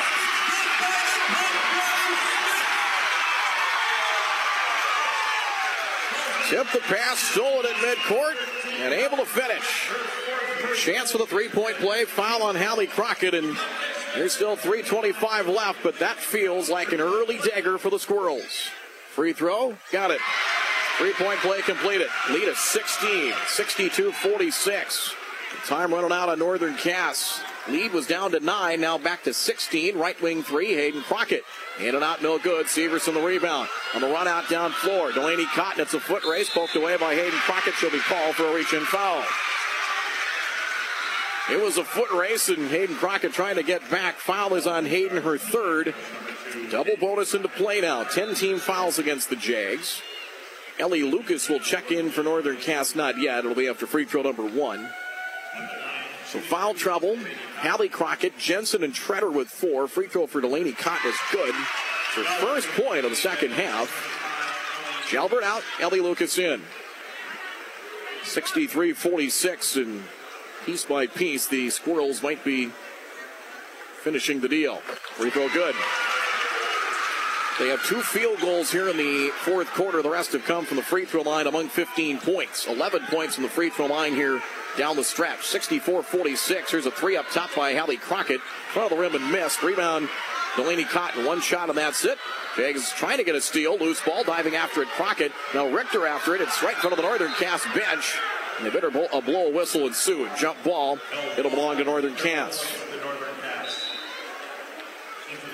Tip 6.50 6.70
the 6.72 6.86
pass, 6.86 7.18
stole 7.18 7.62
it 7.62 7.66
at 7.66 7.76
midcourt, 7.76 8.36
and 8.78 8.94
able 8.94 9.16
to 9.16 9.24
finish. 9.24 9.90
Chance 10.76 11.10
for 11.10 11.18
the 11.18 11.26
three-point 11.26 11.78
play. 11.78 12.04
Foul 12.04 12.44
on 12.44 12.54
Hallie 12.54 12.86
Crockett, 12.86 13.34
and 13.34 13.56
there's 14.14 14.34
still 14.34 14.56
3.25 14.56 15.52
left, 15.52 15.82
but 15.82 15.98
that 15.98 16.16
feels 16.18 16.68
like 16.70 16.92
an 16.92 17.00
early 17.00 17.38
dagger 17.38 17.76
for 17.76 17.90
the 17.90 17.98
Squirrels. 17.98 18.68
Free 19.10 19.32
throw, 19.32 19.76
got 19.90 20.12
it. 20.12 20.20
Three 20.98 21.12
point 21.14 21.40
play 21.40 21.60
completed. 21.62 22.08
Lead 22.30 22.48
of 22.48 22.56
16, 22.56 23.32
62 23.48 24.12
46. 24.12 25.14
Time 25.66 25.92
running 25.92 26.12
out 26.12 26.28
on 26.28 26.38
Northern 26.38 26.76
Cass. 26.76 27.42
Lead 27.68 27.92
was 27.92 28.06
down 28.06 28.30
to 28.32 28.40
nine, 28.40 28.80
now 28.80 28.98
back 28.98 29.22
to 29.24 29.32
16. 29.32 29.96
Right 29.96 30.20
wing 30.20 30.42
three, 30.42 30.74
Hayden 30.74 31.02
Crockett. 31.02 31.44
In 31.80 31.94
and 31.94 32.04
out, 32.04 32.22
no 32.22 32.38
good. 32.38 32.68
Severs 32.68 33.02
Severson 33.02 33.14
the 33.14 33.22
rebound. 33.22 33.68
On 33.94 34.00
the 34.02 34.08
run 34.08 34.28
out 34.28 34.48
down 34.48 34.70
floor, 34.70 35.10
Delaney 35.10 35.46
Cotton. 35.46 35.80
It's 35.80 35.94
a 35.94 36.00
foot 36.00 36.24
race, 36.24 36.50
poked 36.50 36.76
away 36.76 36.96
by 36.96 37.14
Hayden 37.14 37.38
Crockett. 37.40 37.74
She'll 37.74 37.90
be 37.90 37.98
called 37.98 38.36
for 38.36 38.44
a 38.44 38.54
reach 38.54 38.66
foul. 38.66 39.24
It 41.50 41.62
was 41.62 41.76
a 41.76 41.84
foot 41.84 42.10
race, 42.10 42.48
and 42.48 42.68
Hayden 42.68 42.96
Crockett 42.96 43.32
trying 43.32 43.56
to 43.56 43.62
get 43.62 43.90
back. 43.90 44.16
Foul 44.16 44.54
is 44.54 44.66
on 44.66 44.86
Hayden, 44.86 45.22
her 45.22 45.38
third. 45.38 45.94
Double 46.70 46.96
bonus 47.00 47.34
into 47.34 47.48
play 47.48 47.80
now. 47.80 48.04
10 48.04 48.34
team 48.34 48.58
fouls 48.58 48.98
against 48.98 49.30
the 49.30 49.36
Jags. 49.36 50.00
Ellie 50.78 51.04
Lucas 51.04 51.48
will 51.48 51.60
check 51.60 51.92
in 51.92 52.10
for 52.10 52.22
Northern 52.22 52.56
Cass. 52.56 52.94
Not 52.94 53.18
yet. 53.18 53.40
It'll 53.40 53.54
be 53.54 53.68
after 53.68 53.86
free 53.86 54.04
throw 54.04 54.22
number 54.22 54.44
one. 54.44 54.88
So 56.26 56.40
foul 56.40 56.74
trouble. 56.74 57.16
Hallie 57.58 57.88
Crockett, 57.88 58.36
Jensen, 58.38 58.82
and 58.82 58.92
Treader 58.92 59.30
with 59.30 59.48
four. 59.48 59.86
Free 59.86 60.08
throw 60.08 60.26
for 60.26 60.40
Delaney 60.40 60.72
Cotton 60.72 61.10
is 61.10 61.16
good. 61.30 61.54
Her 61.54 62.24
first 62.40 62.68
point 62.70 63.04
of 63.04 63.10
the 63.10 63.16
second 63.16 63.52
half. 63.52 63.88
Jalbert 65.08 65.42
out, 65.42 65.62
Ellie 65.80 66.00
Lucas 66.00 66.38
in. 66.38 66.62
63-46, 68.22 69.82
and 69.82 70.02
piece 70.64 70.84
by 70.84 71.06
piece, 71.06 71.46
the 71.46 71.70
Squirrels 71.70 72.22
might 72.22 72.42
be 72.42 72.72
finishing 74.02 74.40
the 74.40 74.48
deal. 74.48 74.76
Free 75.16 75.30
throw 75.30 75.48
good. 75.50 75.74
They 77.58 77.68
have 77.68 77.84
two 77.84 78.02
field 78.02 78.40
goals 78.40 78.72
here 78.72 78.88
in 78.88 78.96
the 78.96 79.30
fourth 79.42 79.68
quarter. 79.68 80.02
The 80.02 80.10
rest 80.10 80.32
have 80.32 80.44
come 80.44 80.64
from 80.64 80.76
the 80.76 80.82
free 80.82 81.04
throw 81.04 81.22
line 81.22 81.46
among 81.46 81.68
15 81.68 82.18
points. 82.18 82.66
11 82.66 83.02
points 83.06 83.36
from 83.36 83.44
the 83.44 83.50
free 83.50 83.70
throw 83.70 83.86
line 83.86 84.14
here 84.14 84.42
down 84.76 84.96
the 84.96 85.04
stretch. 85.04 85.46
64 85.46 86.02
46. 86.02 86.70
Here's 86.70 86.86
a 86.86 86.90
three 86.90 87.16
up 87.16 87.26
top 87.30 87.54
by 87.54 87.74
Hallie 87.74 87.96
Crockett. 87.96 88.40
Front 88.72 88.90
of 88.90 88.98
the 88.98 89.00
rim 89.00 89.14
and 89.14 89.30
missed. 89.30 89.62
Rebound, 89.62 90.08
Delaney 90.56 90.82
Cotton. 90.82 91.24
One 91.24 91.40
shot 91.40 91.68
and 91.68 91.78
that's 91.78 92.04
it. 92.04 92.18
Jags 92.56 92.90
trying 92.90 93.18
to 93.18 93.24
get 93.24 93.36
a 93.36 93.40
steal. 93.40 93.78
Loose 93.78 94.00
ball, 94.00 94.24
diving 94.24 94.56
after 94.56 94.82
it. 94.82 94.88
Crockett. 94.88 95.30
Now 95.54 95.68
Richter 95.68 96.08
after 96.08 96.34
it. 96.34 96.40
It's 96.40 96.60
right 96.60 96.74
in 96.74 96.80
front 96.80 96.94
of 96.94 96.96
the 96.96 97.08
Northern 97.08 97.32
Cass 97.34 97.64
bench. 97.72 98.16
And 98.56 98.66
they 98.66 98.70
better 98.70 98.90
blow 98.90 99.06
a, 99.12 99.22
blow 99.22 99.52
whistle 99.52 99.86
and 99.86 99.94
sue. 99.94 100.28
Jump 100.36 100.62
ball. 100.64 100.98
It'll 101.38 101.52
belong 101.52 101.76
to 101.76 101.84
Northern 101.84 102.16
Cass. 102.16 102.64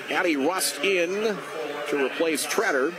Addie 0.09 0.35
Rust 0.35 0.83
in 0.83 1.37
to 1.91 2.05
replace 2.05 2.45
Treader. 2.45 2.93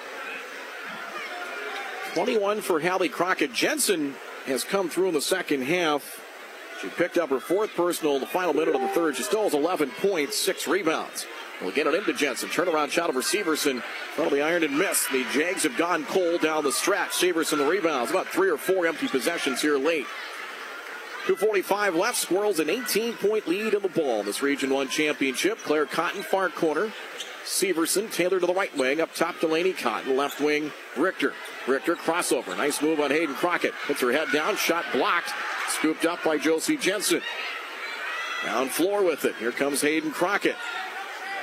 21 2.14 2.61
for 2.61 2.80
Hallie 2.80 3.09
Crockett. 3.09 3.53
Jensen 3.53 4.14
has 4.47 4.64
come 4.64 4.88
through 4.90 5.09
in 5.09 5.14
the 5.14 5.20
second 5.20 5.62
half. 5.62 6.20
She 6.80 6.88
picked 6.88 7.16
up 7.16 7.30
her 7.30 7.40
fourth 7.40 7.74
personal 7.74 8.16
in 8.16 8.20
the 8.20 8.26
final 8.26 8.53
minute 8.53 8.74
of 8.74 8.80
the 8.80 8.88
third. 8.88 9.16
She 9.16 9.22
still 9.22 9.45
has 9.45 9.55
11 9.55 9.90
points, 10.03 10.36
six 10.36 10.68
rebounds. 10.68 11.26
We'll 11.62 11.70
get 11.70 11.86
it 11.86 11.95
into 11.95 12.12
Jensen. 12.12 12.49
Turnaround 12.49 12.90
shot 12.90 13.09
of 13.09 13.16
Severson. 13.16 13.80
Front 14.14 14.32
of 14.32 14.36
the 14.36 14.43
iron 14.43 14.64
and 14.64 14.76
missed. 14.76 15.11
The 15.11 15.24
Jags 15.32 15.62
have 15.62 15.76
gone 15.76 16.05
cold 16.05 16.43
down 16.43 16.64
the 16.64 16.72
stretch. 16.72 17.11
Severson 17.11 17.59
the 17.59 17.66
rebounds. 17.66 18.11
About 18.11 18.26
three 18.26 18.51
or 18.51 18.59
four 18.59 18.86
empty 18.86 19.07
possessions 19.09 19.62
here 19.62 19.78
late. 19.78 20.07
245 21.27 21.94
left. 21.94 22.19
Squirrels 22.19 22.59
an 22.59 22.69
18 22.69 23.14
point 23.14 23.47
lead 23.47 23.74
in 23.74 23.82
the 23.82 23.89
ball 23.89 24.24
this 24.24 24.43
Region 24.43 24.70
1 24.70 24.89
championship. 24.89 25.59
Claire 25.59 25.86
Cotton, 25.86 26.23
far 26.23 26.48
corner. 26.48 26.93
Severson, 27.44 28.12
Taylor 28.12 28.40
to 28.40 28.47
the 28.47 28.55
right 28.55 28.77
wing. 28.77 29.01
Up 29.01 29.14
top, 29.14 29.40
Delaney 29.40 29.73
Cotton. 29.73 30.16
Left 30.16 30.40
wing, 30.40 30.73
Richter. 30.97 31.32
Richter 31.66 31.97
crossover. 31.97 32.56
Nice 32.56 32.82
move 32.82 33.01
on 33.01 33.10
Hayden 33.10 33.35
Crockett. 33.35 33.74
Puts 33.86 34.01
her 34.01 34.12
head 34.12 34.28
down. 34.32 34.56
Shot 34.56 34.85
blocked. 34.93 35.32
Scooped 35.69 36.05
up 36.05 36.23
by 36.24 36.39
Josie 36.39 36.77
Jensen. 36.77 37.23
Down 38.44 38.69
floor 38.69 39.05
with 39.05 39.24
it. 39.24 39.36
Here 39.36 39.52
comes 39.52 39.81
Hayden 39.82 40.10
Crockett. 40.10 40.56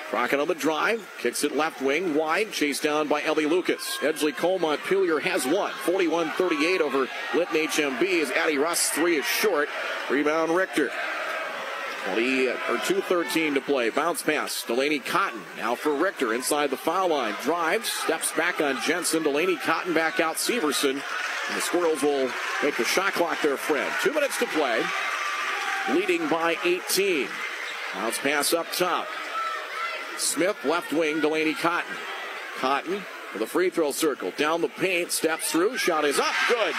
Crockett 0.10 0.40
on 0.40 0.48
the 0.48 0.56
drive. 0.56 1.08
Kicks 1.20 1.44
it 1.44 1.56
left 1.56 1.82
wing. 1.82 2.16
Wide. 2.16 2.52
Chased 2.52 2.84
down 2.84 3.08
by 3.08 3.22
Ellie 3.24 3.46
Lucas. 3.46 3.98
Edgeley 4.02 4.34
Kulm 4.34 4.62
Montpelier 4.62 5.20
has 5.20 5.46
one. 5.46 5.72
41 5.84 6.32
38 6.32 6.82
over 6.82 7.08
Linton 7.36 7.68
HMB 7.68 8.24
as 8.24 8.32
Addie 8.32 8.58
Rust. 8.58 8.94
Three 8.94 9.18
is 9.18 9.26
short. 9.26 9.70
Rebound 10.10 10.56
Richter. 10.56 10.90
20 12.06 12.48
or 12.48 12.54
2.13 12.54 13.54
to 13.56 13.62
play. 13.62 13.90
Bounce 13.90 14.22
pass. 14.22 14.64
Delaney 14.64 15.00
Cotton 15.00 15.42
now 15.58 15.76
for 15.76 15.94
Richter 15.94 16.34
inside 16.34 16.70
the 16.70 16.78
foul 16.78 17.10
line. 17.10 17.36
Drives, 17.44 17.90
steps 17.90 18.32
back 18.34 18.62
on 18.62 18.80
Jensen. 18.82 19.24
Delaney 19.24 19.58
Cotton 19.58 19.94
back 19.94 20.20
out 20.20 20.36
Severson. 20.36 20.92
And 20.92 21.58
the 21.58 21.62
Squirrels 21.62 22.02
will 22.02 22.30
make 22.64 22.78
the 22.78 22.86
shot 22.86 23.14
clock 23.14 23.42
their 23.42 23.58
friend. 23.58 23.92
Two 24.04 24.14
minutes 24.14 24.38
to 24.40 24.46
play. 24.48 24.82
Leading 25.92 26.28
by 26.30 26.58
18. 26.64 27.28
Bounce 27.96 28.18
pass 28.20 28.54
up 28.54 28.68
top. 28.72 29.08
Smith 30.18 30.58
left 30.64 30.94
wing. 30.94 31.22
Delaney 31.22 31.54
Cotton. 31.54 31.96
Cotton 32.58 33.04
for 33.32 33.38
the 33.40 33.48
free 33.48 33.70
throw 33.70 33.92
circle. 33.92 34.32
Down 34.38 34.62
the 34.62 34.70
paint, 34.70 35.12
steps 35.12 35.52
through, 35.52 35.78
shot 35.78 36.06
is 36.06 36.20
up, 36.20 36.34
good. 36.48 36.74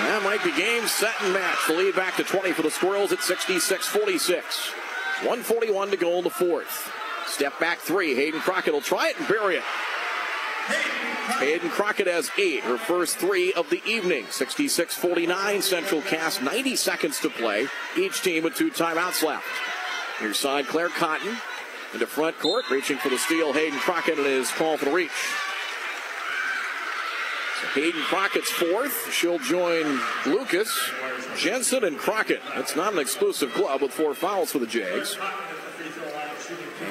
That 0.00 0.22
might 0.22 0.42
be 0.44 0.52
game, 0.56 0.86
set, 0.86 1.14
and 1.22 1.32
match. 1.32 1.58
The 1.66 1.74
lead 1.74 1.96
back 1.96 2.16
to 2.16 2.24
20 2.24 2.52
for 2.52 2.62
the 2.62 2.70
Squirrels 2.70 3.12
at 3.12 3.22
66 3.22 3.86
46. 3.86 4.70
141 5.22 5.90
to 5.90 5.96
go 5.96 6.18
in 6.18 6.24
the 6.24 6.30
fourth. 6.30 6.92
Step 7.26 7.58
back 7.58 7.78
three. 7.78 8.14
Hayden 8.14 8.40
Crockett 8.40 8.72
will 8.72 8.80
try 8.80 9.08
it 9.08 9.18
and 9.18 9.28
bury 9.28 9.56
it. 9.56 9.64
Hayden 11.40 11.70
Crockett 11.70 12.06
has 12.06 12.30
eight, 12.38 12.62
her 12.62 12.78
first 12.78 13.18
three 13.18 13.52
of 13.52 13.68
the 13.70 13.82
evening. 13.84 14.26
66 14.30 14.94
49, 14.94 15.62
Central 15.62 16.00
Cass, 16.02 16.40
90 16.40 16.76
seconds 16.76 17.20
to 17.20 17.30
play. 17.30 17.66
Each 17.96 18.22
team 18.22 18.44
with 18.44 18.54
two 18.54 18.70
timeouts 18.70 19.22
left. 19.22 19.46
Near 20.20 20.34
side, 20.34 20.66
Claire 20.66 20.88
Cotton 20.88 21.36
into 21.92 22.06
front 22.06 22.38
court, 22.38 22.70
reaching 22.70 22.98
for 22.98 23.08
the 23.08 23.18
steal. 23.18 23.52
Hayden 23.52 23.78
Crockett 23.78 24.18
and 24.18 24.26
his 24.26 24.50
call 24.50 24.76
for 24.76 24.86
the 24.86 24.92
reach. 24.92 25.10
Hayden 27.74 28.00
Crockett's 28.02 28.50
fourth. 28.50 29.12
She'll 29.12 29.38
join 29.38 30.00
Lucas, 30.26 30.90
Jensen, 31.36 31.84
and 31.84 31.98
Crockett. 31.98 32.40
It's 32.54 32.76
not 32.76 32.92
an 32.92 32.98
exclusive 32.98 33.52
club 33.52 33.82
with 33.82 33.92
four 33.92 34.14
fouls 34.14 34.52
for 34.52 34.58
the 34.58 34.66
Jags. 34.66 35.16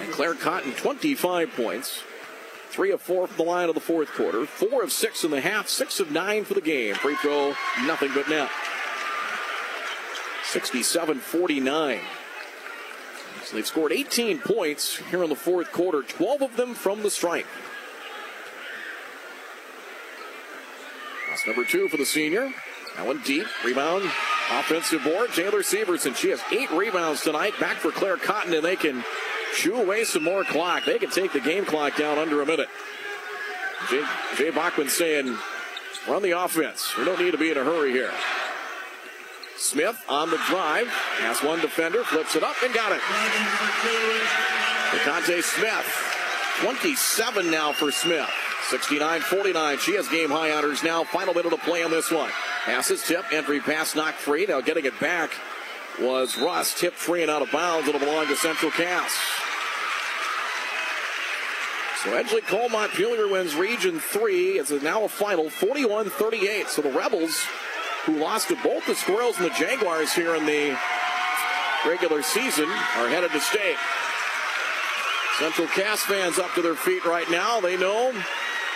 And 0.02 0.12
Claire 0.12 0.36
Cotton, 0.36 0.74
25 0.74 1.52
points. 1.52 2.04
Three 2.70 2.92
of 2.92 3.02
four 3.02 3.28
from 3.28 3.38
the 3.38 3.50
line 3.50 3.70
of 3.70 3.76
the 3.76 3.82
fourth 3.82 4.12
quarter. 4.14 4.46
Four 4.46 4.84
of 4.84 4.92
six 4.92 5.24
in 5.24 5.32
the 5.32 5.42
half. 5.42 5.68
Six 5.68 6.00
of 6.00 6.12
nine 6.12 6.44
for 6.44 6.54
the 6.54 6.62
game. 6.62 6.96
Free 6.96 7.16
throw, 7.16 7.56
nothing 7.86 8.12
but 8.14 8.30
net. 8.30 8.50
67 10.44 11.20
49. 11.20 12.00
So 13.44 13.56
they've 13.56 13.66
scored 13.66 13.94
18 13.94 14.40
points 14.40 14.98
here 14.98 15.24
in 15.24 15.30
the 15.30 15.36
fourth 15.36 15.72
quarter, 15.72 16.04
12 16.04 16.42
of 16.42 16.56
them 16.58 16.74
from 16.74 17.02
the 17.02 17.10
stripe. 17.10 17.46
Number 21.46 21.64
two 21.64 21.88
for 21.88 21.98
the 21.98 22.06
senior. 22.06 22.52
That 22.96 23.06
one 23.06 23.22
deep. 23.24 23.46
Rebound. 23.64 24.04
Offensive 24.52 25.04
board. 25.04 25.32
Taylor 25.34 25.62
Severson. 25.62 26.16
She 26.16 26.30
has 26.30 26.42
eight 26.52 26.72
rebounds 26.72 27.22
tonight. 27.22 27.54
Back 27.60 27.78
for 27.78 27.92
Claire 27.92 28.18
Cotton, 28.18 28.54
and 28.54 28.64
they 28.64 28.76
can 28.76 29.04
chew 29.56 29.76
away 29.76 30.04
some 30.04 30.24
more 30.24 30.44
clock. 30.44 30.86
They 30.86 30.98
can 30.98 31.12
take 31.12 31.34
the 31.34 31.40
game 31.40 31.66
clock 31.66 31.96
down 31.96 32.18
under 32.18 32.42
a 32.42 32.46
minute. 32.46 32.70
Jay, 33.90 34.04
Jay 34.36 34.50
Bachman 34.50 34.90
saying, 34.90 35.38
run 36.08 36.24
the 36.24 36.32
offense. 36.32 36.98
We 36.98 37.06
don't 37.06 37.20
need 37.20 37.32
to 37.32 37.38
be 37.38 37.52
in 37.52 37.58
a 37.58 37.64
hurry 37.64 37.92
here. 37.92 38.12
Smith 39.58 40.04
on 40.10 40.30
the 40.30 40.38
drive. 40.48 40.88
Has 41.20 41.42
one 41.44 41.60
defender, 41.62 42.04
flips 42.04 42.36
it 42.36 42.44
up 42.44 42.56
and 42.64 42.74
got 42.74 42.92
it. 42.92 43.02
DeConte 44.92 45.44
Smith. 45.44 46.14
27 46.62 47.52
now 47.52 47.72
for 47.72 47.92
Smith. 47.92 48.30
69 48.70 49.22
49. 49.22 49.78
She 49.78 49.96
has 49.96 50.10
game 50.10 50.30
high 50.30 50.52
honors 50.52 50.84
now. 50.84 51.04
Final 51.06 51.34
minute 51.34 51.54
of 51.54 51.60
play 51.62 51.84
on 51.84 51.92
this 51.92 52.12
one. 52.12 52.30
Passes 52.66 53.02
tip, 53.02 53.24
entry 53.32 53.62
pass 53.62 53.96
knocked 53.96 54.18
free. 54.18 54.46
Now 54.46 54.60
getting 54.60 54.86
it 54.86 55.00
back 55.00 55.32
was 56.02 56.38
Rust. 56.38 56.78
Tipped 56.78 56.98
free 56.98 57.22
and 57.22 57.32
out 57.32 57.42
of 57.42 57.52
bounds. 57.52 57.88
It'll 57.88 58.00
belong 58.00 58.28
to 58.28 58.36
Central 58.36 58.72
Cass. 58.72 59.12
So 62.04 62.12
Edgeley 62.12 62.42
Kulm 62.42 62.72
Montpelier 62.72 63.28
wins 63.28 63.56
Region 63.56 64.00
3. 64.00 64.60
It's 64.60 64.72
now 64.72 65.06
a 65.06 65.10
final 65.10 65.50
41 65.50 66.10
38. 66.10 66.68
So 66.68 66.82
the 66.82 66.92
Rebels, 66.92 67.46
who 68.06 68.18
lost 68.18 68.50
to 68.50 68.56
both 68.58 68.86
the 68.86 68.96
Squirrels 68.96 69.38
and 69.38 69.46
the 69.46 69.56
Jaguars 69.56 70.14
here 70.14 70.36
in 70.36 70.46
the 70.46 70.78
regular 71.88 72.22
season, 72.22 72.66
are 72.98 73.08
headed 73.08 73.32
to 73.32 73.40
state. 73.40 73.78
Central 75.40 75.68
Cass 75.68 76.02
fans 76.02 76.38
up 76.38 76.54
to 76.56 76.62
their 76.62 76.76
feet 76.76 77.06
right 77.06 77.30
now. 77.32 77.62
They 77.62 77.78
know 77.78 78.12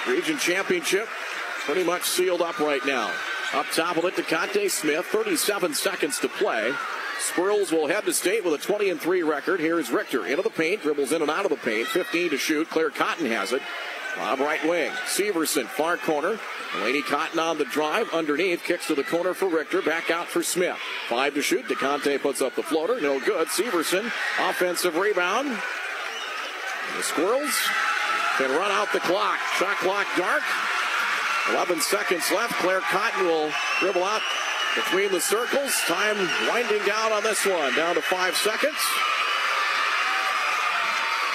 Region 0.08 0.38
Championship 0.38 1.08
pretty 1.66 1.84
much 1.84 2.04
sealed 2.04 2.42
up 2.42 2.60
right 2.60 2.86
now. 2.86 3.12
Up 3.54 3.66
top 3.74 3.98
of 3.98 4.06
it, 4.06 4.16
DeConte 4.16 4.70
Smith, 4.72 5.06
37 5.06 5.74
seconds 5.74 6.20
to 6.20 6.30
play. 6.30 6.72
Squirrels 7.20 7.72
will 7.72 7.88
head 7.88 8.06
to 8.06 8.14
state 8.14 8.44
with 8.44 8.54
a 8.54 8.58
20 8.58 8.90
and 8.90 9.00
3 9.00 9.24
record. 9.24 9.60
Here's 9.60 9.92
Richter 9.92 10.26
into 10.26 10.42
the 10.42 10.50
paint, 10.50 10.82
dribbles 10.82 11.12
in 11.12 11.22
and 11.22 11.30
out 11.30 11.46
of 11.46 11.52
the 11.52 11.58
paint. 11.58 11.88
15 11.88 12.32
to 12.32 12.38
shoot. 12.38 12.70
Claire 12.70 12.90
Cotton 12.90 13.28
has 13.28 13.52
it. 13.54 13.62
Bob 14.16 14.40
right 14.40 14.64
wing. 14.68 14.92
Severson, 15.06 15.66
far 15.66 15.98
corner. 15.98 16.40
Delaney 16.74 17.02
Cotton 17.04 17.40
on 17.40 17.58
the 17.58 17.66
drive. 17.66 18.10
Underneath, 18.12 18.64
kicks 18.64 18.88
to 18.88 18.96
the 18.96 19.04
corner 19.04 19.34
for 19.34 19.48
Richter. 19.48 19.82
Back 19.82 20.10
out 20.10 20.28
for 20.28 20.42
Smith. 20.42 20.78
Five 21.10 21.36
to 21.36 21.42
shoot. 21.42 21.66
DeConte 21.66 22.22
puts 22.22 22.42
up 22.42 22.56
the 22.56 22.64
floater. 22.64 23.00
No 23.00 23.20
good. 23.20 23.48
Severson, 23.50 24.12
offensive 24.40 24.96
rebound. 24.96 25.50
The 26.98 27.04
Squirrels 27.04 27.56
can 28.42 28.58
run 28.58 28.72
out 28.72 28.92
the 28.92 29.00
clock. 29.02 29.38
Shot 29.60 29.78
clock 29.78 30.08
dark. 30.18 30.42
11 31.52 31.80
seconds 31.82 32.32
left. 32.32 32.54
Claire 32.54 32.82
Cotton 32.82 33.26
will 33.26 33.52
dribble 33.80 34.04
out 34.04 34.22
between 34.76 35.12
the 35.12 35.22
circles. 35.22 35.72
Time 35.86 36.18
winding 36.50 36.84
down 36.86 37.12
on 37.12 37.22
this 37.22 37.46
one. 37.46 37.76
Down 37.76 37.94
to 37.96 38.02
five 38.02 38.36
seconds. 38.36 38.78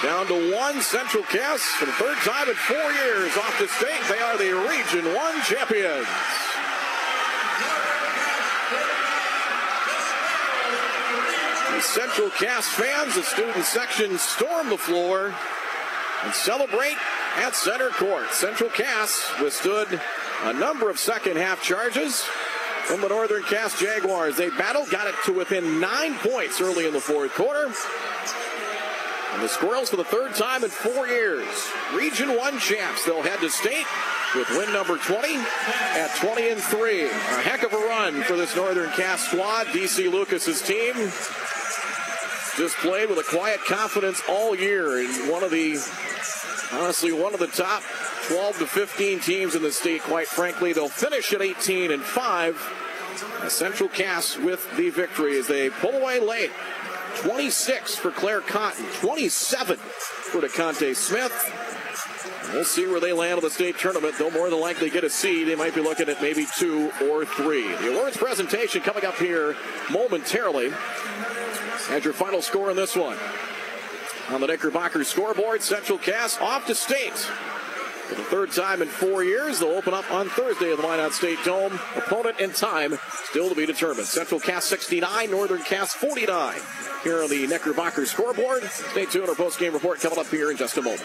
Down 0.02 0.26
to 0.26 0.52
one. 0.52 0.80
Central 0.82 1.22
Cass 1.24 1.62
for 1.78 1.86
the 1.86 1.92
third 1.92 2.16
time 2.26 2.48
in 2.48 2.56
four 2.56 2.90
years 3.06 3.36
off 3.36 3.56
the 3.60 3.68
state. 3.68 4.02
They 4.08 4.18
are 4.18 4.36
the 4.36 4.52
Region 4.66 5.14
1 5.14 5.42
champions. 5.42 6.08
The 11.70 11.82
Central 11.82 12.30
Cass 12.30 12.66
fans, 12.66 13.14
the 13.14 13.22
student 13.22 13.64
section, 13.64 14.18
storm 14.18 14.70
the 14.70 14.78
floor 14.78 15.34
and 16.24 16.34
celebrate 16.34 16.96
at 17.36 17.54
center 17.54 17.90
court. 17.90 18.30
Central 18.32 18.70
Cass 18.70 19.32
withstood 19.40 20.00
a 20.44 20.52
number 20.52 20.90
of 20.90 20.98
second 20.98 21.36
half 21.36 21.62
charges 21.62 22.22
from 22.84 23.00
the 23.00 23.08
Northern 23.08 23.42
Cass 23.42 23.78
Jaguars. 23.78 24.36
They 24.36 24.50
battled, 24.50 24.90
got 24.90 25.06
it 25.06 25.14
to 25.24 25.32
within 25.32 25.80
nine 25.80 26.14
points 26.18 26.60
early 26.60 26.86
in 26.86 26.92
the 26.92 27.00
fourth 27.00 27.34
quarter. 27.34 27.72
And 29.34 29.42
the 29.44 29.48
Squirrels, 29.48 29.90
for 29.90 29.96
the 29.96 30.04
third 30.04 30.34
time 30.34 30.64
in 30.64 30.70
four 30.70 31.06
years, 31.06 31.46
Region 31.94 32.36
1 32.36 32.58
champs. 32.58 33.04
They'll 33.04 33.22
head 33.22 33.40
to 33.40 33.50
state 33.50 33.84
with 34.34 34.48
win 34.50 34.72
number 34.72 34.96
20 34.96 35.36
at 35.36 36.14
20 36.16 36.48
and 36.50 36.60
3. 36.60 37.04
A 37.04 37.08
heck 37.42 37.62
of 37.62 37.72
a 37.72 37.76
run 37.76 38.22
for 38.22 38.36
this 38.36 38.56
Northern 38.56 38.90
Cass 38.92 39.28
squad. 39.28 39.66
DC 39.66 40.10
Lucas's 40.10 40.62
team 40.62 40.94
just 42.56 42.76
played 42.78 43.08
with 43.08 43.18
a 43.18 43.22
quiet 43.22 43.60
confidence 43.64 44.22
all 44.28 44.54
year 44.54 44.98
and 44.98 45.30
one 45.30 45.42
of 45.42 45.50
the 45.50 45.76
honestly 46.72 47.12
one 47.12 47.34
of 47.34 47.40
the 47.40 47.46
top 47.48 47.82
12 48.28 48.58
to 48.58 48.66
15 48.66 49.20
teams 49.20 49.54
in 49.54 49.62
the 49.62 49.70
state 49.70 50.02
quite 50.02 50.26
frankly 50.26 50.72
they'll 50.72 50.88
finish 50.88 51.32
at 51.32 51.42
18 51.42 51.92
and 51.92 52.02
5 52.02 53.42
a 53.42 53.50
central 53.50 53.88
Cass 53.88 54.38
with 54.38 54.66
the 54.76 54.90
victory 54.90 55.38
as 55.38 55.46
they 55.46 55.68
pull 55.68 55.92
away 55.92 56.18
late 56.18 56.50
26 57.16 57.96
for 57.96 58.10
claire 58.10 58.40
cotton 58.40 58.86
27 59.00 59.76
for 59.76 60.40
DeConte 60.40 60.96
Smith 60.96 61.62
We'll 62.52 62.64
see 62.64 62.86
where 62.86 63.00
they 63.00 63.12
land 63.12 63.38
in 63.38 63.44
the 63.44 63.50
state 63.50 63.76
tournament. 63.76 64.16
They'll 64.18 64.30
more 64.30 64.48
than 64.50 64.60
likely 64.60 64.88
get 64.88 65.02
a 65.02 65.10
seed. 65.10 65.48
They 65.48 65.56
might 65.56 65.74
be 65.74 65.80
looking 65.80 66.08
at 66.08 66.22
maybe 66.22 66.46
two 66.56 66.92
or 67.02 67.24
three. 67.24 67.66
The 67.66 67.92
awards 67.92 68.16
presentation 68.16 68.82
coming 68.82 69.04
up 69.04 69.16
here 69.16 69.56
momentarily. 69.90 70.72
And 71.90 72.04
your 72.04 72.14
final 72.14 72.42
score 72.42 72.70
in 72.70 72.76
this 72.76 72.96
one. 72.96 73.16
On 74.30 74.40
the 74.40 74.46
Knickerbocker 74.46 75.04
scoreboard, 75.04 75.62
Central 75.62 75.98
Cass 75.98 76.38
off 76.40 76.66
to 76.66 76.74
state. 76.74 77.12
For 77.12 78.14
the 78.14 78.22
third 78.22 78.52
time 78.52 78.82
in 78.82 78.88
four 78.88 79.24
years, 79.24 79.58
they'll 79.58 79.70
open 79.70 79.94
up 79.94 80.08
on 80.12 80.28
Thursday 80.28 80.70
at 80.70 80.76
the 80.76 80.82
Minot 80.82 81.12
State 81.12 81.38
Dome. 81.44 81.78
Opponent 81.96 82.36
and 82.40 82.54
time 82.54 82.98
still 83.24 83.48
to 83.48 83.54
be 83.54 83.66
determined. 83.66 84.06
Central 84.06 84.40
Cass 84.40 84.64
69, 84.64 85.30
Northern 85.30 85.62
Cass 85.62 85.92
49. 85.94 86.60
Here 87.02 87.22
on 87.22 87.30
the 87.30 87.46
Knickerbocker 87.46 88.06
scoreboard. 88.06 88.62
Stay 88.64 89.06
tuned. 89.06 89.28
Our 89.28 89.34
post-game 89.34 89.72
report 89.72 90.00
coming 90.00 90.18
up 90.18 90.26
here 90.26 90.50
in 90.50 90.56
just 90.56 90.76
a 90.76 90.82
moment. 90.82 91.02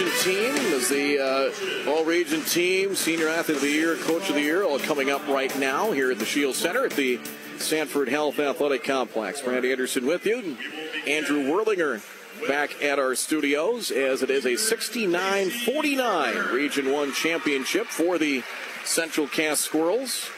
Team 0.00 0.54
is 0.54 0.88
the 0.88 1.18
uh, 1.18 1.90
All 1.90 2.06
Region 2.06 2.40
team, 2.42 2.94
Senior 2.94 3.28
Athlete 3.28 3.56
of 3.58 3.62
the 3.62 3.70
Year, 3.70 3.96
Coach 3.96 4.30
of 4.30 4.34
the 4.34 4.40
Year, 4.40 4.64
all 4.64 4.78
coming 4.78 5.10
up 5.10 5.26
right 5.28 5.54
now 5.58 5.92
here 5.92 6.10
at 6.10 6.18
the 6.18 6.24
Scheels 6.24 6.56
Center 6.56 6.86
at 6.86 6.92
the 6.92 7.20
Sanford 7.58 8.08
Health 8.08 8.38
Athletic 8.38 8.82
Complex. 8.82 9.42
Brad 9.42 9.62
Anderson 9.62 10.06
with 10.06 10.24
you. 10.24 10.56
Andrew 11.06 11.42
Worlinger 11.42 12.00
back 12.48 12.82
at 12.82 12.98
our 12.98 13.14
studios 13.14 13.90
as 13.90 14.22
it 14.22 14.30
is 14.30 14.46
a 14.46 14.56
69 14.56 15.50
49 15.50 16.36
Region 16.50 16.90
1 16.90 17.12
championship 17.12 17.86
for 17.86 18.16
the 18.16 18.42
Central 18.84 19.26
Cass 19.26 19.60
Squirrels. 19.60 20.30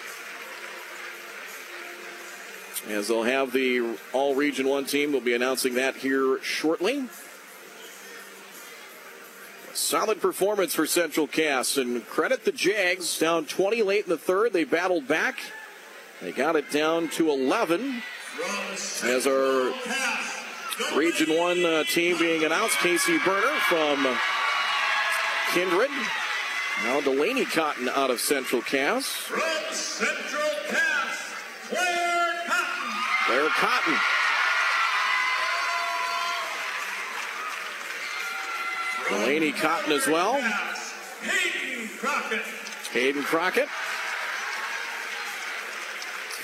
As 2.89 3.07
they'll 3.07 3.23
have 3.23 3.53
the 3.53 3.97
All 4.13 4.35
Region 4.35 4.67
1 4.67 4.87
team, 4.87 5.13
we'll 5.13 5.21
be 5.21 5.35
announcing 5.35 5.75
that 5.75 5.95
here 5.95 6.41
shortly. 6.43 7.09
Solid 9.75 10.21
performance 10.21 10.75
for 10.75 10.87
Central 10.87 11.27
Cass, 11.27 11.79
and 11.79 12.07
credit 12.07 12.45
the 12.45 12.53
Jags. 12.53 13.19
Down 13.19 13.47
20 13.47 13.83
late 13.83 14.05
in 14.05 14.11
the 14.11 14.19
third, 14.19 14.53
they 14.53 14.65
battled 14.65 15.09
back. 15.09 15.39
They 16.21 16.31
got 16.31 16.57
it 16.57 16.71
down 16.71 17.09
to 17.11 17.31
11 17.31 18.03
As 19.03 19.27
our 19.27 19.73
Region 20.95 21.37
1 21.37 21.65
uh, 21.65 21.85
team 21.85 22.19
being 22.19 22.45
announced, 22.45 22.79
Casey 22.79 23.19
Berner 23.19 23.59
from 23.69 24.07
Kindred. 25.53 25.91
Now 26.85 27.01
Delaney 27.01 27.45
Cotton 27.45 27.89
out 27.89 28.11
of 28.11 28.21
Central 28.21 28.63
Cass. 28.63 29.07
From 29.07 29.41
Central 29.71 30.51
Cass, 30.69 31.35
Claire 31.69 32.35
Cotton. 32.47 32.95
Claire 33.27 33.49
Cotton. 33.51 34.22
Delaney 39.13 39.53
Cotton 39.53 39.93
as 39.93 40.07
well. 40.07 40.41
Hayden 40.41 41.89
Crockett. 41.99 42.43
Hayden 42.93 43.23
Crockett. 43.23 43.69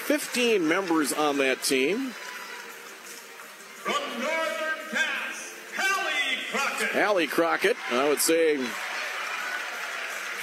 15 0.05 0.69
members 0.69 1.12
on 1.15 1.39
that 1.39 1.62
team. 1.62 2.11
From 3.73 3.95
Northern 4.20 4.90
Cass, 4.90 5.55
Hallie 5.77 6.39
Crockett. 6.51 6.89
Hallie 6.90 7.27
Crockett, 7.27 7.77
I 7.90 8.09
would 8.09 8.20
say 8.20 8.59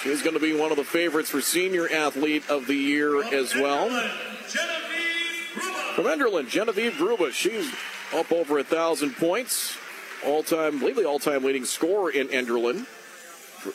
she's 0.02 0.22
going 0.24 0.34
to 0.34 0.40
be 0.40 0.54
one 0.60 0.72
of 0.72 0.78
the 0.78 0.84
favorites 0.84 1.30
for 1.30 1.42
senior 1.42 1.88
athlete 1.92 2.50
of 2.50 2.66
the 2.66 2.76
year 2.76 3.24
as 3.24 3.54
well. 3.54 3.88
Genevieve 3.90 5.54
Gruba. 5.54 5.96
From 5.96 6.06
Enderlin, 6.06 6.50
Genevieve 6.50 6.94
Gruba, 6.94 7.32
she's 7.32 7.72
up 8.14 8.32
over 8.32 8.58
a 8.58 8.64
thousand 8.64 9.16
points. 9.16 9.78
All-time, 10.26 10.78
I 10.78 10.80
believe 10.80 10.96
the 10.96 11.06
all-time 11.06 11.44
leading 11.44 11.66
scorer 11.66 12.10
in 12.10 12.28
Enderlin 12.30 12.88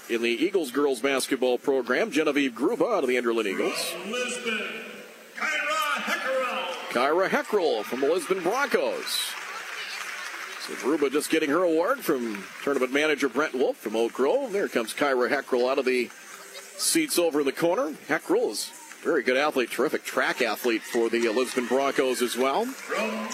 in 0.09 0.23
the 0.23 0.31
Eagles 0.31 0.71
girls 0.71 1.01
basketball 1.01 1.59
program. 1.59 2.11
Genevieve 2.11 2.53
Gruba 2.53 2.97
out 2.97 3.03
of 3.05 3.09
the 3.09 3.17
Enderlin 3.17 3.47
Eagles. 3.47 3.95
Lisbon, 4.07 4.61
Kyra 5.37 6.03
Heckerell. 6.03 6.67
Kyra 6.91 7.29
Heckrell 7.29 7.85
from 7.85 8.01
the 8.01 8.09
Lisbon 8.09 8.43
Broncos. 8.43 9.33
So 10.67 10.75
Gruba 10.75 11.11
just 11.11 11.31
getting 11.31 11.51
her 11.51 11.63
award 11.63 12.01
from 12.01 12.45
tournament 12.63 12.93
manager 12.93 13.29
Brent 13.29 13.55
Wolf 13.55 13.77
from 13.77 13.97
Oak 13.97 14.13
Grove. 14.13 14.53
There 14.53 14.69
comes 14.69 14.93
Kyra 14.93 15.31
Heckrell 15.31 15.71
out 15.71 15.79
of 15.79 15.85
the 15.85 16.11
seats 16.77 17.19
over 17.19 17.41
in 17.41 17.47
the 17.47 17.53
corner. 17.53 17.93
Heckrell 18.09 18.51
is 18.51 18.71
very 19.03 19.23
good 19.23 19.37
athlete, 19.37 19.71
terrific 19.71 20.05
track 20.05 20.43
athlete 20.43 20.83
for 20.83 21.09
the 21.09 21.29
Lisbon 21.29 21.67
Broncos 21.67 22.23
as 22.23 22.37
well. 22.37 22.67
From 22.67 23.29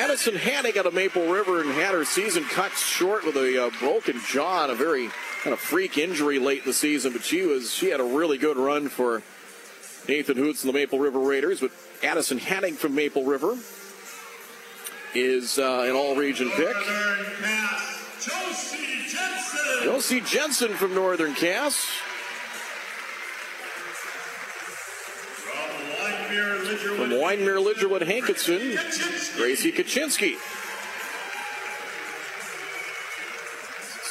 Addison. 0.00 0.34
Hanning 0.34 0.78
out 0.78 0.86
of 0.86 0.94
Maple 0.94 1.30
River 1.30 1.60
and 1.60 1.70
had 1.72 1.92
her 1.92 2.06
season 2.06 2.44
cut 2.44 2.72
short 2.72 3.26
with 3.26 3.36
a 3.36 3.66
uh, 3.66 3.70
broken 3.80 4.18
jaw 4.26 4.62
and 4.62 4.72
a 4.72 4.74
very 4.74 5.10
kind 5.42 5.52
of 5.52 5.60
freak 5.60 5.98
injury 5.98 6.38
late 6.38 6.60
in 6.60 6.64
the 6.64 6.72
season. 6.72 7.12
But 7.12 7.22
she 7.22 7.42
was 7.42 7.70
she 7.72 7.90
had 7.90 8.00
a 8.00 8.04
really 8.04 8.38
good 8.38 8.56
run 8.56 8.88
for 8.88 9.22
Nathan 10.08 10.36
Hoots 10.38 10.64
and 10.64 10.72
the 10.72 10.78
Maple 10.78 10.98
River 10.98 11.18
Raiders. 11.18 11.60
But 11.60 11.72
Addison 12.02 12.38
Hanning 12.38 12.74
from 12.74 12.94
Maple 12.94 13.24
River 13.24 13.58
is 15.14 15.58
uh, 15.58 15.84
an 15.86 15.94
all-region 15.94 16.50
pick. 16.50 16.76
Josie 18.20 19.02
Jensen. 19.06 19.82
Josie 19.82 20.20
Jensen 20.22 20.72
from 20.72 20.94
Northern 20.94 21.34
Cass. 21.34 21.74
From 25.44 25.52
Wyndmere, 25.52 26.20
Lidgerwood. 26.20 26.20
From 26.40 27.10
Wyndmere, 27.10 27.62
Lidgerwood, 27.62 28.06
Hankinson. 28.06 28.76
Gracie 29.36 29.72
Kaczynski. 29.72 30.36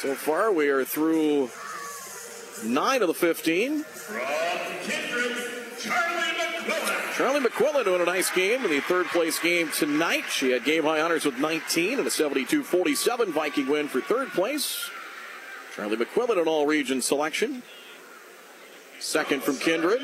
So 0.00 0.14
far, 0.14 0.52
we 0.52 0.68
are 0.68 0.84
through 0.84 1.50
nine 2.64 3.02
of 3.02 3.08
the 3.08 3.14
15. 3.14 3.82
From 3.82 4.20
Kindred, 4.82 5.36
Charlie 7.16 7.40
McQuillan. 7.40 7.84
Doing 7.84 8.00
a 8.00 8.06
nice 8.06 8.30
game 8.30 8.64
in 8.64 8.70
the 8.70 8.80
third 8.80 9.06
place 9.06 9.38
game 9.38 9.70
tonight. 9.70 10.24
She 10.30 10.52
had 10.52 10.64
game 10.64 10.84
high 10.84 11.00
honors 11.00 11.24
with 11.24 11.38
19 11.38 11.98
and 11.98 12.06
a 12.06 12.10
72 12.10 12.62
47 12.62 13.32
Viking 13.32 13.66
win 13.66 13.88
for 13.88 14.00
third 14.00 14.28
place. 14.28 14.88
Charlie 15.76 15.98
McQuillan, 15.98 16.40
an 16.40 16.48
all 16.48 16.66
region 16.66 17.02
selection. 17.02 17.62
Second 19.00 19.42
from 19.42 19.58
Kindred, 19.58 20.00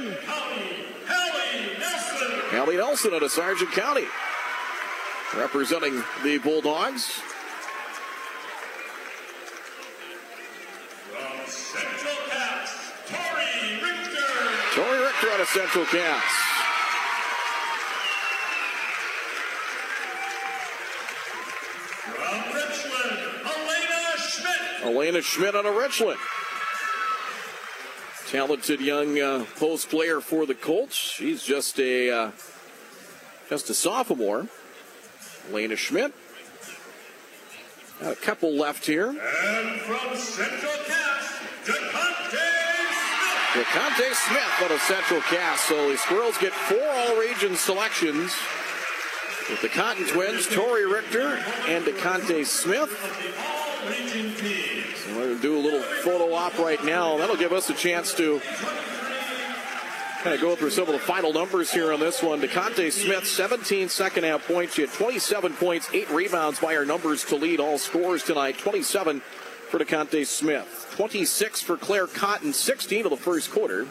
Hallie 2.51 2.77
Nelson 2.77 3.12
out 3.12 3.23
of 3.23 3.31
Sargent 3.31 3.73
County. 3.73 4.06
Representing 5.36 6.02
the 6.23 6.39
Bulldogs. 6.39 7.20
From 11.10 11.47
Central 11.48 12.14
Cass, 12.31 12.93
Tori 13.09 13.82
Richter. 13.82 14.81
Tori 14.81 14.98
Richter 15.01 15.28
out 15.31 15.40
of 15.40 15.48
Central 15.48 15.85
Cass. 15.86 16.23
From 22.05 22.55
Richland, 22.55 23.18
Elena 23.44 24.18
Schmidt. 24.18 24.85
Elena 24.85 25.23
Schmidt 25.23 25.55
out 25.56 25.66
of 25.66 25.74
Richland. 25.74 26.20
Talented 28.28 28.81
young 28.81 29.20
uh, 29.20 29.44
post 29.57 29.89
player 29.89 30.20
for 30.20 30.47
the 30.47 30.55
Colts. 30.55 30.97
She's 30.97 31.44
just 31.44 31.78
a 31.78 32.11
uh, 32.11 32.31
just 33.48 33.70
a 33.70 33.74
sophomore. 33.74 34.48
Elena 35.51 35.77
Schmidt. 35.77 36.12
Got 38.01 38.12
a 38.12 38.16
couple 38.16 38.53
left 38.53 38.85
here. 38.85 39.09
And 39.09 39.81
from 39.81 40.16
Central 40.16 40.73
Cass, 40.86 41.39
DeConte 41.65 42.47
Smith. 43.53 43.65
DeConte 43.65 44.15
Smith 44.15 44.62
out 44.62 44.70
of 44.73 44.81
Central 44.81 45.20
Cass. 45.23 45.61
So 45.61 45.90
the 45.90 45.97
Squirrels 45.97 46.36
get 46.39 46.53
four 46.53 46.82
all-region 46.85 47.55
selections 47.55 48.35
with 49.48 49.62
the 49.62 49.69
Cotton 49.69 50.05
Twins, 50.07 50.48
Tori 50.48 50.85
Richter 50.85 51.36
and 51.69 51.85
DeConte 51.85 52.44
Smith. 52.44 52.90
So 53.87 55.17
we're 55.17 55.27
going 55.27 55.37
to 55.37 55.43
do 55.43 55.57
a 55.57 55.61
little 55.61 55.81
photo 55.81 56.35
op 56.35 56.59
right 56.59 56.83
now. 56.85 57.17
That'll 57.19 57.37
give 57.37 57.53
us 57.53 57.71
a 57.71 57.75
chance 57.75 58.13
to 58.15 58.41
kind 60.23 60.35
of 60.35 60.41
go 60.41 60.57
through 60.57 60.71
some 60.71 60.89
of 60.89 60.93
the 60.93 60.99
final 60.99 61.33
numbers 61.33 61.73
here 61.73 61.93
on 61.93 62.01
this 62.01 62.21
one. 62.21 62.41
DeConte 62.41 62.91
Smith, 62.91 63.25
17 63.25 63.89
second 63.89 64.25
half 64.25 64.45
points. 64.49 64.75
She 64.75 64.83
had 64.83 64.93
27 64.93 65.53
points, 65.53 65.89
8 65.93 66.11
rebounds 66.11 66.59
by 66.59 66.75
her 66.75 66.85
numbers 66.85 67.25
to 67.27 67.37
lead 67.37 67.61
all 67.61 67.79
scores 67.79 68.25
tonight. 68.25 68.59
27 68.59 69.21
for 69.21 69.79
DeConte 69.79 70.27
Smith. 70.27 70.93
26 70.97 71.61
for 71.63 71.77
Claire 71.77 72.09
Cotton, 72.09 72.53
16 72.53 73.05
of 73.05 73.11
the 73.11 73.17
first 73.17 73.53
quarter. 73.53 73.87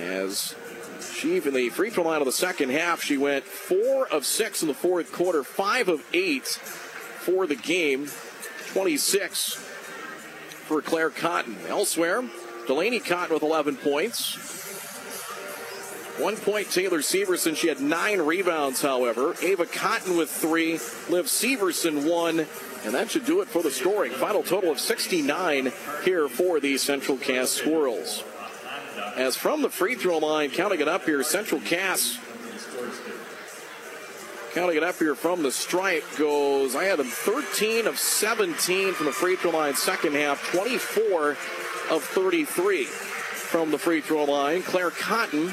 As 0.00 0.54
she, 1.14 1.36
in 1.36 1.52
the 1.52 1.68
free 1.68 1.90
throw 1.90 2.04
line 2.04 2.22
of 2.22 2.26
the 2.26 2.32
second 2.32 2.70
half, 2.70 3.02
she 3.02 3.18
went 3.18 3.44
4 3.44 4.08
of 4.08 4.24
6 4.24 4.62
in 4.62 4.68
the 4.68 4.74
fourth 4.74 5.12
quarter, 5.12 5.44
5 5.44 5.88
of 5.88 6.06
8 6.14 6.46
for 6.46 7.46
the 7.46 7.54
game. 7.54 8.08
26 8.72 9.54
for 9.54 10.80
Claire 10.80 11.10
Cotton. 11.10 11.56
Elsewhere, 11.68 12.24
Delaney 12.66 13.00
Cotton 13.00 13.34
with 13.34 13.42
11 13.42 13.76
points. 13.76 14.36
One 16.18 16.36
point, 16.36 16.70
Taylor 16.70 16.98
Severson. 16.98 17.56
She 17.56 17.68
had 17.68 17.80
nine 17.80 18.20
rebounds, 18.20 18.80
however. 18.80 19.34
Ava 19.42 19.66
Cotton 19.66 20.16
with 20.16 20.30
three. 20.30 20.72
Liv 21.08 21.26
Severson 21.26 22.08
one. 22.08 22.46
And 22.84 22.94
that 22.94 23.10
should 23.10 23.26
do 23.26 23.40
it 23.40 23.48
for 23.48 23.62
the 23.62 23.70
scoring. 23.70 24.12
Final 24.12 24.42
total 24.42 24.70
of 24.70 24.80
69 24.80 25.72
here 26.04 26.28
for 26.28 26.60
the 26.60 26.76
Central 26.78 27.16
Cass 27.16 27.50
Squirrels. 27.50 28.24
As 29.16 29.36
from 29.36 29.62
the 29.62 29.70
free 29.70 29.94
throw 29.94 30.18
line, 30.18 30.50
counting 30.50 30.80
it 30.80 30.88
up 30.88 31.04
here, 31.04 31.22
Central 31.22 31.60
Cass 31.60 32.18
Counting 34.54 34.76
it 34.76 34.82
up 34.82 34.96
here 34.96 35.14
from 35.14 35.42
the 35.42 35.50
stripe 35.50 36.04
goes, 36.18 36.76
I 36.76 36.84
had 36.84 37.00
him 37.00 37.06
13 37.06 37.86
of 37.86 37.98
17 37.98 38.92
from 38.92 39.06
the 39.06 39.12
free 39.12 39.36
throw 39.36 39.50
line 39.50 39.74
second 39.74 40.14
half, 40.14 40.52
24 40.52 41.30
of 41.90 42.04
33 42.04 42.84
from 42.84 43.70
the 43.70 43.78
free 43.78 44.02
throw 44.02 44.24
line. 44.24 44.62
Claire 44.62 44.90
Cotton 44.90 45.52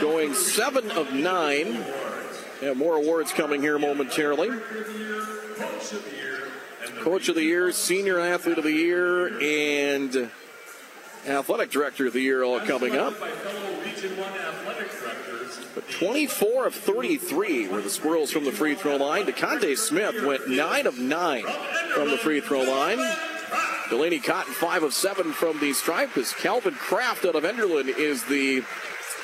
going 0.00 0.34
7 0.34 0.90
of 0.90 1.14
9. 1.14 1.84
Yeah, 2.60 2.74
more 2.74 2.96
awards 2.96 3.32
coming 3.32 3.62
here 3.62 3.78
momentarily. 3.78 4.50
Coach 7.00 7.28
of 7.28 7.34
the 7.34 7.42
Year, 7.42 7.72
Senior 7.72 8.20
Athlete 8.20 8.58
of 8.58 8.64
the 8.64 8.72
Year, 8.72 9.28
and 9.40 10.30
Athletic 11.26 11.70
Director 11.70 12.06
of 12.06 12.12
the 12.12 12.20
Year 12.20 12.42
all 12.42 12.60
coming 12.60 12.96
up. 12.96 13.18
by 13.18 13.30
fellow 13.30 13.80
Region 13.82 14.16
1 14.16 14.32
athletic 14.32 14.90
directors. 15.00 15.58
But 15.74 15.88
24 16.02 16.66
of 16.66 16.74
33 16.74 17.68
were 17.68 17.80
the 17.80 17.88
Squirrels 17.88 18.32
from 18.32 18.44
the 18.44 18.50
free 18.50 18.74
throw 18.74 18.96
line. 18.96 19.24
DeConte 19.24 19.78
Smith 19.78 20.20
went 20.24 20.48
9 20.48 20.86
of 20.88 20.98
9 20.98 21.44
from 21.94 22.10
the 22.10 22.18
free 22.18 22.40
throw 22.40 22.62
line. 22.62 22.98
Delaney 23.88 24.18
Cotton 24.18 24.52
5 24.52 24.82
of 24.82 24.94
7 24.94 25.32
from 25.32 25.60
the 25.60 25.72
stripe 25.72 26.16
as 26.16 26.32
Calvin 26.32 26.74
Kraft 26.74 27.24
out 27.24 27.36
of 27.36 27.44
Enderlin 27.44 27.86
is 27.86 28.24
the 28.24 28.64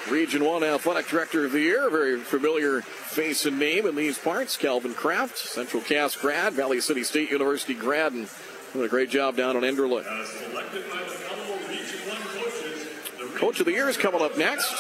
Region 0.09 0.45
1 0.45 0.63
Athletic 0.63 1.09
Director 1.09 1.45
of 1.45 1.51
the 1.51 1.63
Year. 1.63 1.89
A 1.89 1.91
very 1.91 2.21
familiar 2.21 2.83
face 2.83 3.45
and 3.45 3.59
name 3.59 3.85
in 3.85 3.97
these 3.97 4.17
parts. 4.17 4.57
Calvin 4.57 4.95
Kraft, 4.95 5.37
Central 5.37 5.83
Cass 5.83 6.15
grad, 6.15 6.53
Valley 6.53 6.81
City 6.81 7.03
State 7.03 7.33
University 7.33 7.75
grad, 7.75 8.13
and 8.13 8.29
doing 8.73 8.87
a 8.87 8.89
great 8.89 9.11
job 9.11 9.37
down 9.37 9.57
on 9.57 9.63
Enderlin. 9.63 10.05
Selected 10.05 10.89
by 10.89 10.99
the 10.99 11.69
Region 11.69 11.99
1 12.09 12.19
coaches, 12.23 12.87
the 13.19 13.37
Coach 13.37 13.59
of 13.59 13.67
the 13.67 13.73
Year 13.73 13.89
is 13.89 13.97
coming 13.97 14.23
up 14.23 14.39
next. 14.39 14.73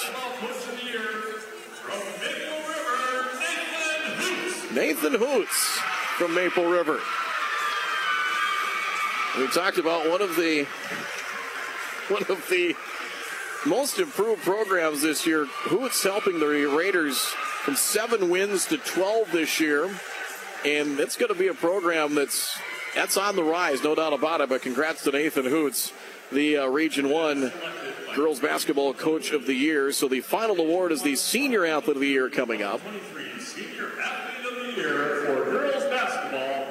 Nathan 4.74 5.14
Hoots 5.14 5.78
from 6.18 6.34
Maple 6.34 6.66
River. 6.66 7.00
We 9.38 9.46
talked 9.48 9.78
about 9.78 10.10
one 10.10 10.20
of 10.20 10.36
the 10.36 10.66
one 12.08 12.22
of 12.28 12.46
the 12.50 12.76
most 13.66 13.98
improved 13.98 14.42
programs 14.42 15.00
this 15.02 15.26
year. 15.26 15.46
Hoots 15.46 16.02
helping 16.02 16.38
the 16.38 16.46
Raiders 16.46 17.18
from 17.18 17.76
seven 17.76 18.28
wins 18.28 18.66
to 18.66 18.76
12 18.78 19.32
this 19.32 19.58
year, 19.58 19.84
and 20.64 21.00
it's 21.00 21.16
going 21.16 21.32
to 21.32 21.38
be 21.38 21.48
a 21.48 21.54
program 21.54 22.14
that's 22.14 22.58
that's 22.94 23.16
on 23.16 23.36
the 23.36 23.44
rise, 23.44 23.82
no 23.82 23.94
doubt 23.94 24.12
about 24.12 24.42
it. 24.42 24.50
But 24.50 24.60
congrats 24.60 25.02
to 25.04 25.12
Nathan 25.12 25.46
Hoots, 25.46 25.92
the 26.30 26.58
uh, 26.58 26.66
Region 26.66 27.08
One 27.08 27.52
girls 28.14 28.40
basketball 28.40 28.92
coach 28.92 29.32
of 29.32 29.46
the 29.46 29.54
year. 29.54 29.92
So 29.92 30.08
the 30.08 30.20
final 30.20 30.58
award 30.60 30.92
is 30.92 31.02
the 31.02 31.16
Senior 31.16 31.64
Athlete 31.64 31.96
of 31.96 32.00
the 32.00 32.08
Year 32.08 32.28
coming 32.28 32.62
up. 32.62 32.80
For 34.82 35.44
girls 35.50 35.84
basketball 35.84 36.66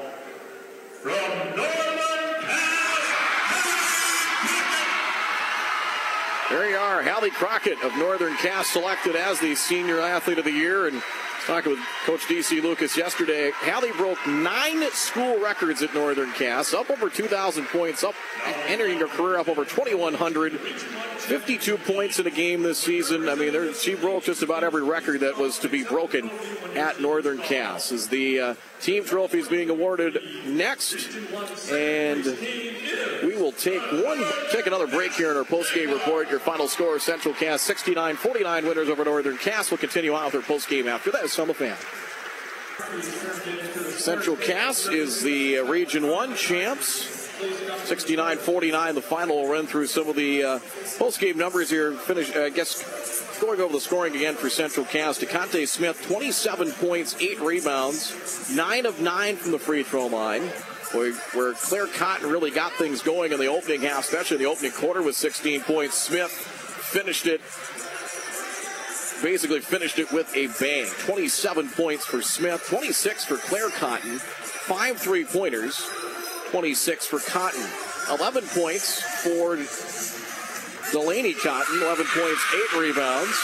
from 1.02 1.12
Northern 1.58 2.00
Cass. 2.42 3.06
There 6.50 6.70
you 6.70 6.78
are, 6.78 7.04
Hallie 7.04 7.32
Crockett 7.32 7.84
of 7.84 7.98
Northern 7.98 8.36
Cass 8.38 8.68
selected 8.68 9.18
as 9.18 9.42
the 9.42 9.56
Senior 9.56 10.00
Athlete 10.00 10.38
of 10.38 10.46
the 10.46 10.52
Year. 10.52 10.88
And 10.88 11.04
talking 11.48 11.72
with 11.72 11.80
Coach 12.06 12.24
DC 12.24 12.62
Lucas 12.62 12.98
yesterday, 12.98 13.52
Hallie 13.56 13.94
broke 13.94 14.20
nine 14.28 14.84
school 14.92 15.40
records 15.40 15.82
at 15.82 15.94
Northern 15.94 16.34
Cass, 16.34 16.74
up 16.74 16.90
over 16.90 17.10
2,000 17.10 17.66
points, 17.68 18.04
up 18.04 18.16
entering 18.68 19.00
her 19.00 19.08
career 19.08 19.40
up 19.40 19.48
over 19.48 19.64
2,100. 19.64 20.60
52 20.60 21.78
points 21.78 22.20
in 22.20 22.28
a 22.28 22.32
game 22.32 22.64
this 22.64 22.78
season. 22.78 23.30
I 23.30 23.36
mean, 23.36 23.54
there, 23.54 23.74
she 23.74 23.96
broke 23.96 24.24
just 24.24 24.44
about 24.44 24.64
every 24.64 24.84
record 24.84 25.22
that 25.22 25.38
was 25.38 25.58
to 25.60 25.70
be 25.70 25.84
broken 25.84 26.30
at 26.76 27.02
Northern 27.02 27.38
Cass. 27.38 27.92
As 27.94 28.08
the 28.10 28.40
uh, 28.40 28.56
team 28.82 29.06
trophies 29.06 29.48
being 29.48 29.70
awarded 29.70 30.20
next, 30.46 31.10
and 31.72 32.24
we 33.24 33.36
will 33.36 33.52
take 33.52 33.82
one, 33.92 34.24
take 34.52 34.68
another 34.68 34.88
break 34.88 35.14
here 35.14 35.32
in 35.32 35.38
our 35.38 35.44
post-game 35.44 35.92
report. 35.92 36.30
Your 36.30 36.40
final 36.40 36.68
score: 36.68 37.00
Central 37.00 37.34
Cass 37.34 37.68
69-49 37.68 38.64
winners 38.64 38.90
over 38.90 39.04
Northern 39.04 39.38
Cass. 39.38 39.72
We'll 39.72 39.78
continue 39.78 40.14
on 40.14 40.26
with 40.26 40.36
our 40.36 40.42
post-game 40.42 40.88
after 40.88 41.12
that. 41.12 41.40
On 41.40 41.48
the 41.48 41.54
fan. 41.54 41.76
Central 43.98 44.36
Cass 44.36 44.88
is 44.88 45.22
the 45.22 45.60
uh, 45.60 45.64
Region 45.66 46.08
One 46.08 46.36
champs. 46.36 47.16
69-49, 47.38 48.94
the 48.96 49.02
final. 49.02 49.42
We'll 49.42 49.52
run 49.52 49.68
through 49.68 49.88
some 49.88 50.10
of 50.10 50.16
the 50.16 50.44
uh, 50.44 50.60
post-game 50.98 51.38
numbers 51.38 51.70
here. 51.70 51.92
Finish, 51.92 52.36
uh, 52.36 52.44
I 52.44 52.50
guess, 52.50 52.74
going 53.40 53.60
over 53.62 53.74
the 53.74 53.82
scoring 53.82 54.16
again 54.16 54.36
for 54.36 54.50
Central 54.50 54.86
Cass, 54.86 55.20
DeConte 55.20 55.68
Smith, 55.68 56.02
27 56.08 56.72
points, 56.74 57.16
8 57.20 57.40
rebounds, 57.40 58.54
9 58.56 58.86
of 58.86 59.02
9 59.02 59.36
from 59.36 59.52
the 59.52 59.60
free 59.60 59.84
throw 59.84 60.08
line. 60.08 60.44
Where 60.94 61.54
Claire 61.54 61.88
Cotton 61.88 62.30
really 62.30 62.50
got 62.50 62.72
things 62.74 63.02
going 63.02 63.34
in 63.34 63.40
the 63.40 63.48
opening 63.48 63.82
half, 63.82 64.06
especially 64.06 64.38
in 64.38 64.44
the 64.44 64.50
opening 64.50 64.72
quarter 64.72 65.02
with 65.02 65.18
16 65.18 65.62
points. 65.62 65.98
Smith 65.98 66.32
finished 66.32 67.26
it 67.28 67.42
basically 69.22 69.60
finished 69.60 70.00
it 70.00 70.12
with 70.12 70.34
a 70.36 70.48
bang. 70.60 70.86
27 71.00 71.70
points 71.70 72.06
for 72.06 72.22
Smith, 72.22 72.66
26 72.70 73.26
for 73.26 73.38
Claire 73.38 73.70
Cotton, 73.70 74.20
five 74.20 74.98
three 74.98 75.26
pointers, 75.26 75.90
26 76.52 77.08
for 77.08 77.20
Cotton. 77.20 77.66
11 78.10 78.46
points 78.48 79.02
for 79.02 79.58
Delaney 80.92 81.34
Cotton, 81.34 81.82
11 81.82 82.06
points, 82.06 82.42
8 82.74 82.80
rebounds. 82.80 83.38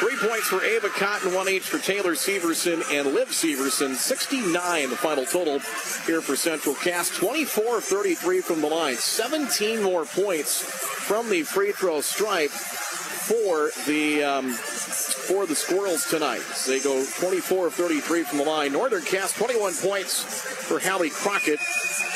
Three 0.00 0.16
points 0.16 0.48
for 0.48 0.62
Ava 0.64 0.88
Cotton, 0.88 1.32
one 1.32 1.48
each 1.48 1.68
for 1.68 1.78
Taylor 1.78 2.14
Severson 2.14 2.82
and 2.92 3.14
Liv 3.14 3.28
Severson. 3.28 3.94
69 3.94 4.90
the 4.90 4.96
final 4.96 5.24
total 5.24 5.60
here 6.04 6.20
for 6.20 6.34
Central 6.34 6.74
Cass. 6.74 7.16
24 7.16 7.78
of 7.78 7.84
33 7.84 8.40
from 8.40 8.60
the 8.60 8.66
line. 8.66 8.96
17 8.96 9.82
more 9.82 10.04
points 10.04 10.60
from 10.60 11.30
the 11.30 11.42
free 11.42 11.70
throw 11.70 12.00
stripe 12.00 12.50
for 12.50 13.70
the 13.86 14.24
um, 14.24 14.50
for 14.50 15.46
the 15.46 15.54
Squirrels 15.54 16.10
tonight. 16.10 16.42
They 16.66 16.80
go 16.80 17.04
24 17.20 17.68
of 17.68 17.74
33 17.74 18.24
from 18.24 18.38
the 18.38 18.44
line. 18.44 18.72
Northern 18.72 19.02
Cass 19.02 19.32
21 19.32 19.74
points 19.74 20.22
for 20.22 20.80
Hallie 20.80 21.10
Crockett. 21.10 21.60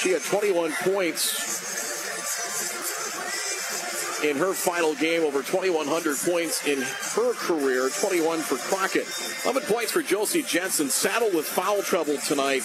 She 0.01 0.11
had 0.11 0.23
21 0.23 0.73
points 0.83 1.68
in 4.25 4.37
her 4.37 4.53
final 4.53 4.95
game, 4.95 5.23
over 5.23 5.43
2,100 5.43 6.17
points 6.19 6.67
in 6.67 6.81
her 6.81 7.33
career, 7.35 7.89
21 8.01 8.41
for 8.41 8.57
Crockett. 8.57 9.07
11 9.45 9.63
points 9.73 9.93
for 9.93 10.03
Josie 10.03 10.43
Jensen, 10.43 10.89
saddled 10.89 11.35
with 11.35 11.47
foul 11.47 11.83
trouble 11.83 12.17
tonight 12.19 12.63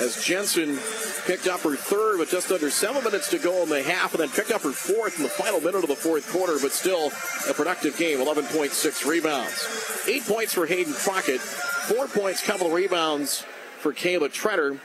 as 0.00 0.22
Jensen 0.24 0.78
picked 1.26 1.46
up 1.46 1.60
her 1.60 1.76
third 1.76 2.18
with 2.18 2.30
just 2.30 2.50
under 2.50 2.70
seven 2.70 3.04
minutes 3.04 3.30
to 3.30 3.38
go 3.38 3.62
in 3.62 3.68
the 3.68 3.82
half, 3.82 4.12
and 4.12 4.20
then 4.20 4.28
picked 4.30 4.50
up 4.50 4.62
her 4.62 4.72
fourth 4.72 5.16
in 5.18 5.22
the 5.22 5.28
final 5.28 5.60
minute 5.60 5.82
of 5.82 5.88
the 5.88 5.96
fourth 5.96 6.30
quarter, 6.32 6.56
but 6.60 6.72
still 6.72 7.12
a 7.48 7.54
productive 7.54 7.96
game, 7.96 8.18
11.6 8.18 9.06
rebounds. 9.06 10.04
Eight 10.08 10.24
points 10.24 10.54
for 10.54 10.66
Hayden 10.66 10.94
Crockett, 10.94 11.40
four 11.40 12.06
points, 12.08 12.42
couple 12.42 12.66
of 12.66 12.72
rebounds 12.72 13.44
for 13.78 13.92
Kayla 13.92 14.32
Treader, 14.32 14.78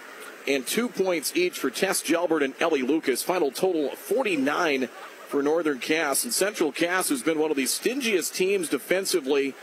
and 0.48 0.66
two 0.66 0.88
points 0.90 1.36
each 1.36 1.60
for 1.60 1.70
Tess 1.70 2.02
Jalbert 2.02 2.44
and 2.44 2.54
Ellie 2.60 2.82
Lucas. 2.82 3.22
Final 3.22 3.52
total 3.52 3.90
49 3.90 4.90
for 5.28 5.44
Northern 5.44 5.80
Cass. 5.80 6.24
And 6.24 6.34
Central 6.34 6.72
Cass 6.72 7.10
has 7.10 7.22
been 7.22 7.40
one 7.40 7.52
of 7.52 7.58
the 7.58 7.66
stingiest 7.66 8.34
teams 8.34 8.70
defensively 8.70 9.54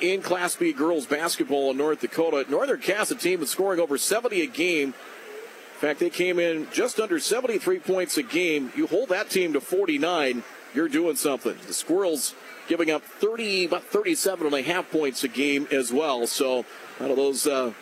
in 0.00 0.20
Class 0.20 0.56
B 0.56 0.72
girls 0.72 1.06
basketball 1.06 1.70
in 1.70 1.78
North 1.78 2.00
Dakota. 2.00 2.44
Northern 2.48 2.80
Cass, 2.80 3.10
a 3.10 3.14
team 3.14 3.40
that's 3.40 3.52
scoring 3.52 3.80
over 3.80 3.96
70 3.96 4.42
a 4.42 4.46
game. 4.46 4.88
In 4.88 5.80
fact, 5.80 6.00
they 6.00 6.10
came 6.10 6.38
in 6.38 6.68
just 6.72 7.00
under 7.00 7.18
73 7.18 7.78
points 7.80 8.16
a 8.16 8.22
game. 8.22 8.72
You 8.76 8.86
hold 8.86 9.10
that 9.10 9.30
team 9.30 9.52
to 9.54 9.60
49, 9.60 10.42
you're 10.74 10.88
doing 10.88 11.16
something. 11.16 11.56
The 11.66 11.74
Squirrels 11.74 12.34
giving 12.68 12.90
up 12.90 13.02
30, 13.02 13.66
about 13.66 13.84
37 13.84 14.46
and 14.46 14.54
a 14.54 14.62
half 14.62 14.90
points 14.90 15.22
a 15.24 15.28
game 15.28 15.68
as 15.70 15.92
well. 15.92 16.26
So, 16.26 16.64
out 17.00 17.10
of 17.10 17.16
those 17.16 17.46
uh, 17.46 17.72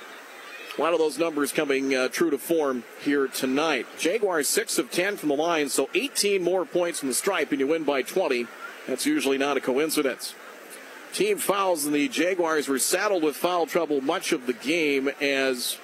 a 0.77 0.81
lot 0.81 0.93
of 0.93 0.99
those 0.99 1.19
numbers 1.19 1.53
coming 1.53 1.95
uh, 1.95 2.09
true 2.09 2.31
to 2.31 2.39
form 2.39 2.83
here 3.01 3.29
tonight. 3.29 3.87
Jaguars 3.99 4.49
6 4.49 4.79
of 4.79 4.91
10 4.91 5.17
from 5.17 5.29
the 5.29 5.37
line, 5.37 5.69
so 5.69 5.89
18 5.95 6.43
more 6.43 6.65
points 6.65 7.01
from 7.01 7.09
the 7.09 7.15
stripe, 7.15 7.53
and 7.53 7.61
you 7.61 7.67
win 7.67 7.85
by 7.85 8.03
20. 8.03 8.47
That's 8.89 9.07
usually 9.07 9.39
not 9.39 9.57
a 9.57 9.61
coincidence. 9.61 10.35
Team 11.13 11.39
fouls, 11.39 11.85
and 11.85 11.95
the 11.95 12.09
Jaguars 12.09 12.67
were 12.67 12.81
saddled 12.81 13.23
with 13.23 13.37
foul 13.37 13.67
trouble 13.67 14.01
much 14.01 14.33
of 14.33 14.47
the 14.47 14.53
game 14.53 15.09
as 15.21 15.79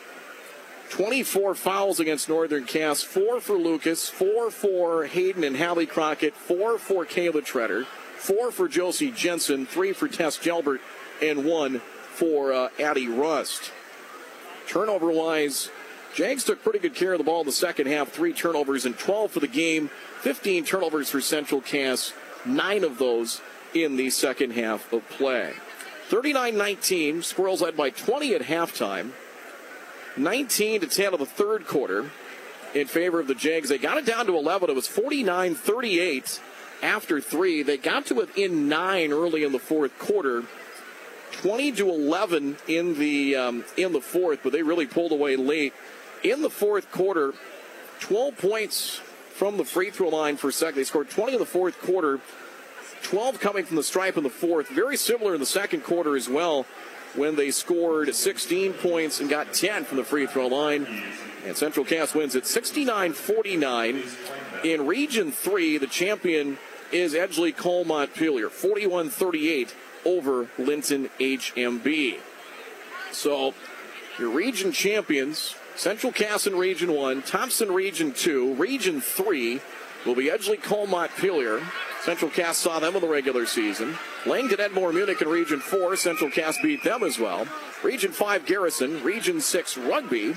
24 0.90 1.54
fouls 1.54 2.00
against 2.00 2.28
Northern 2.28 2.64
Cass, 2.64 3.00
four 3.00 3.40
for 3.40 3.54
Lucas, 3.54 4.08
four 4.08 4.50
for 4.50 5.06
Hayden 5.06 5.44
and 5.44 5.56
Hallie 5.56 5.86
Crockett, 5.86 6.34
four 6.34 6.78
for 6.78 7.06
Kayla 7.06 7.44
Treader, 7.44 7.84
four 8.16 8.50
for 8.50 8.66
Josie 8.66 9.12
Jensen, 9.12 9.66
three 9.66 9.92
for 9.92 10.08
Tess 10.08 10.36
Jalbert, 10.36 10.80
and 11.22 11.44
one 11.44 11.80
for 12.12 12.52
uh, 12.52 12.70
Addie 12.80 13.06
Rust. 13.06 13.70
Turnover 14.68 15.10
wise, 15.10 15.70
Jags 16.14 16.44
took 16.44 16.62
pretty 16.62 16.78
good 16.78 16.94
care 16.94 17.12
of 17.12 17.18
the 17.18 17.24
ball 17.24 17.40
in 17.40 17.46
the 17.46 17.52
second 17.52 17.86
half. 17.86 18.10
Three 18.10 18.32
turnovers 18.32 18.84
and 18.84 18.98
12 18.98 19.30
for 19.30 19.40
the 19.40 19.48
game. 19.48 19.90
15 20.20 20.64
turnovers 20.64 21.10
for 21.10 21.20
Central 21.20 21.60
Cass. 21.60 22.12
Nine 22.44 22.84
of 22.84 22.98
those 22.98 23.40
in 23.74 23.96
the 23.96 24.10
second 24.10 24.52
half 24.52 24.92
of 24.92 25.08
play. 25.08 25.54
39 26.08 26.56
19. 26.56 27.22
Squirrels 27.22 27.62
led 27.62 27.76
by 27.76 27.90
20 27.90 28.34
at 28.34 28.42
halftime. 28.42 29.10
19 30.16 30.80
to 30.80 30.86
10 30.86 31.12
of 31.14 31.20
the 31.20 31.26
third 31.26 31.66
quarter 31.66 32.10
in 32.74 32.86
favor 32.86 33.20
of 33.20 33.28
the 33.28 33.34
Jags. 33.34 33.68
They 33.68 33.78
got 33.78 33.98
it 33.98 34.06
down 34.06 34.26
to 34.26 34.36
11. 34.36 34.70
It 34.70 34.76
was 34.76 34.88
49 34.88 35.54
38 35.54 36.40
after 36.82 37.20
three. 37.20 37.62
They 37.62 37.76
got 37.76 38.06
to 38.06 38.14
within 38.14 38.68
nine 38.68 39.12
early 39.12 39.44
in 39.44 39.52
the 39.52 39.58
fourth 39.58 39.96
quarter. 39.98 40.44
20 41.32 41.72
to 41.72 41.88
11 41.88 42.56
in 42.66 42.98
the 42.98 43.36
um, 43.36 43.64
in 43.76 43.92
the 43.92 44.00
fourth, 44.00 44.40
but 44.42 44.52
they 44.52 44.62
really 44.62 44.86
pulled 44.86 45.12
away 45.12 45.36
late 45.36 45.72
in 46.22 46.42
the 46.42 46.50
fourth 46.50 46.90
quarter. 46.90 47.34
12 48.00 48.36
points 48.38 49.00
from 49.40 49.56
the 49.56 49.64
free 49.64 49.90
throw 49.90 50.08
line 50.08 50.36
for 50.36 50.50
second. 50.50 50.76
They 50.76 50.84
scored 50.84 51.10
20 51.10 51.34
in 51.34 51.38
the 51.38 51.46
fourth 51.46 51.80
quarter. 51.80 52.20
12 53.02 53.40
coming 53.40 53.64
from 53.64 53.76
the 53.76 53.82
stripe 53.82 54.16
in 54.16 54.22
the 54.22 54.30
fourth. 54.30 54.68
Very 54.68 54.96
similar 54.96 55.34
in 55.34 55.40
the 55.40 55.46
second 55.46 55.82
quarter 55.82 56.16
as 56.16 56.28
well, 56.28 56.66
when 57.14 57.36
they 57.36 57.50
scored 57.50 58.14
16 58.14 58.74
points 58.74 59.20
and 59.20 59.30
got 59.30 59.52
10 59.54 59.84
from 59.84 59.96
the 59.96 60.04
free 60.04 60.26
throw 60.26 60.46
line. 60.46 60.86
And 61.46 61.56
Central 61.56 61.86
Cass 61.86 62.14
wins 62.14 62.36
at 62.36 62.46
69 62.46 63.14
49. 63.14 64.02
In 64.64 64.86
Region 64.86 65.32
3, 65.32 65.78
the 65.78 65.86
champion 65.86 66.58
is 66.92 67.14
Edgeley 67.14 67.54
Kulm 67.54 67.86
Montpelier, 67.86 68.50
41 68.50 69.08
38 69.08 69.74
over 70.04 70.48
Linton 70.58 71.10
HMB. 71.18 72.18
So, 73.12 73.54
your 74.18 74.30
region 74.30 74.72
champions, 74.72 75.54
Central 75.76 76.12
Cass 76.12 76.46
in 76.46 76.54
Region 76.56 76.92
1, 76.92 77.22
Thompson 77.22 77.72
Region 77.72 78.12
2, 78.12 78.54
Region 78.54 79.00
3 79.00 79.60
will 80.06 80.14
be 80.14 80.24
Edgeley 80.24 80.60
Kulm 80.60 80.90
Montpelier. 80.90 81.60
Central 82.02 82.30
Cass 82.30 82.56
saw 82.56 82.78
them 82.78 82.94
in 82.94 83.02
the 83.02 83.08
regular 83.08 83.46
season. 83.46 83.96
Langdon, 84.24 84.58
Edmore, 84.58 84.92
Munich 84.92 85.20
in 85.20 85.28
Region 85.28 85.60
4. 85.60 85.96
Central 85.96 86.30
Cass 86.30 86.56
beat 86.62 86.82
them 86.82 87.02
as 87.02 87.18
well. 87.18 87.46
Region 87.82 88.12
5, 88.12 88.46
Garrison. 88.46 89.02
Region 89.02 89.40
6, 89.40 89.78
Rugby. 89.78 90.34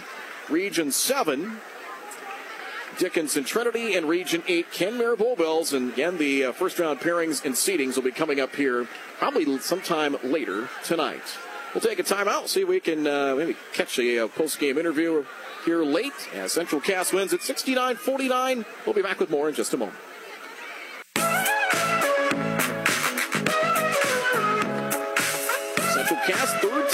Region 0.50 0.92
7, 0.92 1.58
Dickinson 2.98 3.44
Trinity. 3.44 3.96
And 3.96 4.08
Region 4.08 4.44
8, 4.48 4.72
Kenmare 4.72 5.18
Bowbells. 5.18 5.74
And 5.74 5.94
again, 5.94 6.18
the 6.18 6.46
uh, 6.46 6.52
first 6.52 6.80
round 6.80 7.00
pairings 7.00 7.44
and 7.44 7.56
seedings 7.56 7.96
will 7.96 8.04
be 8.04 8.12
coming 8.12 8.40
up 8.40 8.56
here 8.56 8.88
probably 9.18 9.60
sometime 9.60 10.18
later 10.24 10.70
tonight. 10.84 11.24
We'll 11.74 11.82
take 11.82 12.00
a 12.00 12.04
timeout, 12.04 12.48
see 12.50 12.62
if 12.62 12.68
we 12.68 12.80
can 12.80 13.08
uh, 13.08 13.36
maybe 13.36 13.56
catch 13.74 13.98
a 13.98 14.26
uh, 14.26 14.28
post 14.28 14.60
game 14.60 14.78
interview 14.78 15.26
here 15.66 15.84
late 15.84 16.14
as 16.34 16.52
Central 16.52 16.80
Cass 16.80 17.12
wins 17.12 17.34
at 17.34 17.42
69 17.42 17.96
49. 17.96 18.66
We'll 18.86 18.94
be 18.94 19.02
back 19.02 19.20
with 19.20 19.30
more 19.30 19.50
in 19.50 19.56
just 19.56 19.74
a 19.74 19.78
moment. 19.78 19.98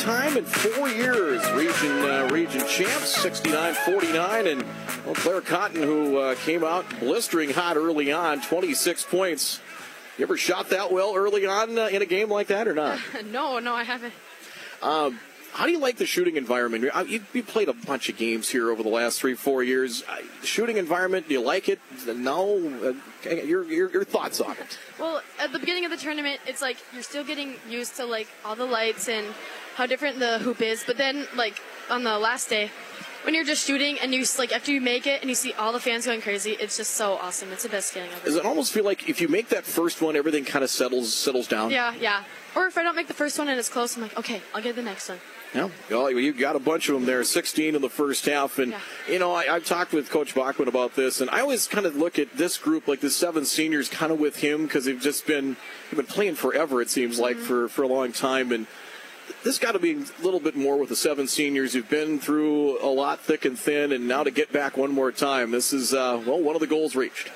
Time 0.10 0.38
in 0.38 0.44
four 0.44 0.90
years, 0.90 1.40
region 1.52 1.92
uh, 2.02 2.28
region 2.32 2.62
champs, 2.68 3.16
69-49, 3.24 4.52
and 4.52 4.64
well, 5.06 5.14
Claire 5.14 5.42
Cotton, 5.42 5.84
who 5.84 6.18
uh, 6.18 6.34
came 6.34 6.64
out 6.64 6.84
blistering 7.00 7.52
hot 7.52 7.78
early 7.78 8.12
on, 8.12 8.42
26 8.42 9.04
points. 9.04 9.60
You 10.18 10.24
ever 10.24 10.36
shot 10.36 10.72
that 10.72 10.92
well 10.92 11.14
early 11.16 11.46
on 11.46 11.78
uh, 11.78 11.90
in 11.92 12.02
a 12.02 12.08
game 12.08 12.28
like 12.28 12.48
that 12.48 12.68
or 12.68 12.74
not? 12.74 13.00
no, 13.28 13.60
no, 13.60 13.76
I 13.76 13.84
haven't. 13.84 14.14
Um, 14.82 15.20
how 15.54 15.66
do 15.66 15.72
you 15.72 15.80
like 15.80 15.98
the 15.98 16.08
shooting 16.08 16.38
environment? 16.38 16.86
You, 17.08 17.22
you 17.32 17.44
played 17.44 17.70
a 17.70 17.74
bunch 17.74 18.10
of 18.10 18.18
games 18.18 18.50
here 18.50 18.72
over 18.72 18.82
the 18.82 18.90
last 18.90 19.20
three, 19.20 19.36
four 19.36 19.62
years. 19.62 20.04
Uh, 20.10 20.18
shooting 20.44 20.78
environment, 20.78 21.28
do 21.28 21.36
you 21.36 21.42
like 21.42 21.70
it? 21.70 21.80
No? 22.08 22.56
Uh, 22.84 23.30
your, 23.30 23.64
your, 23.66 23.92
your 23.92 24.04
thoughts 24.06 24.42
on 24.42 24.54
it? 24.54 24.80
Well, 25.00 25.22
at 25.40 25.52
the 25.52 25.60
beginning 25.60 25.86
of 25.86 25.92
the 25.92 25.98
tournament, 25.98 26.40
it's 26.48 26.64
like 26.64 26.78
you're 26.94 27.04
still 27.04 27.24
getting 27.24 27.56
used 27.70 27.96
to 27.98 28.06
like 28.06 28.28
all 28.44 28.56
the 28.56 28.66
lights 28.66 29.08
and 29.08 29.28
how 29.80 29.86
different 29.86 30.20
the 30.20 30.40
hoop 30.40 30.62
is. 30.62 30.84
But 30.86 30.98
then, 30.98 31.26
like 31.36 31.60
on 31.90 32.04
the 32.04 32.20
last 32.20 32.50
day, 32.50 32.70
when 33.24 33.34
you're 33.34 33.46
just 33.46 33.66
shooting 33.66 33.98
and 34.00 34.14
you 34.14 34.26
like 34.38 34.52
after 34.52 34.74
you 34.74 34.82
make 34.82 35.08
it 35.08 35.22
and 35.22 35.30
you 35.30 35.36
see 35.36 35.54
all 35.54 35.72
the 35.72 35.80
fans 35.80 36.06
going 36.06 36.22
crazy, 36.22 36.52
it's 36.52 36.76
just 36.76 36.96
so 36.96 37.14
awesome. 37.14 37.52
It's 37.54 37.64
the 37.64 37.70
best 37.70 37.94
feeling 37.94 38.10
ever. 38.12 38.26
Does 38.26 38.36
it 38.36 38.46
almost 38.46 38.74
feel 38.74 38.84
like 38.84 39.08
if 39.08 39.22
you 39.22 39.30
make 39.30 39.48
that 39.50 39.64
first 39.64 40.02
one, 40.02 40.18
everything 40.18 40.44
kind 40.44 40.64
of 40.64 40.70
settles 40.70 41.14
settles 41.14 41.48
down? 41.48 41.72
Yeah, 41.72 41.96
yeah. 42.00 42.24
Or 42.56 42.68
if 42.68 42.78
I 42.78 42.84
don't 42.84 42.96
make 42.96 43.08
the 43.08 43.14
first 43.14 43.40
one 43.40 43.48
and 43.48 43.58
it's 43.58 43.70
close, 43.70 43.96
I'm 43.96 44.04
like, 44.04 44.18
okay, 44.18 44.42
I'll 44.54 44.62
get 44.62 44.76
the 44.76 44.84
next 44.84 45.08
one. 45.08 45.20
Yeah, 45.54 45.70
well, 45.90 46.12
you 46.12 46.32
got 46.32 46.56
a 46.56 46.60
bunch 46.60 46.90
of 46.90 46.96
them 46.96 47.06
there, 47.06 47.24
16 47.24 47.74
in 47.74 47.82
the 47.82 47.90
first 47.90 48.26
half. 48.26 48.60
And, 48.60 48.72
Yeah. 48.74 48.80
you 49.08 49.18
know, 49.18 49.32
I, 49.32 49.56
I've 49.56 49.66
talked 49.66 49.94
with 49.94 50.12
Coach 50.12 50.36
Bachman 50.36 50.68
about 50.68 50.96
this, 50.96 51.22
and 51.22 51.30
I 51.32 51.40
always 51.40 51.68
kind 51.68 51.88
of 51.88 51.96
look 51.96 52.20
at 52.20 52.38
this 52.38 52.58
group, 52.60 52.88
like 52.88 53.00
the 53.00 53.10
seven 53.10 53.46
seniors, 53.46 53.90
kind 53.90 54.12
of 54.12 54.20
with 54.20 54.38
him 54.38 54.64
because 54.64 54.86
they've 54.86 55.02
just 55.02 55.26
been, 55.26 55.58
they've 55.90 55.98
been 55.98 56.06
playing 56.06 56.36
forever, 56.36 56.84
it 56.84 56.92
seems 56.92 57.18
like, 57.18 57.36
mm-hmm. 57.38 57.46
for, 57.46 57.68
for 57.68 57.82
a 57.82 57.88
long 57.88 58.12
time. 58.12 58.52
And 58.52 58.68
this 59.44 59.58
got 59.58 59.74
to 59.74 59.80
be 59.80 59.94
a 59.94 60.24
little 60.24 60.40
bit 60.40 60.56
more 60.56 60.78
with 60.78 60.90
the 60.90 60.96
seven 60.96 61.28
seniors 61.28 61.74
who've 61.74 61.90
been 61.90 62.20
through 62.20 62.82
a 62.84 62.90
lot 62.90 63.20
thick 63.20 63.46
and 63.46 63.58
thin, 63.58 63.92
and 63.92 64.08
now 64.08 64.24
to 64.24 64.32
get 64.32 64.52
back 64.52 64.78
one 64.78 64.92
more 64.92 65.12
time, 65.12 65.52
this 65.52 65.74
is, 65.74 65.94
uh, 65.94 66.22
well, 66.26 66.40
one 66.40 66.56
of 66.56 66.62
the 66.62 66.68
goals 66.68 66.96
reached. 66.96 67.32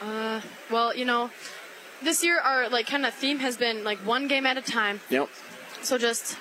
Uh, 0.00 0.40
well, 0.70 0.94
you 0.94 1.04
know, 1.04 1.30
this 2.02 2.22
year 2.22 2.38
our 2.38 2.68
like 2.68 2.86
kind 2.86 3.06
of 3.06 3.14
theme 3.14 3.38
has 3.38 3.56
been 3.56 3.84
like 3.84 3.98
one 3.98 4.28
game 4.28 4.46
at 4.46 4.56
a 4.56 4.62
time. 4.62 5.00
Yep. 5.10 5.28
So 5.82 5.98
just 5.98 6.36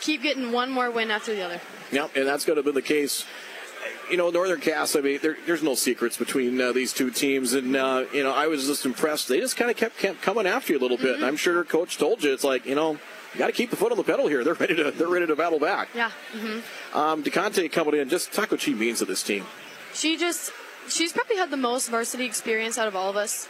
keep 0.00 0.22
getting 0.22 0.52
one 0.52 0.70
more 0.70 0.90
win 0.90 1.10
after 1.10 1.34
the 1.34 1.42
other. 1.42 1.60
Yep, 1.92 2.16
and 2.16 2.26
that's 2.26 2.44
going 2.44 2.56
to 2.56 2.62
be 2.62 2.72
the 2.72 2.82
case. 2.82 3.24
You 4.10 4.16
know, 4.16 4.30
Northern 4.30 4.60
Cass. 4.60 4.96
I 4.96 5.00
mean, 5.00 5.18
there, 5.22 5.36
there's 5.46 5.62
no 5.62 5.74
secrets 5.74 6.16
between 6.16 6.60
uh, 6.60 6.72
these 6.72 6.92
two 6.92 7.10
teams, 7.10 7.54
and 7.54 7.74
uh, 7.74 8.04
you 8.12 8.22
know, 8.22 8.32
I 8.32 8.46
was 8.46 8.66
just 8.66 8.84
impressed. 8.84 9.28
They 9.28 9.40
just 9.40 9.56
kind 9.56 9.70
of 9.70 9.76
kept, 9.76 9.98
kept 9.98 10.22
coming 10.22 10.46
after 10.46 10.72
you 10.72 10.78
a 10.78 10.82
little 10.82 10.96
bit, 10.96 11.16
and 11.16 11.24
I'm 11.24 11.36
sure 11.36 11.64
Coach 11.64 11.98
told 11.98 12.22
you 12.22 12.32
it's 12.32 12.44
like 12.44 12.66
you 12.66 12.74
know, 12.74 12.98
you 13.34 13.38
got 13.38 13.46
to 13.46 13.52
keep 13.52 13.70
the 13.70 13.76
foot 13.76 13.92
on 13.92 13.98
the 13.98 14.04
pedal 14.04 14.26
here. 14.28 14.42
They're 14.44 14.54
ready 14.54 14.74
to 14.76 14.90
they're 14.90 15.08
ready 15.08 15.26
to 15.26 15.36
battle 15.36 15.58
back. 15.58 15.88
Yeah. 15.94 16.10
hmm 16.32 16.60
Um, 16.96 17.22
DeConte 17.22 17.70
coming 17.70 17.94
in, 18.00 18.08
just 18.08 18.32
talk 18.32 18.50
what 18.50 18.60
she 18.60 18.74
means 18.74 19.00
to 19.00 19.04
this 19.04 19.22
team. 19.22 19.44
She 19.92 20.16
just 20.16 20.52
she's 20.88 21.12
probably 21.12 21.36
had 21.36 21.50
the 21.50 21.56
most 21.56 21.90
varsity 21.90 22.24
experience 22.24 22.78
out 22.78 22.88
of 22.88 22.96
all 22.96 23.10
of 23.10 23.16
us. 23.16 23.48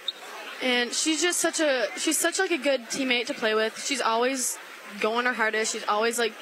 And 0.63 0.93
she's 0.93 1.21
just 1.21 1.39
such 1.41 1.61
a 1.61 1.87
she's 1.97 2.17
such 2.19 2.39
like 2.39 2.51
a 2.51 2.59
good 2.59 2.83
teammate 2.89 3.27
to 3.27 3.35
play 3.35 3.55
with. 3.55 3.83
She's 3.85 4.01
always 4.01 4.59
going 5.01 5.27
her 5.27 5.33
hardest. 5.33 5.73
She's 5.73 5.85
always 5.87 6.19
like 6.19 6.33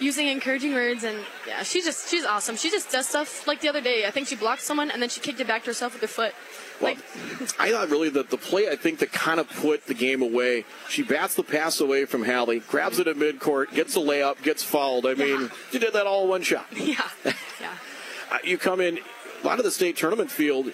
using 0.00 0.26
encouraging 0.26 0.74
words 0.74 1.04
and 1.04 1.16
yeah, 1.46 1.62
she's 1.62 1.84
just 1.84 2.08
she's 2.10 2.24
awesome. 2.24 2.56
She 2.56 2.70
just 2.70 2.90
does 2.90 3.06
stuff 3.08 3.46
like 3.46 3.60
the 3.60 3.68
other 3.68 3.80
day. 3.80 4.06
I 4.06 4.10
think 4.10 4.26
she 4.28 4.36
blocked 4.36 4.62
someone 4.62 4.90
and 4.90 5.00
then 5.00 5.08
she 5.08 5.20
kicked 5.20 5.40
it 5.40 5.46
back 5.46 5.62
to 5.62 5.66
herself 5.70 5.92
with 5.94 6.02
her 6.02 6.08
foot. 6.08 6.34
Well, 6.80 6.96
I 7.58 7.70
thought 7.70 7.88
really 7.90 8.08
that 8.10 8.30
the 8.30 8.36
play 8.36 8.68
I 8.68 8.76
think 8.76 8.98
that 8.98 9.12
kind 9.12 9.38
of 9.40 9.48
put 9.48 9.86
the 9.86 9.94
game 9.94 10.22
away. 10.22 10.64
She 10.88 11.02
bats 11.02 11.34
the 11.34 11.42
pass 11.42 11.80
away 11.80 12.04
from 12.04 12.24
Hallie, 12.24 12.60
grabs 12.60 12.98
it 12.98 13.06
at 13.06 13.16
midcourt, 13.16 13.72
gets 13.72 13.96
a 13.96 14.00
layup, 14.00 14.42
gets 14.42 14.62
fouled. 14.62 15.06
I 15.06 15.14
mean, 15.14 15.42
Yeah. 15.42 15.48
she 15.70 15.78
did 15.78 15.92
that 15.92 16.06
all 16.06 16.24
in 16.24 16.28
one 16.30 16.42
shot. 16.42 16.66
yeah. 16.76 17.08
Yeah. 17.60 17.72
Uh, 18.32 18.38
you 18.42 18.56
come 18.58 18.80
in 18.80 18.98
a 18.98 19.46
lot 19.46 19.58
of 19.58 19.64
the 19.64 19.70
state 19.70 19.96
tournament 19.96 20.30
field. 20.30 20.72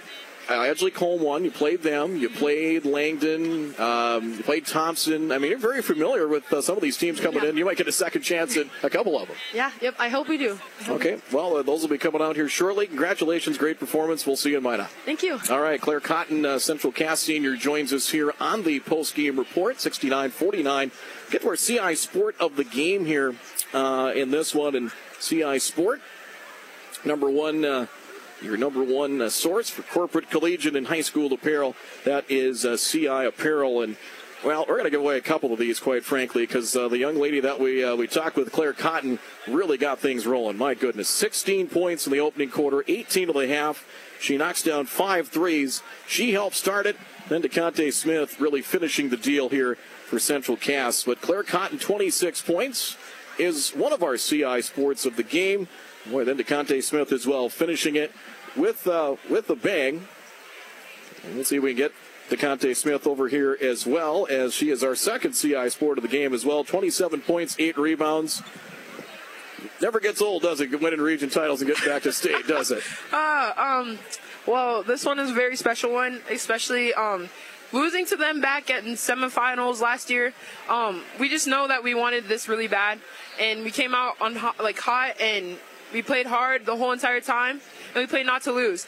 Edgeley 0.55 0.93
Kulm 0.93 1.21
won. 1.21 1.45
You 1.45 1.51
played 1.51 1.83
them. 1.83 2.17
You 2.17 2.29
played 2.29 2.85
Langdon. 2.85 3.75
Um, 3.81 4.35
you 4.35 4.43
played 4.43 4.67
Thompson. 4.67 5.31
I 5.33 5.39
mean, 5.39 5.51
you're 5.51 5.59
very 5.59 5.83
familiar 5.83 6.27
with 6.29 6.53
uh, 6.53 6.61
some 6.61 6.77
of 6.77 6.83
these 6.83 6.97
teams 6.97 7.21
coming 7.21 7.43
Yeah. 7.43 7.51
in. 7.51 7.57
You 7.57 7.65
might 7.65 7.77
get 7.77 7.87
a 7.89 7.93
second 7.93 8.23
chance 8.23 8.57
at 8.57 8.67
a 8.83 8.91
couple 8.91 9.19
of 9.19 9.29
them. 9.29 9.37
Yeah, 9.55 9.71
yep, 9.81 9.95
I 9.99 10.09
hope 10.09 10.29
we 10.29 10.39
do. 10.39 10.59
Hope 10.85 10.97
Okay. 11.01 11.19
Well, 11.33 11.57
uh, 11.57 11.63
those 11.63 11.83
will 11.83 11.89
be 11.89 11.99
coming 11.99 12.21
out 12.21 12.37
here 12.37 12.49
shortly. 12.49 12.87
Congratulations. 12.87 13.59
Great 13.59 13.79
performance. 13.79 14.27
We'll 14.27 14.37
see 14.37 14.51
you 14.51 14.57
in 14.59 14.63
Minot. 14.63 14.89
Thank 15.05 15.23
you. 15.23 15.39
All 15.51 15.61
right, 15.61 15.81
Claire 15.81 16.01
Cotton, 16.01 16.45
uh, 16.45 16.59
Central 16.59 16.93
Cass 16.93 17.21
Senior, 17.21 17.57
joins 17.57 17.93
us 17.93 18.11
here 18.11 18.33
on 18.41 18.63
the 18.65 18.81
post-game 18.81 19.39
report, 19.39 19.77
69-49. 19.79 20.91
Get 21.31 21.43
to 21.43 21.49
our 21.49 21.57
CI 21.57 21.95
Sport 21.95 22.35
of 22.41 22.57
the 22.57 22.65
game 22.65 23.05
here 23.07 23.35
uh, 23.73 24.13
in 24.15 24.31
this 24.31 24.55
one, 24.55 24.75
and 24.75 24.91
CI 25.21 25.59
Sport, 25.59 26.01
number 27.05 27.31
one, 27.31 27.65
uh, 27.65 27.87
your 28.43 28.57
number 28.57 28.83
one 28.83 29.21
uh, 29.21 29.29
source 29.29 29.71
for 29.71 29.83
corporate, 29.83 30.31
collegiate, 30.31 30.77
and 30.77 30.87
high 30.87 31.01
school 31.01 31.33
apparel. 31.33 31.75
That 32.05 32.25
is 32.31 32.65
uh, 32.65 32.77
CI 32.77 33.07
Apparel, 33.07 33.83
and 33.83 33.97
well, 34.45 34.65
we're 34.67 34.77
going 34.77 34.85
to 34.85 34.91
give 34.91 35.01
away 35.01 35.19
a 35.19 35.23
couple 35.23 35.53
of 35.53 35.59
these, 35.59 35.79
quite 35.79 36.03
frankly, 36.03 36.47
because 36.47 36.75
uh, 36.75 36.89
the 36.89 36.97
young 36.97 37.17
lady 37.17 37.41
that 37.41 37.61
we 37.61 37.85
uh, 37.85 37.95
we 37.95 38.07
talked 38.07 38.37
with, 38.37 38.51
Claire 38.53 38.73
Cotton, 38.73 39.19
really 39.47 39.77
got 39.77 39.99
things 39.99 40.27
rolling. 40.27 40.57
My 40.57 40.75
goodness, 40.75 41.09
16 41.09 41.69
points 41.69 42.07
in 42.07 42.13
the 42.13 42.21
opening 42.21 42.51
quarter, 42.51 42.83
18 42.89 43.29
of 43.29 43.35
the 43.35 43.49
half. 43.49 43.87
She 44.19 44.37
knocks 44.37 44.63
down 44.63 44.87
five 44.87 45.29
threes. 45.29 45.83
She 46.07 46.33
helped 46.33 46.57
start 46.57 46.87
it. 46.87 46.97
Then 47.29 47.43
DeConte 47.43 47.93
Smith 47.93 48.41
really 48.41 48.63
finishing 48.63 49.11
the 49.11 49.17
deal 49.17 49.49
here 49.49 49.77
for 50.07 50.19
Central 50.19 50.57
Cass. 50.57 51.05
But 51.05 51.21
Claire 51.21 51.43
Cotton, 51.43 51.79
26 51.79 52.43
points, 52.43 52.97
is 53.39 53.71
one 53.71 53.93
of 53.93 54.03
our 54.03 54.17
CI 54.17 54.63
sports 54.63 55.07
of 55.07 55.17
the 55.17 55.23
game. 55.23 55.69
Boy, 56.07 56.25
then 56.25 56.39
DeConte 56.39 56.83
Smith 56.83 57.13
as 57.13 57.27
well, 57.27 57.49
finishing 57.49 57.97
it 57.97 58.13
with 58.57 58.87
uh, 58.87 59.17
with 59.29 59.51
a 59.51 59.57
bang. 59.57 60.07
And 61.25 61.37
let's 61.37 61.51
see 61.51 61.57
if 61.57 61.63
we 61.63 61.75
can 61.75 61.77
get 61.77 61.93
DeConte 62.31 62.75
Smith 62.77 63.07
over 63.07 63.29
here 63.29 63.57
as 63.61 63.87
well, 63.87 64.27
as 64.31 64.55
she 64.55 64.71
is 64.71 64.83
our 64.83 64.95
second 64.95 65.33
CI 65.33 65.69
sport 65.69 65.99
of 65.99 66.03
the 66.03 66.09
game 66.09 66.33
as 66.33 66.45
well. 66.45 66.65
27 66.65 67.21
points, 67.21 67.57
eight 67.59 67.77
rebounds. 67.77 68.43
Never 69.83 70.01
gets 70.01 70.23
old, 70.23 70.43
does 70.43 70.61
it? 70.61 70.81
Winning 70.81 71.01
region 71.01 71.29
titles 71.29 71.61
and 71.61 71.71
getting 71.71 71.89
back 71.89 72.03
to 72.03 72.13
state, 72.13 72.47
does 72.47 72.71
it? 72.71 72.83
Uh, 73.13 73.53
um, 73.57 73.99
well, 74.47 74.83
this 74.83 75.05
one 75.05 75.19
is 75.19 75.31
a 75.31 75.35
very 75.35 75.57
special 75.57 75.93
one, 75.93 76.21
especially 76.31 76.95
um, 76.95 77.29
losing 77.73 78.07
to 78.07 78.17
them 78.17 78.41
back 78.41 78.71
at 78.71 78.85
in 78.85 78.93
semifinals 78.93 79.81
last 79.81 80.11
year. 80.11 80.33
Um, 80.69 81.03
we 81.19 81.29
just 81.29 81.47
know 81.47 81.67
that 81.69 81.83
we 81.83 81.95
wanted 81.95 82.29
this 82.29 82.49
really 82.49 82.69
bad, 82.69 83.01
and 83.41 83.65
we 83.65 83.71
came 83.71 83.95
out 83.95 84.15
on 84.21 84.35
like 84.61 84.79
hot, 84.79 85.21
and 85.21 85.59
we 85.93 86.03
played 86.03 86.27
hard 86.27 86.67
the 86.67 86.77
whole 86.77 86.93
entire 86.93 87.21
time, 87.21 87.61
and 87.95 87.97
we 87.97 88.07
played 88.07 88.27
not 88.27 88.43
to 88.43 88.53
lose. 88.53 88.87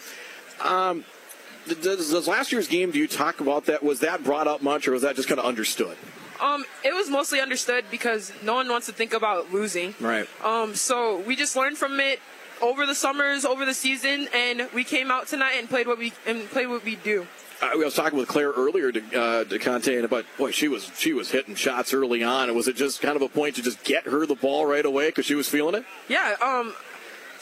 Does, 1.67 2.11
does 2.11 2.27
last 2.27 2.51
year's 2.51 2.67
game, 2.67 2.91
do 2.91 2.99
you 2.99 3.07
talk 3.07 3.41
about 3.41 3.67
that? 3.67 3.83
Was 3.83 4.01
that 4.01 4.25
brought 4.25 4.49
up 4.49 4.63
much, 4.63 4.89
or 4.89 4.93
was 4.93 5.03
that 5.03 5.17
just 5.17 5.29
kind 5.29 5.39
of 5.39 5.47
understood? 5.47 5.97
Um, 6.41 6.65
it 6.85 6.93
was 6.93 7.09
mostly 7.09 7.41
understood 7.41 7.85
because 7.91 8.33
no 8.43 8.55
one 8.55 8.69
wants 8.69 8.87
to 8.87 8.93
think 8.93 9.13
about 9.13 9.53
losing. 9.53 9.95
Right. 10.01 10.29
Um, 10.45 10.75
so 10.75 11.21
we 11.21 11.37
just 11.37 11.55
learned 11.55 11.79
from 11.79 12.01
it 12.01 12.21
over 12.61 12.85
the 12.85 12.97
summers, 12.97 13.45
over 13.45 13.65
the 13.65 13.75
season, 13.75 14.29
and 14.35 14.69
we 14.75 14.83
came 14.83 15.11
out 15.11 15.29
tonight 15.29 15.55
and 15.59 15.69
played 15.69 15.87
what 15.87 15.99
we 15.99 16.13
and 16.27 16.49
played 16.51 16.67
what 16.67 16.85
we 16.85 16.97
do. 16.97 17.27
I 17.63 17.77
was 17.77 17.95
talking 17.95 18.19
with 18.19 18.27
Claire 18.27 18.51
earlier 18.51 18.91
to 18.91 19.21
uh, 19.21 19.45
to 19.45 19.59
Conte 19.61 19.95
and 19.95 20.05
about 20.05 20.25
boy 20.37 20.51
she 20.51 20.67
was 20.67 20.91
she 20.97 21.13
was 21.13 21.31
hitting 21.31 21.55
shots 21.55 21.95
early 21.95 22.25
on 22.25 22.49
and 22.49 22.57
was 22.57 22.67
it 22.67 22.75
just 22.75 23.01
kind 23.01 23.15
of 23.15 23.23
a 23.23 23.29
point 23.29 23.55
to 23.55 23.63
just 23.63 23.85
get 23.85 24.05
her 24.07 24.27
the 24.27 24.35
ball 24.35 24.67
right 24.67 24.85
away 24.85 25.11
because 25.11 25.27
she 25.27 25.37
was 25.37 25.49
feeling 25.49 25.77
it? 25.77 25.85
Yeah. 26.09 26.35
Um. 26.43 26.75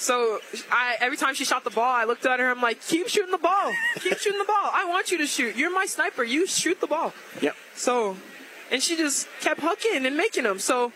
So 0.01 0.41
I 0.73 0.97
every 1.01 1.19
time 1.19 1.35
she 1.35 1.45
shot 1.45 1.63
the 1.63 1.71
ball, 1.71 1.93
I 1.93 2.05
looked 2.05 2.25
at 2.25 2.41
her. 2.41 2.51
I'm 2.51 2.63
like, 2.63 2.81
keep 2.81 3.07
shooting 3.09 3.31
the 3.31 3.39
ball. 3.39 3.71
Keep 3.97 4.17
shooting 4.19 4.39
the 4.39 4.47
ball. 4.47 4.71
I 4.73 4.87
want 4.89 5.11
you 5.11 5.19
to 5.19 5.27
shoot. 5.27 5.57
You're 5.57 5.71
my 5.71 5.85
sniper. 5.85 6.25
You 6.25 6.47
shoot 6.47 6.81
the 6.81 6.87
ball. 6.87 7.13
Yep. 7.43 7.55
So, 7.75 8.17
and 8.71 8.83
she 8.83 8.97
just 8.97 9.29
kept 9.43 9.61
hooking 9.61 10.07
and 10.07 10.17
making 10.17 10.45
them. 10.45 10.59
So 10.59 10.93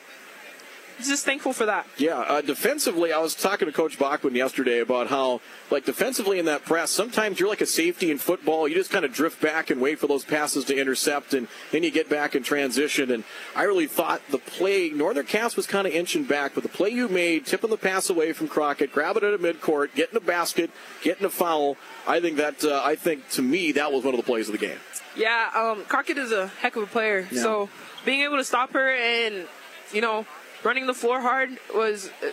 just 1.02 1.24
thankful 1.24 1.52
for 1.52 1.66
that. 1.66 1.86
Yeah, 1.98 2.18
uh, 2.18 2.40
defensively, 2.40 3.12
I 3.12 3.18
was 3.18 3.34
talking 3.34 3.66
to 3.66 3.72
Coach 3.72 3.98
Bachman 3.98 4.34
yesterday 4.34 4.80
about 4.80 5.08
how, 5.08 5.40
like, 5.70 5.84
defensively 5.84 6.38
in 6.38 6.44
that 6.46 6.64
press, 6.64 6.90
sometimes 6.90 7.38
you're 7.40 7.48
like 7.48 7.60
a 7.60 7.66
safety 7.66 8.10
in 8.10 8.18
football. 8.18 8.68
You 8.68 8.74
just 8.74 8.90
kind 8.90 9.04
of 9.04 9.12
drift 9.12 9.40
back 9.40 9.70
and 9.70 9.80
wait 9.80 9.98
for 9.98 10.06
those 10.06 10.24
passes 10.24 10.64
to 10.66 10.76
intercept, 10.76 11.34
and 11.34 11.48
then 11.72 11.82
you 11.82 11.90
get 11.90 12.08
back 12.08 12.34
in 12.34 12.42
transition. 12.42 13.10
And 13.10 13.24
I 13.54 13.64
really 13.64 13.86
thought 13.86 14.22
the 14.30 14.38
play, 14.38 14.90
Northern 14.90 15.26
Cass 15.26 15.56
was 15.56 15.66
kind 15.66 15.86
of 15.86 15.92
inching 15.92 16.24
back, 16.24 16.54
but 16.54 16.62
the 16.62 16.68
play 16.68 16.90
you 16.90 17.08
made, 17.08 17.46
tipping 17.46 17.70
the 17.70 17.76
pass 17.76 18.08
away 18.08 18.32
from 18.32 18.48
Crockett, 18.48 18.92
grabbing 18.92 19.24
it 19.24 19.34
at 19.34 19.40
midcourt, 19.40 19.94
getting 19.94 20.16
a 20.16 20.20
basket, 20.20 20.70
getting 21.02 21.24
a 21.24 21.30
foul, 21.30 21.76
I 22.06 22.20
think 22.20 22.36
that, 22.36 22.64
uh, 22.64 22.82
I 22.84 22.96
think 22.96 23.28
to 23.30 23.42
me, 23.42 23.72
that 23.72 23.92
was 23.92 24.04
one 24.04 24.14
of 24.14 24.18
the 24.18 24.26
plays 24.26 24.48
of 24.48 24.52
the 24.52 24.58
game. 24.58 24.78
Yeah, 25.16 25.50
um, 25.54 25.84
Crockett 25.84 26.18
is 26.18 26.32
a 26.32 26.48
heck 26.48 26.76
of 26.76 26.82
a 26.82 26.86
player. 26.86 27.26
Yeah. 27.30 27.42
So 27.42 27.68
being 28.04 28.22
able 28.22 28.36
to 28.36 28.44
stop 28.44 28.72
her 28.72 28.90
and, 28.90 29.46
you 29.92 30.00
know, 30.00 30.26
running 30.64 30.86
the 30.86 30.94
floor 30.94 31.20
hard 31.20 31.58
was 31.74 32.10
uh, 32.22 32.30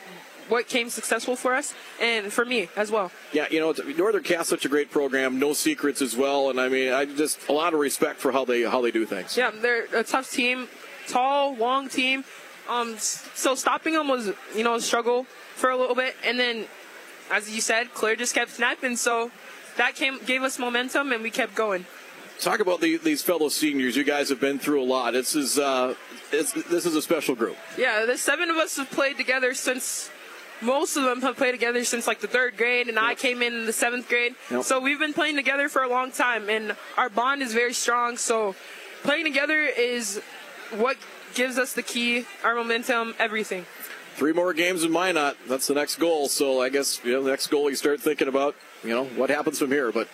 what 0.50 0.68
came 0.68 0.90
successful 0.90 1.36
for 1.36 1.54
us 1.54 1.74
and 2.02 2.32
for 2.32 2.44
me 2.44 2.70
as 2.76 2.92
well. 2.92 3.12
Yeah, 3.32 3.48
you 3.50 3.60
know, 3.60 3.74
Northern 3.96 4.24
Cass 4.24 4.48
such 4.48 4.66
a 4.66 4.70
great 4.70 4.92
program, 4.92 5.40
no 5.40 5.54
secrets 5.54 6.02
as 6.02 6.16
well, 6.16 6.50
and 6.50 6.60
I 6.60 6.70
mean, 6.70 6.92
I 6.92 7.06
just 7.06 7.48
a 7.48 7.54
lot 7.54 7.74
of 7.74 7.80
respect 7.80 8.20
for 8.20 8.32
how 8.32 8.46
they 8.46 8.64
how 8.64 8.82
they 8.82 8.92
do 8.92 9.06
things. 9.06 9.38
Yeah, 9.38 9.52
they're 9.54 9.86
a 9.94 10.04
tough 10.04 10.32
team, 10.32 10.68
tall, 11.08 11.56
long 11.56 11.90
team. 11.90 12.26
Um, 12.70 12.98
so 12.98 13.56
stopping 13.56 13.94
them 13.94 14.08
was, 14.08 14.32
you 14.56 14.64
know, 14.64 14.76
a 14.76 14.82
struggle 14.82 15.26
for 15.56 15.70
a 15.70 15.78
little 15.78 15.96
bit, 15.96 16.16
and 16.24 16.40
then, 16.40 16.66
as 17.30 17.54
you 17.54 17.62
said, 17.62 17.94
Claire 17.94 18.16
just 18.16 18.34
kept 18.34 18.52
snapping. 18.52 18.96
So 18.96 19.32
that 19.78 19.96
came 19.96 20.20
gave 20.26 20.44
us 20.44 20.60
momentum, 20.60 21.12
and 21.12 21.24
we 21.24 21.32
kept 21.32 21.56
going. 21.56 21.86
Talk 22.40 22.60
about 22.60 22.82
the, 22.82 22.98
these 22.98 23.22
fellow 23.22 23.50
seniors. 23.50 23.96
You 23.96 24.04
guys 24.04 24.30
have 24.30 24.40
been 24.40 24.58
through 24.58 24.82
a 24.82 24.86
lot. 24.86 25.14
This 25.14 25.36
is 25.36 25.60
uh, 25.60 25.94
this 26.32 26.86
is 26.86 26.96
a 26.96 27.02
special 27.02 27.36
group. 27.36 27.56
Yeah, 27.78 28.06
the 28.06 28.18
seven 28.18 28.50
of 28.50 28.58
us 28.58 28.78
have 28.78 28.90
played 28.92 29.18
together 29.18 29.54
since. 29.54 30.10
Most 30.64 30.96
of 30.96 31.04
them 31.04 31.22
have 31.22 31.38
played 31.38 31.54
together 31.54 31.84
since 31.84 32.06
like 32.06 32.20
the 32.20 32.28
third 32.28 32.56
grade, 32.56 32.88
and 32.88 33.00
I 33.00 33.10
Yep. 33.10 33.18
came 33.18 33.42
in 33.42 33.66
the 33.66 33.74
seventh 33.74 34.08
grade. 34.08 34.36
Yep. 34.52 34.64
So 34.64 34.80
we've 34.80 35.00
been 35.00 35.14
playing 35.14 35.36
together 35.36 35.70
for 35.70 35.82
a 35.82 35.90
long 35.90 36.12
time, 36.12 36.50
and 36.52 36.76
our 36.98 37.10
bond 37.10 37.42
is 37.42 37.52
very 37.52 37.74
strong. 37.74 38.16
So 38.16 38.54
playing 39.02 39.24
together 39.26 39.58
is 39.66 40.22
what 40.78 40.98
gives 41.34 41.58
us 41.58 41.74
the 41.74 41.82
key, 41.82 42.28
our 42.44 42.54
momentum, 42.54 43.16
everything. 43.18 43.66
Three 44.18 44.34
more 44.34 44.54
games 44.54 44.84
in 44.84 44.92
Minot. 44.92 45.36
That's 45.48 45.66
the 45.66 45.74
next 45.74 45.96
goal. 45.96 46.28
So 46.28 46.62
I 46.62 46.70
guess 46.70 47.02
you 47.04 47.14
know 47.14 47.24
the 47.24 47.32
next 47.32 47.48
goal 47.48 47.70
you 47.70 47.76
start 47.76 48.00
thinking 48.00 48.28
about. 48.28 48.56
You 48.84 48.92
know 48.92 49.06
what 49.06 49.32
happens 49.32 49.58
from 49.58 49.72
here. 49.72 49.92
But 49.92 50.08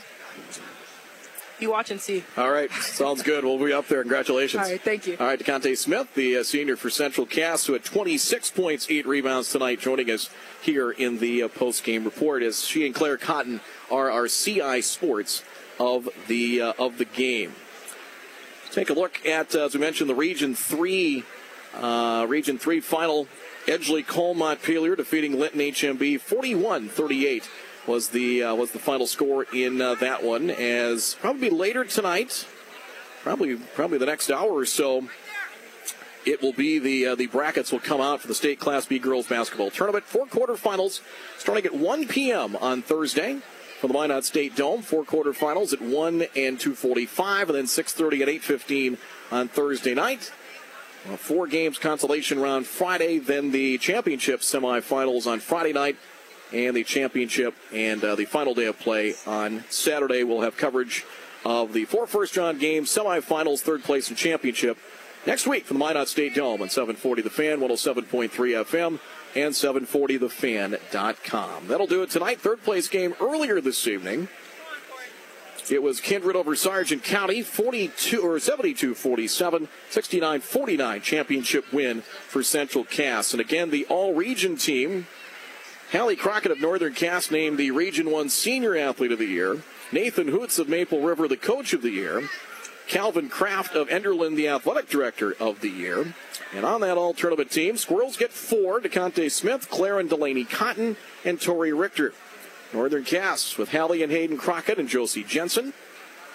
You 1.59 1.71
watch 1.71 1.89
and 1.89 1.99
see. 1.99 2.23
all 2.38 2.51
right, 2.51 2.71
sounds 2.71 3.23
good. 3.23 3.43
We'll 3.43 3.57
be 3.57 3.73
up 3.73 3.88
there. 3.88 4.01
Congratulations. 4.01 4.63
All 4.63 4.69
right, 4.69 4.81
thank 4.81 5.07
you. 5.07 5.17
All 5.19 5.25
right, 5.25 5.39
DeConte 5.39 5.75
Smith, 5.75 6.13
the 6.13 6.38
uh, 6.38 6.43
senior 6.43 6.75
for 6.75 6.91
Central 6.91 7.25
Cass, 7.25 7.65
who 7.65 7.73
had 7.73 7.84
26 7.84 8.51
points, 8.51 8.88
eight 8.91 9.07
rebounds 9.07 9.51
tonight, 9.51 9.79
joining 9.79 10.11
us 10.11 10.29
here 10.61 10.91
in 10.91 11.17
the 11.17 11.43
uh, 11.43 11.47
post-game 11.47 12.03
report 12.03 12.43
as 12.43 12.63
she 12.63 12.85
and 12.85 12.93
Claire 12.93 13.17
Cotton 13.17 13.61
are 13.89 14.11
our 14.11 14.27
CI 14.27 14.81
sports 14.81 15.43
of 15.79 16.09
the 16.27 16.61
uh, 16.61 16.73
of 16.77 16.99
the 16.99 17.05
game. 17.05 17.53
Take 18.71 18.89
a 18.91 18.93
look 18.93 19.25
at, 19.25 19.55
uh, 19.55 19.65
as 19.65 19.73
we 19.73 19.79
mentioned, 19.79 20.09
the 20.09 20.15
Region 20.15 20.53
Three, 20.53 21.23
uh, 21.73 22.25
Region 22.29 22.57
Three 22.59 22.81
final. 22.81 23.27
Edgeley 23.67 24.05
Colmont 24.05 24.38
Montpelier 24.38 24.95
defeating 24.95 25.38
Linton 25.38 25.59
HMB 25.59 26.21
41-38 26.21 27.49
was 27.88 28.09
the 28.09 28.43
uh, 28.43 28.55
was 28.55 28.72
the 28.72 28.80
final 28.80 29.07
score 29.07 29.45
in 29.53 29.81
uh, 29.81 29.95
that 29.95 30.23
one. 30.23 30.49
As 30.49 31.15
probably 31.19 31.49
later 31.49 31.85
tonight, 31.85 32.45
probably 33.23 33.55
probably 33.55 33.97
the 33.97 34.05
next 34.05 34.30
hour 34.30 34.51
or 34.51 34.65
so, 34.65 35.07
it 36.26 36.41
will 36.41 36.53
be 36.53 36.80
the 36.80 37.07
uh, 37.07 37.15
the 37.15 37.27
brackets 37.27 37.72
will 37.72 37.80
come 37.80 38.01
out 38.01 38.22
for 38.22 38.27
the 38.27 38.35
state 38.35 38.59
Class 38.59 38.85
B 38.85 38.99
girls 38.99 39.27
basketball 39.27 39.72
tournament. 39.72 40.05
Four 40.05 40.27
quarterfinals 40.27 41.01
starting 41.38 41.65
at 41.65 41.73
1 41.73 42.07
p.m. 42.07 42.55
on 42.57 42.81
Thursday 42.81 43.39
from 43.80 43.91
the 43.91 43.93
Minot 43.93 44.26
State 44.26 44.55
Dome. 44.55 44.81
Four 44.81 45.03
quarterfinals 45.03 45.73
at 45.73 45.81
1 45.81 46.27
and 46.35 46.59
2:45, 46.59 47.41
and 47.43 47.55
then 47.55 47.65
6:30 47.65 48.22
and 48.22 48.30
8:15 48.30 48.97
on 49.31 49.47
Thursday 49.47 49.93
night. 49.93 50.31
Uh, 51.07 51.15
four 51.15 51.47
games 51.47 51.77
consolation 51.77 52.39
round 52.39 52.68
Friday, 52.68 53.18
then 53.18 53.51
the 53.51 53.77
championship 53.77 54.41
semifinals 54.41 55.26
on 55.26 55.39
Friday 55.39 55.72
night, 55.72 55.95
and 56.53 56.76
the 56.76 56.84
championship 56.84 57.56
and 57.74 58.03
uh, 58.03 58.15
the 58.15 58.26
final 58.26 58.53
day 58.53 58.65
of 58.65 58.78
play 58.80 59.15
on 59.26 59.64
Saturday. 59.69 60.24
We'll 60.24 60.41
have 60.41 60.57
coverage 60.57 61.06
of 61.45 61.74
the 61.74 61.86
four 61.86 62.07
first 62.07 62.36
round 62.38 62.60
games, 62.60 62.90
semifinals, 62.90 63.61
third 63.61 63.84
place, 63.84 64.10
and 64.10 64.18
championship 64.18 64.78
next 65.26 65.48
week 65.48 65.65
from 65.65 65.80
the 65.80 65.86
Minot 65.86 66.07
State 66.07 66.36
Dome 66.36 66.61
on 66.61 66.69
740 66.69 67.22
The 67.22 67.30
Fan, 67.30 67.60
107.3 67.60 68.30
FM, 68.30 68.99
and 69.36 69.53
740thefan.com. 69.53 71.68
That'll 71.68 71.88
do 71.88 72.03
it 72.03 72.10
tonight. 72.10 72.41
Third 72.41 72.64
place 72.64 72.88
game 72.88 73.14
earlier 73.19 73.60
this 73.61 73.88
evening. 73.88 74.30
It 75.69 75.84
was 75.84 75.99
Kindred 75.99 76.38
over 76.38 76.56
Sargent 76.56 77.03
County, 77.03 77.41
42 77.41 78.22
or 78.22 78.38
72-47, 78.38 79.68
69-49 79.91 81.02
championship 81.02 81.74
win 81.74 82.02
for 82.02 82.41
Central 82.41 82.86
Cass. 82.86 83.34
And 83.34 83.41
again, 83.41 83.69
the 83.69 83.86
all-region 83.88 84.56
team, 84.56 85.07
Hallie 85.91 86.18
Crockett 86.18 86.51
of 86.51 86.59
Northern 86.59 86.93
Cass 86.93 87.31
named 87.31 87.57
the 87.57 87.72
Region 87.72 88.11
1 88.11 88.27
Senior 88.27 88.76
Athlete 88.76 89.14
of 89.14 89.19
the 89.19 89.26
Year. 89.26 89.64
Nathan 89.93 90.27
Hoots 90.27 90.59
of 90.59 90.68
Maple 90.68 91.01
River, 91.01 91.30
the 91.30 91.38
Coach 91.38 91.72
of 91.72 91.81
the 91.81 91.91
Year. 91.91 92.27
Calvin 92.89 93.30
Kraft 93.30 93.73
of 93.73 93.88
Enderlin, 93.88 94.35
the 94.35 94.49
Athletic 94.49 94.89
Director 94.89 95.34
of 95.39 95.61
the 95.61 95.69
Year. 95.69 96.14
And 96.53 96.65
on 96.65 96.81
that 96.81 96.97
all 96.97 97.14
tournament 97.14 97.51
team, 97.51 97.77
Squirrels 97.77 98.18
get 98.18 98.34
four 98.34 98.81
DeConte 98.81 99.31
Smith, 99.31 99.69
Claire 99.69 99.99
and 99.99 100.09
Delaney 100.09 100.43
Cotton, 100.43 100.97
and 101.23 101.39
Tori 101.39 101.72
Richter. 101.72 102.14
Northern 102.73 103.05
Cass 103.05 103.57
with 103.57 103.72
Hallie 103.72 104.03
and 104.03 104.11
Hayden 104.11 104.38
Crockett 104.38 104.80
and 104.80 104.89
Josie 104.89 105.23
Jensen. 105.23 105.73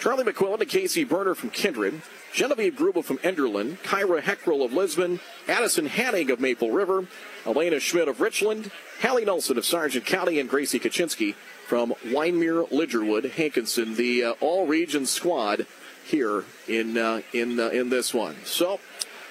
Charlie 0.01 0.25
McQuillan 0.25 0.63
and 0.63 0.69
Casey 0.69 1.05
Berner 1.05 1.35
from 1.35 1.51
Kindred. 1.51 2.01
Genevieve 2.33 2.75
Grubel 2.75 3.05
from 3.05 3.19
Enderlin. 3.19 3.77
Kyra 3.83 4.23
Heckrell 4.23 4.65
of 4.65 4.73
Lisbon. 4.73 5.21
Addison 5.47 5.87
Hanning 5.87 6.31
of 6.31 6.41
Maple 6.41 6.71
River. 6.71 7.07
Elena 7.47 7.81
Schmidt 7.81 8.09
of 8.09 8.21
Richland. 8.21 8.71
Hallie 9.01 9.25
Nelson 9.25 9.59
of 9.59 9.67
Sargent 9.67 10.05
County. 10.05 10.39
And 10.39 10.49
Gracie 10.49 10.79
Kaczynski 10.79 11.35
from 11.67 11.95
Wyndmere, 12.05 12.69
Lidgerwood, 12.71 13.31
Hankinson. 13.33 13.95
The 13.95 14.25
uh, 14.25 14.33
all-region 14.41 15.07
squad 15.07 15.67
here 16.05 16.45
in 16.69 16.99
uh, 16.99 17.23
in 17.33 17.59
uh, 17.59 17.69
in 17.69 17.89
this 17.89 18.13
one. 18.13 18.37
So, 18.45 18.81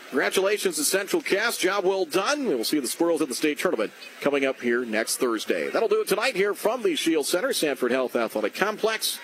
congratulations 0.10 0.78
to 0.78 0.84
Central 0.84 1.22
Cass. 1.22 1.58
Job 1.58 1.86
well 1.86 2.06
done. 2.06 2.48
We 2.48 2.56
will 2.56 2.64
see 2.64 2.80
the 2.80 2.88
Squirrels 2.88 3.22
at 3.22 3.28
the 3.28 3.36
state 3.36 3.60
tournament 3.60 3.92
coming 4.22 4.46
up 4.46 4.62
here 4.62 4.86
next 4.86 5.18
Thursday. 5.18 5.70
That'll 5.70 5.90
do 5.90 6.02
it 6.02 6.08
tonight 6.08 6.36
here 6.36 6.54
from 6.54 6.84
the 6.84 6.96
Scheels 6.96 7.30
Center, 7.30 7.54
Sanford 7.54 7.92
Health 7.92 8.16
Athletic 8.16 8.56
Complex. 8.56 9.20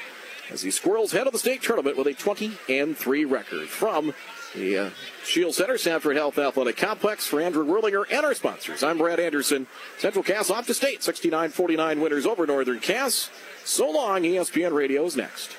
As 0.50 0.62
the 0.62 0.72
Squirrels 0.72 1.12
head 1.12 1.26
to 1.26 1.32
the 1.32 1.40
state 1.40 1.62
tournament 1.62 1.98
with 1.98 2.08
a 2.08 2.14
20 2.14 2.58
and 2.70 2.96
3 2.96 3.26
record 3.26 3.68
from 3.68 4.14
the 4.58 4.78
uh, 4.78 4.90
Scheels 5.24 5.58
Center, 5.58 5.78
Sanford 5.78 6.16
Health 6.16 6.38
Athletic 6.38 6.78
Complex 6.78 7.28
for 7.28 7.40
Andrew 7.40 7.66
Whirlinger 7.66 8.06
and 8.12 8.26
our 8.26 8.34
sponsors. 8.34 8.84
I'm 8.84 8.98
Brad 8.98 9.20
Anderson. 9.20 9.68
Central 9.98 10.24
Cass 10.24 10.50
off 10.50 10.68
to 10.68 10.74
state, 10.74 11.02
69-49 11.02 12.02
winners 12.02 12.26
over 12.26 12.48
Northern 12.48 12.80
Cass. 12.80 13.30
So 13.64 13.90
long, 13.90 14.24
ESPN 14.24 14.74
Radio 14.74 15.06
is 15.06 15.16
next. 15.16 15.56